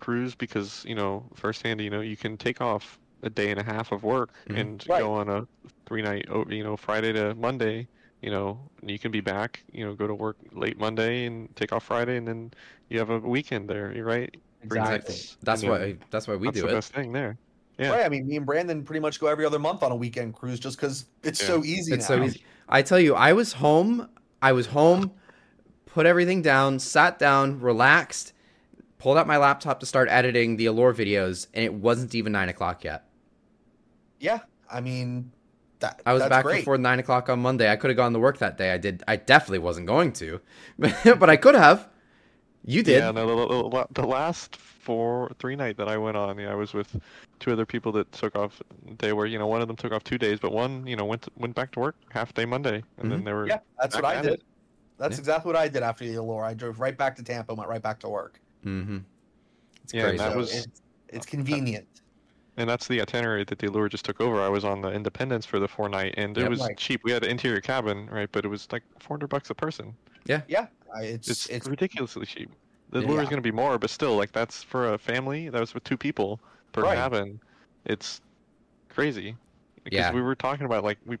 cruise 0.00 0.34
because 0.34 0.84
you 0.86 0.94
know 0.94 1.24
firsthand 1.34 1.80
you 1.80 1.88
know 1.88 2.02
you 2.02 2.16
can 2.16 2.36
take 2.36 2.60
off 2.60 2.98
a 3.24 3.30
day 3.30 3.50
and 3.50 3.58
a 3.58 3.62
half 3.64 3.90
of 3.92 4.04
work 4.04 4.30
Mhm. 4.48 4.60
and 4.60 4.84
Right. 4.88 5.00
go 5.00 5.12
on 5.14 5.28
a 5.28 5.46
three 5.86 6.02
night 6.02 6.26
o- 6.30 6.46
you 6.48 6.62
know 6.62 6.76
Friday 6.76 7.12
to 7.12 7.34
Monday 7.34 7.88
you 8.22 8.30
know 8.30 8.58
and 8.80 8.90
you 8.90 8.98
can 8.98 9.10
be 9.10 9.20
back 9.20 9.62
you 9.72 9.84
know 9.84 9.94
go 9.94 10.06
to 10.06 10.14
work 10.14 10.36
late 10.52 10.78
Monday 10.78 11.26
and 11.26 11.54
take 11.56 11.72
off 11.72 11.84
Friday 11.84 12.16
and 12.16 12.26
then 12.28 12.52
you 12.88 12.98
have 12.98 13.10
a 13.10 13.18
weekend 13.18 13.68
there 13.68 13.92
you're 13.96 14.04
right 14.16 14.32
exactly 14.62 15.14
That's 15.42 15.62
And 15.62 15.70
why 15.70 15.78
then 15.78 15.98
that's 16.10 16.28
why 16.28 16.36
we 16.36 16.46
that's 16.48 16.56
do 16.60 16.62
the 16.62 16.68
it. 16.68 16.76
best 16.78 16.92
thing 16.92 17.12
there 17.12 17.36
yeah 17.78 17.90
Right. 17.92 18.06
I 18.06 18.08
mean, 18.08 18.26
me 18.28 18.36
and 18.36 18.46
Brandon 18.46 18.84
pretty 18.84 19.00
much 19.00 19.18
go 19.20 19.26
every 19.26 19.44
other 19.44 19.58
month 19.58 19.82
on 19.82 19.90
a 19.90 19.96
weekend 19.96 20.34
cruise 20.34 20.60
just 20.60 20.76
because 20.78 21.06
it's 21.24 21.40
Yeah. 21.40 21.46
so 21.48 21.64
easy 21.64 21.94
It's 21.94 22.08
now. 22.08 22.16
so 22.16 22.22
easy. 22.24 22.40
I 22.68 22.82
tell 22.82 23.00
you, 23.00 23.14
I 23.16 23.32
was 23.32 23.54
home. 23.54 24.08
I 24.40 24.52
was 24.52 24.66
home, 24.68 25.12
put 25.86 26.06
everything 26.06 26.40
down, 26.42 26.78
sat 26.78 27.18
down, 27.18 27.60
relaxed, 27.60 28.32
pulled 28.98 29.16
out 29.18 29.26
my 29.26 29.38
laptop 29.38 29.80
to 29.80 29.86
start 29.86 30.08
editing 30.10 30.56
the 30.56 30.66
Allure 30.66 30.94
videos, 30.94 31.46
and 31.54 31.64
it 31.64 31.74
wasn't 31.74 32.14
even 32.14 32.30
nine 32.32 32.48
o'clock 32.48 32.84
yet. 32.84 33.04
Yeah. 34.24 34.40
I 34.70 34.80
mean, 34.80 35.30
that 35.80 36.00
I 36.06 36.14
was 36.14 36.22
that's 36.22 36.30
back 36.30 36.44
great. 36.44 36.60
before 36.60 36.78
nine 36.78 36.98
o'clock 36.98 37.28
on 37.28 37.40
Monday. 37.40 37.70
I 37.70 37.76
could 37.76 37.90
have 37.90 37.96
gone 37.98 38.12
to 38.14 38.18
work 38.18 38.38
that 38.38 38.56
day. 38.56 38.72
I 38.72 38.78
did. 38.78 39.02
I 39.06 39.16
definitely 39.16 39.58
wasn't 39.58 39.86
going 39.86 40.12
to, 40.14 40.40
but 40.78 41.28
I 41.28 41.36
could 41.36 41.54
have. 41.54 41.88
You 42.64 42.82
did. 42.82 43.00
Yeah, 43.00 43.10
no, 43.10 43.26
the, 43.26 43.46
the, 43.54 43.68
the- 43.92 44.00
the 44.02 44.06
last 44.06 44.56
four, 44.56 45.30
three 45.38 45.54
night 45.56 45.76
that 45.76 45.88
I 45.88 45.98
went 45.98 46.16
on, 46.16 46.38
yeah, 46.38 46.50
I 46.50 46.54
was 46.54 46.72
with 46.72 46.98
two 47.38 47.52
other 47.52 47.66
people 47.66 47.92
that 47.92 48.10
took 48.12 48.34
off. 48.36 48.62
They 48.98 49.12
were, 49.12 49.26
you 49.26 49.38
know, 49.38 49.46
one 49.46 49.60
of 49.60 49.68
them 49.68 49.76
took 49.76 49.92
off 49.92 50.02
two 50.04 50.16
days, 50.16 50.38
but 50.40 50.52
one, 50.52 50.86
you 50.86 50.96
know, 50.96 51.04
went 51.04 51.22
to, 51.22 51.30
went 51.36 51.54
back 51.54 51.72
to 51.72 51.80
work 51.80 51.96
half 52.10 52.32
day 52.32 52.46
Monday, 52.46 52.82
and 52.98 53.12
then 53.12 53.22
they 53.24 53.32
were. 53.34 53.46
Yeah, 53.46 53.58
that's 53.78 53.94
what 53.94 54.06
I 54.06 54.22
did. 54.22 54.32
it. 54.34 54.42
That's 54.96 55.16
Yeah. 55.16 55.18
exactly 55.20 55.50
what 55.52 55.56
I 55.56 55.68
did 55.68 55.82
after 55.82 56.06
the 56.06 56.14
Allure. 56.14 56.44
I 56.44 56.54
drove 56.54 56.80
right 56.80 56.96
back 56.96 57.16
to 57.16 57.22
Tampa, 57.22 57.52
and 57.52 57.58
went 57.58 57.68
right 57.68 57.82
back 57.82 58.00
to 58.00 58.08
work. 58.08 58.40
Mm-hmm. 58.64 58.98
It's 59.82 59.92
Yeah, 59.92 60.02
crazy. 60.04 60.16
that 60.18 60.34
was- 60.36 60.54
it's, 60.64 60.82
it's 61.08 61.26
convenient. 61.26 61.86
And 62.56 62.70
that's 62.70 62.86
the 62.86 63.00
itinerary 63.00 63.44
that 63.44 63.58
the 63.58 63.66
Allure 63.66 63.88
just 63.88 64.04
took 64.04 64.20
over. 64.20 64.40
I 64.40 64.48
was 64.48 64.64
on 64.64 64.80
the 64.80 64.92
Independence 64.92 65.44
for 65.44 65.58
the 65.58 65.66
four 65.66 65.88
night, 65.88 66.14
and 66.16 66.38
it 66.38 66.48
was 66.48 66.60
Right. 66.60 66.76
cheap. 66.78 67.00
We 67.04 67.10
had 67.10 67.24
an 67.24 67.30
interior 67.30 67.60
cabin, 67.60 68.06
right? 68.06 68.30
But 68.30 68.44
it 68.44 68.48
was 68.48 68.70
like 68.70 68.84
400 69.00 69.26
bucks 69.28 69.50
a 69.50 69.54
person. 69.54 69.96
Yeah, 70.26 70.42
I, 70.94 71.02
it's 71.02 71.28
It's, 71.28 71.46
it's 71.50 71.66
ridiculously 71.66 72.26
cheap. 72.26 72.50
The 72.90 73.00
Yeah. 73.00 73.06
Allure 73.06 73.22
is 73.22 73.28
going 73.28 73.42
to 73.42 73.42
be 73.42 73.50
more, 73.50 73.78
but 73.78 73.90
still, 73.90 74.16
like 74.16 74.32
that's 74.32 74.62
for 74.62 74.92
a 74.92 74.98
family. 74.98 75.48
That 75.48 75.60
was 75.60 75.74
with 75.74 75.84
two 75.84 75.96
people 75.98 76.40
per 76.72 76.82
Right. 76.82 76.94
cabin. 76.94 77.40
It's 77.86 78.20
crazy. 78.88 79.36
Because 79.82 79.98
Yeah. 79.98 80.12
we 80.12 80.22
were 80.22 80.34
talking 80.36 80.64
about 80.66 80.84
like 80.84 80.98
we, 81.04 81.18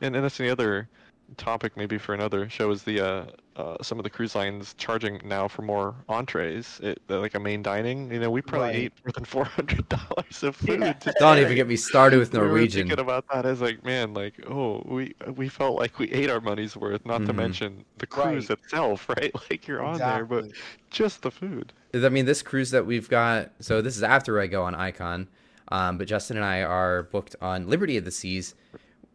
and, 0.00 0.16
and 0.16 0.24
that's 0.24 0.38
the 0.38 0.50
other 0.50 0.88
topic 1.36 1.76
maybe 1.76 1.98
for 1.98 2.14
another 2.14 2.48
show 2.48 2.70
is 2.70 2.82
the 2.82 3.00
uh, 3.00 3.24
uh 3.56 3.76
some 3.82 3.98
of 3.98 4.04
the 4.04 4.10
cruise 4.10 4.34
lines 4.34 4.74
charging 4.78 5.20
now 5.24 5.46
for 5.48 5.62
more 5.62 5.94
entrees, 6.08 6.80
it, 6.82 7.00
like 7.08 7.34
a 7.34 7.40
main 7.40 7.62
dining. 7.62 8.10
You 8.12 8.20
know, 8.20 8.30
we 8.30 8.42
probably 8.42 8.68
Right. 8.68 8.76
ate 8.76 8.92
more 9.04 9.12
than 9.12 9.24
four 9.24 9.44
hundred 9.44 9.88
dollars 9.88 10.42
of 10.42 10.56
food. 10.56 10.80
Yeah. 10.80 10.92
just 10.94 11.18
Don't 11.18 11.38
even 11.38 11.54
get 11.54 11.66
me 11.68 11.76
started 11.76 12.18
with 12.18 12.32
Norwegian. 12.32 12.42
we 12.42 12.48
were 12.52 12.56
Norwegian. 12.58 12.88
thinking 12.88 13.00
about 13.04 13.24
that 13.32 13.44
as 13.46 13.60
like, 13.60 13.84
man, 13.84 14.14
like, 14.14 14.34
oh, 14.48 14.82
we 14.86 15.14
we 15.34 15.48
felt 15.48 15.78
like 15.78 15.98
we 15.98 16.10
ate 16.12 16.30
our 16.30 16.40
money's 16.40 16.76
worth. 16.76 17.04
Not 17.04 17.24
to 17.26 17.32
Mhm. 17.32 17.36
mention 17.36 17.84
the 17.98 18.06
cruise 18.06 18.48
Right. 18.48 18.58
itself, 18.58 19.08
right? 19.16 19.32
Like 19.50 19.66
you're 19.68 19.82
on 19.82 19.98
there, 19.98 20.24
but 20.24 20.46
just 20.90 21.22
the 21.22 21.30
food. 21.30 21.72
I 21.94 22.08
mean, 22.08 22.24
this 22.24 22.42
cruise 22.42 22.70
that 22.70 22.86
we've 22.86 23.08
got. 23.08 23.52
So 23.60 23.82
this 23.82 23.96
is 23.96 24.02
after 24.02 24.40
I 24.40 24.46
go 24.46 24.62
on 24.64 24.74
Icon, 24.74 25.28
um, 25.68 25.98
but 25.98 26.06
Justin 26.08 26.36
and 26.38 26.46
I 26.46 26.62
are 26.62 27.02
booked 27.04 27.36
on 27.40 27.68
Liberty 27.68 27.96
of 27.98 28.04
the 28.04 28.10
Seas. 28.10 28.54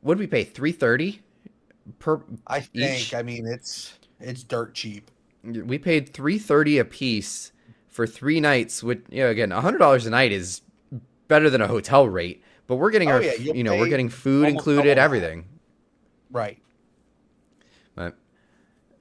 Would 0.04 0.20
we 0.20 0.28
pay? 0.28 0.44
Three 0.44 0.72
thirty 0.72 1.22
per. 2.00 2.22
I 2.46 2.62
think. 2.62 3.00
each- 3.02 3.14
I 3.14 3.24
mean, 3.24 3.46
it's 3.46 3.98
it's 4.20 4.44
dirt 4.44 4.74
cheap. 4.74 5.12
We 5.44 5.78
paid 5.78 6.10
three 6.14 6.38
thirty 6.40 6.78
a 6.78 6.86
piece 6.86 7.52
for 7.90 8.06
three 8.08 8.40
nights. 8.40 8.84
Which 8.84 9.04
you 9.10 9.24
know, 9.24 9.30
again, 9.30 9.52
hundred 9.52 9.78
dollars 9.80 10.06
a 10.06 10.10
night 10.10 10.32
is 10.32 10.62
better 11.28 11.50
than 11.50 11.62
a 11.62 11.68
hotel 11.68 12.08
rate. 12.08 12.44
But 12.68 12.76
we're 12.76 12.92
getting 12.92 13.10
Oh, 13.10 13.14
our, 13.14 13.24
yeah, 13.24 13.34
you'll 13.36 13.64
know, 13.64 13.78
we're 13.78 13.88
getting 13.88 14.10
food 14.10 14.46
almost 14.46 14.68
included, 14.68 14.98
everything. 14.98 15.46
Right. 16.30 16.58
But, 17.96 18.18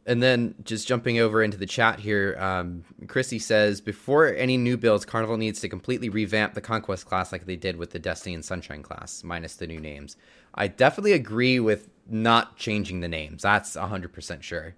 and 0.06 0.22
then 0.22 0.54
just 0.62 0.86
jumping 0.86 1.18
over 1.18 1.42
into 1.42 1.56
the 1.56 1.66
chat 1.66 1.98
here, 1.98 2.36
um, 2.38 2.84
Chrissy 3.08 3.40
says 3.40 3.80
before 3.80 4.28
any 4.28 4.56
new 4.56 4.76
builds, 4.76 5.04
Carnival 5.04 5.36
needs 5.36 5.60
to 5.62 5.68
completely 5.68 6.08
revamp 6.08 6.54
the 6.54 6.60
Conquest 6.60 7.06
class 7.06 7.32
like 7.32 7.46
they 7.46 7.56
did 7.56 7.76
with 7.76 7.90
the 7.90 7.98
Destiny 7.98 8.34
and 8.36 8.44
Sunshine 8.44 8.82
class, 8.84 9.24
minus 9.24 9.56
the 9.56 9.66
new 9.66 9.80
names. 9.80 10.16
I 10.54 10.68
definitely 10.68 11.12
agree 11.12 11.58
with 11.58 11.88
not 12.08 12.56
changing 12.56 13.00
the 13.00 13.08
names. 13.08 13.42
That's 13.42 13.74
hundred 13.76 14.12
percent 14.12 14.42
sure. 14.44 14.66
It- 14.68 14.74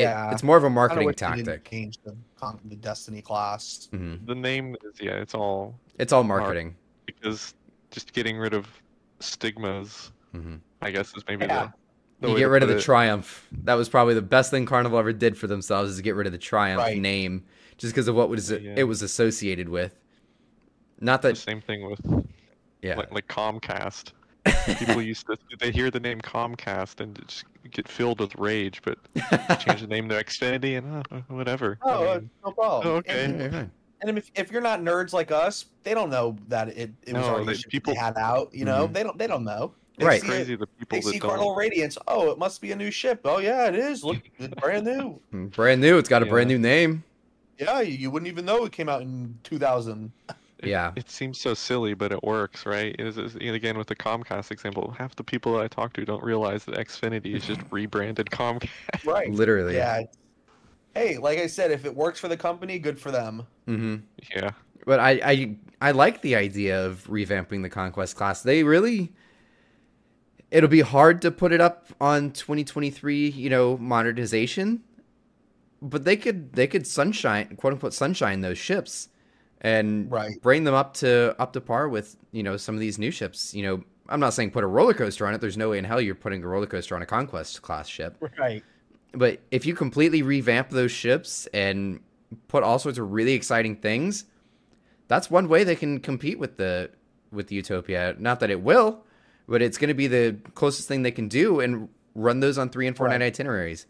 Yeah. 0.00 0.32
it's 0.32 0.42
more 0.42 0.56
of 0.56 0.64
a 0.64 0.70
marketing 0.70 1.04
what 1.04 1.16
they 1.16 1.26
didn't 1.36 1.46
tactic. 1.46 1.70
Change 1.70 1.98
the 2.04 2.16
the 2.66 2.76
Destiny 2.76 3.22
class. 3.22 3.88
hmm 3.90 4.16
The 4.26 4.34
name 4.34 4.76
is 4.84 5.00
yeah, 5.00 5.12
it's 5.16 5.34
all 5.34 5.78
It's 5.98 6.12
all 6.12 6.24
marketing. 6.24 6.76
because 7.06 7.54
just 7.90 8.12
getting 8.12 8.36
rid 8.36 8.54
of 8.54 8.66
stigmas, 9.20 10.10
hmm 10.32 10.56
I 10.82 10.90
guess, 10.90 11.14
is 11.16 11.22
maybe 11.28 11.46
Yeah. 11.46 11.70
the, 12.20 12.26
the 12.26 12.32
You 12.32 12.38
get 12.38 12.44
rid 12.50 12.62
of 12.62 12.68
the 12.68 12.76
it. 12.76 12.82
Triumph. 12.82 13.46
That 13.64 13.74
was 13.74 13.88
probably 13.88 14.14
the 14.14 14.22
best 14.22 14.50
thing 14.50 14.66
Carnival 14.66 14.98
ever 14.98 15.12
did 15.12 15.38
for 15.38 15.46
themselves 15.46 15.90
is 15.92 15.96
to 15.96 16.02
get 16.02 16.14
rid 16.14 16.26
of 16.26 16.32
the 16.32 16.38
Triumph 16.38 16.80
Right. 16.82 16.98
name, 17.00 17.44
just 17.78 17.94
because 17.94 18.08
of 18.08 18.14
what 18.14 18.28
was 18.28 18.50
Yeah. 18.50 18.74
it 18.76 18.84
was 18.84 19.00
associated 19.02 19.68
with. 19.68 19.98
Not 21.00 21.22
The 21.22 21.28
that, 21.28 21.36
same 21.36 21.60
thing 21.60 21.88
with 21.88 22.00
yeah. 22.82 22.96
like, 22.96 23.12
like 23.12 23.28
Comcast. 23.28 24.12
People 24.78 25.00
used 25.00 25.26
to 25.26 25.36
they 25.58 25.70
hear 25.70 25.90
the 25.90 26.00
name 26.00 26.20
Comcast 26.20 27.00
and 27.00 27.18
just 27.26 27.44
get 27.70 27.88
filled 27.88 28.20
with 28.20 28.34
rage, 28.36 28.80
but 28.82 28.98
change 29.60 29.80
the 29.80 29.86
name 29.86 30.08
to 30.10 30.22
Xfinity 30.22 30.76
and 30.78 31.06
uh, 31.10 31.20
whatever. 31.28 31.78
Oh, 31.82 32.10
uh, 32.12 32.14
mean, 32.18 32.30
no 32.44 32.52
problem. 32.52 32.86
oh, 32.92 32.96
okay. 32.96 33.24
And, 33.24 33.40
Yeah, 33.40 33.64
and 34.02 34.18
if, 34.18 34.30
if 34.34 34.50
you're 34.52 34.60
not 34.60 34.80
nerds 34.80 35.12
like 35.14 35.30
us, 35.30 35.66
they 35.82 35.94
don't 35.94 36.10
know 36.10 36.36
that 36.48 36.68
it, 36.68 36.90
it 37.06 37.14
was 37.14 37.22
No, 37.26 37.34
already 37.34 37.54
ship 37.58 37.70
people- 37.70 37.96
had 37.96 38.16
out. 38.18 38.52
You 38.54 38.64
know, 38.66 38.86
Mhm. 38.88 38.92
they 38.92 39.02
don't 39.02 39.18
they 39.18 39.26
don't 39.26 39.44
know. 39.44 39.72
They 39.96 40.04
Right. 40.06 40.20
see 40.20 40.26
crazy 40.28 40.54
It, 40.54 40.60
the 40.60 40.66
people 40.66 40.96
they 40.96 41.00
that 41.00 41.10
see 41.10 41.18
don't. 41.20 41.30
Carnival 41.30 41.54
Radiance. 41.54 41.96
Oh, 42.08 42.30
it 42.30 42.38
must 42.38 42.60
be 42.60 42.72
a 42.72 42.76
new 42.76 42.90
ship. 42.90 43.20
Oh 43.24 43.38
yeah, 43.38 43.66
it 43.68 43.76
is. 43.76 44.04
Look, 44.04 44.18
it's 44.38 44.54
brand 44.60 44.84
new. 44.84 45.20
Mm, 45.32 45.50
Brand 45.54 45.80
new. 45.80 45.96
It's 45.98 46.08
got 46.08 46.22
a 46.22 46.26
brand 46.26 46.48
new 46.48 46.58
name. 46.58 47.02
Yeah, 47.58 47.80
you, 47.80 47.94
you 47.96 48.10
wouldn't 48.10 48.26
even 48.26 48.44
know 48.44 48.64
it 48.64 48.72
came 48.72 48.88
out 48.88 49.00
in 49.02 49.38
2000. 49.44 50.12
It, 50.64 50.70
Yeah. 50.70 50.92
It 50.96 51.10
seems 51.10 51.40
so 51.40 51.54
silly, 51.54 51.94
but 51.94 52.12
it 52.12 52.22
works, 52.22 52.66
right? 52.66 52.94
It 52.98 53.06
is, 53.06 53.18
is- 53.18 53.34
and 53.34 53.54
again, 53.54 53.76
with 53.78 53.86
the 53.88 53.96
Comcast 53.96 54.50
example, 54.50 54.94
half 54.98 55.14
the 55.16 55.24
people 55.24 55.52
that 55.54 55.60
I 55.62 55.68
talk 55.68 55.92
to 55.94 56.04
don't 56.04 56.22
realize 56.22 56.64
that 56.64 56.74
Xfinity 56.76 57.34
is 57.34 57.46
just 57.46 57.60
rebranded 57.70 58.26
Comcast. 58.30 58.68
Right. 59.04 59.30
Literally. 59.30 59.76
Yeah. 59.76 60.02
hey, 60.94 61.18
like 61.18 61.38
I 61.38 61.46
said, 61.46 61.70
if 61.70 61.84
it 61.84 61.94
works 61.94 62.20
for 62.20 62.28
the 62.28 62.36
company, 62.36 62.78
good 62.78 62.98
for 62.98 63.10
them. 63.10 63.46
Mm-hmm. 63.68 63.96
Yeah. 64.34 64.50
But 64.86 65.00
I, 65.00 65.10
I 65.24 65.56
I 65.80 65.90
like 65.92 66.20
the 66.20 66.36
idea 66.36 66.84
of 66.86 67.06
revamping 67.08 67.62
the 67.62 67.70
conquest 67.70 68.16
class. 68.16 68.42
They 68.42 68.62
really 68.64 69.12
it'll 70.50 70.68
be 70.68 70.80
hard 70.82 71.22
to 71.22 71.30
put 71.30 71.52
it 71.52 71.60
up 71.60 71.86
on 72.00 72.30
2023, 72.32 73.28
you 73.30 73.48
know, 73.50 73.76
modernization. 73.78 74.82
But 75.80 76.04
they 76.04 76.16
could 76.16 76.52
they 76.52 76.66
could 76.66 76.86
sunshine, 76.86 77.56
quote 77.56 77.72
unquote 77.74 77.94
sunshine 77.94 78.40
those 78.42 78.58
ships 78.58 79.08
and 79.64 80.10
Right. 80.12 80.40
bring 80.42 80.62
them 80.64 80.74
up 80.74 80.94
to 80.94 81.34
up 81.40 81.52
to 81.54 81.60
par 81.60 81.88
with, 81.88 82.16
you 82.30 82.42
know, 82.44 82.56
some 82.56 82.74
of 82.76 82.80
these 82.80 82.98
new 82.98 83.10
ships. 83.10 83.52
You 83.54 83.62
know, 83.64 83.84
I'm 84.08 84.20
not 84.20 84.34
saying 84.34 84.50
put 84.52 84.62
a 84.62 84.66
roller 84.68 84.94
coaster 84.94 85.26
on 85.26 85.34
it. 85.34 85.40
There's 85.40 85.56
no 85.56 85.70
way 85.70 85.78
in 85.78 85.84
hell 85.84 86.00
you're 86.00 86.14
putting 86.14 86.44
a 86.44 86.46
roller 86.46 86.66
coaster 86.66 86.94
on 86.94 87.02
a 87.02 87.06
conquest 87.06 87.62
class 87.62 87.88
ship. 87.88 88.16
Right. 88.38 88.62
But 89.12 89.40
if 89.50 89.64
you 89.64 89.74
completely 89.74 90.22
revamp 90.22 90.70
those 90.70 90.92
ships 90.92 91.46
and 91.54 92.00
put 92.48 92.62
all 92.62 92.78
sorts 92.78 92.98
of 92.98 93.12
really 93.12 93.32
exciting 93.32 93.76
things, 93.76 94.24
that's 95.08 95.30
one 95.30 95.48
way 95.48 95.64
they 95.64 95.76
can 95.76 95.98
compete 96.00 96.38
with 96.38 96.56
the 96.58 96.90
with 97.32 97.48
the 97.48 97.54
Utopia. 97.56 98.14
Not 98.18 98.40
that 98.40 98.50
it 98.50 98.60
will, 98.60 99.04
but 99.48 99.62
it's 99.62 99.78
going 99.78 99.88
to 99.88 99.94
be 99.94 100.06
the 100.08 100.36
closest 100.54 100.86
thing 100.88 101.02
they 101.02 101.10
can 101.10 101.28
do 101.28 101.60
and 101.60 101.88
run 102.14 102.40
those 102.40 102.58
on 102.58 102.68
three 102.68 102.86
and 102.86 102.96
four 102.96 103.08
night 103.08 103.22
itineraries. 103.22 103.86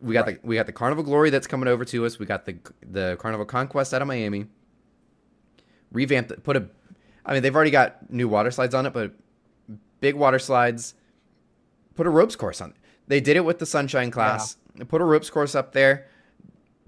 We 0.00 0.12
got 0.12 0.26
Right. 0.26 0.42
the 0.42 0.46
we 0.48 0.56
got 0.56 0.66
the 0.66 0.72
Carnival 0.72 1.04
Glory 1.04 1.30
that's 1.30 1.46
coming 1.46 1.68
over 1.68 1.84
to 1.84 2.04
us. 2.04 2.18
We 2.18 2.26
got 2.26 2.44
the 2.46 2.56
the 2.90 3.16
Carnival 3.20 3.46
Conquest 3.46 3.94
out 3.94 4.02
of 4.02 4.08
Miami. 4.08 4.46
Revamp 5.94 6.30
it. 6.30 6.42
Put 6.44 6.56
a, 6.58 6.66
I 7.24 7.32
mean 7.32 7.42
they've 7.42 7.54
already 7.54 7.70
got 7.70 8.10
new 8.10 8.28
water 8.28 8.50
slides 8.50 8.74
on 8.74 8.84
it, 8.84 8.92
but 8.92 9.12
big 10.00 10.14
water 10.14 10.38
slides. 10.38 10.94
Put 11.94 12.06
a 12.06 12.10
ropes 12.10 12.36
course 12.36 12.60
on. 12.60 12.70
it. 12.70 12.76
They 13.06 13.20
did 13.20 13.36
it 13.36 13.44
with 13.44 13.58
the 13.58 13.66
Sunshine 13.66 14.10
class. 14.10 14.56
Put 14.88 15.00
a 15.00 15.04
ropes 15.04 15.30
course 15.30 15.54
up 15.54 15.72
there. 15.72 16.08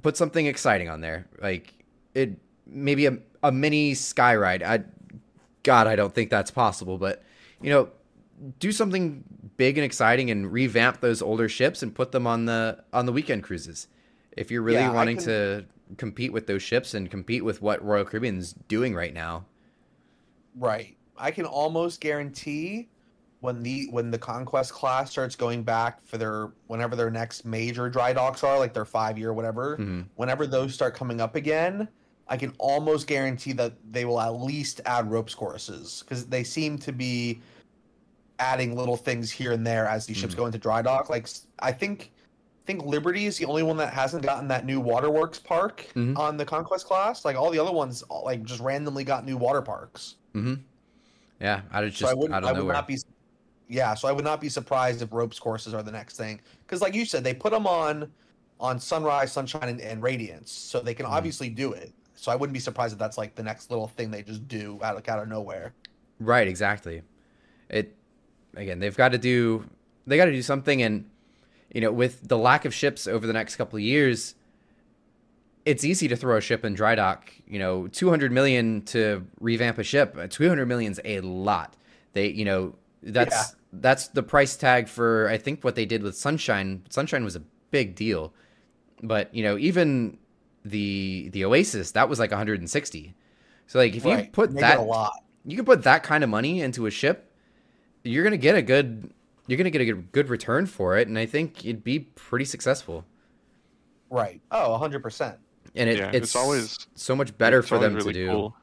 Put 0.02 0.16
something 0.16 0.44
exciting 0.46 0.88
on 0.90 1.00
there, 1.00 1.26
like 1.40 1.72
it 2.14 2.38
maybe 2.66 3.06
a 3.06 3.18
a 3.42 3.50
mini 3.52 3.94
sky 3.94 4.34
ride. 4.36 4.62
I, 4.62 4.82
God, 5.62 5.86
I 5.86 5.96
don't 5.96 6.14
think 6.14 6.30
that's 6.30 6.50
possible, 6.50 6.98
but 6.98 7.22
you 7.62 7.70
know, 7.70 7.88
do 8.58 8.72
something 8.72 9.22
big 9.56 9.78
and 9.78 9.84
exciting 9.84 10.30
and 10.30 10.52
revamp 10.52 11.00
those 11.00 11.22
older 11.22 11.48
ships 11.48 11.82
and 11.82 11.94
put 11.94 12.12
them 12.12 12.26
on 12.26 12.44
the 12.46 12.82
on 12.92 13.06
the 13.06 13.12
weekend 13.12 13.42
cruises. 13.44 13.88
If 14.36 14.50
you're 14.50 14.62
really 14.62 14.78
Yeah, 14.80 14.92
wanting 14.92 15.16
can- 15.16 15.24
to 15.26 15.64
compete 15.96 16.32
with 16.32 16.46
those 16.46 16.62
ships 16.62 16.94
and 16.94 17.10
compete 17.10 17.44
with 17.44 17.62
what 17.62 17.84
Royal 17.84 18.04
Caribbean's 18.04 18.54
doing 18.68 18.94
right 18.94 19.14
now. 19.14 19.44
Right. 20.58 20.96
I 21.16 21.30
can 21.30 21.44
almost 21.46 22.00
guarantee 22.00 22.88
when 23.40 23.62
the 23.62 23.86
when 23.90 24.10
the 24.10 24.18
conquest 24.18 24.72
class 24.72 25.10
starts 25.10 25.36
going 25.36 25.62
back 25.62 26.04
for 26.06 26.18
their 26.18 26.50
whenever 26.66 26.96
their 26.96 27.10
next 27.10 27.44
major 27.44 27.88
dry 27.88 28.12
docks 28.12 28.42
are, 28.42 28.58
like 28.58 28.72
their 28.74 28.84
five 28.84 29.18
year 29.18 29.32
whatever, 29.32 29.76
Mhm. 29.76 30.06
whenever 30.16 30.46
those 30.46 30.74
start 30.74 30.94
coming 30.94 31.20
up 31.20 31.36
again, 31.36 31.88
I 32.28 32.36
can 32.36 32.52
almost 32.58 33.06
guarantee 33.06 33.52
that 33.52 33.74
they 33.92 34.04
will 34.04 34.20
at 34.20 34.30
least 34.40 34.80
add 34.86 35.10
ropes 35.10 35.34
courses 35.34 36.02
because 36.02 36.26
they 36.26 36.42
seem 36.44 36.78
to 36.78 36.92
be 36.92 37.40
adding 38.38 38.74
little 38.76 38.96
things 38.96 39.30
here 39.30 39.52
and 39.52 39.66
there 39.66 39.86
as 39.86 40.06
these 40.06 40.16
ships 40.16 40.34
Mhm. 40.34 40.38
go 40.38 40.46
into 40.46 40.58
dry 40.58 40.82
dock. 40.82 41.08
Like 41.08 41.28
I 41.60 41.72
think 41.72 42.12
think 42.66 42.84
Liberty 42.84 43.26
is 43.26 43.38
the 43.38 43.44
only 43.46 43.62
one 43.62 43.76
that 43.76 43.92
hasn't 43.92 44.22
gotten 44.24 44.48
that 44.48 44.66
new 44.66 44.80
waterworks 44.80 45.38
park 45.38 45.86
Mhm. 45.94 46.18
on 46.18 46.36
the 46.36 46.44
conquest 46.44 46.86
class. 46.86 47.24
Like 47.24 47.36
all 47.36 47.50
the 47.50 47.58
other 47.58 47.72
ones, 47.72 48.02
like 48.24 48.42
just 48.42 48.60
randomly 48.60 49.04
got 49.04 49.24
new 49.24 49.36
water 49.36 49.62
parks. 49.62 50.16
Mm-hmm. 50.34 50.54
Yeah, 51.40 51.62
of 51.72 51.84
just 51.90 51.98
so 51.98 52.08
I 52.08 52.14
wouldn't. 52.14 52.34
of 52.34 52.44
I 52.44 52.52
would 52.60 52.72
not 52.72 52.88
be. 52.88 52.98
Yeah, 53.68 53.94
so 53.94 54.08
I 54.08 54.12
would 54.12 54.24
not 54.24 54.40
be 54.40 54.48
surprised 54.48 55.02
if 55.02 55.12
ropes 55.12 55.38
courses 55.38 55.74
are 55.74 55.82
the 55.82 55.90
next 55.92 56.16
thing 56.16 56.40
because, 56.66 56.80
like 56.80 56.94
you 56.94 57.04
said, 57.04 57.24
they 57.24 57.34
put 57.34 57.52
them 57.52 57.66
on 57.66 58.10
on 58.58 58.80
Sunrise, 58.80 59.32
Sunshine, 59.32 59.68
and, 59.68 59.80
and 59.80 60.02
Radiance, 60.02 60.50
so 60.50 60.80
they 60.80 60.94
can 60.94 61.04
Mhm. 61.06 61.10
obviously 61.10 61.48
do 61.50 61.72
it. 61.72 61.92
So 62.14 62.32
I 62.32 62.36
wouldn't 62.36 62.54
be 62.54 62.60
surprised 62.60 62.94
if 62.94 62.98
that's 62.98 63.18
like 63.18 63.34
the 63.34 63.42
next 63.42 63.70
little 63.70 63.86
thing 63.88 64.10
they 64.10 64.22
just 64.22 64.48
do 64.48 64.80
out 64.82 64.96
of 64.96 65.06
out 65.08 65.18
of 65.22 65.28
nowhere. 65.28 65.74
Right, 66.18 66.48
exactly. 66.48 67.02
It 67.68 67.94
again, 68.56 68.78
they've 68.80 68.96
got 68.96 69.10
to 69.10 69.18
do 69.18 69.64
they 70.06 70.16
got 70.16 70.24
to 70.26 70.32
do 70.32 70.42
something 70.42 70.80
and 70.82 71.04
you 71.76 71.82
know, 71.82 71.92
with 71.92 72.26
the 72.26 72.38
lack 72.38 72.64
of 72.64 72.72
ships 72.72 73.06
over 73.06 73.26
the 73.26 73.34
next 73.34 73.56
couple 73.56 73.76
of 73.76 73.82
years, 73.82 74.34
it's 75.66 75.84
easy 75.84 76.08
to 76.08 76.16
throw 76.16 76.38
a 76.38 76.40
ship 76.40 76.64
in 76.64 76.72
dry 76.72 76.94
dock, 76.94 77.30
you 77.46 77.58
know, 77.58 77.86
200 77.88 78.32
million 78.32 78.80
to 78.86 79.26
revamp 79.40 79.76
a 79.76 79.84
ship. 79.84 80.16
Uh, 80.18 80.26
200 80.26 80.64
million's 80.64 81.00
a 81.04 81.20
lot. 81.20 81.76
They, 82.14 82.28
you 82.28 82.46
know, 82.46 82.76
that's 83.02 83.34
Yeah. 83.34 83.44
that's 83.74 84.08
the 84.08 84.22
price 84.22 84.56
tag 84.56 84.88
for 84.88 85.28
I 85.28 85.36
think 85.36 85.64
what 85.64 85.74
they 85.74 85.84
did 85.84 86.02
with 86.02 86.16
Sunshine. 86.16 86.82
Sunshine 86.88 87.24
was 87.24 87.36
a 87.36 87.42
big 87.70 87.94
deal. 87.94 88.32
But, 89.02 89.34
you 89.34 89.42
know, 89.42 89.58
even 89.58 90.16
the 90.64 91.28
the 91.34 91.44
Oasis, 91.44 91.90
that 91.92 92.08
was 92.08 92.18
like 92.18 92.30
160. 92.30 93.14
So 93.66 93.78
like 93.80 93.94
if 93.94 94.06
you 94.06 94.28
put 94.32 94.54
They 94.54 94.60
that 94.62 94.78
a 94.78 94.82
lot. 94.82 95.12
you 95.44 95.56
can 95.56 95.66
put 95.66 95.82
that 95.82 96.02
kind 96.04 96.24
of 96.24 96.30
money 96.30 96.62
into 96.62 96.86
a 96.86 96.90
ship, 96.90 97.30
you're 98.02 98.24
gonna 98.24 98.38
get 98.38 98.54
a 98.54 98.62
good 98.62 99.12
you're 99.46 99.56
gonna 99.56 99.70
get 99.70 99.80
a 99.80 99.84
good, 99.84 100.12
good 100.12 100.28
return 100.28 100.66
for 100.66 100.96
it, 100.96 101.08
and 101.08 101.18
I 101.18 101.26
think 101.26 101.64
it'd 101.64 101.84
be 101.84 102.00
pretty 102.00 102.44
successful. 102.44 103.04
Right. 104.10 104.40
Oh, 104.50 104.72
100 104.72 105.02
percent. 105.02 105.38
And 105.74 105.90
it, 105.90 105.98
Yeah, 105.98 106.08
it's, 106.08 106.16
it's 106.28 106.36
always- 106.36 106.86
so 106.94 107.14
much 107.16 107.36
better 107.36 107.62
for 107.62 107.78
them 107.78 107.92
always 107.92 108.04
to 108.06 108.12
do. 108.12 108.26
cool. 108.28 108.56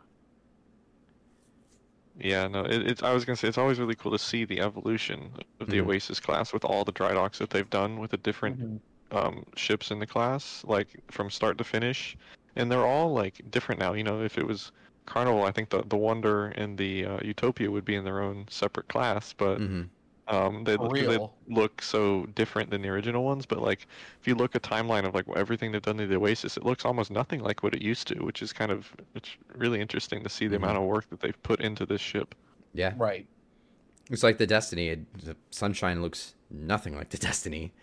Yeah, 2.19 2.47
no, 2.47 2.61
it, 2.63 2.87
it's. 2.87 3.01
I 3.03 3.11
was 3.13 3.25
gonna 3.25 3.35
say 3.35 3.47
it's 3.47 3.57
always 3.57 3.79
really 3.79 3.95
cool 3.95 4.11
to 4.11 4.19
see 4.19 4.45
the 4.45 4.59
evolution 4.61 5.31
of 5.59 5.67
the 5.67 5.77
Mhm. 5.79 5.87
Oasis 5.87 6.19
class 6.19 6.53
with 6.53 6.63
all 6.63 6.83
the 6.85 6.91
dry 6.91 7.11
docks 7.13 7.39
that 7.39 7.49
they've 7.49 7.69
done 7.69 7.99
with 7.99 8.11
the 8.11 8.17
different 8.17 8.59
Mm-hmm. 8.59 9.17
um, 9.17 9.45
ships 9.55 9.89
in 9.91 9.97
the 9.99 10.05
class, 10.07 10.63
like 10.67 10.87
from 11.09 11.29
start 11.31 11.57
to 11.57 11.63
finish, 11.63 12.15
and 12.55 12.71
they're 12.71 12.85
all 12.85 13.11
like 13.13 13.41
different 13.49 13.79
now. 13.79 13.93
You 13.93 14.03
know, 14.03 14.21
if 14.21 14.37
it 14.37 14.45
was 14.45 14.71
Carnival, 15.07 15.43
I 15.43 15.51
think 15.51 15.69
the 15.69 15.81
the 15.87 15.97
Wonder 15.97 16.47
and 16.49 16.77
the 16.77 17.05
uh, 17.05 17.19
Utopia 17.23 17.71
would 17.71 17.83
be 17.83 17.95
in 17.95 18.03
their 18.03 18.21
own 18.21 18.45
separate 18.47 18.87
class, 18.89 19.33
but 19.33 19.57
hmm 19.57 19.83
um, 20.27 20.63
they, 20.63 20.77
look- 20.77 20.95
they 20.95 21.19
look 21.47 21.81
so 21.81 22.25
different 22.35 22.69
than 22.69 22.81
the 22.81 22.89
original 22.89 23.23
ones. 23.23 23.45
But 23.45 23.61
like, 23.61 23.87
if 24.21 24.27
you 24.27 24.35
look 24.35 24.55
a 24.55 24.59
timeline 24.59 25.05
of 25.05 25.13
like 25.13 25.25
everything 25.35 25.71
they've 25.71 25.81
done 25.81 25.97
to 25.97 26.07
the 26.07 26.15
Oasis, 26.15 26.57
it 26.57 26.63
looks 26.63 26.85
almost 26.85 27.11
nothing 27.11 27.41
like 27.41 27.63
what 27.63 27.73
it 27.73 27.81
used 27.81 28.07
to, 28.07 28.19
which 28.23 28.41
is 28.41 28.53
kind 28.53 28.71
of 28.71 28.91
it's 29.15 29.29
really 29.55 29.81
interesting 29.81 30.23
to 30.23 30.29
see 30.29 30.47
the 30.47 30.55
Mhm. 30.55 30.63
amount 30.63 30.77
of 30.77 30.83
work 30.83 31.09
that 31.09 31.19
they've 31.19 31.43
put 31.43 31.59
into 31.61 31.85
this 31.85 32.01
ship. 32.01 32.35
Yeah, 32.73 32.93
Right. 32.97 33.27
it's 34.09 34.23
like 34.23 34.37
the 34.37 34.47
Destiny. 34.47 34.89
It, 34.89 35.13
the 35.25 35.35
Sunshine 35.51 36.01
looks 36.01 36.35
nothing 36.49 36.95
like 36.95 37.09
the 37.09 37.17
Destiny. 37.29 37.73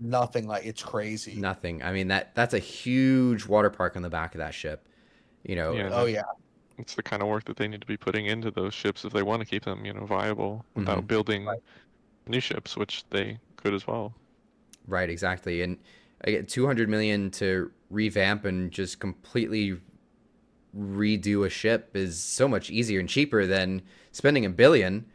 Nothing 0.00 0.48
like 0.48 0.66
it's 0.66 0.82
crazy. 0.82 1.36
Nothing. 1.36 1.82
I 1.82 1.92
mean 1.92 2.08
that 2.08 2.34
that's 2.34 2.52
a 2.54 2.58
huge 2.58 3.46
water 3.46 3.70
park 3.70 3.94
on 3.96 4.02
the 4.02 4.10
back 4.10 4.34
of 4.34 4.40
that 4.40 4.52
ship. 4.52 4.88
You 5.44 5.54
know, 5.54 5.72
Yeah. 5.72 5.90
Oh 5.92 6.06
yeah. 6.06 6.22
It's 6.76 6.96
the 6.96 7.04
kind 7.04 7.22
of 7.22 7.28
work 7.28 7.44
that 7.44 7.56
they 7.56 7.68
need 7.68 7.80
to 7.82 7.86
be 7.86 7.96
putting 7.96 8.26
into 8.26 8.50
those 8.50 8.74
ships 8.74 9.04
if 9.04 9.12
they 9.12 9.22
want 9.22 9.38
to 9.40 9.46
keep 9.46 9.64
them, 9.64 9.84
you 9.84 9.92
know, 9.92 10.04
viable 10.06 10.64
without 10.74 11.04
Mhm. 11.04 11.06
building 11.06 11.44
Right. 11.44 11.60
New 12.26 12.40
ships, 12.40 12.76
which 12.76 13.04
they 13.10 13.38
could 13.56 13.74
as 13.74 13.86
well. 13.86 14.14
Right, 14.86 15.08
exactly. 15.08 15.62
And 15.62 15.78
I 16.24 16.30
get 16.30 16.48
200 16.48 16.88
million 16.88 17.30
to 17.32 17.70
revamp 17.90 18.44
and 18.44 18.70
just 18.70 18.98
completely 18.98 19.80
redo 20.76 21.46
a 21.46 21.50
ship 21.50 21.90
is 21.94 22.18
so 22.18 22.48
much 22.48 22.70
easier 22.70 23.00
and 23.00 23.08
cheaper 23.08 23.46
than 23.46 23.82
spending 24.12 24.44
a 24.44 24.50
billion 24.50 25.06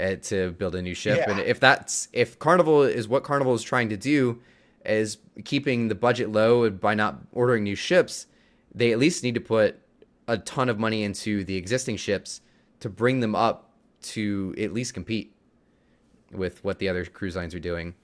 uh, 0.00 0.16
to 0.16 0.52
build 0.52 0.74
a 0.74 0.82
new 0.82 0.94
ship. 0.94 1.18
Yeah. 1.18 1.30
And 1.30 1.40
if 1.40 1.60
that's 1.60 2.08
if 2.12 2.38
Carnival 2.38 2.82
is 2.82 3.06
what 3.06 3.22
Carnival 3.22 3.54
is 3.54 3.62
trying 3.62 3.88
to 3.90 3.96
do 3.96 4.40
is 4.84 5.18
keeping 5.44 5.88
the 5.88 5.94
budget 5.94 6.30
low 6.30 6.68
by 6.70 6.94
not 6.94 7.20
ordering 7.32 7.64
new 7.64 7.76
ships, 7.76 8.26
they 8.74 8.92
at 8.92 8.98
least 8.98 9.22
need 9.22 9.34
to 9.34 9.40
put 9.40 9.80
a 10.26 10.38
ton 10.38 10.68
of 10.68 10.78
money 10.78 11.04
into 11.04 11.44
the 11.44 11.56
existing 11.56 11.96
ships 11.96 12.40
to 12.80 12.88
bring 12.88 13.20
them 13.20 13.34
up 13.34 13.70
to 14.02 14.54
at 14.58 14.72
least 14.72 14.94
compete 14.94 15.33
with 16.34 16.62
what 16.64 16.78
the 16.78 16.88
other 16.88 17.04
cruise 17.04 17.36
lines 17.36 17.54
are 17.54 17.60
doing. 17.60 17.94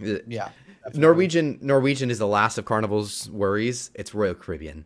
Yeah. 0.00 0.50
definitely. 0.84 1.00
Norwegian 1.00 1.58
Norwegian 1.62 2.10
is 2.10 2.18
the 2.18 2.26
last 2.26 2.58
of 2.58 2.64
Carnival's 2.64 3.30
worries. 3.30 3.90
It's 3.94 4.14
Royal 4.14 4.34
Caribbean. 4.34 4.84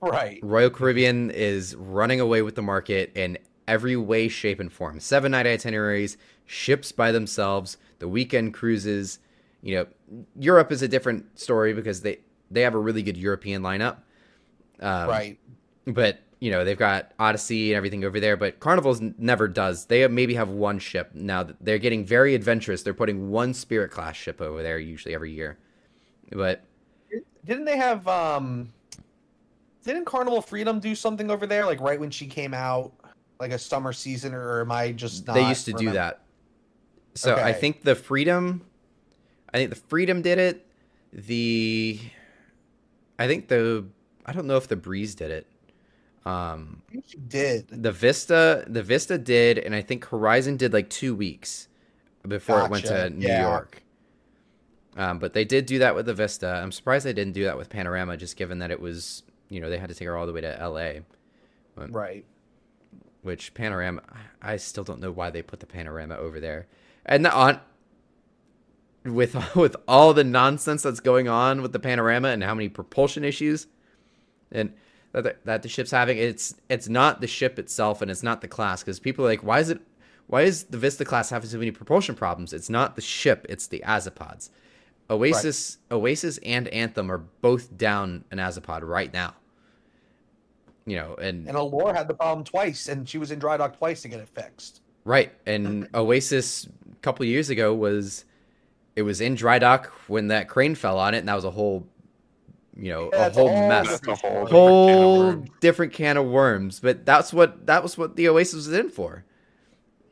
Right. 0.00 0.40
Royal 0.42 0.70
Caribbean 0.70 1.30
is 1.30 1.76
running 1.76 2.20
away 2.20 2.42
with 2.42 2.56
the 2.56 2.62
market 2.62 3.12
in 3.14 3.38
every 3.68 3.96
way, 3.96 4.28
shape, 4.28 4.58
and 4.58 4.72
form. 4.72 4.98
Seven 4.98 5.32
night 5.32 5.46
itineraries, 5.46 6.16
ships 6.46 6.90
by 6.90 7.12
themselves, 7.12 7.76
the 7.98 8.08
weekend 8.08 8.54
cruises. 8.54 9.20
You 9.62 9.74
know, 9.76 10.24
Europe 10.38 10.72
is 10.72 10.82
a 10.82 10.88
different 10.88 11.38
story 11.38 11.72
because 11.74 12.02
they 12.02 12.18
they 12.50 12.62
have 12.62 12.74
a 12.74 12.78
really 12.78 13.02
good 13.02 13.16
European 13.16 13.62
lineup. 13.62 13.98
Um, 14.80 15.08
right. 15.08 15.38
But 15.86 16.20
you 16.40 16.50
know 16.50 16.64
they've 16.64 16.78
got 16.78 17.12
Odyssey 17.18 17.72
and 17.72 17.76
everything 17.76 18.04
over 18.04 18.20
there. 18.20 18.36
But 18.36 18.60
Carnival's 18.60 19.00
n- 19.00 19.14
never 19.18 19.48
does. 19.48 19.86
They 19.86 20.06
maybe 20.08 20.34
have 20.34 20.48
one 20.48 20.78
ship 20.78 21.10
now. 21.14 21.48
They're 21.60 21.78
getting 21.78 22.04
very 22.04 22.34
adventurous. 22.34 22.82
They're 22.82 22.94
putting 22.94 23.30
one 23.30 23.54
Spirit 23.54 23.90
class 23.90 24.16
ship 24.16 24.40
over 24.40 24.62
there 24.62 24.78
usually 24.78 25.14
every 25.14 25.32
year. 25.32 25.58
But 26.30 26.62
Didn't 27.44 27.64
they 27.64 27.76
have 27.76 28.06
um 28.06 28.72
didn't 29.84 30.04
Carnival 30.04 30.42
Freedom 30.42 30.80
do 30.80 30.94
something 30.94 31.30
over 31.30 31.46
there 31.46 31.64
like 31.64 31.80
right 31.80 31.98
when 31.98 32.10
she 32.10 32.26
came 32.26 32.52
out 32.52 32.92
like 33.40 33.52
a 33.52 33.58
summer 33.58 33.92
season 33.92 34.34
or 34.34 34.60
am 34.60 34.72
I 34.72 34.92
just 34.92 35.26
not 35.26 35.34
they 35.34 35.48
used 35.48 35.64
to 35.66 35.72
do 35.72 35.92
that. 35.92 36.20
So 37.14 37.34
I 37.34 37.52
think 37.52 37.82
the 37.82 37.94
Freedom, 37.94 38.64
I 39.52 39.58
think 39.58 39.70
the 39.70 39.76
Freedom 39.76 40.22
did 40.22 40.38
it. 40.38 40.66
The 41.12 41.98
I 43.18 43.26
think 43.26 43.48
the 43.48 43.86
I 44.26 44.32
don't 44.32 44.46
know 44.46 44.56
if 44.56 44.68
the 44.68 44.76
Breeze 44.76 45.14
did 45.14 45.30
it. 45.30 45.46
Um, 46.28 46.82
she 47.06 47.16
did. 47.16 47.68
the 47.68 47.92
Vista 47.92 48.64
the 48.66 48.82
Vista 48.82 49.16
did, 49.16 49.58
and 49.58 49.74
I 49.74 49.80
think 49.80 50.04
Horizon 50.06 50.56
did 50.56 50.72
like 50.72 50.90
two 50.90 51.14
weeks 51.14 51.68
before 52.26 52.64
it 52.64 52.70
went 52.70 52.84
to 52.86 53.10
New 53.10 53.26
yeah. 53.26 53.48
York. 53.48 53.82
Um, 54.96 55.18
but 55.20 55.32
they 55.32 55.44
did 55.44 55.64
do 55.64 55.78
that 55.78 55.94
with 55.94 56.06
the 56.06 56.14
Vista. 56.14 56.48
I'm 56.48 56.72
surprised 56.72 57.06
they 57.06 57.12
didn't 57.12 57.32
do 57.32 57.44
that 57.44 57.56
with 57.56 57.70
Panorama, 57.70 58.16
just 58.16 58.36
given 58.36 58.58
that 58.58 58.70
it 58.70 58.80
was 58.80 59.22
you 59.48 59.60
know 59.60 59.70
they 59.70 59.78
had 59.78 59.88
to 59.88 59.94
take 59.94 60.06
her 60.06 60.16
all 60.16 60.26
the 60.26 60.32
way 60.32 60.42
to 60.42 60.60
L.A. 60.60 61.02
Right. 61.76 62.24
which 63.22 63.54
panorama 63.54 64.02
I 64.42 64.56
still 64.56 64.84
don't 64.84 65.00
know 65.00 65.12
why 65.12 65.30
they 65.30 65.42
put 65.42 65.60
the 65.60 65.66
panorama 65.66 66.16
over 66.16 66.40
there. 66.40 66.66
And 67.06 67.26
on 67.26 67.60
with 69.04 69.36
with 69.56 69.76
all 69.86 70.12
the 70.12 70.24
nonsense 70.24 70.82
that's 70.82 71.00
going 71.00 71.28
on 71.28 71.62
with 71.62 71.72
the 71.72 71.78
panorama 71.78 72.28
and 72.28 72.42
how 72.42 72.54
many 72.54 72.68
propulsion 72.68 73.24
issues 73.24 73.66
and 74.50 74.74
that 75.12 75.24
the, 75.24 75.36
that 75.44 75.62
the 75.62 75.68
ship's 75.68 75.90
having 75.90 76.18
it's 76.18 76.54
it's 76.68 76.88
not 76.88 77.20
the 77.20 77.26
ship 77.26 77.58
itself 77.58 78.02
and 78.02 78.10
it's 78.10 78.22
not 78.22 78.40
the 78.40 78.48
class 78.48 78.82
cuz 78.82 78.98
people 78.98 79.24
are 79.24 79.28
like 79.28 79.42
why 79.42 79.60
is 79.60 79.70
it 79.70 79.80
why 80.28 80.42
is 80.42 80.64
the 80.64 80.78
Vista 80.78 81.04
class 81.04 81.30
having 81.30 81.48
so 81.48 81.58
many 81.58 81.70
propulsion 81.70 82.14
problems? 82.14 82.52
It's 82.52 82.68
not 82.68 82.96
the 82.96 83.02
ship, 83.02 83.46
it's 83.48 83.66
the 83.66 83.82
azipods. 83.86 84.50
Oasis 85.10 85.78
Oasis 85.90 86.38
and 86.38 86.68
Anthem 86.68 87.10
are 87.10 87.18
both 87.18 87.76
down 87.76 88.24
an 88.30 88.38
azipod 88.38 88.80
right 88.82 89.12
now. 89.12 89.34
You 90.84 90.96
know, 90.96 91.14
and 91.14 91.48
And 91.48 91.56
Allure 91.56 91.94
had 91.94 92.08
the 92.08 92.14
problem 92.14 92.44
twice, 92.44 92.88
and 92.88 93.08
she 93.08 93.18
was 93.18 93.30
in 93.30 93.38
dry 93.38 93.56
dock 93.56 93.76
twice 93.78 94.02
to 94.02 94.08
get 94.08 94.20
it 94.20 94.28
fixed. 94.28 94.82
Right, 95.04 95.32
and 95.46 95.88
Oasis 95.94 96.66
a 96.66 96.96
couple 97.00 97.24
years 97.24 97.48
ago 97.48 97.74
was 97.74 98.26
it 98.96 99.02
was 99.02 99.20
in 99.20 99.34
dry 99.34 99.58
dock 99.58 99.86
when 100.08 100.28
that 100.28 100.48
crane 100.48 100.74
fell 100.74 100.98
on 100.98 101.14
it, 101.14 101.18
and 101.18 101.28
that 101.28 101.34
was 101.34 101.44
a 101.44 101.50
whole, 101.50 101.86
you 102.78 102.90
know, 102.92 103.12
Yeah, 103.12 103.18
a 103.18 103.26
that's 103.26 103.36
a 103.38 103.44
whole 103.44 103.50
whole 103.50 103.50
mess, 103.50 104.02
a 104.06 104.14
whole 104.16 104.46
different 104.46 104.80
can 104.82 105.02
of 105.02 105.12
worms. 105.12 105.50
different 105.60 105.92
can 105.92 106.16
of 106.16 106.26
worms. 106.26 106.80
But 106.80 107.04
that's 107.06 107.32
what 107.32 107.66
that 107.66 107.82
was 107.82 107.98
what 107.98 108.16
the 108.16 108.28
Oasis 108.28 108.54
was 108.54 108.72
in 108.72 108.90
for. 108.90 109.24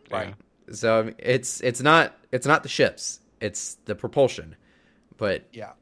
Yeah. 0.09 0.35
So 0.73 1.01
I 1.01 1.03
mean, 1.05 1.15
it's 1.19 1.61
it's 1.61 1.81
not 1.81 2.17
it's 2.33 2.47
not 2.47 2.63
the 2.63 2.69
ships, 2.69 3.21
it's 3.41 3.75
the 3.85 3.95
propulsion. 3.95 4.57
But 5.17 5.45
Yeah. 5.53 5.73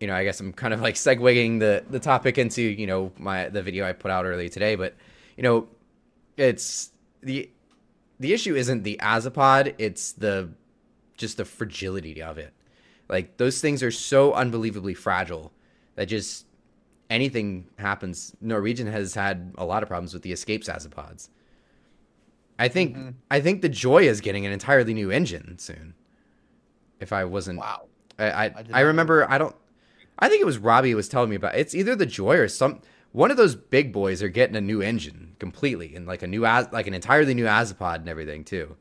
you 0.00 0.06
know, 0.06 0.14
I 0.14 0.24
guess 0.24 0.40
I'm 0.40 0.52
kind 0.52 0.74
of 0.74 0.80
like 0.80 0.94
segueing 0.94 1.60
the 1.60 1.84
the 1.90 2.00
topic 2.00 2.38
into 2.38 2.62
you 2.62 2.86
know 2.86 3.12
my 3.18 3.48
the 3.48 3.62
video 3.62 3.86
I 3.86 3.92
put 3.92 4.10
out 4.10 4.24
earlier 4.24 4.48
today. 4.48 4.76
But 4.76 4.96
you 5.36 5.42
know, 5.42 5.68
it's 6.36 6.92
the 7.22 7.50
the 8.20 8.32
issue 8.32 8.54
isn't 8.56 8.84
the 8.84 8.98
azipod; 9.02 9.74
it's 9.78 10.12
the 10.12 10.50
just 11.16 11.36
the 11.38 11.44
fragility 11.44 12.22
of 12.22 12.38
it. 12.38 12.52
Like 13.08 13.38
those 13.38 13.60
things 13.60 13.82
are 13.82 13.90
so 13.90 14.34
unbelievably 14.34 14.94
fragile 14.94 15.52
that 15.98 16.06
just 16.06 16.46
anything 17.10 17.66
happens. 17.76 18.36
Norwegian 18.40 18.86
has 18.86 19.14
had 19.14 19.52
a 19.58 19.64
lot 19.64 19.82
of 19.82 19.88
problems 19.88 20.14
with 20.14 20.22
the 20.22 20.30
escape 20.32 20.62
azipods. 20.62 21.28
I 22.56 22.68
think 22.68 22.96
Mhm. 22.96 23.14
I 23.30 23.40
think 23.40 23.62
the 23.62 23.68
Joy 23.68 24.04
is 24.08 24.20
getting 24.20 24.46
an 24.46 24.52
entirely 24.52 24.94
new 24.94 25.10
engine 25.10 25.58
soon. 25.58 25.94
If 27.00 27.12
I 27.12 27.24
wasn't 27.24 27.58
Wow. 27.58 27.88
I 28.16 28.24
I, 28.24 28.30
I 28.30 28.46
I, 28.46 28.48
not 28.48 28.68
know 28.70 28.84
remember 28.86 29.28
I 29.28 29.38
don't 29.38 29.56
I 30.20 30.28
think 30.28 30.40
it 30.40 30.46
was 30.46 30.58
Robbie 30.58 30.90
who 30.90 30.96
was 30.96 31.08
telling 31.08 31.30
me 31.30 31.36
about 31.36 31.56
it's 31.56 31.74
either 31.74 31.96
the 31.96 32.06
Joy 32.06 32.36
or 32.36 32.46
some 32.48 32.80
one 33.10 33.30
of 33.32 33.36
those 33.36 33.56
big 33.56 33.92
boys 33.92 34.22
are 34.22 34.28
getting 34.28 34.54
a 34.54 34.60
new 34.60 34.80
engine 34.82 35.34
completely 35.40 35.96
and 35.96 36.06
like 36.06 36.22
a 36.22 36.26
new 36.28 36.44
Az- 36.46 36.68
like 36.72 36.86
an 36.86 36.94
entirely 36.94 37.34
new 37.34 37.46
azipod 37.46 37.96
and 37.96 38.08
everything 38.08 38.44
too. 38.44 38.76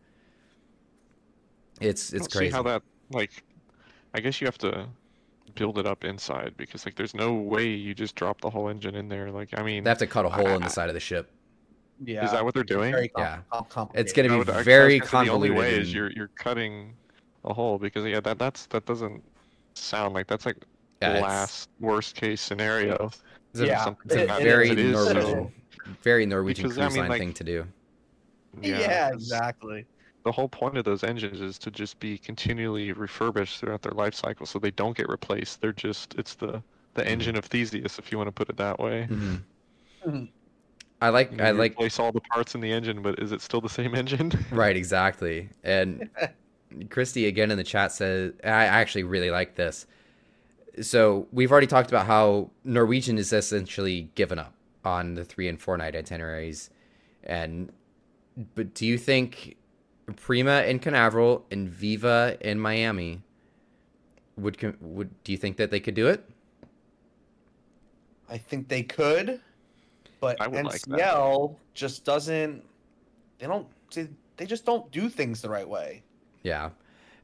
It's 1.79 2.13
I 2.13 2.17
it's 2.17 2.27
don't 2.27 2.31
see 2.31 2.37
crazy. 2.37 2.51
how 2.51 2.63
that 2.63 2.83
like. 3.11 3.43
I 4.13 4.19
guess 4.19 4.39
you 4.41 4.45
have 4.47 4.57
to 4.59 4.87
build 5.57 5.77
it 5.79 5.85
up 5.85 6.03
inside 6.05 6.53
because 6.55 6.85
like 6.85 6.95
there's 6.95 7.13
no 7.15 7.33
way 7.33 7.65
you 7.67 7.93
just 7.93 8.15
drop 8.15 8.39
the 8.41 8.49
whole 8.49 8.69
engine 8.69 8.95
in 8.95 9.09
there. 9.09 9.31
Like 9.31 9.49
I 9.57 9.63
mean, 9.63 9.83
they 9.83 9.89
have 9.89 9.97
to 9.97 10.07
cut 10.07 10.25
a 10.25 10.29
hole 10.29 10.47
in 10.49 10.61
the 10.61 10.69
side 10.69 10.87
of 10.89 10.93
the 10.93 10.99
ship. 10.99 11.29
Yeah. 12.05 12.23
is 12.23 12.31
that 12.31 12.45
what 12.45 12.53
they're 12.53 12.63
doing? 12.63 12.93
Com- 12.93 13.09
Yeah. 13.17 13.39
com- 13.69 13.89
It's 13.95 14.13
gonna 14.13 14.29
be 14.29 14.35
would- 14.35 14.49
I- 14.51 14.53
I 14.53 14.57
was 14.57 14.65
very 14.65 14.99
gonna 14.99 15.25
The 15.25 15.31
only 15.31 15.49
way 15.49 15.79
is 15.79 15.91
you're 15.93 16.11
you're 16.11 16.29
cutting 16.35 16.93
a 17.43 17.53
hole 17.53 17.79
because 17.79 18.05
yeah, 18.05 18.19
that 18.19 18.37
that's 18.37 18.67
that 18.67 18.85
doesn't 18.85 19.23
sound 19.73 20.13
like 20.13 20.27
that's 20.27 20.45
like 20.45 20.57
Yeah, 21.01 21.19
last 21.19 21.69
worst 21.79 22.15
case 22.15 22.39
scenario. 22.41 23.09
It's 23.53 23.61
a, 23.61 23.65
Yeah, 23.65 23.93
it's 24.05 24.15
a 24.15 24.21
it- 24.23 24.29
it 24.29 24.43
very 24.43 24.69
It 24.69 24.79
is, 24.79 24.93
Norwegian, 24.93 25.21
so- 25.23 25.51
very 26.03 26.25
Norwegian 26.27 26.63
Because, 26.69 26.77
I 26.77 26.87
mean, 26.89 26.97
line 26.99 27.09
like- 27.09 27.19
thing 27.19 27.33
to 27.33 27.43
do. 27.43 27.65
Yeah, 28.61 29.09
'cause 29.11 29.21
exactly. 29.21 29.85
The 30.27 30.33
whole 30.33 30.49
point 30.49 30.77
of 30.77 30.85
those 30.85 31.03
engines 31.03 31.41
is 31.41 31.57
to 31.59 31.71
just 31.71 31.99
be 31.99 32.17
continually 32.19 32.91
refurbished 32.91 33.59
throughout 33.59 33.81
their 33.81 33.93
life 33.93 34.13
cycle, 34.13 34.45
so 34.45 34.59
they 34.59 34.71
don't 34.71 34.95
get 34.97 35.09
replaced. 35.09 35.61
They're 35.61 35.73
just 35.73 36.15
it's 36.15 36.35
the 36.35 36.63
the 36.95 37.07
Mm-hmm. 37.07 37.09
engine 37.09 37.35
of 37.37 37.45
Theseus, 37.45 37.99
if 37.99 38.11
you 38.11 38.17
want 38.19 38.27
to 38.27 38.31
put 38.33 38.49
it 38.49 38.57
that 38.57 38.79
way. 38.79 39.09
Mhm. 39.09 39.43
Mhm. 40.05 40.29
I 41.01 41.09
like 41.09 41.31
You 41.31 41.37
know, 41.37 41.45
I 41.45 41.51
you 41.51 41.61
like 41.61 41.77
replace 41.77 41.99
all 41.99 42.11
the 42.11 42.19
parts 42.21 42.53
in 42.55 42.61
the 42.61 42.71
engine, 42.71 43.01
but 43.01 43.19
is 43.19 43.31
it 43.31 43.41
still 43.41 43.61
the 43.61 43.69
same 43.69 43.95
engine? 43.95 44.31
Right, 44.49 44.75
exactly. 44.77 45.49
And 45.63 46.09
Christy 46.89 47.27
again 47.27 47.51
in 47.51 47.57
the 47.57 47.63
chat 47.63 47.91
says, 47.91 48.33
I 48.43 48.65
actually 48.65 49.03
really 49.03 49.31
like 49.31 49.55
this. 49.55 49.87
So 50.81 51.27
we've 51.31 51.51
already 51.51 51.67
talked 51.67 51.89
about 51.89 52.07
how 52.07 52.51
Norwegian 52.63 53.17
is 53.17 53.33
essentially 53.33 54.11
given 54.15 54.39
up 54.39 54.53
on 54.85 55.15
the 55.15 55.25
three 55.25 55.47
and 55.49 55.59
four 55.61 55.77
night 55.77 55.95
itineraries, 55.95 56.69
and 57.23 57.71
but 58.55 58.75
do 58.75 58.85
you 58.87 58.97
think 58.97 59.56
Prima 60.15 60.61
in 60.63 60.79
Canaveral 60.79 61.45
and 61.51 61.69
Viva 61.69 62.37
in 62.41 62.59
Miami 62.59 63.21
would 64.37 64.75
would 64.81 65.23
do 65.23 65.31
you 65.31 65.37
think 65.37 65.57
that 65.57 65.71
they 65.71 65.79
could 65.79 65.95
do 65.95 66.07
it? 66.07 66.27
I 68.29 68.37
think 68.37 68.67
they 68.67 68.83
could, 68.83 69.41
but 70.19 70.39
I 70.39 70.47
would 70.47 70.65
like. 70.65 70.81
NCL 70.81 71.55
just 71.73 72.05
doesn't. 72.05 72.63
They 73.39 73.47
don't. 73.47 73.67
They, 73.93 74.07
they 74.37 74.45
just 74.45 74.65
don't 74.65 74.89
do 74.91 75.09
things 75.09 75.41
the 75.41 75.49
right 75.49 75.67
way. 75.67 76.03
Yeah. 76.43 76.69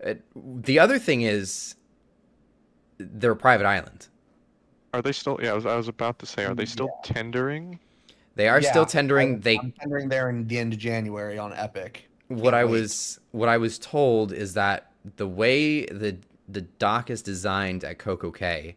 Uh, 0.06 0.16
the 0.36 0.80
other 0.80 1.00
thing 1.00 1.22
is 1.22 1.76
they're 2.98 3.32
a 3.32 3.36
private 3.36 3.66
island. 3.66 4.08
Are 4.94 5.02
they 5.02 5.12
still? 5.12 5.40
Yeah, 5.42 5.52
I 5.52 5.54
was, 5.54 5.66
I 5.66 5.76
was 5.76 5.88
about 5.88 6.20
to 6.20 6.26
say, 6.26 6.46
are 6.46 6.54
they 6.54 6.66
still 6.66 6.90
tendering? 7.04 7.80
They 8.36 8.48
are 8.48 8.62
Yeah, 8.62 8.72
still 8.72 8.86
tendering. 8.86 9.36
I, 9.36 9.40
they 9.40 9.58
I'm 9.58 9.72
tendering 9.72 10.10
there 10.10 10.30
in 10.30 10.48
the 10.48 10.58
end 10.58 10.74
of 10.74 10.80
January 10.80 11.38
on 11.38 11.54
Epic. 11.54 12.10
What 12.38 12.52
Can't 12.52 12.56
I 12.56 12.66
wait. 12.66 12.82
was 12.82 13.20
what 13.32 13.50
I 13.50 13.58
was 13.58 13.78
told 13.80 14.32
is 14.32 14.54
that 14.54 14.92
the 15.18 15.28
way 15.28 15.86
the 15.86 16.18
the 16.48 16.62
dock 16.62 17.10
is 17.10 17.22
designed 17.22 17.84
at 17.84 18.00
Coco 18.00 18.32
Cay 18.32 18.76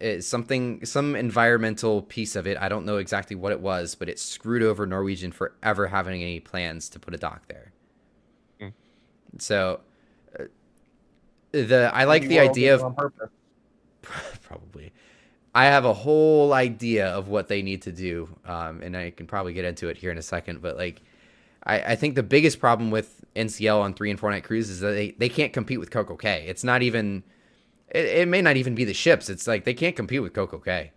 is 0.00 0.26
something 0.26 0.84
some 0.84 1.16
environmental 1.16 2.02
piece 2.02 2.36
of 2.36 2.46
it. 2.46 2.56
I 2.60 2.68
don't 2.68 2.84
know 2.84 2.98
exactly 2.98 3.36
what 3.36 3.52
it 3.52 3.60
was, 3.60 3.94
but 3.94 4.08
it 4.08 4.18
screwed 4.18 4.62
over 4.62 4.86
Norwegian 4.86 5.32
for 5.32 5.54
ever 5.62 5.88
having 5.88 6.22
any 6.22 6.40
plans 6.40 6.88
to 6.90 6.98
put 6.98 7.14
a 7.14 7.18
dock 7.18 7.48
there. 7.48 7.72
Hmm. 8.60 8.68
So 9.38 9.80
uh, 10.38 10.44
the 11.52 11.90
I 11.92 12.04
like 12.04 12.22
Maybe 12.22 12.34
the 12.34 12.40
idea 12.40 12.74
of 12.74 12.80
it 12.80 12.84
on 12.84 12.94
purpose. 12.94 13.30
probably. 14.42 14.92
I 15.54 15.64
have 15.64 15.84
a 15.84 15.94
whole 15.94 16.52
idea 16.52 17.08
of 17.08 17.28
what 17.28 17.48
they 17.48 17.62
need 17.62 17.82
to 17.82 17.92
do, 17.92 18.28
um, 18.44 18.80
and 18.82 18.96
I 18.96 19.10
can 19.10 19.26
probably 19.26 19.54
get 19.54 19.64
into 19.64 19.88
it 19.88 19.96
here 19.96 20.10
in 20.10 20.18
a 20.18 20.22
second. 20.22 20.62
But 20.62 20.76
like, 20.76 21.02
I, 21.68 21.92
I 21.92 21.96
think 21.96 22.14
the 22.14 22.22
biggest 22.22 22.58
problem 22.58 22.90
with 22.90 23.24
NCL 23.36 23.80
on 23.80 23.94
three 23.94 24.10
and 24.10 24.18
four 24.18 24.30
night 24.30 24.42
cruises 24.44 24.76
is 24.76 24.80
that 24.80 24.92
they, 24.92 25.10
they 25.12 25.28
can't 25.28 25.52
compete 25.52 25.78
with 25.78 25.90
Coco 25.90 26.16
Cay. 26.16 26.46
It's 26.48 26.64
not 26.64 26.82
even. 26.82 27.22
It, 27.90 28.04
it 28.06 28.28
may 28.28 28.42
not 28.42 28.56
even 28.56 28.74
be 28.74 28.84
the 28.84 28.94
ships. 28.94 29.28
It's 29.30 29.46
like 29.46 29.64
they 29.64 29.74
can't 29.74 29.94
compete 29.96 30.22
with 30.22 30.32
Coco 30.34 30.58
Cay, 30.58 30.92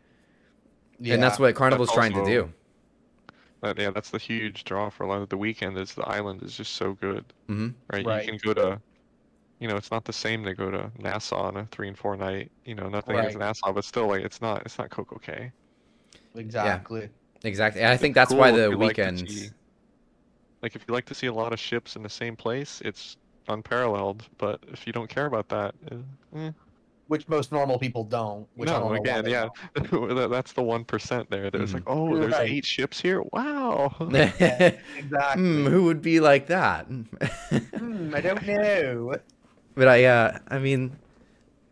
and 1.04 1.22
that's 1.22 1.40
what 1.40 1.56
Carnival's 1.56 1.90
That's 1.90 1.96
trying 1.96 2.14
to 2.14 2.26
do. 2.26 2.54
That, 3.62 3.78
yeah, 3.78 3.92
that's 3.92 4.10
the 4.10 4.18
huge 4.18 4.64
draw 4.64 4.90
for 4.90 5.04
a 5.04 5.08
lot 5.08 5.22
of 5.22 5.30
the 5.30 5.38
weekend. 5.38 5.78
Is 5.78 5.94
the 5.94 6.04
island 6.08 6.42
is 6.42 6.58
just 6.58 6.74
so 6.74 6.94
good, 6.94 7.26
hmm 7.48 7.70
right? 7.94 8.06
Right. 8.06 8.26
You 8.26 8.32
can 8.32 8.40
go 8.44 8.54
to, 8.56 8.82
you 9.60 9.68
know, 9.68 9.76
it's 9.78 9.92
not 9.92 10.06
the 10.06 10.14
same 10.14 10.44
to 10.46 10.54
go 10.56 10.72
to 10.72 10.92
Nassau 11.00 11.42
on 11.44 11.58
a 11.58 11.66
three 11.68 11.88
and 11.88 11.98
four 11.98 12.18
night. 12.18 12.52
You 12.66 12.76
know, 12.76 12.90
nothing 12.90 13.16
against 13.18 13.36
Right. 13.36 13.46
Nassau, 13.48 13.74
but 13.74 13.86
still, 13.86 14.08
like, 14.08 14.24
it's 14.24 14.42
not 14.42 14.64
it's 14.66 14.78
not 14.80 14.90
Coco 14.90 15.20
Cay. 15.20 15.52
exactly. 16.36 17.10
Exactly. 17.44 17.82
And 17.82 17.92
I 17.92 17.98
think 17.98 18.16
It's 18.16 18.16
that's 18.16 18.34
why 18.34 18.52
cool 18.52 18.58
if 18.58 18.66
the 18.66 18.72
you 18.72 18.78
like 18.78 19.00
to 19.02 19.10
weekends. 19.10 19.22
see- 19.28 19.50
Like, 20.62 20.76
if 20.76 20.86
you 20.88 20.94
like 20.94 21.06
to 21.06 21.16
see 21.16 21.28
a 21.28 21.34
lot 21.34 21.54
of 21.54 21.60
ships 21.60 21.96
in 21.96 22.04
the 22.04 22.10
same 22.10 22.36
place, 22.36 22.82
it's 22.86 23.18
unparalleled. 23.48 24.24
But 24.38 24.60
if 24.68 24.86
you 24.86 24.94
don't 24.94 25.10
care 25.10 25.26
about 25.26 25.50
that, 25.50 25.74
eh, 25.92 25.96
eh. 26.38 26.52
Which 27.08 27.28
most 27.28 27.52
normal 27.52 27.78
people 27.78 28.06
don't. 28.06 28.48
Which 28.56 28.70
I 28.70 28.74
no, 28.80 28.80
don't 28.90 28.98
again, 28.98 29.26
they 29.26 29.32
yeah, 29.32 29.50
that's 30.28 30.54
the 30.54 30.62
one 30.62 30.86
percent 30.86 31.30
there. 31.30 31.52
There's 31.52 31.72
Mhm. 31.72 31.74
like, 31.74 31.84
oh, 31.88 32.16
there's 32.18 32.32
Right. 32.34 32.50
eight 32.52 32.66
ships 32.66 33.02
here. 33.02 33.22
Wow. 33.34 33.92
Exactly. 34.00 35.42
Hmm, 35.42 35.66
who 35.68 35.84
would 35.86 36.02
be 36.02 36.20
like 36.22 36.48
that? 36.48 36.88
Hmm, 37.78 38.14
I 38.16 38.22
don't 38.22 38.46
know. 38.46 39.16
But 39.76 39.88
I, 39.88 40.06
uh, 40.06 40.38
I 40.48 40.60
mean, 40.60 40.96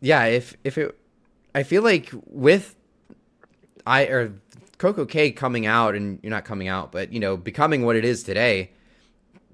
yeah. 0.01 0.25
If 0.25 0.55
if 0.63 0.77
it, 0.77 0.97
I 1.53 1.63
feel 1.63 1.83
like 1.83 2.09
with 2.25 2.75
I 3.85 4.07
or 4.07 4.33
Coco 4.77 5.05
Cay 5.05 5.31
coming 5.31 5.65
out 5.65 5.95
and 5.95 6.19
you're 6.23 6.29
not 6.31 6.45
coming 6.45 6.67
out, 6.67 6.91
but 6.91 7.13
you 7.13 7.19
know, 7.19 7.37
becoming 7.37 7.85
what 7.85 7.95
it 7.95 8.03
is 8.05 8.23
today, 8.23 8.71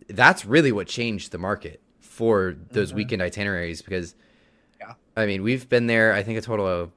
that's 0.07 0.45
really 0.45 0.72
what 0.72 0.88
changed 0.88 1.32
the 1.32 1.38
market 1.38 1.82
for 1.99 2.56
those 2.72 2.91
Mhm. 2.91 2.95
weekend 2.95 3.22
itineraries. 3.22 3.82
Because, 3.82 4.15
Yeah. 4.80 4.94
I 5.18 5.26
mean, 5.26 5.44
we've 5.44 5.68
been 5.68 5.88
there. 5.88 6.14
I 6.14 6.23
think 6.23 6.38
a 6.38 6.41
total 6.41 6.68
of 6.68 6.91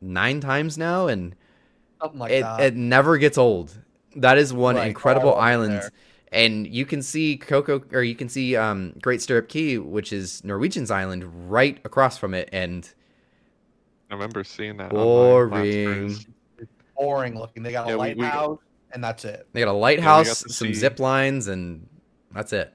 nine 0.00 0.40
times 0.40 0.76
now, 0.78 1.06
and 1.08 1.34
Something 2.00 2.18
like 2.20 2.32
it 2.32 2.42
that. 2.42 2.60
it 2.60 2.74
never 2.76 3.18
gets 3.18 3.38
old. 3.38 3.74
That 4.16 4.38
is 4.38 4.52
one 4.52 4.76
Right. 4.76 4.88
incredible 4.88 5.30
Oh, 5.30 5.34
I 5.34 5.54
love 5.56 5.64
it 5.68 5.72
island, 5.72 5.82
there. 5.82 5.90
and 6.32 6.66
you 6.66 6.86
can 6.86 7.02
see 7.02 7.36
Coco 7.36 7.82
or 7.92 8.02
you 8.02 8.14
can 8.14 8.28
see 8.28 8.56
um, 8.56 8.94
Great 9.02 9.20
Stirrup 9.22 9.48
Cay, 9.48 9.78
which 9.78 10.12
is 10.12 10.42
Norwegian's 10.44 10.90
island, 10.90 11.50
right 11.50 11.78
across 11.84 12.16
from 12.18 12.32
it, 12.34 12.48
and 12.52 12.90
I 14.10 14.14
remember 14.14 14.44
seeing 14.44 14.76
that. 14.78 14.92
online 14.92 15.50
last 15.50 16.26
boring. 16.26 16.26
boring 16.96 17.38
looking. 17.38 17.62
They 17.62 17.72
got 17.72 17.86
a 17.86 17.90
Yeah, 17.90 17.96
we- 17.96 18.14
we- 18.14 18.22
lighthouse, 18.22 18.58
and 18.92 19.04
that's 19.04 19.24
it. 19.26 19.46
They 19.52 19.60
got 19.60 19.68
a 19.68 19.72
lighthouse, 19.72 20.42
to 20.44 20.48
some 20.48 20.68
see- 20.68 20.74
zip 20.74 20.98
lines, 20.98 21.46
and 21.48 21.86
that's 22.36 22.52
it. 22.52 22.72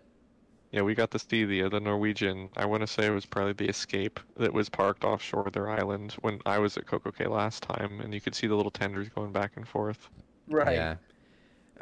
Yeah, 0.71 0.83
we 0.83 0.95
got 0.95 1.11
to 1.11 1.19
see 1.19 1.43
the 1.45 1.67
the 1.69 1.79
Norwegian. 1.79 2.49
I 2.55 2.65
want 2.65 2.81
to 2.81 2.87
say 2.87 3.05
it 3.05 3.11
was 3.11 3.25
probably 3.25 3.53
the 3.53 3.67
Escape 3.67 4.19
that 4.37 4.53
was 4.53 4.69
parked 4.69 5.03
offshore 5.03 5.49
their 5.51 5.69
island 5.69 6.13
when 6.21 6.39
I 6.45 6.59
was 6.59 6.77
at 6.77 6.87
Coco 6.87 7.11
Cay 7.11 7.27
last 7.27 7.63
time, 7.63 7.99
and 8.01 8.13
you 8.13 8.21
could 8.21 8.35
see 8.35 8.47
the 8.47 8.55
little 8.55 8.71
tenders 8.71 9.09
going 9.09 9.31
back 9.33 9.51
and 9.57 9.67
forth. 9.67 10.07
Right. 10.47 10.75
Yeah. 10.75 10.95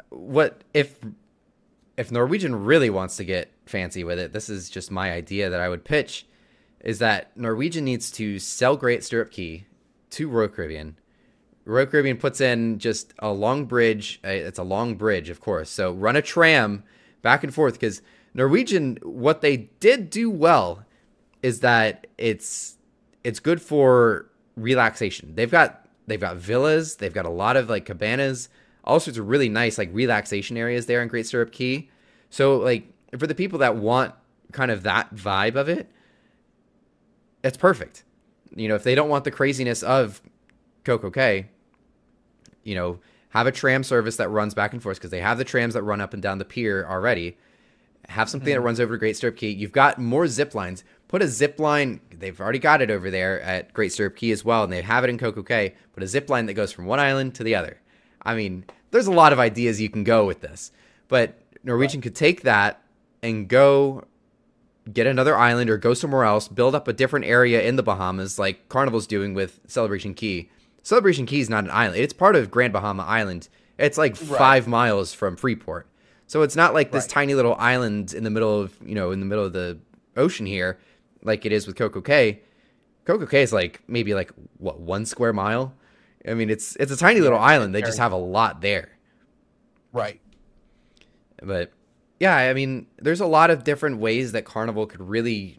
What 0.08 0.62
if 0.74 0.96
if 1.96 2.10
Norwegian 2.10 2.64
really 2.64 2.90
wants 2.90 3.16
to 3.18 3.24
get 3.24 3.52
fancy 3.66 4.02
with 4.02 4.18
it? 4.18 4.32
This 4.32 4.48
is 4.48 4.70
just 4.70 4.90
my 4.90 5.12
idea 5.12 5.50
that 5.50 5.60
I 5.60 5.68
would 5.68 5.84
pitch 5.84 6.26
is 6.80 6.98
that 6.98 7.36
Norwegian 7.36 7.84
needs 7.84 8.10
to 8.12 8.38
sell 8.38 8.76
Great 8.76 9.04
Stirrup 9.04 9.30
Cay 9.30 9.66
to 10.10 10.28
Royal 10.28 10.48
Caribbean. 10.48 10.96
Royal 11.66 11.86
Caribbean 11.86 12.16
puts 12.16 12.40
in 12.40 12.78
just 12.78 13.12
a 13.18 13.30
long 13.30 13.66
bridge. 13.66 14.18
uh, 14.24 14.28
It's 14.30 14.58
a 14.58 14.64
long 14.64 14.94
bridge, 14.96 15.28
of 15.28 15.40
course. 15.40 15.70
So 15.70 15.92
run 15.92 16.16
a 16.16 16.22
tram 16.22 16.82
back 17.22 17.44
and 17.44 17.54
forth 17.54 17.74
because 17.74 18.02
Norwegian, 18.34 18.98
what 19.02 19.40
they 19.40 19.56
did 19.80 20.10
do 20.10 20.30
well 20.30 20.84
is 21.42 21.60
that 21.60 22.06
it's 22.18 22.76
it's 23.24 23.40
good 23.40 23.60
for 23.60 24.26
relaxation. 24.56 25.34
They've 25.34 25.50
got 25.50 25.86
they've 26.06 26.20
got 26.20 26.36
villas, 26.36 26.96
they've 26.96 27.12
got 27.12 27.26
a 27.26 27.30
lot 27.30 27.56
of 27.56 27.68
like 27.68 27.84
cabanas, 27.84 28.48
all 28.84 29.00
sorts 29.00 29.18
of 29.18 29.28
really 29.28 29.48
nice 29.48 29.78
like 29.78 29.90
relaxation 29.92 30.56
areas 30.56 30.86
there 30.86 31.02
in 31.02 31.08
Great 31.08 31.26
Stirrup 31.26 31.52
Cay. 31.52 31.88
So 32.30 32.58
like 32.58 32.88
for 33.18 33.26
the 33.26 33.34
people 33.34 33.58
that 33.60 33.76
want 33.76 34.14
kind 34.52 34.70
of 34.70 34.82
that 34.84 35.14
vibe 35.14 35.56
of 35.56 35.68
it, 35.68 35.90
it's 37.42 37.56
perfect. 37.56 38.04
You 38.54 38.68
know, 38.68 38.74
if 38.74 38.82
they 38.82 38.94
don't 38.94 39.08
want 39.08 39.24
the 39.24 39.30
craziness 39.30 39.82
of 39.82 40.20
Coco 40.84 41.10
Cay, 41.10 41.48
you 42.64 42.74
know, 42.74 42.98
have 43.30 43.46
a 43.46 43.52
tram 43.52 43.82
service 43.82 44.16
that 44.16 44.28
runs 44.28 44.54
back 44.54 44.72
and 44.72 44.82
forth 44.82 44.98
because 44.98 45.10
they 45.10 45.20
have 45.20 45.38
the 45.38 45.44
trams 45.44 45.74
that 45.74 45.82
run 45.82 46.00
up 46.00 46.12
and 46.12 46.22
down 46.22 46.38
the 46.38 46.44
pier 46.44 46.86
already. 46.88 47.36
Have 48.08 48.28
something 48.28 48.48
that 48.48 48.56
mm-hmm. 48.56 48.66
runs 48.66 48.80
over 48.80 48.94
to 48.94 48.98
Great 48.98 49.16
Stirrup 49.16 49.36
Cay. 49.36 49.50
You've 49.50 49.72
got 49.72 49.98
more 49.98 50.26
zip 50.26 50.54
lines. 50.54 50.84
Put 51.06 51.22
a 51.22 51.28
zip 51.28 51.60
line. 51.60 52.00
They've 52.10 52.40
already 52.40 52.58
got 52.58 52.82
it 52.82 52.90
over 52.90 53.10
there 53.10 53.40
at 53.42 53.72
Great 53.72 53.92
Stirrup 53.92 54.16
Cay 54.16 54.30
as 54.30 54.44
well, 54.44 54.64
and 54.64 54.72
they 54.72 54.82
have 54.82 55.04
it 55.04 55.10
in 55.10 55.18
Coco 55.18 55.42
Cay. 55.42 55.74
Put 55.92 56.02
a 56.02 56.08
zip 56.08 56.28
line 56.28 56.46
that 56.46 56.54
goes 56.54 56.72
from 56.72 56.86
one 56.86 56.98
island 56.98 57.34
to 57.36 57.44
the 57.44 57.54
other. 57.54 57.80
I 58.22 58.34
mean, 58.34 58.64
there's 58.90 59.06
a 59.06 59.12
lot 59.12 59.32
of 59.32 59.38
ideas 59.38 59.80
you 59.80 59.88
can 59.88 60.02
go 60.02 60.24
with 60.26 60.40
this, 60.40 60.72
but 61.08 61.38
Norwegian 61.62 62.00
could 62.00 62.16
take 62.16 62.42
that 62.42 62.82
and 63.22 63.48
go 63.48 64.04
get 64.92 65.06
another 65.06 65.36
island 65.36 65.70
or 65.70 65.76
go 65.76 65.94
somewhere 65.94 66.24
else, 66.24 66.48
build 66.48 66.74
up 66.74 66.88
a 66.88 66.92
different 66.92 67.26
area 67.26 67.62
in 67.62 67.76
the 67.76 67.82
Bahamas, 67.82 68.38
like 68.38 68.68
Carnival's 68.68 69.06
doing 69.06 69.34
with 69.34 69.60
Celebration 69.66 70.14
Key. 70.14 70.50
Celebration 70.82 71.26
Key 71.26 71.40
is 71.40 71.50
not 71.50 71.64
an 71.64 71.70
island; 71.70 72.00
it's 72.00 72.12
part 72.12 72.36
of 72.36 72.50
Grand 72.50 72.72
Bahama 72.72 73.02
Island. 73.04 73.48
It's 73.78 73.98
like 73.98 74.12
Right. 74.16 74.38
five 74.38 74.68
miles 74.68 75.12
from 75.12 75.36
Freeport, 75.36 75.86
so 76.26 76.42
it's 76.42 76.56
not 76.56 76.74
like 76.74 76.92
this 76.92 77.04
Right. 77.04 77.10
tiny 77.10 77.34
little 77.34 77.54
island 77.58 78.12
in 78.14 78.24
the 78.24 78.30
middle 78.30 78.60
of 78.60 78.74
you 78.84 78.94
know 78.94 79.10
in 79.10 79.20
the 79.20 79.26
middle 79.26 79.44
of 79.44 79.52
the 79.52 79.78
ocean 80.16 80.46
here, 80.46 80.78
like 81.22 81.44
it 81.46 81.52
is 81.52 81.66
with 81.66 81.76
Coco 81.76 82.00
Cay. 82.00 82.40
Coco 83.04 83.26
Cay 83.26 83.42
is 83.42 83.52
like 83.52 83.80
maybe 83.88 84.14
like 84.14 84.32
what 84.58 84.80
one 84.80 85.04
square 85.06 85.32
mile. 85.32 85.74
I 86.28 86.34
mean, 86.34 86.50
it's 86.50 86.76
it's 86.76 86.92
a 86.92 86.96
tiny 86.96 87.20
little 87.20 87.38
island. 87.38 87.74
They 87.74 87.80
just 87.82 87.98
have 87.98 88.12
a 88.12 88.16
lot 88.16 88.60
there. 88.60 88.90
Right. 89.92 90.20
But 91.42 91.72
yeah, 92.18 92.36
I 92.36 92.52
mean, 92.52 92.86
there's 92.98 93.20
a 93.20 93.26
lot 93.26 93.50
of 93.50 93.64
different 93.64 93.98
ways 93.98 94.32
that 94.32 94.44
Carnival 94.44 94.86
could 94.86 95.00
really 95.00 95.58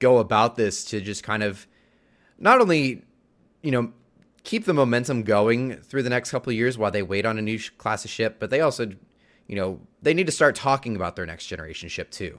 go 0.00 0.18
about 0.18 0.56
this 0.56 0.84
to 0.86 1.00
just 1.00 1.22
kind 1.22 1.42
of 1.42 1.66
not 2.38 2.60
only, 2.60 3.04
you 3.62 3.70
know, 3.70 3.92
keep 4.44 4.64
the 4.64 4.72
momentum 4.74 5.22
going 5.22 5.76
through 5.76 6.02
the 6.02 6.10
next 6.10 6.30
couple 6.30 6.50
of 6.50 6.56
years 6.56 6.78
while 6.78 6.90
they 6.90 7.02
wait 7.02 7.26
on 7.26 7.38
a 7.38 7.42
new 7.42 7.58
sh- 7.58 7.70
class 7.78 8.04
of 8.04 8.10
ship, 8.10 8.36
but 8.38 8.50
they 8.50 8.60
also, 8.60 8.90
you 9.46 9.56
know, 9.56 9.80
they 10.02 10.14
need 10.14 10.26
to 10.26 10.32
start 10.32 10.54
talking 10.54 10.96
about 10.96 11.16
their 11.16 11.26
next 11.26 11.46
generation 11.46 11.88
ship 11.88 12.10
too. 12.10 12.38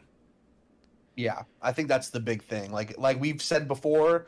Yeah, 1.15 1.41
I 1.61 1.71
think 1.73 1.87
that's 1.89 2.09
the 2.09 2.19
big 2.19 2.41
thing. 2.43 2.71
Like 2.71 2.97
like 2.97 3.19
we've 3.19 3.41
said 3.41 3.67
before, 3.67 4.27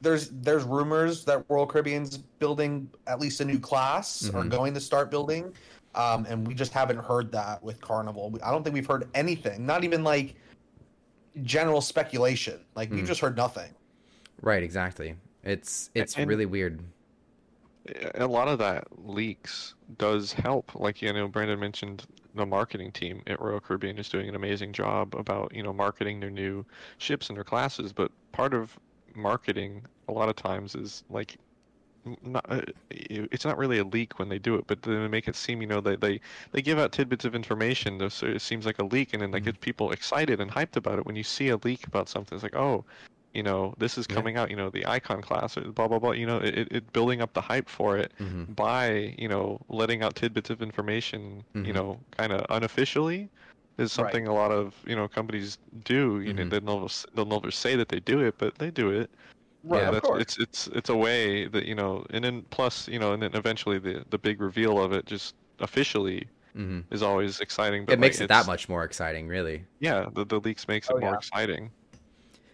there's 0.00 0.28
there's 0.30 0.62
rumors 0.64 1.24
that 1.24 1.44
Royal 1.48 1.66
Caribbean's 1.66 2.16
building 2.16 2.88
at 3.08 3.18
least 3.20 3.40
a 3.40 3.44
new 3.44 3.58
class 3.58 4.28
or 4.32 4.44
Mhm. 4.44 4.50
going 4.50 4.74
to 4.74 4.80
start 4.80 5.10
building, 5.10 5.52
um, 5.96 6.24
and 6.28 6.46
we 6.46 6.54
just 6.54 6.72
haven't 6.72 6.98
heard 6.98 7.32
that 7.32 7.60
with 7.62 7.80
Carnival. 7.80 8.38
I 8.44 8.52
don't 8.52 8.62
think 8.62 8.74
we've 8.74 8.86
heard 8.86 9.08
anything, 9.14 9.66
not 9.66 9.82
even 9.82 10.04
like 10.04 10.36
general 11.42 11.80
speculation. 11.80 12.60
Like 12.76 12.90
we've 12.92 13.04
Mm. 13.04 13.08
just 13.08 13.20
heard 13.20 13.36
nothing. 13.36 13.70
Right, 14.40 14.62
exactly. 14.62 15.16
It's 15.42 15.90
it's 15.94 16.16
And- 16.16 16.28
really 16.28 16.46
weird. 16.46 16.80
A 18.14 18.26
lot 18.26 18.48
of 18.48 18.58
that 18.58 18.84
leaks 18.92 19.74
does 19.96 20.32
help. 20.32 20.74
Like 20.74 21.02
you 21.02 21.12
know, 21.12 21.28
Brandon 21.28 21.58
mentioned 21.60 22.04
the 22.34 22.46
marketing 22.46 22.92
team 22.92 23.22
at 23.26 23.40
Royal 23.40 23.60
Caribbean 23.60 23.98
is 23.98 24.08
doing 24.08 24.28
an 24.28 24.34
amazing 24.34 24.72
job 24.72 25.14
about 25.14 25.54
you 25.54 25.62
know 25.62 25.72
marketing 25.72 26.20
their 26.20 26.30
new 26.30 26.66
ships 26.98 27.28
and 27.28 27.36
their 27.36 27.44
classes. 27.44 27.92
But 27.92 28.12
part 28.32 28.54
of 28.54 28.78
marketing 29.14 29.86
a 30.08 30.12
lot 30.12 30.28
of 30.28 30.36
times 30.36 30.74
is 30.74 31.02
like 31.08 31.36
not 32.22 32.44
uh, 32.48 32.62
it's 32.90 33.44
not 33.44 33.58
really 33.58 33.78
a 33.78 33.84
leak 33.84 34.18
when 34.18 34.28
they 34.28 34.38
do 34.38 34.54
it, 34.56 34.66
but 34.66 34.82
they 34.82 35.08
make 35.08 35.28
it 35.28 35.36
seem 35.36 35.60
you 35.62 35.68
know 35.68 35.80
they 35.80 35.96
they, 35.96 36.20
they 36.52 36.62
give 36.62 36.78
out 36.78 36.92
tidbits 36.92 37.24
of 37.24 37.34
information. 37.34 38.08
So 38.10 38.26
it 38.26 38.42
seems 38.42 38.66
like 38.66 38.78
a 38.78 38.84
leak, 38.84 39.12
and 39.12 39.22
then 39.22 39.30
that 39.32 39.42
Mhm. 39.42 39.46
gets 39.46 39.58
people 39.58 39.92
excited 39.92 40.40
and 40.40 40.50
hyped 40.52 40.76
about 40.76 40.98
it. 40.98 41.06
When 41.06 41.16
you 41.16 41.24
see 41.24 41.48
a 41.48 41.56
leak 41.58 41.86
about 41.86 42.08
something, 42.08 42.36
it's 42.36 42.42
like 42.42 42.56
oh. 42.56 42.84
You 43.34 43.42
know, 43.42 43.74
this 43.78 43.98
is 43.98 44.06
Yeah. 44.08 44.16
coming 44.16 44.36
out. 44.36 44.50
You 44.50 44.56
know, 44.56 44.70
the 44.70 44.86
icon 44.86 45.22
class, 45.22 45.56
or 45.56 45.62
blah 45.72 45.88
blah 45.88 45.98
blah. 45.98 46.12
You 46.12 46.26
know, 46.26 46.38
it, 46.38 46.68
it 46.70 46.92
building 46.92 47.20
up 47.22 47.32
the 47.34 47.40
hype 47.42 47.68
for 47.68 47.96
it 47.98 48.12
hmm 48.18 48.44
by 48.48 49.14
you 49.18 49.28
know 49.28 49.60
letting 49.68 50.02
out 50.02 50.14
tidbits 50.16 50.50
of 50.50 50.62
information 50.62 51.44
Mhm. 51.54 51.66
you 51.66 51.72
know 51.72 52.00
kind 52.16 52.32
of 52.32 52.44
unofficially 52.50 53.30
is 53.78 53.92
Right. 53.96 54.12
something 54.12 54.26
a 54.26 54.32
lot 54.34 54.50
of 54.50 54.74
you 54.86 54.96
know 54.96 55.06
companies 55.08 55.58
do 55.84 56.20
you 56.20 56.32
Mhm. 56.32 56.36
know 56.36 56.44
they'll 56.48 56.60
never, 56.62 56.84
s- 56.86 57.06
they'll 57.14 57.26
never 57.26 57.50
say 57.50 57.76
that 57.76 57.88
they 57.90 58.00
do 58.00 58.20
it 58.20 58.34
but 58.38 58.54
they 58.58 58.70
do 58.70 58.90
it 58.90 59.10
Right, 59.62 59.80
Yeah, 59.82 59.88
of 59.88 60.00
course. 60.00 60.22
it's 60.22 60.38
it's 60.38 60.66
it's 60.68 60.88
a 60.90 60.96
way 60.96 61.46
that 61.48 61.66
you 61.66 61.74
know 61.74 62.04
and 62.10 62.24
then 62.24 62.46
plus 62.50 62.88
you 62.88 62.98
know 62.98 63.12
and 63.12 63.22
then 63.22 63.34
eventually 63.34 63.78
the 63.78 64.04
the 64.10 64.18
big 64.18 64.40
reveal 64.40 64.82
of 64.82 64.92
it 64.92 65.06
just 65.06 65.34
officially 65.60 66.28
hmm 66.54 66.80
is 66.90 67.02
always 67.02 67.40
exciting 67.40 67.86
but 67.86 67.94
It 67.94 68.00
makes 68.00 68.20
it 68.20 68.28
that 68.28 68.46
much 68.46 68.68
more 68.68 68.84
exciting, 68.84 69.28
really. 69.28 69.66
yeah 69.80 70.06
the, 70.14 70.24
the 70.24 70.40
leaks 70.40 70.66
makes 70.68 70.90
it 70.90 70.96
Oh, 70.96 71.00
more 71.00 71.10
yeah. 71.10 71.14
exciting 71.14 71.72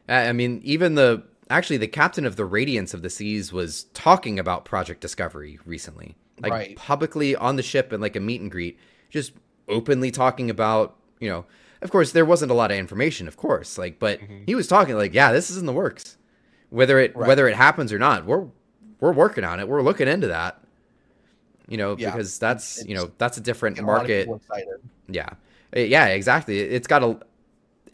I 0.08 0.32
mean, 0.32 0.60
even 0.64 0.94
the 0.94 1.22
actually 1.50 1.76
the 1.76 1.88
captain 1.88 2.24
of 2.26 2.36
the 2.36 2.44
Radiance 2.44 2.94
of 2.94 3.02
the 3.02 3.10
Seas 3.10 3.52
was 3.52 3.84
talking 3.94 4.38
about 4.38 4.64
Project 4.64 5.00
Discovery 5.00 5.58
recently, 5.66 6.16
like 6.40 6.52
Right. 6.52 6.76
publicly 6.76 7.36
on 7.36 7.56
the 7.56 7.62
ship 7.62 7.92
and 7.92 8.00
like 8.00 8.16
a 8.16 8.20
meet 8.20 8.40
and 8.40 8.50
greet, 8.50 8.78
just 9.10 9.32
openly 9.68 10.10
talking 10.10 10.50
about 10.50 10.96
you 11.20 11.28
know. 11.28 11.44
Of 11.82 11.90
course, 11.90 12.12
there 12.12 12.24
wasn't 12.24 12.50
a 12.50 12.54
lot 12.54 12.70
of 12.70 12.78
information, 12.78 13.28
of 13.28 13.36
course, 13.36 13.76
like, 13.76 13.98
but 13.98 14.18
Mhm. 14.20 14.44
he 14.46 14.54
was 14.54 14.66
talking 14.66 14.96
like, 14.96 15.12
yeah, 15.12 15.32
this 15.32 15.50
is 15.50 15.58
in 15.58 15.66
the 15.66 15.72
works, 15.72 16.16
whether 16.70 16.98
it 16.98 17.14
Right. 17.14 17.28
whether 17.28 17.46
it 17.46 17.54
happens 17.56 17.92
or 17.92 17.98
not, 17.98 18.24
we're 18.26 18.46
we're 19.00 19.12
working 19.12 19.44
on 19.44 19.60
it, 19.60 19.68
we're 19.68 19.82
looking 19.82 20.08
into 20.08 20.28
that, 20.28 20.62
you 21.68 21.76
know, 21.76 21.94
Yeah. 21.98 22.10
because 22.10 22.38
that's 22.38 22.84
you 22.86 22.94
know 22.94 23.10
that's 23.18 23.36
a 23.36 23.40
different 23.40 23.80
market 23.82 24.28
yeah. 25.08 25.28
Uh, 25.76 25.80
Yeah, 25.80 26.06
exactly. 26.06 26.58
It's 26.60 26.86
got 26.86 27.02
a 27.02 27.18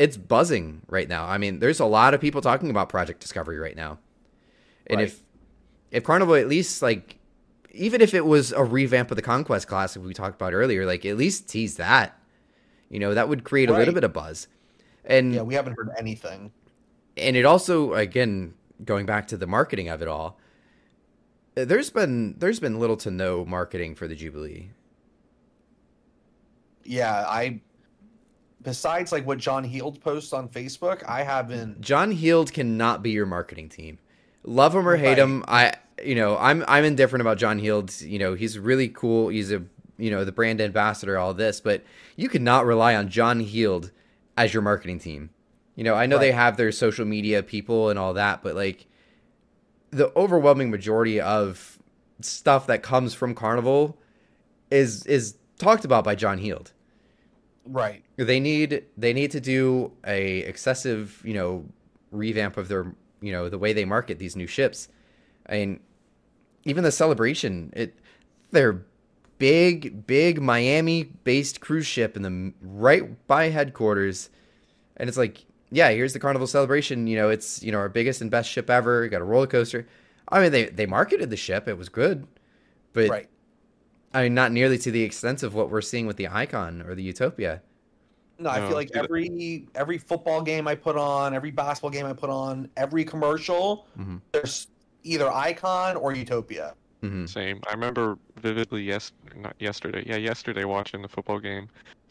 it's 0.00 0.16
buzzing 0.16 0.80
right 0.88 1.08
now. 1.08 1.26
I 1.26 1.36
mean, 1.38 1.58
there's 1.58 1.78
a 1.78 1.84
lot 1.84 2.14
of 2.14 2.20
people 2.20 2.40
talking 2.40 2.70
about 2.70 2.88
Project 2.88 3.20
Discovery 3.20 3.58
right 3.58 3.76
now. 3.76 3.98
And 4.86 4.98
Right. 4.98 5.08
if 5.08 5.22
if 5.90 6.04
Carnival 6.04 6.34
at 6.36 6.48
least 6.48 6.80
like 6.82 7.18
even 7.72 8.00
if 8.00 8.14
it 8.14 8.24
was 8.24 8.50
a 8.52 8.64
revamp 8.64 9.10
of 9.10 9.16
the 9.16 9.22
Conquest 9.22 9.68
Classic 9.68 10.02
we 10.02 10.14
talked 10.14 10.36
about 10.36 10.54
earlier, 10.54 10.86
like 10.86 11.04
at 11.04 11.16
least 11.16 11.48
tease 11.48 11.76
that. 11.76 12.18
You 12.88 12.98
know, 12.98 13.14
that 13.14 13.28
would 13.28 13.44
create 13.44 13.68
a 13.68 13.72
little 13.74 13.94
bit 13.94 14.02
of 14.04 14.12
buzz. 14.12 14.48
And 15.04 15.34
Yeah, 15.34 15.42
we 15.42 15.54
haven't 15.54 15.74
heard 15.76 15.90
anything. 15.98 16.52
and 17.16 17.36
it 17.36 17.44
also 17.44 17.92
again 17.94 18.54
going 18.84 19.04
back 19.06 19.28
to 19.28 19.36
the 19.36 19.46
marketing 19.46 19.88
of 19.90 20.00
it 20.00 20.08
all 20.08 20.38
there's 21.54 21.90
been 21.90 22.36
there's 22.38 22.58
been 22.60 22.78
little 22.80 22.96
to 22.96 23.10
no 23.10 23.44
marketing 23.44 23.94
for 23.94 24.08
the 24.08 24.14
Jubilee. 24.14 24.70
Yeah, 26.84 27.24
I. 27.28 27.60
Besides, 28.62 29.10
like 29.12 29.26
what 29.26 29.38
John 29.38 29.64
Heald 29.64 30.00
posts 30.00 30.32
on 30.32 30.48
Facebook, 30.48 31.02
I 31.08 31.22
haven't. 31.22 31.80
John 31.80 32.10
Heald 32.10 32.52
cannot 32.52 33.02
be 33.02 33.10
your 33.10 33.26
marketing 33.26 33.68
team. 33.70 33.98
Love 34.44 34.74
him 34.74 34.86
or 34.88 34.96
hate 34.96 35.08
Right. 35.08 35.18
him, 35.18 35.44
I 35.48 35.74
you 36.04 36.14
know 36.14 36.36
I'm 36.38 36.64
I'm 36.68 36.84
indifferent 36.84 37.20
about 37.22 37.38
John 37.38 37.58
Heald. 37.58 38.00
You 38.00 38.18
know 38.18 38.34
he's 38.34 38.58
really 38.58 38.88
cool. 38.88 39.28
He's 39.28 39.50
a 39.52 39.62
you 39.98 40.10
know 40.10 40.24
the 40.24 40.32
brand 40.32 40.60
ambassador, 40.60 41.18
all 41.18 41.34
this, 41.34 41.60
but 41.60 41.82
you 42.16 42.28
cannot 42.28 42.66
rely 42.66 42.94
on 42.94 43.08
John 43.08 43.40
Heald 43.40 43.90
as 44.36 44.52
your 44.54 44.62
marketing 44.62 44.98
team. 44.98 45.30
You 45.74 45.84
know 45.84 45.94
I 45.94 46.06
know 46.06 46.18
they 46.18 46.32
have 46.32 46.56
their 46.56 46.72
social 46.72 47.06
media 47.06 47.42
people 47.42 47.88
and 47.90 47.98
all 47.98 48.14
that, 48.14 48.42
but 48.42 48.54
like 48.54 48.86
the 49.90 50.12
overwhelming 50.16 50.70
majority 50.70 51.20
of 51.20 51.78
stuff 52.20 52.66
that 52.66 52.82
comes 52.82 53.14
from 53.14 53.34
Carnival 53.34 53.98
is 54.70 55.04
is 55.06 55.36
talked 55.58 55.84
about 55.84 56.04
by 56.04 56.14
John 56.14 56.38
Heald. 56.38 56.72
Right. 57.70 58.02
They 58.16 58.40
need 58.40 58.84
they 58.96 59.12
need 59.12 59.30
to 59.30 59.40
do 59.40 59.92
a 60.04 60.38
excessive, 60.38 61.22
you 61.24 61.34
know, 61.34 61.64
revamp 62.10 62.56
of 62.56 62.68
their, 62.68 62.92
you 63.20 63.32
know, 63.32 63.48
the 63.48 63.58
way 63.58 63.72
they 63.72 63.84
market 63.84 64.18
these 64.18 64.34
new 64.34 64.48
ships. 64.48 64.88
I 65.48 65.52
mean, 65.52 65.80
even 66.64 66.82
the 66.82 66.90
celebration, 66.90 67.72
it 67.74 67.94
they're 68.50 68.82
big, 69.38 70.06
big 70.06 70.42
Miami-based 70.42 71.60
cruise 71.60 71.86
ship 71.86 72.16
in 72.16 72.22
the 72.22 72.52
right 72.60 73.26
by 73.28 73.50
headquarters, 73.50 74.30
and 74.96 75.08
it's 75.08 75.18
like, 75.18 75.46
yeah, 75.70 75.90
here's 75.90 76.12
the 76.12 76.18
Carnival 76.18 76.48
celebration. 76.48 77.06
You 77.06 77.16
know, 77.16 77.30
it's 77.30 77.62
you 77.62 77.70
know 77.70 77.78
our 77.78 77.88
biggest 77.88 78.20
and 78.20 78.32
best 78.32 78.50
ship 78.50 78.68
ever. 78.68 79.04
You 79.04 79.10
got 79.10 79.20
a 79.20 79.24
roller 79.24 79.46
coaster. 79.46 79.86
I 80.28 80.40
mean, 80.40 80.50
they 80.50 80.64
they 80.66 80.86
marketed 80.86 81.30
the 81.30 81.36
ship; 81.36 81.68
it 81.68 81.78
was 81.78 81.88
good, 81.88 82.26
but 82.92 83.08
Right. 83.08 83.28
I 84.12 84.24
mean, 84.24 84.34
not 84.34 84.52
nearly 84.52 84.78
to 84.78 84.90
the 84.90 85.02
extent 85.02 85.42
of 85.42 85.54
what 85.54 85.70
we're 85.70 85.80
seeing 85.80 86.06
with 86.06 86.16
the 86.16 86.28
Icon 86.28 86.82
or 86.82 86.94
the 86.94 87.02
Utopia. 87.02 87.62
No, 88.38 88.50
I 88.50 88.58
No, 88.58 88.68
feel 88.68 88.76
like 88.76 88.90
every 88.94 89.68
every 89.74 89.98
football 89.98 90.42
game 90.42 90.66
I 90.66 90.74
put 90.74 90.96
on, 90.96 91.34
every 91.34 91.50
basketball 91.50 91.90
game 91.90 92.06
I 92.06 92.12
put 92.14 92.30
on, 92.30 92.70
every 92.76 93.04
commercial, 93.04 93.86
Mhm. 93.96 94.20
there's 94.32 94.68
either 95.02 95.30
Icon 95.30 95.96
or 95.96 96.12
Utopia. 96.14 96.74
hmm 97.02 97.24
Same. 97.26 97.60
I 97.68 97.72
remember 97.72 98.18
vividly. 98.36 98.82
Yes, 98.82 99.12
not 99.36 99.54
yesterday. 99.58 100.02
Yeah, 100.06 100.16
yesterday 100.16 100.64
watching 100.64 101.02
the 101.02 101.08
football 101.08 101.38
game, 101.38 101.68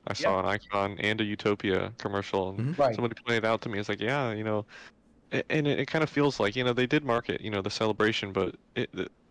I 0.07 0.13
saw 0.13 0.39
an 0.39 0.45
Icon 0.45 0.97
and 0.99 1.21
a 1.21 1.23
Utopia 1.23 1.93
commercial, 1.99 2.49
and 2.51 2.71
Mhm. 2.75 2.77
Right. 2.77 2.95
somebody 2.95 3.15
pointed 3.25 3.45
out 3.45 3.61
to 3.63 3.69
me, 3.69 3.79
it's 3.79 3.89
like, 3.89 3.99
yeah, 4.01 4.31
you 4.33 4.43
know, 4.43 4.65
and 5.31 5.67
it, 5.67 5.79
it 5.81 5.87
kind 5.87 6.03
of 6.03 6.09
feels 6.09 6.39
like, 6.39 6.55
you 6.55 6.63
know, 6.63 6.73
they 6.73 6.87
did 6.87 7.03
market, 7.05 7.41
you 7.41 7.51
know, 7.51 7.61
the 7.61 7.69
celebration, 7.71 8.33
but 8.33 8.55
it 8.75 8.89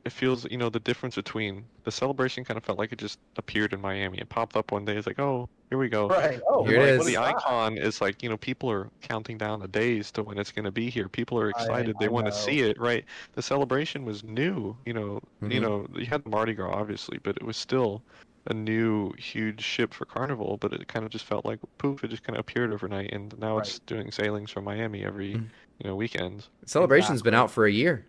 it 0.09 0.13
it 0.13 0.17
feels, 0.19 0.51
you 0.51 0.57
know, 0.57 0.71
the 0.71 0.81
difference 0.81 1.15
between 1.17 1.65
the 1.85 1.91
celebration 1.93 2.43
kind 2.45 2.57
of 2.59 2.65
felt 2.65 2.79
like 2.79 2.93
it 2.93 2.99
just 2.99 3.19
appeared 3.37 3.73
in 3.75 3.81
Miami. 3.81 4.19
It 4.19 4.29
popped 4.29 4.57
up 4.57 4.73
one 4.73 4.85
day. 4.85 4.97
It's 4.97 5.07
like, 5.07 5.19
oh, 5.21 5.49
here 5.69 5.79
we 5.79 5.89
go. 5.91 6.09
Right. 6.09 6.41
Oh, 6.49 6.65
Here 6.65 6.77
it 6.77 6.81
like, 6.81 6.89
is. 6.91 6.99
what 6.99 7.07
The 7.07 7.17
icon 7.19 7.77
is 7.79 8.01
like, 8.01 8.23
you 8.23 8.29
know, 8.31 8.37
people 8.39 8.71
are 8.71 8.89
counting 9.03 9.37
down 9.39 9.61
the 9.61 9.69
days 9.69 10.11
to 10.13 10.23
when 10.23 10.39
it's 10.39 10.51
going 10.51 10.65
to 10.65 10.73
be 10.73 10.89
here. 10.91 11.09
People 11.09 11.39
are 11.39 11.49
I- 11.49 11.51
excited. 11.51 11.97
they 12.01 12.09
want 12.09 12.27
to 12.27 12.33
see 12.33 12.61
it, 12.61 12.79
right? 12.81 13.05
The 13.35 13.43
celebration 13.43 14.05
was 14.05 14.25
new, 14.25 14.77
you 14.87 14.95
know, 14.95 15.21
you 15.43 15.61
Mhm. 15.61 15.63
know, 15.63 15.87
you 15.95 16.07
had 16.07 16.25
Mardi 16.27 16.55
Gras 16.55 16.73
obviously, 16.73 17.19
but 17.23 17.37
it 17.37 17.43
was 17.45 17.57
still 17.59 18.03
a 18.47 18.55
new 18.55 19.13
huge 19.19 19.61
ship 19.63 19.93
for 19.93 20.07
Carnival, 20.07 20.57
but 20.57 20.73
it 20.73 20.89
kind 20.89 21.05
of 21.05 21.11
just 21.13 21.27
felt 21.27 21.45
like 21.45 21.59
poof, 21.77 22.03
it 22.03 22.09
just 22.09 22.23
kind 22.25 22.37
of 22.37 22.41
appeared 22.41 22.73
overnight 22.73 23.13
and 23.13 23.39
now 23.39 23.59
it's 23.59 23.79
doing 23.81 24.11
sailings 24.11 24.51
from 24.51 24.65
Miami 24.65 25.05
every, 25.05 25.35
Mhm. 25.35 25.49
you 25.79 25.85
know, 25.91 25.95
weekend. 25.97 26.47
Celebration's 26.65 27.21
been 27.23 27.35
out 27.35 27.51
for 27.51 27.67
a 27.67 27.71
year. 27.71 28.07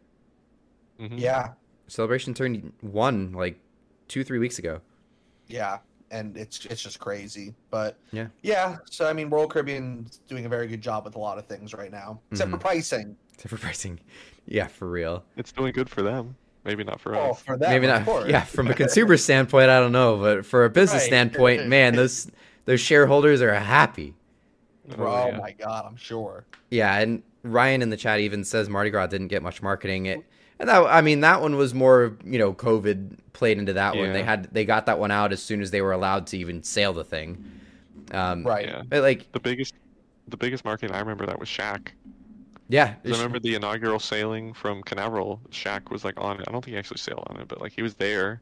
hmm 0.97 1.17
Yeah. 1.17 1.53
Celebration 1.89 2.33
turned 2.33 2.71
one 2.81 3.31
like 3.33 3.59
two, 4.07 4.23
three 4.23 4.39
weeks 4.39 4.59
ago. 4.59 4.81
Yeah. 5.47 5.79
And 6.11 6.35
it's 6.37 6.65
it's 6.65 6.81
just 6.81 6.99
crazy. 6.99 7.53
But 7.69 7.97
Yeah. 8.11 8.27
Yeah. 8.41 8.77
So 8.89 9.07
I 9.07 9.13
mean 9.13 9.29
Royal 9.29 9.47
Caribbean's 9.47 10.19
doing 10.27 10.45
a 10.45 10.49
very 10.49 10.67
good 10.67 10.81
job 10.81 11.05
with 11.05 11.15
a 11.15 11.19
lot 11.19 11.37
of 11.37 11.45
things 11.45 11.73
right 11.73 11.91
now. 11.91 12.19
Except 12.31 12.49
for 12.49 12.57
Mhm. 12.57 12.61
pricing. 12.61 13.15
Except 13.33 13.49
for 13.49 13.57
pricing. 13.57 13.99
Yeah, 14.47 14.67
for 14.67 14.89
real. 14.89 15.23
It's 15.37 15.51
doing 15.51 15.71
good 15.73 15.89
for 15.89 16.01
them. 16.01 16.35
Maybe 16.65 16.83
not 16.83 16.99
for 16.99 17.15
us. 17.15 17.21
Oh, 17.23 17.31
us. 17.31 17.41
for 17.41 17.57
that 17.57 17.69
Maybe 17.69 17.87
not. 17.87 18.05
course. 18.05 18.29
Yeah, 18.29 18.43
from 18.43 18.67
a 18.67 18.73
consumer 18.73 19.15
standpoint, 19.27 19.69
I 19.69 19.79
don't 19.79 19.91
know, 19.91 20.17
but 20.17 20.45
for 20.45 20.65
a 20.65 20.69
business 20.69 21.03
Right. 21.03 21.07
standpoint, 21.07 21.67
man, 21.67 21.95
those 21.95 22.29
those 22.65 22.79
shareholders 22.81 23.41
are 23.41 23.53
happy. 23.53 24.13
Oh, 24.97 25.03
Oh, 25.05 25.27
yeah. 25.27 25.37
my 25.37 25.51
god, 25.53 25.85
I'm 25.87 25.95
sure. 25.95 26.45
Yeah, 26.69 26.97
and 26.99 27.23
Ryan 27.43 27.81
in 27.81 27.89
the 27.89 27.97
chat 27.97 28.19
even 28.19 28.43
says 28.43 28.69
Mardi 28.69 28.89
Gras 28.89 29.07
didn't 29.07 29.27
get 29.29 29.41
much 29.41 29.61
marketing. 29.61 30.07
It, 30.07 30.23
and 30.59 30.69
that 30.69 30.83
I 30.83 31.01
mean 31.01 31.21
that 31.21 31.41
one 31.41 31.55
was 31.55 31.73
more 31.73 32.17
you 32.23 32.37
know 32.37 32.53
COVID 32.53 33.17
played 33.33 33.57
into 33.57 33.73
that 33.73 33.95
one. 33.95 34.11
They 34.13 34.23
had 34.23 34.49
they 34.51 34.65
got 34.65 34.85
that 34.87 34.99
one 34.99 35.11
out 35.11 35.31
as 35.31 35.41
soon 35.41 35.61
as 35.61 35.71
they 35.71 35.81
were 35.81 35.93
allowed 35.93 36.27
to 36.27 36.37
even 36.37 36.63
sail 36.63 36.93
the 36.93 37.03
thing. 37.03 37.43
Um, 38.11 38.43
Right. 38.43 38.67
Yeah. 38.67 38.83
But 38.87 39.01
like 39.01 39.31
The 39.31 39.39
biggest, 39.39 39.75
the 40.27 40.37
biggest 40.37 40.65
marketing 40.65 40.95
I 40.95 40.99
remember 40.99 41.25
that 41.25 41.39
was 41.39 41.47
Shaq. 41.47 41.89
Yeah. 42.67 42.95
I 43.03 43.09
remember 43.09 43.39
the 43.39 43.55
inaugural 43.55 43.99
sailing 43.99 44.53
from 44.53 44.83
Canaveral. 44.83 45.41
Shaq 45.49 45.89
was 45.89 46.03
like 46.03 46.19
on 46.19 46.39
it. 46.39 46.45
I 46.47 46.51
don't 46.51 46.63
think 46.63 46.73
he 46.73 46.77
actually 46.77 46.97
sailed 46.99 47.23
on 47.27 47.39
it, 47.39 47.47
but 47.47 47.61
like 47.61 47.71
he 47.71 47.81
was 47.81 47.95
there, 47.95 48.41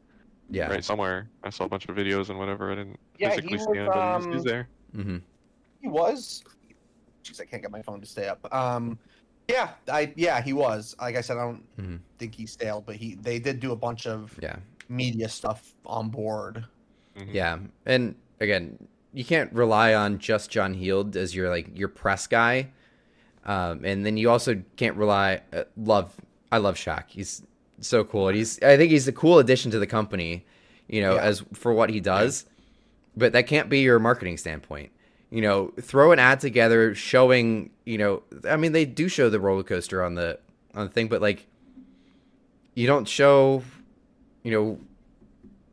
yeah. 0.50 0.68
right 0.68 0.84
somewhere. 0.84 1.30
I 1.44 1.50
saw 1.50 1.64
a 1.64 1.68
bunch 1.68 1.88
of 1.88 1.96
videos 1.96 2.28
and 2.28 2.38
whatever. 2.38 2.70
I 2.72 2.74
didn't 2.74 2.98
Yeah, 3.18 3.30
he 3.30 3.36
physically 3.36 3.58
see 3.58 3.64
was, 3.68 3.78
him, 3.78 3.86
but 3.86 4.02
he 4.02 4.12
was, 4.12 4.24
he 4.26 4.34
was 4.34 4.42
um, 4.42 4.46
there. 4.46 4.68
hmm 4.94 5.16
He 5.80 5.88
was. 5.88 6.44
Jeez, 7.24 7.40
I 7.40 7.44
can't 7.44 7.62
get 7.62 7.70
my 7.70 7.82
phone 7.82 8.00
to 8.00 8.06
stay 8.06 8.28
up. 8.28 8.46
Um, 8.52 8.98
yeah, 9.48 9.70
I 9.90 10.12
yeah 10.16 10.40
he 10.42 10.52
was. 10.52 10.94
Like 11.00 11.16
I 11.16 11.20
said, 11.20 11.36
I 11.38 11.44
don't 11.44 11.76
Mhm. 11.78 12.00
think 12.18 12.34
he 12.34 12.46
sailed, 12.46 12.84
but 12.86 12.96
he 12.96 13.14
they 13.16 13.38
did 13.38 13.60
do 13.60 13.72
a 13.72 13.76
bunch 13.76 14.06
of 14.06 14.38
Yeah. 14.42 14.56
media 14.88 15.28
stuff 15.28 15.74
on 15.86 16.10
board. 16.10 16.64
Mhm. 17.16 17.34
Yeah, 17.34 17.58
and 17.86 18.14
again, 18.40 18.78
you 19.12 19.24
can't 19.24 19.52
rely 19.52 19.94
on 19.94 20.18
just 20.18 20.50
John 20.50 20.74
Heald 20.74 21.16
as 21.16 21.34
your 21.34 21.48
like 21.50 21.76
your 21.76 21.88
press 21.88 22.26
guy, 22.26 22.68
um, 23.44 23.84
and 23.84 24.04
then 24.04 24.16
you 24.16 24.30
also 24.30 24.62
can't 24.76 24.96
rely. 24.96 25.40
Uh, 25.52 25.64
love, 25.76 26.14
I 26.52 26.58
love 26.58 26.76
Shaq. 26.76 27.04
He's 27.08 27.42
so 27.80 28.04
cool, 28.04 28.28
and 28.28 28.36
he's 28.36 28.62
I 28.62 28.76
think 28.76 28.90
he's 28.90 29.08
a 29.08 29.12
cool 29.12 29.38
addition 29.38 29.70
to 29.70 29.78
the 29.78 29.86
company. 29.86 30.44
You 30.88 31.00
know, 31.02 31.14
Yeah. 31.14 31.22
as 31.22 31.42
for 31.54 31.72
what 31.72 31.90
he 31.90 32.00
does, 32.00 32.44
but 33.16 33.32
that 33.32 33.46
can't 33.46 33.68
be 33.68 33.80
your 33.80 33.98
marketing 33.98 34.36
standpoint. 34.38 34.90
You 35.30 35.42
know, 35.42 35.72
throw 35.80 36.12
an 36.12 36.18
ad 36.18 36.40
together 36.40 36.94
showing. 36.94 37.70
You 37.84 37.98
know, 37.98 38.22
I 38.48 38.56
mean, 38.56 38.72
they 38.72 38.84
do 38.84 39.08
show 39.08 39.28
the 39.28 39.38
roller 39.40 39.62
coaster 39.62 40.02
on 40.02 40.14
the 40.14 40.38
on 40.74 40.86
the 40.86 40.92
thing, 40.92 41.08
but 41.08 41.20
like, 41.20 41.46
you 42.74 42.86
don't 42.86 43.06
show. 43.08 43.62
You 44.42 44.52
know, 44.52 44.80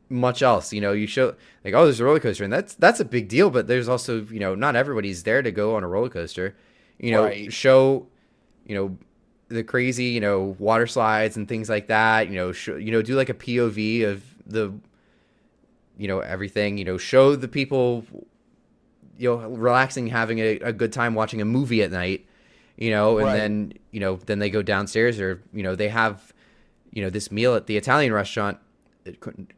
much 0.10 0.42
else. 0.42 0.74
You 0.74 0.82
know, 0.82 0.92
you 0.92 1.08
show 1.08 1.36
like, 1.64 1.74
oh, 1.74 1.86
there's 1.86 2.00
a 2.00 2.06
roller 2.06 2.20
coaster, 2.20 2.44
and 2.44 2.52
that's 2.52 2.74
that's 2.76 3.00
a 3.00 3.06
big 3.06 3.30
deal. 3.30 3.50
But 3.50 3.68
there's 3.68 3.88
also, 3.88 4.22
you 4.26 4.40
know, 4.40 4.56
not 4.56 4.76
everybody's 4.76 5.24
there 5.24 5.42
to 5.42 5.52
go 5.52 5.76
on 5.76 5.84
a 5.84 5.88
roller 5.88 6.10
coaster. 6.10 6.56
You 7.00 7.12
know, 7.12 7.24
Right. 7.24 7.52
show, 7.54 8.08
you 8.66 8.76
know, 8.76 8.98
the 9.50 9.64
crazy, 9.64 10.06
you 10.06 10.20
know, 10.22 10.56
water 10.60 10.88
slides 10.88 11.38
and 11.38 11.48
things 11.48 11.70
like 11.70 11.88
that. 11.88 12.28
You 12.30 12.36
know, 12.36 12.52
sh- 12.52 12.70
you 12.70 12.92
know, 12.92 13.02
do 13.02 13.16
like 13.16 13.30
a 13.30 13.34
POV 13.34 14.04
of 14.06 14.24
the, 14.46 14.74
you 15.98 16.08
know, 16.08 16.20
everything. 16.20 16.78
You 16.78 16.86
know, 16.86 16.98
show 16.98 17.36
the 17.36 17.48
people, 17.48 18.06
you 19.18 19.30
know, 19.30 19.48
relaxing, 19.50 20.08
having 20.08 20.40
a, 20.40 20.58
a 20.60 20.74
good 20.74 20.92
time 20.94 21.16
watching 21.16 21.42
a 21.42 21.46
movie 21.46 21.82
at 21.84 21.92
night. 21.92 22.26
You 22.78 22.92
know, 22.92 23.20
and 23.20 23.28
Right. 23.28 23.34
then 23.36 23.74
you 23.92 24.00
know, 24.02 24.18
then 24.26 24.40
they 24.40 24.50
go 24.50 24.62
downstairs, 24.62 25.20
or 25.20 25.42
you 25.54 25.64
know, 25.64 25.76
they 25.76 25.88
have, 25.88 26.34
you 26.92 27.02
know, 27.02 27.10
this 27.10 27.32
meal 27.32 27.56
at 27.56 27.68
the 27.68 27.78
Italian 27.78 28.12
restaurant 28.12 28.58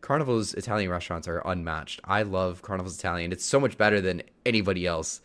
Carnival's 0.02 0.54
Italian 0.54 0.90
restaurants 0.92 1.28
are 1.28 1.42
unmatched. 1.46 2.02
I 2.04 2.24
love 2.24 2.62
Carnival's 2.62 2.98
Italian. 2.98 3.32
It's 3.32 3.46
so 3.46 3.60
much 3.60 3.78
better 3.78 4.02
than 4.02 4.22
anybody 4.46 4.86
else, 4.86 5.22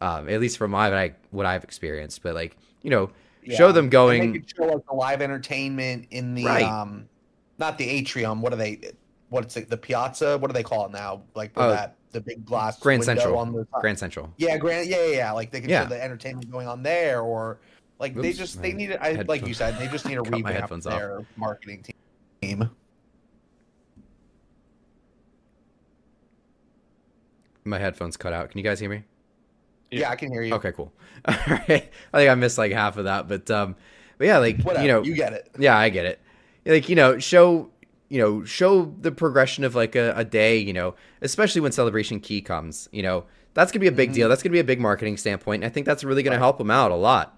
um, 0.00 0.28
at 0.28 0.40
least 0.40 0.56
from 0.58 0.70
my 0.70 0.88
what, 0.88 0.96
I, 0.98 1.14
what 1.30 1.46
I've 1.46 1.64
experienced. 1.64 2.22
But 2.22 2.34
like 2.34 2.56
you 2.82 2.90
know, 2.90 3.10
show 3.48 3.66
Yeah. 3.66 3.72
them 3.72 3.84
And 3.86 3.90
going. 3.92 4.32
they 4.32 4.38
could 4.38 4.50
show 4.56 4.64
like 4.64 4.86
the 4.86 4.94
live 4.94 5.20
entertainment 5.20 6.06
in 6.10 6.34
the 6.34 6.44
Right. 6.44 6.64
um, 6.64 7.08
not 7.58 7.78
the 7.78 7.88
atrium. 7.88 8.40
What 8.40 8.52
are 8.52 8.56
they? 8.56 8.92
What's 9.28 9.56
it? 9.56 9.68
The 9.68 9.76
piazza? 9.76 10.38
What 10.38 10.48
do 10.48 10.52
they 10.54 10.62
call 10.62 10.86
it 10.86 10.92
now? 10.92 11.22
Like 11.34 11.52
Oh, 11.56 11.70
that 11.70 11.95
the 12.12 12.20
big 12.20 12.44
glass 12.44 12.78
Grand 12.78 13.04
Central. 13.04 13.36
on 13.38 13.52
the 13.52 13.64
top. 13.66 13.80
Grand 13.80 13.98
Central. 13.98 14.32
Yeah, 14.36 14.56
Grand. 14.58 14.88
Yeah, 14.88 15.04
yeah, 15.06 15.16
yeah. 15.16 15.32
Like 15.32 15.50
they 15.50 15.60
can 15.60 15.68
Yeah. 15.70 15.82
show 15.84 15.88
the 15.90 16.02
entertainment 16.02 16.50
going 16.50 16.66
on 16.68 16.82
there, 16.82 17.20
or 17.20 17.58
like 17.98 18.14
they 18.14 18.32
just 18.32 18.60
they 18.62 18.72
need. 18.72 18.96
I 19.00 19.22
like 19.28 19.46
you 19.46 19.54
said, 19.54 19.78
they 19.78 19.88
just 19.88 20.06
need 20.06 20.16
my 20.30 20.38
revamp 20.38 20.72
off. 20.72 20.82
their 20.82 21.20
marketing 21.36 21.84
team. 22.40 22.70
My 27.64 27.78
headphones 27.78 28.16
cut 28.16 28.32
out. 28.32 28.50
Can 28.50 28.58
you 28.58 28.64
guys 28.64 28.78
hear 28.78 28.88
me? 28.90 29.02
Yeah, 29.90 30.00
Yeah. 30.00 30.10
I 30.10 30.16
can 30.16 30.30
hear 30.30 30.42
you. 30.42 30.54
Okay, 30.54 30.72
cool. 30.72 30.92
All 31.26 31.34
right. 31.48 31.90
I 32.12 32.18
think 32.18 32.30
I 32.30 32.34
missed 32.34 32.58
like 32.58 32.72
half 32.72 32.96
of 32.96 33.04
that, 33.04 33.28
but 33.28 33.50
um, 33.50 33.74
but 34.18 34.26
yeah, 34.26 34.38
like 34.38 34.62
Whatever. 34.62 34.84
you 34.86 34.92
know, 34.92 35.02
you 35.02 35.14
get 35.14 35.32
it. 35.32 35.50
Yeah, 35.58 35.76
I 35.76 35.88
get 35.88 36.06
it. 36.06 36.20
Like, 36.64 36.88
you 36.88 36.96
know, 36.96 37.18
show 37.18 37.70
you 38.08 38.20
know, 38.20 38.44
show 38.44 38.94
the 39.00 39.10
progression 39.12 39.64
of 39.64 39.74
like 39.74 39.96
a, 39.96 40.12
a 40.16 40.24
day, 40.24 40.56
you 40.58 40.72
know, 40.72 40.94
especially 41.22 41.60
when 41.60 41.72
celebration 41.72 42.20
key 42.20 42.40
comes, 42.40 42.88
you 42.92 43.02
know, 43.02 43.24
that's 43.54 43.72
gonna 43.72 43.80
be 43.80 43.86
a 43.88 43.92
big 43.92 44.10
Mhm. 44.10 44.14
deal. 44.14 44.28
That's 44.28 44.42
gonna 44.42 44.52
be 44.52 44.60
a 44.60 44.64
big 44.64 44.80
marketing 44.80 45.16
standpoint. 45.16 45.62
And 45.64 45.70
I 45.70 45.72
think 45.72 45.86
that's 45.86 46.04
really 46.04 46.22
gonna 46.22 46.38
help 46.38 46.58
them 46.58 46.70
out 46.70 46.90
a 46.92 46.94
lot. 46.96 47.36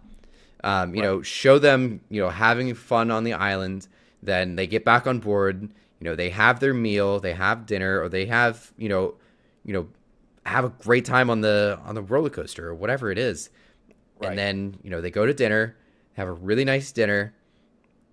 Um, 0.65 0.95
you 0.95 1.01
know, 1.03 1.23
show 1.23 1.59
them, 1.59 2.01
you 2.11 2.21
know, 2.21 2.29
having 2.29 2.75
fun 2.75 3.11
on 3.11 3.25
the 3.25 3.33
island, 3.33 3.87
then 4.23 4.57
they 4.57 4.67
get 4.67 4.85
back 4.85 5.07
on 5.07 5.21
board, 5.21 5.63
you 5.63 6.05
know, 6.05 6.15
they 6.17 6.31
have 6.31 6.61
their 6.61 6.75
meal, 6.75 7.21
they 7.21 7.33
have 7.35 7.65
dinner, 7.65 8.03
or 8.03 8.09
they 8.09 8.27
have, 8.27 8.73
you 8.77 8.89
know, 8.89 9.15
you 9.65 9.73
know, 9.73 9.89
have 10.45 10.65
a 10.65 10.71
great 10.83 11.05
time 11.05 11.31
on 11.31 11.41
the 11.41 11.79
on 11.85 11.95
the 11.95 12.03
roller 12.03 12.31
coaster 12.31 12.69
or 12.69 12.75
whatever 12.75 13.11
it 13.11 13.19
is. 13.19 13.51
Right. 14.21 14.31
And 14.31 14.39
then, 14.39 14.77
you 14.83 14.91
know, 14.91 15.01
they 15.01 15.11
go 15.11 15.25
to 15.25 15.33
dinner, 15.33 15.77
have 16.15 16.27
a 16.29 16.33
really 16.33 16.65
nice 16.65 16.91
dinner, 16.91 17.33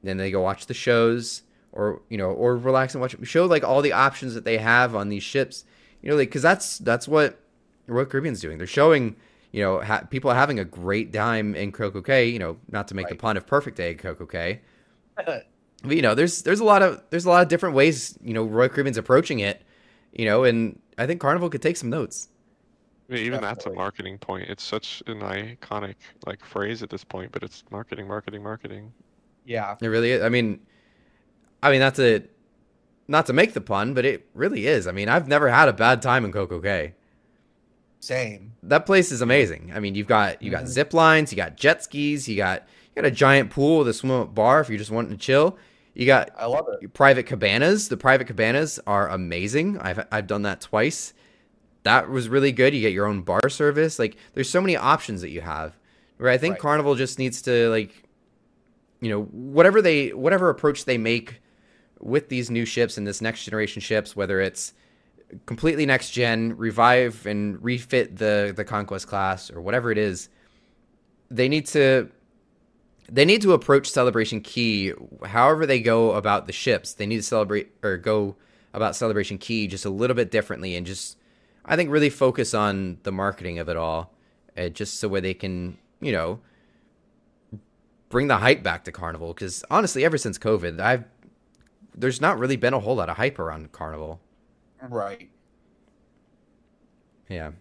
then 0.03 0.17
they 0.17 0.29
go 0.31 0.41
watch 0.41 0.67
the 0.67 0.73
shows 0.75 1.41
or, 1.75 2.01
you 2.09 2.17
know, 2.17 2.31
or 2.31 2.57
relax 2.57 2.93
and 2.95 3.01
watch 3.01 3.15
show 3.23 3.45
like 3.45 3.63
all 3.63 3.81
the 3.81 3.93
options 3.93 4.33
that 4.33 4.45
they 4.45 4.57
have 4.57 4.95
on 4.95 5.09
these 5.09 5.23
ships. 5.23 5.65
You 6.01 6.09
know, 6.09 6.15
like 6.17 6.31
cuz 6.31 6.41
that's 6.41 6.77
that's 6.79 7.07
what 7.07 7.39
Royal 7.87 8.05
Caribbean's 8.05 8.41
doing. 8.41 8.57
They're 8.57 8.67
showing, 8.67 9.15
you 9.51 9.61
know, 9.63 9.81
ha- 9.81 10.03
people 10.09 10.31
having 10.31 10.59
a 10.59 10.65
great 10.65 11.13
time 11.13 11.55
in 11.55 11.71
Coco 11.71 12.01
Cay, 12.01 12.27
you 12.29 12.39
know, 12.39 12.57
not 12.71 12.87
to 12.89 12.95
make 12.95 13.09
the 13.09 13.15
pun 13.15 13.37
of 13.37 13.47
perfect 13.47 13.77
day 13.77 13.91
at 13.91 13.99
Coco 13.99 14.25
Cay, 14.25 14.61
But, 15.83 15.95
you 15.95 16.01
know, 16.01 16.15
there's 16.15 16.41
there's 16.43 16.59
a 16.59 16.63
lot 16.63 16.81
of 16.81 17.01
there's 17.09 17.25
a 17.25 17.29
lot 17.29 17.41
of 17.43 17.47
different 17.47 17.75
ways 17.75 18.17
you 18.23 18.33
know 18.33 18.43
Royal 18.43 18.69
Caribbean's 18.69 18.97
approaching 18.97 19.39
it, 19.39 19.61
you 20.13 20.25
know, 20.25 20.43
and 20.43 20.79
I 20.97 21.05
think 21.07 21.21
Carnival 21.21 21.49
could 21.49 21.61
take 21.61 21.77
some 21.77 21.89
notes. 21.89 22.29
I 23.09 23.13
mean, 23.13 23.25
even 23.25 23.41
that's 23.41 23.65
a 23.65 23.69
marketing 23.71 24.17
point. 24.19 24.49
It's 24.49 24.63
such 24.63 25.01
an 25.07 25.19
iconic 25.21 25.95
like 26.25 26.43
phrase 26.43 26.81
at 26.83 26.89
this 26.89 27.03
point, 27.03 27.31
but 27.31 27.43
it's 27.43 27.63
marketing, 27.71 28.07
marketing, 28.07 28.43
marketing. 28.43 28.93
yeah, 29.45 29.77
It 29.81 29.87
really 29.87 30.11
is. 30.11 30.23
I 30.23 30.29
mean, 30.29 30.65
I 31.65 31.71
mean 31.71 31.79
that's 31.79 31.99
a 31.99 32.23
not 33.07 33.25
to 33.27 33.33
make 33.33 33.53
the 33.53 33.61
pun, 33.61 33.93
but 33.93 34.05
it 34.05 34.27
really 34.33 34.65
is. 34.67 34.87
I 34.87 34.91
mean, 34.91 35.09
I've 35.09 35.27
never 35.27 35.49
had 35.49 35.67
a 35.69 35.73
bad 35.73 36.01
time 36.01 36.25
in 36.25 36.31
Coco 36.31 36.59
Cay. 36.59 36.93
same. 37.99 38.51
That 38.61 38.85
place 38.85 39.11
is 39.11 39.21
amazing. 39.21 39.71
I 39.73 39.79
mean, 39.79 39.95
you've 39.95 40.07
got 40.07 40.41
you 40.41 40.51
got 40.51 40.65
Mhm. 40.65 40.67
zip 40.67 40.93
lines, 40.93 41.31
you 41.31 41.35
got 41.37 41.57
jet 41.57 41.83
skis, 41.83 42.27
you 42.29 42.35
got 42.37 42.61
you 42.95 43.01
got 43.01 43.07
a 43.07 43.11
giant 43.11 43.49
pool 43.49 43.79
with 43.79 43.87
a 43.87 43.93
swim 43.93 44.11
up 44.11 44.35
bar 44.35 44.61
if 44.61 44.69
you're 44.69 44.77
just 44.77 44.91
wanting 44.91 45.11
to 45.11 45.17
chill. 45.17 45.57
You 45.95 46.05
got 46.05 46.29
I 46.37 46.45
love 46.45 46.67
it. 46.81 46.93
private 46.93 47.25
cabanas. 47.25 47.89
The 47.89 47.97
private 47.97 48.27
cabanas 48.27 48.79
are 48.85 49.09
amazing. 49.09 49.79
I've 49.79 50.05
I've 50.11 50.27
done 50.27 50.43
that 50.43 50.61
twice. 50.61 51.13
That 51.83 52.09
was 52.09 52.29
really 52.29 52.51
good. 52.51 52.73
You 52.75 52.81
get 52.81 52.93
your 52.93 53.07
own 53.07 53.21
bar 53.21 53.49
service. 53.49 53.97
Like 53.97 54.17
there's 54.35 54.49
so 54.49 54.61
many 54.61 54.75
options 54.77 55.21
that 55.21 55.29
you 55.29 55.41
have. 55.41 55.75
Where 56.17 56.29
I 56.29 56.37
think 56.37 56.53
Right. 56.53 56.61
Carnival 56.61 56.93
just 56.95 57.17
needs 57.17 57.41
to 57.43 57.69
like 57.69 58.03
you 59.01 59.09
know, 59.09 59.23
whatever 59.23 59.81
they 59.81 60.09
whatever 60.13 60.49
approach 60.49 60.85
they 60.85 60.97
make 60.97 61.41
with 61.99 62.29
these 62.29 62.49
new 62.49 62.65
ships 62.65 62.97
and 62.97 63.05
this 63.05 63.21
next 63.21 63.45
generation 63.45 63.81
ships, 63.81 64.15
whether 64.15 64.39
it's 64.41 64.73
completely 65.45 65.85
next 65.85 66.11
gen, 66.11 66.55
revive 66.57 67.25
and 67.25 67.63
refit 67.63 68.17
the 68.17 68.53
the 68.55 68.63
conquest 68.63 69.07
class 69.07 69.51
or 69.51 69.61
whatever 69.61 69.91
it 69.91 69.97
is, 69.97 70.29
they 71.29 71.49
need 71.49 71.65
to 71.67 72.09
they 73.11 73.25
need 73.25 73.41
to 73.41 73.53
approach 73.53 73.89
celebration 73.89 74.41
key 74.41 74.93
however 75.25 75.65
they 75.65 75.79
go 75.79 76.11
about 76.11 76.47
the 76.47 76.53
ships. 76.53 76.93
They 76.93 77.05
need 77.05 77.17
to 77.17 77.23
celebrate 77.23 77.71
or 77.83 77.97
go 77.97 78.35
about 78.75 78.95
celebration 78.95 79.37
key 79.37 79.67
just 79.67 79.85
a 79.85 79.89
little 79.89 80.15
bit 80.15 80.29
differently 80.29 80.75
and 80.75 80.85
just 80.85 81.17
i 81.63 81.75
think 81.75 81.89
really 81.89 82.09
focus 82.09 82.53
on 82.53 82.97
the 83.03 83.11
marketing 83.11 83.57
of 83.57 83.69
it 83.69 83.77
all 83.77 84.13
uh, 84.57 84.67
just 84.67 84.99
so 84.99 85.07
where 85.07 85.21
they 85.21 85.33
can 85.33 85.77
you 86.01 86.11
know 86.11 86.39
bring 88.09 88.27
the 88.27 88.37
hype 88.37 88.61
back 88.61 88.83
to 88.83 88.91
carnival. 88.91 89.33
Because 89.33 89.63
honestly 89.71 90.03
ever 90.03 90.17
since 90.17 90.37
covid 90.37 90.79
i've 90.79 91.05
there's 91.97 92.19
not 92.21 92.37
really 92.37 92.55
been 92.57 92.73
a 92.73 92.79
whole 92.79 92.95
lot 92.95 93.09
of 93.09 93.17
hype 93.17 93.39
around 93.39 93.71
carnival 93.71 94.19
Right. 94.87 95.29
Yeah. 97.29 97.51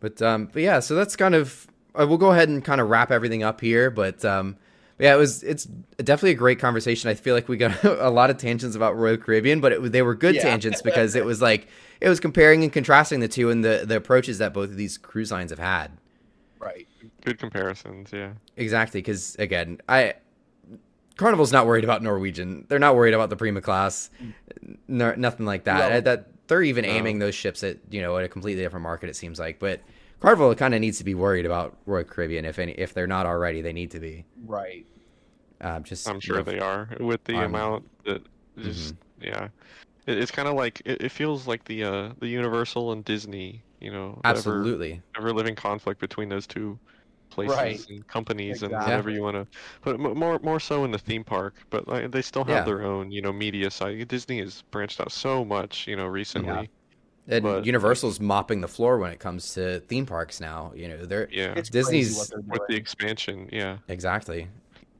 But 0.00 0.22
um 0.22 0.48
but 0.52 0.62
yeah, 0.62 0.80
so 0.80 0.94
that's 0.94 1.16
kind 1.16 1.34
of 1.34 1.66
uh, 1.98 2.06
we'll 2.06 2.18
go 2.18 2.30
ahead 2.30 2.48
and 2.48 2.64
kind 2.64 2.80
of 2.80 2.88
wrap 2.88 3.10
everything 3.10 3.42
up 3.42 3.60
here, 3.60 3.90
but 3.90 4.24
um 4.24 4.56
yeah, 4.98 5.14
it 5.14 5.18
was 5.18 5.42
it's 5.42 5.64
definitely 5.98 6.30
a 6.30 6.34
great 6.34 6.58
conversation. 6.58 7.10
I 7.10 7.14
feel 7.14 7.34
like 7.34 7.48
we 7.48 7.56
got 7.56 7.82
a 7.84 8.10
lot 8.10 8.30
of 8.30 8.38
tangents 8.38 8.74
about 8.76 8.96
Royal 8.96 9.16
Caribbean, 9.16 9.60
but 9.60 9.72
it, 9.72 9.92
they 9.92 10.02
were 10.02 10.14
good 10.14 10.36
Yeah. 10.36 10.42
tangents 10.42 10.82
because 10.82 11.14
it 11.14 11.24
was 11.24 11.42
like 11.42 11.68
it 12.00 12.08
was 12.08 12.20
comparing 12.20 12.62
and 12.62 12.72
contrasting 12.72 13.20
the 13.20 13.28
two 13.28 13.50
and 13.50 13.64
the 13.64 13.84
the 13.86 13.96
approaches 13.96 14.38
that 14.38 14.54
both 14.54 14.70
of 14.70 14.76
these 14.76 14.96
cruise 14.98 15.30
lines 15.32 15.50
have 15.50 15.58
had. 15.58 15.90
Right. 16.60 16.86
Good 17.24 17.38
comparisons, 17.38 18.10
yeah. 18.12 18.32
Exactly, 18.56 19.00
because 19.00 19.34
again, 19.36 19.80
I 19.88 20.14
Carnival's 21.18 21.52
not 21.52 21.66
worried 21.66 21.84
about 21.84 22.02
Norwegian. 22.02 22.64
They're 22.68 22.78
not 22.78 22.96
worried 22.96 23.12
about 23.12 23.28
the 23.28 23.36
Prima 23.36 23.60
class, 23.60 24.08
no, 24.86 25.14
nothing 25.16 25.44
like 25.44 25.64
that. 25.64 25.90
No. 25.90 26.00
That 26.00 26.48
they're 26.48 26.62
even 26.62 26.84
No. 26.86 26.90
aiming 26.90 27.18
those 27.18 27.34
ships 27.34 27.62
at 27.62 27.76
you 27.90 28.00
know 28.00 28.16
at 28.16 28.24
a 28.24 28.28
completely 28.28 28.62
different 28.62 28.84
market. 28.84 29.10
It 29.10 29.16
seems 29.16 29.38
like, 29.38 29.58
but 29.58 29.80
Carnival 30.20 30.54
kind 30.54 30.74
of 30.74 30.80
needs 30.80 30.96
to 30.98 31.04
be 31.04 31.14
worried 31.14 31.44
about 31.44 31.76
Royal 31.84 32.04
Caribbean 32.04 32.44
if 32.46 32.58
any 32.58 32.72
if 32.72 32.94
they're 32.94 33.06
not 33.06 33.26
already. 33.26 33.60
They 33.60 33.72
need 33.74 33.90
to 33.90 34.00
be. 34.00 34.24
Right. 34.46 34.86
Um, 35.60 35.82
just 35.84 36.08
I'm 36.08 36.14
you 36.16 36.20
sure 36.20 36.36
know, 36.36 36.42
they 36.44 36.60
are 36.60 36.88
with 37.00 37.22
the 37.24 37.34
I'm- 37.34 37.46
amount 37.54 37.84
that 38.04 38.22
just 38.58 38.94
yeah. 39.20 39.48
It, 40.06 40.18
it's 40.18 40.30
kind 40.30 40.46
of 40.48 40.54
like 40.54 40.80
it, 40.84 41.02
it 41.02 41.08
feels 41.10 41.46
like 41.48 41.64
the 41.64 41.82
uh 41.84 42.10
the 42.20 42.28
Universal 42.28 42.92
and 42.92 43.04
Disney, 43.04 43.62
you 43.80 43.90
know, 43.90 44.20
ever 44.24 44.36
absolutely. 44.38 45.02
ever 45.16 45.32
living 45.32 45.56
conflict 45.56 46.00
between 46.00 46.28
those 46.28 46.46
two 46.46 46.78
places 47.46 47.56
Right. 47.56 47.88
and 47.90 48.06
companies 48.06 48.62
and 48.62 48.72
whatever 48.72 49.10
you 49.10 49.22
want 49.22 49.36
to 49.36 49.46
but 49.82 49.94
m- 49.94 50.16
more 50.18 50.38
more 50.42 50.60
so 50.60 50.84
in 50.84 50.90
the 50.90 50.98
theme 50.98 51.24
park 51.24 51.54
but 51.70 51.86
like, 51.88 52.10
they 52.10 52.22
still 52.22 52.44
have 52.44 52.56
Yeah. 52.58 52.64
their 52.64 52.82
own 52.82 53.10
you 53.10 53.22
know 53.22 53.32
media 53.32 53.70
side 53.70 54.06
disney 54.08 54.38
has 54.40 54.62
branched 54.70 55.00
out 55.00 55.12
so 55.12 55.44
much 55.44 55.86
you 55.86 55.96
know 55.96 56.06
recently 56.06 56.68
And 57.30 57.42
but- 57.42 57.66
Universal's 57.66 58.20
mopping 58.20 58.60
the 58.62 58.68
floor 58.68 58.98
when 58.98 59.10
it 59.12 59.18
comes 59.20 59.52
to 59.54 59.80
theme 59.80 60.06
parks 60.06 60.40
now. 60.40 60.72
You 60.74 60.88
know 60.88 61.04
they're 61.04 61.28
yeah, 61.30 61.52
It's 61.56 61.68
Disney's- 61.68 62.16
crazy 62.16 62.18
what 62.18 62.30
they're 62.30 62.58
with 62.60 62.68
the 62.68 62.76
expansion 62.76 63.48
yeah 63.52 63.76
exactly. 63.88 64.48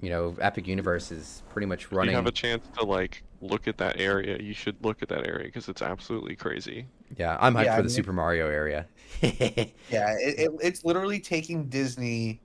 You 0.01 0.10
know, 0.10 0.36
Epic 0.40 0.69
Universe 0.69 1.10
is 1.10 1.43
pretty 1.48 1.66
much 1.66 1.85
if 1.86 1.90
you 1.90 1.98
running. 1.98 2.15
have 2.15 2.27
a 2.27 2.31
chance 2.31 2.65
to 2.78 2.85
like 2.85 3.23
look 3.40 3.69
at 3.69 3.78
that 3.78 4.01
area 4.01 4.36
you 4.40 4.52
should 4.52 4.77
look 4.85 5.01
at 5.02 5.09
that 5.09 5.27
area 5.27 5.44
because 5.44 5.69
it's 5.69 5.82
absolutely 5.82 6.35
crazy 6.35 6.86
Yeah, 7.16 7.36
I'm 7.40 7.55
hyped 7.55 7.65
Yeah, 7.66 7.73
for 7.74 7.78
I 7.78 7.82
the 7.82 7.82
mean- 7.85 7.90
Super 7.90 8.12
Mario 8.12 8.48
area. 8.48 8.86
Yeah, 9.23 10.15
it, 10.19 10.39
it, 10.39 10.51
it's 10.62 10.85
literally 10.85 11.20
taking 11.20 11.66
Disney 11.69 12.40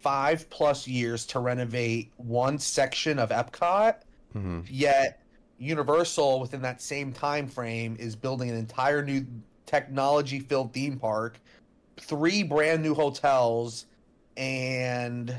five 0.00 0.48
plus 0.50 0.86
years 0.88 1.26
to 1.26 1.38
renovate 1.40 2.10
one 2.16 2.58
section 2.58 3.18
of 3.18 3.30
Epcot, 3.30 3.96
Mhm. 4.34 4.64
yet 4.70 5.22
Universal 5.58 6.40
within 6.40 6.62
that 6.62 6.80
same 6.80 7.12
time 7.12 7.48
frame 7.48 7.96
is 7.98 8.14
building 8.16 8.48
an 8.48 8.56
entire 8.56 9.02
new 9.04 9.26
technology 9.66 10.38
filled 10.40 10.72
theme 10.72 10.98
park, 10.98 11.40
three 11.98 12.42
brand 12.44 12.80
new 12.82 12.94
hotels, 12.94 13.86
and 14.36 15.34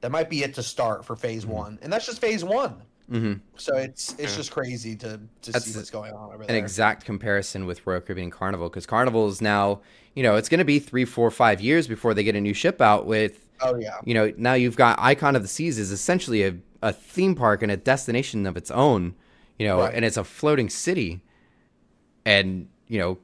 that 0.00 0.10
might 0.10 0.30
be 0.30 0.42
it 0.44 0.54
to 0.54 0.62
start 0.62 1.04
for 1.04 1.16
phase 1.16 1.44
Mhm. 1.44 1.48
one. 1.48 1.78
And 1.82 1.92
that's 1.92 2.06
just 2.06 2.20
phase 2.20 2.44
one. 2.44 2.82
Mhm. 3.10 3.40
So 3.56 3.76
it's 3.76 4.12
it's 4.18 4.32
Yeah. 4.32 4.36
just 4.36 4.50
crazy 4.52 4.94
to 4.96 5.20
to 5.42 5.52
That's 5.52 5.64
see 5.66 5.76
what's 5.76 5.90
going 5.90 6.12
on 6.12 6.32
over 6.32 6.42
an 6.42 6.48
there. 6.48 6.56
exact 6.56 7.04
comparison 7.04 7.66
with 7.66 7.84
Royal 7.86 8.00
Caribbean 8.00 8.30
Carnival 8.30 8.68
because 8.68 8.86
Carnival 8.86 9.28
is 9.28 9.40
now, 9.40 9.80
you 10.14 10.22
know, 10.22 10.36
it's 10.36 10.48
going 10.48 10.58
to 10.58 10.64
be 10.64 10.78
three, 10.78 11.04
four, 11.04 11.30
five 11.30 11.60
years 11.60 11.88
before 11.88 12.14
they 12.14 12.22
get 12.22 12.36
a 12.36 12.40
new 12.40 12.54
ship 12.54 12.80
out 12.80 13.06
with, 13.06 13.48
oh 13.60 13.76
yeah. 13.76 13.96
you 14.04 14.14
know, 14.14 14.32
now 14.36 14.54
you've 14.54 14.76
got 14.76 14.98
Icon 15.00 15.34
of 15.34 15.42
the 15.42 15.48
Seas 15.48 15.78
is 15.78 15.90
essentially 15.90 16.44
a, 16.44 16.54
a 16.82 16.92
theme 16.92 17.34
park 17.34 17.62
and 17.62 17.72
a 17.72 17.76
destination 17.76 18.46
of 18.46 18.56
its 18.56 18.70
own, 18.70 19.14
you 19.58 19.66
know, 19.66 19.80
Right. 19.80 19.94
and 19.94 20.04
it's 20.04 20.16
a 20.16 20.24
floating 20.24 20.70
city. 20.70 21.20
And, 22.24 22.68
you 22.86 22.98
know, 22.98 23.18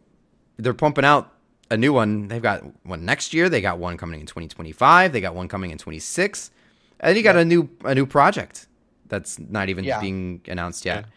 they're 0.56 0.74
pumping 0.74 1.04
out 1.04 1.32
a 1.70 1.76
new 1.76 1.92
one. 1.92 2.28
They've 2.28 2.42
got 2.42 2.62
one 2.84 3.04
next 3.04 3.34
year. 3.34 3.48
They 3.48 3.60
got 3.60 3.78
one 3.78 3.96
coming 3.96 4.20
in 4.20 4.26
2025. 4.26 5.12
They 5.12 5.20
got 5.20 5.34
one 5.34 5.48
coming 5.48 5.70
in 5.70 5.78
26. 5.78 6.50
And 7.00 7.16
you 7.16 7.22
got 7.22 7.34
Yeah. 7.36 7.42
a 7.42 7.44
new 7.44 7.68
a 7.84 7.94
new 7.94 8.06
project 8.06 8.66
that's 9.08 9.38
not 9.38 9.68
even 9.68 9.84
Yeah. 9.84 10.00
being 10.00 10.40
announced 10.48 10.84
yet. 10.84 11.04
Yeah. 11.04 11.10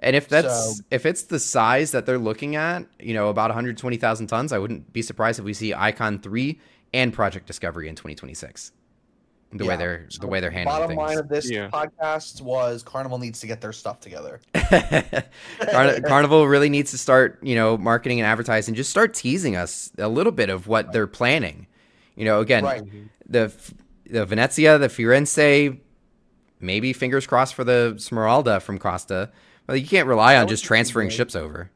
And 0.00 0.14
if 0.16 0.28
that's 0.28 0.76
So- 0.78 0.82
if 0.90 1.06
it's 1.06 1.22
the 1.24 1.38
size 1.38 1.92
that 1.92 2.04
they're 2.06 2.18
looking 2.18 2.54
at, 2.56 2.86
you 3.00 3.14
know, 3.14 3.28
about 3.28 3.50
120,000 3.50 4.26
tons, 4.26 4.52
I 4.52 4.58
wouldn't 4.58 4.92
be 4.92 5.02
surprised 5.02 5.38
if 5.38 5.44
we 5.44 5.54
see 5.54 5.72
Icon 5.74 6.18
3 6.18 6.60
and 6.92 7.12
Project 7.12 7.46
Discovery 7.46 7.88
in 7.88 7.94
2026. 7.94 8.72
The 9.52 9.64
way 9.64 9.76
they're 9.76 10.06
So 10.10 10.20
the 10.20 10.26
way 10.26 10.40
they're 10.40 10.50
handling 10.50 10.80
Bottom 10.80 10.96
line 10.96 11.18
of 11.18 11.28
this 11.28 11.48
Yeah. 11.50 11.70
podcast 11.70 12.42
was 12.42 12.82
Carnival 12.82 13.16
needs 13.18 13.40
to 13.40 13.46
get 13.46 13.60
their 13.60 13.72
stuff 13.72 14.00
together. 14.00 14.40
Carn- 14.54 16.02
Carnival 16.02 16.46
really 16.46 16.68
needs 16.68 16.90
to 16.90 16.98
start, 16.98 17.38
you 17.42 17.54
know, 17.54 17.78
marketing 17.78 18.20
and 18.20 18.26
advertising. 18.26 18.74
Just 18.74 18.90
start 18.90 19.14
teasing 19.14 19.56
us 19.56 19.90
a 19.98 20.08
little 20.08 20.32
bit 20.32 20.50
of 20.50 20.66
what 20.66 20.92
they're 20.92 21.06
planning. 21.06 21.66
You 22.16 22.24
know, 22.24 22.40
again, 22.40 22.64
Right. 22.64 22.82
the 23.28 23.52
the 24.08 24.24
Venezia, 24.24 24.78
the 24.78 24.88
Firenze, 24.88 25.78
maybe 26.60 26.92
fingers 26.92 27.26
crossed 27.26 27.54
for 27.54 27.64
the 27.64 27.94
Smeralda 27.98 28.60
from 28.60 28.78
Costa. 28.78 29.30
But 29.66 29.80
you 29.80 29.86
can't 29.86 30.06
rely 30.08 30.36
on 30.36 30.46
just 30.48 30.64
transferring 30.64 31.10
ships 31.10 31.34
over. 31.34 31.70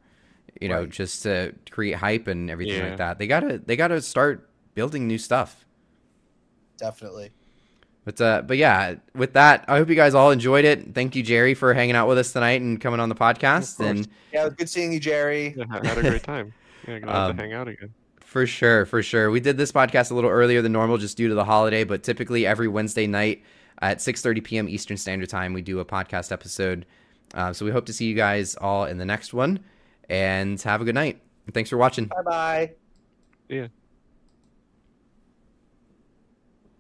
You 0.61 0.69
know, 0.69 0.81
Right. 0.81 0.89
just 0.90 1.23
to 1.24 1.55
create 1.70 1.94
hype 1.97 2.27
and 2.28 2.51
everything 2.51 2.77
Yeah. 2.78 2.89
like 2.90 2.98
that. 2.98 3.19
They 3.19 3.27
gotta 3.27 3.59
they 3.59 3.77
gotta 3.77 4.01
start 4.02 4.48
building 4.74 5.07
new 5.09 5.19
stuff. 5.19 5.65
Definitely. 6.78 7.31
But 8.05 8.20
uh, 8.20 8.43
but 8.43 8.57
yeah, 8.57 8.94
with 9.15 9.35
that, 9.35 9.65
I 9.69 9.77
hope 9.77 9.89
you 9.89 9.94
guys 9.94 10.15
all 10.15 10.31
enjoyed 10.31 10.65
it. 10.65 10.94
Thank 10.94 11.15
you, 11.15 11.23
Jerry, 11.23 11.55
for 11.55 11.74
hanging 11.74 11.97
out 11.97 12.09
with 12.09 12.19
us 12.19 12.32
tonight 12.32 12.61
and 12.62 12.81
coming 12.81 12.98
on 13.01 13.09
the 13.09 13.15
podcast. 13.15 13.78
And 13.85 14.09
Yeah, 14.32 14.43
it 14.43 14.44
was 14.47 14.55
good 14.55 14.69
seeing 14.69 14.93
you, 14.93 15.01
Jerry. 15.01 15.55
yeah, 15.57 15.65
I 15.70 15.86
had 15.86 15.98
a 15.98 16.02
great 16.02 16.23
time 16.23 16.52
yeah 16.89 16.98
glad 17.01 17.15
Um, 17.31 17.36
to 17.36 17.43
hang 17.43 17.52
out 17.52 17.69
again 17.69 17.93
For 18.20 18.47
sure, 18.47 18.86
for 18.86 19.02
sure. 19.02 19.31
We 19.31 19.40
did 19.40 19.57
this 19.59 19.70
podcast 19.73 20.11
a 20.11 20.15
little 20.15 20.31
earlier 20.31 20.62
than 20.62 20.73
normal 20.73 20.97
just 20.97 21.16
due 21.16 21.28
to 21.28 21.35
the 21.35 21.44
holiday, 21.44 21.85
but 21.85 22.02
typically 22.02 22.47
every 22.47 22.69
Wednesday 22.69 23.07
night 23.07 23.43
at 23.81 23.98
6:30 23.98 24.44
p.m. 24.44 24.69
Eastern 24.69 24.97
Standard 24.97 25.28
Time, 25.28 25.52
we 25.52 25.62
do 25.62 25.81
a 25.81 25.85
podcast 25.85 26.32
episode. 26.32 26.86
Uh, 27.35 27.52
so 27.52 27.65
we 27.65 27.70
hope 27.70 27.86
to 27.86 27.93
see 27.93 28.07
you 28.07 28.15
guys 28.15 28.57
all 28.57 28.85
in 28.85 28.98
the 28.98 29.05
next 29.05 29.32
one, 29.32 29.61
and 30.09 30.61
have 30.62 30.81
a 30.81 30.85
good 30.85 30.94
night. 30.94 31.23
Thanks 31.52 31.70
for 31.70 31.77
watching. 31.77 32.07
Bye 32.07 32.23
bye. 32.24 32.73
yeah 33.48 33.69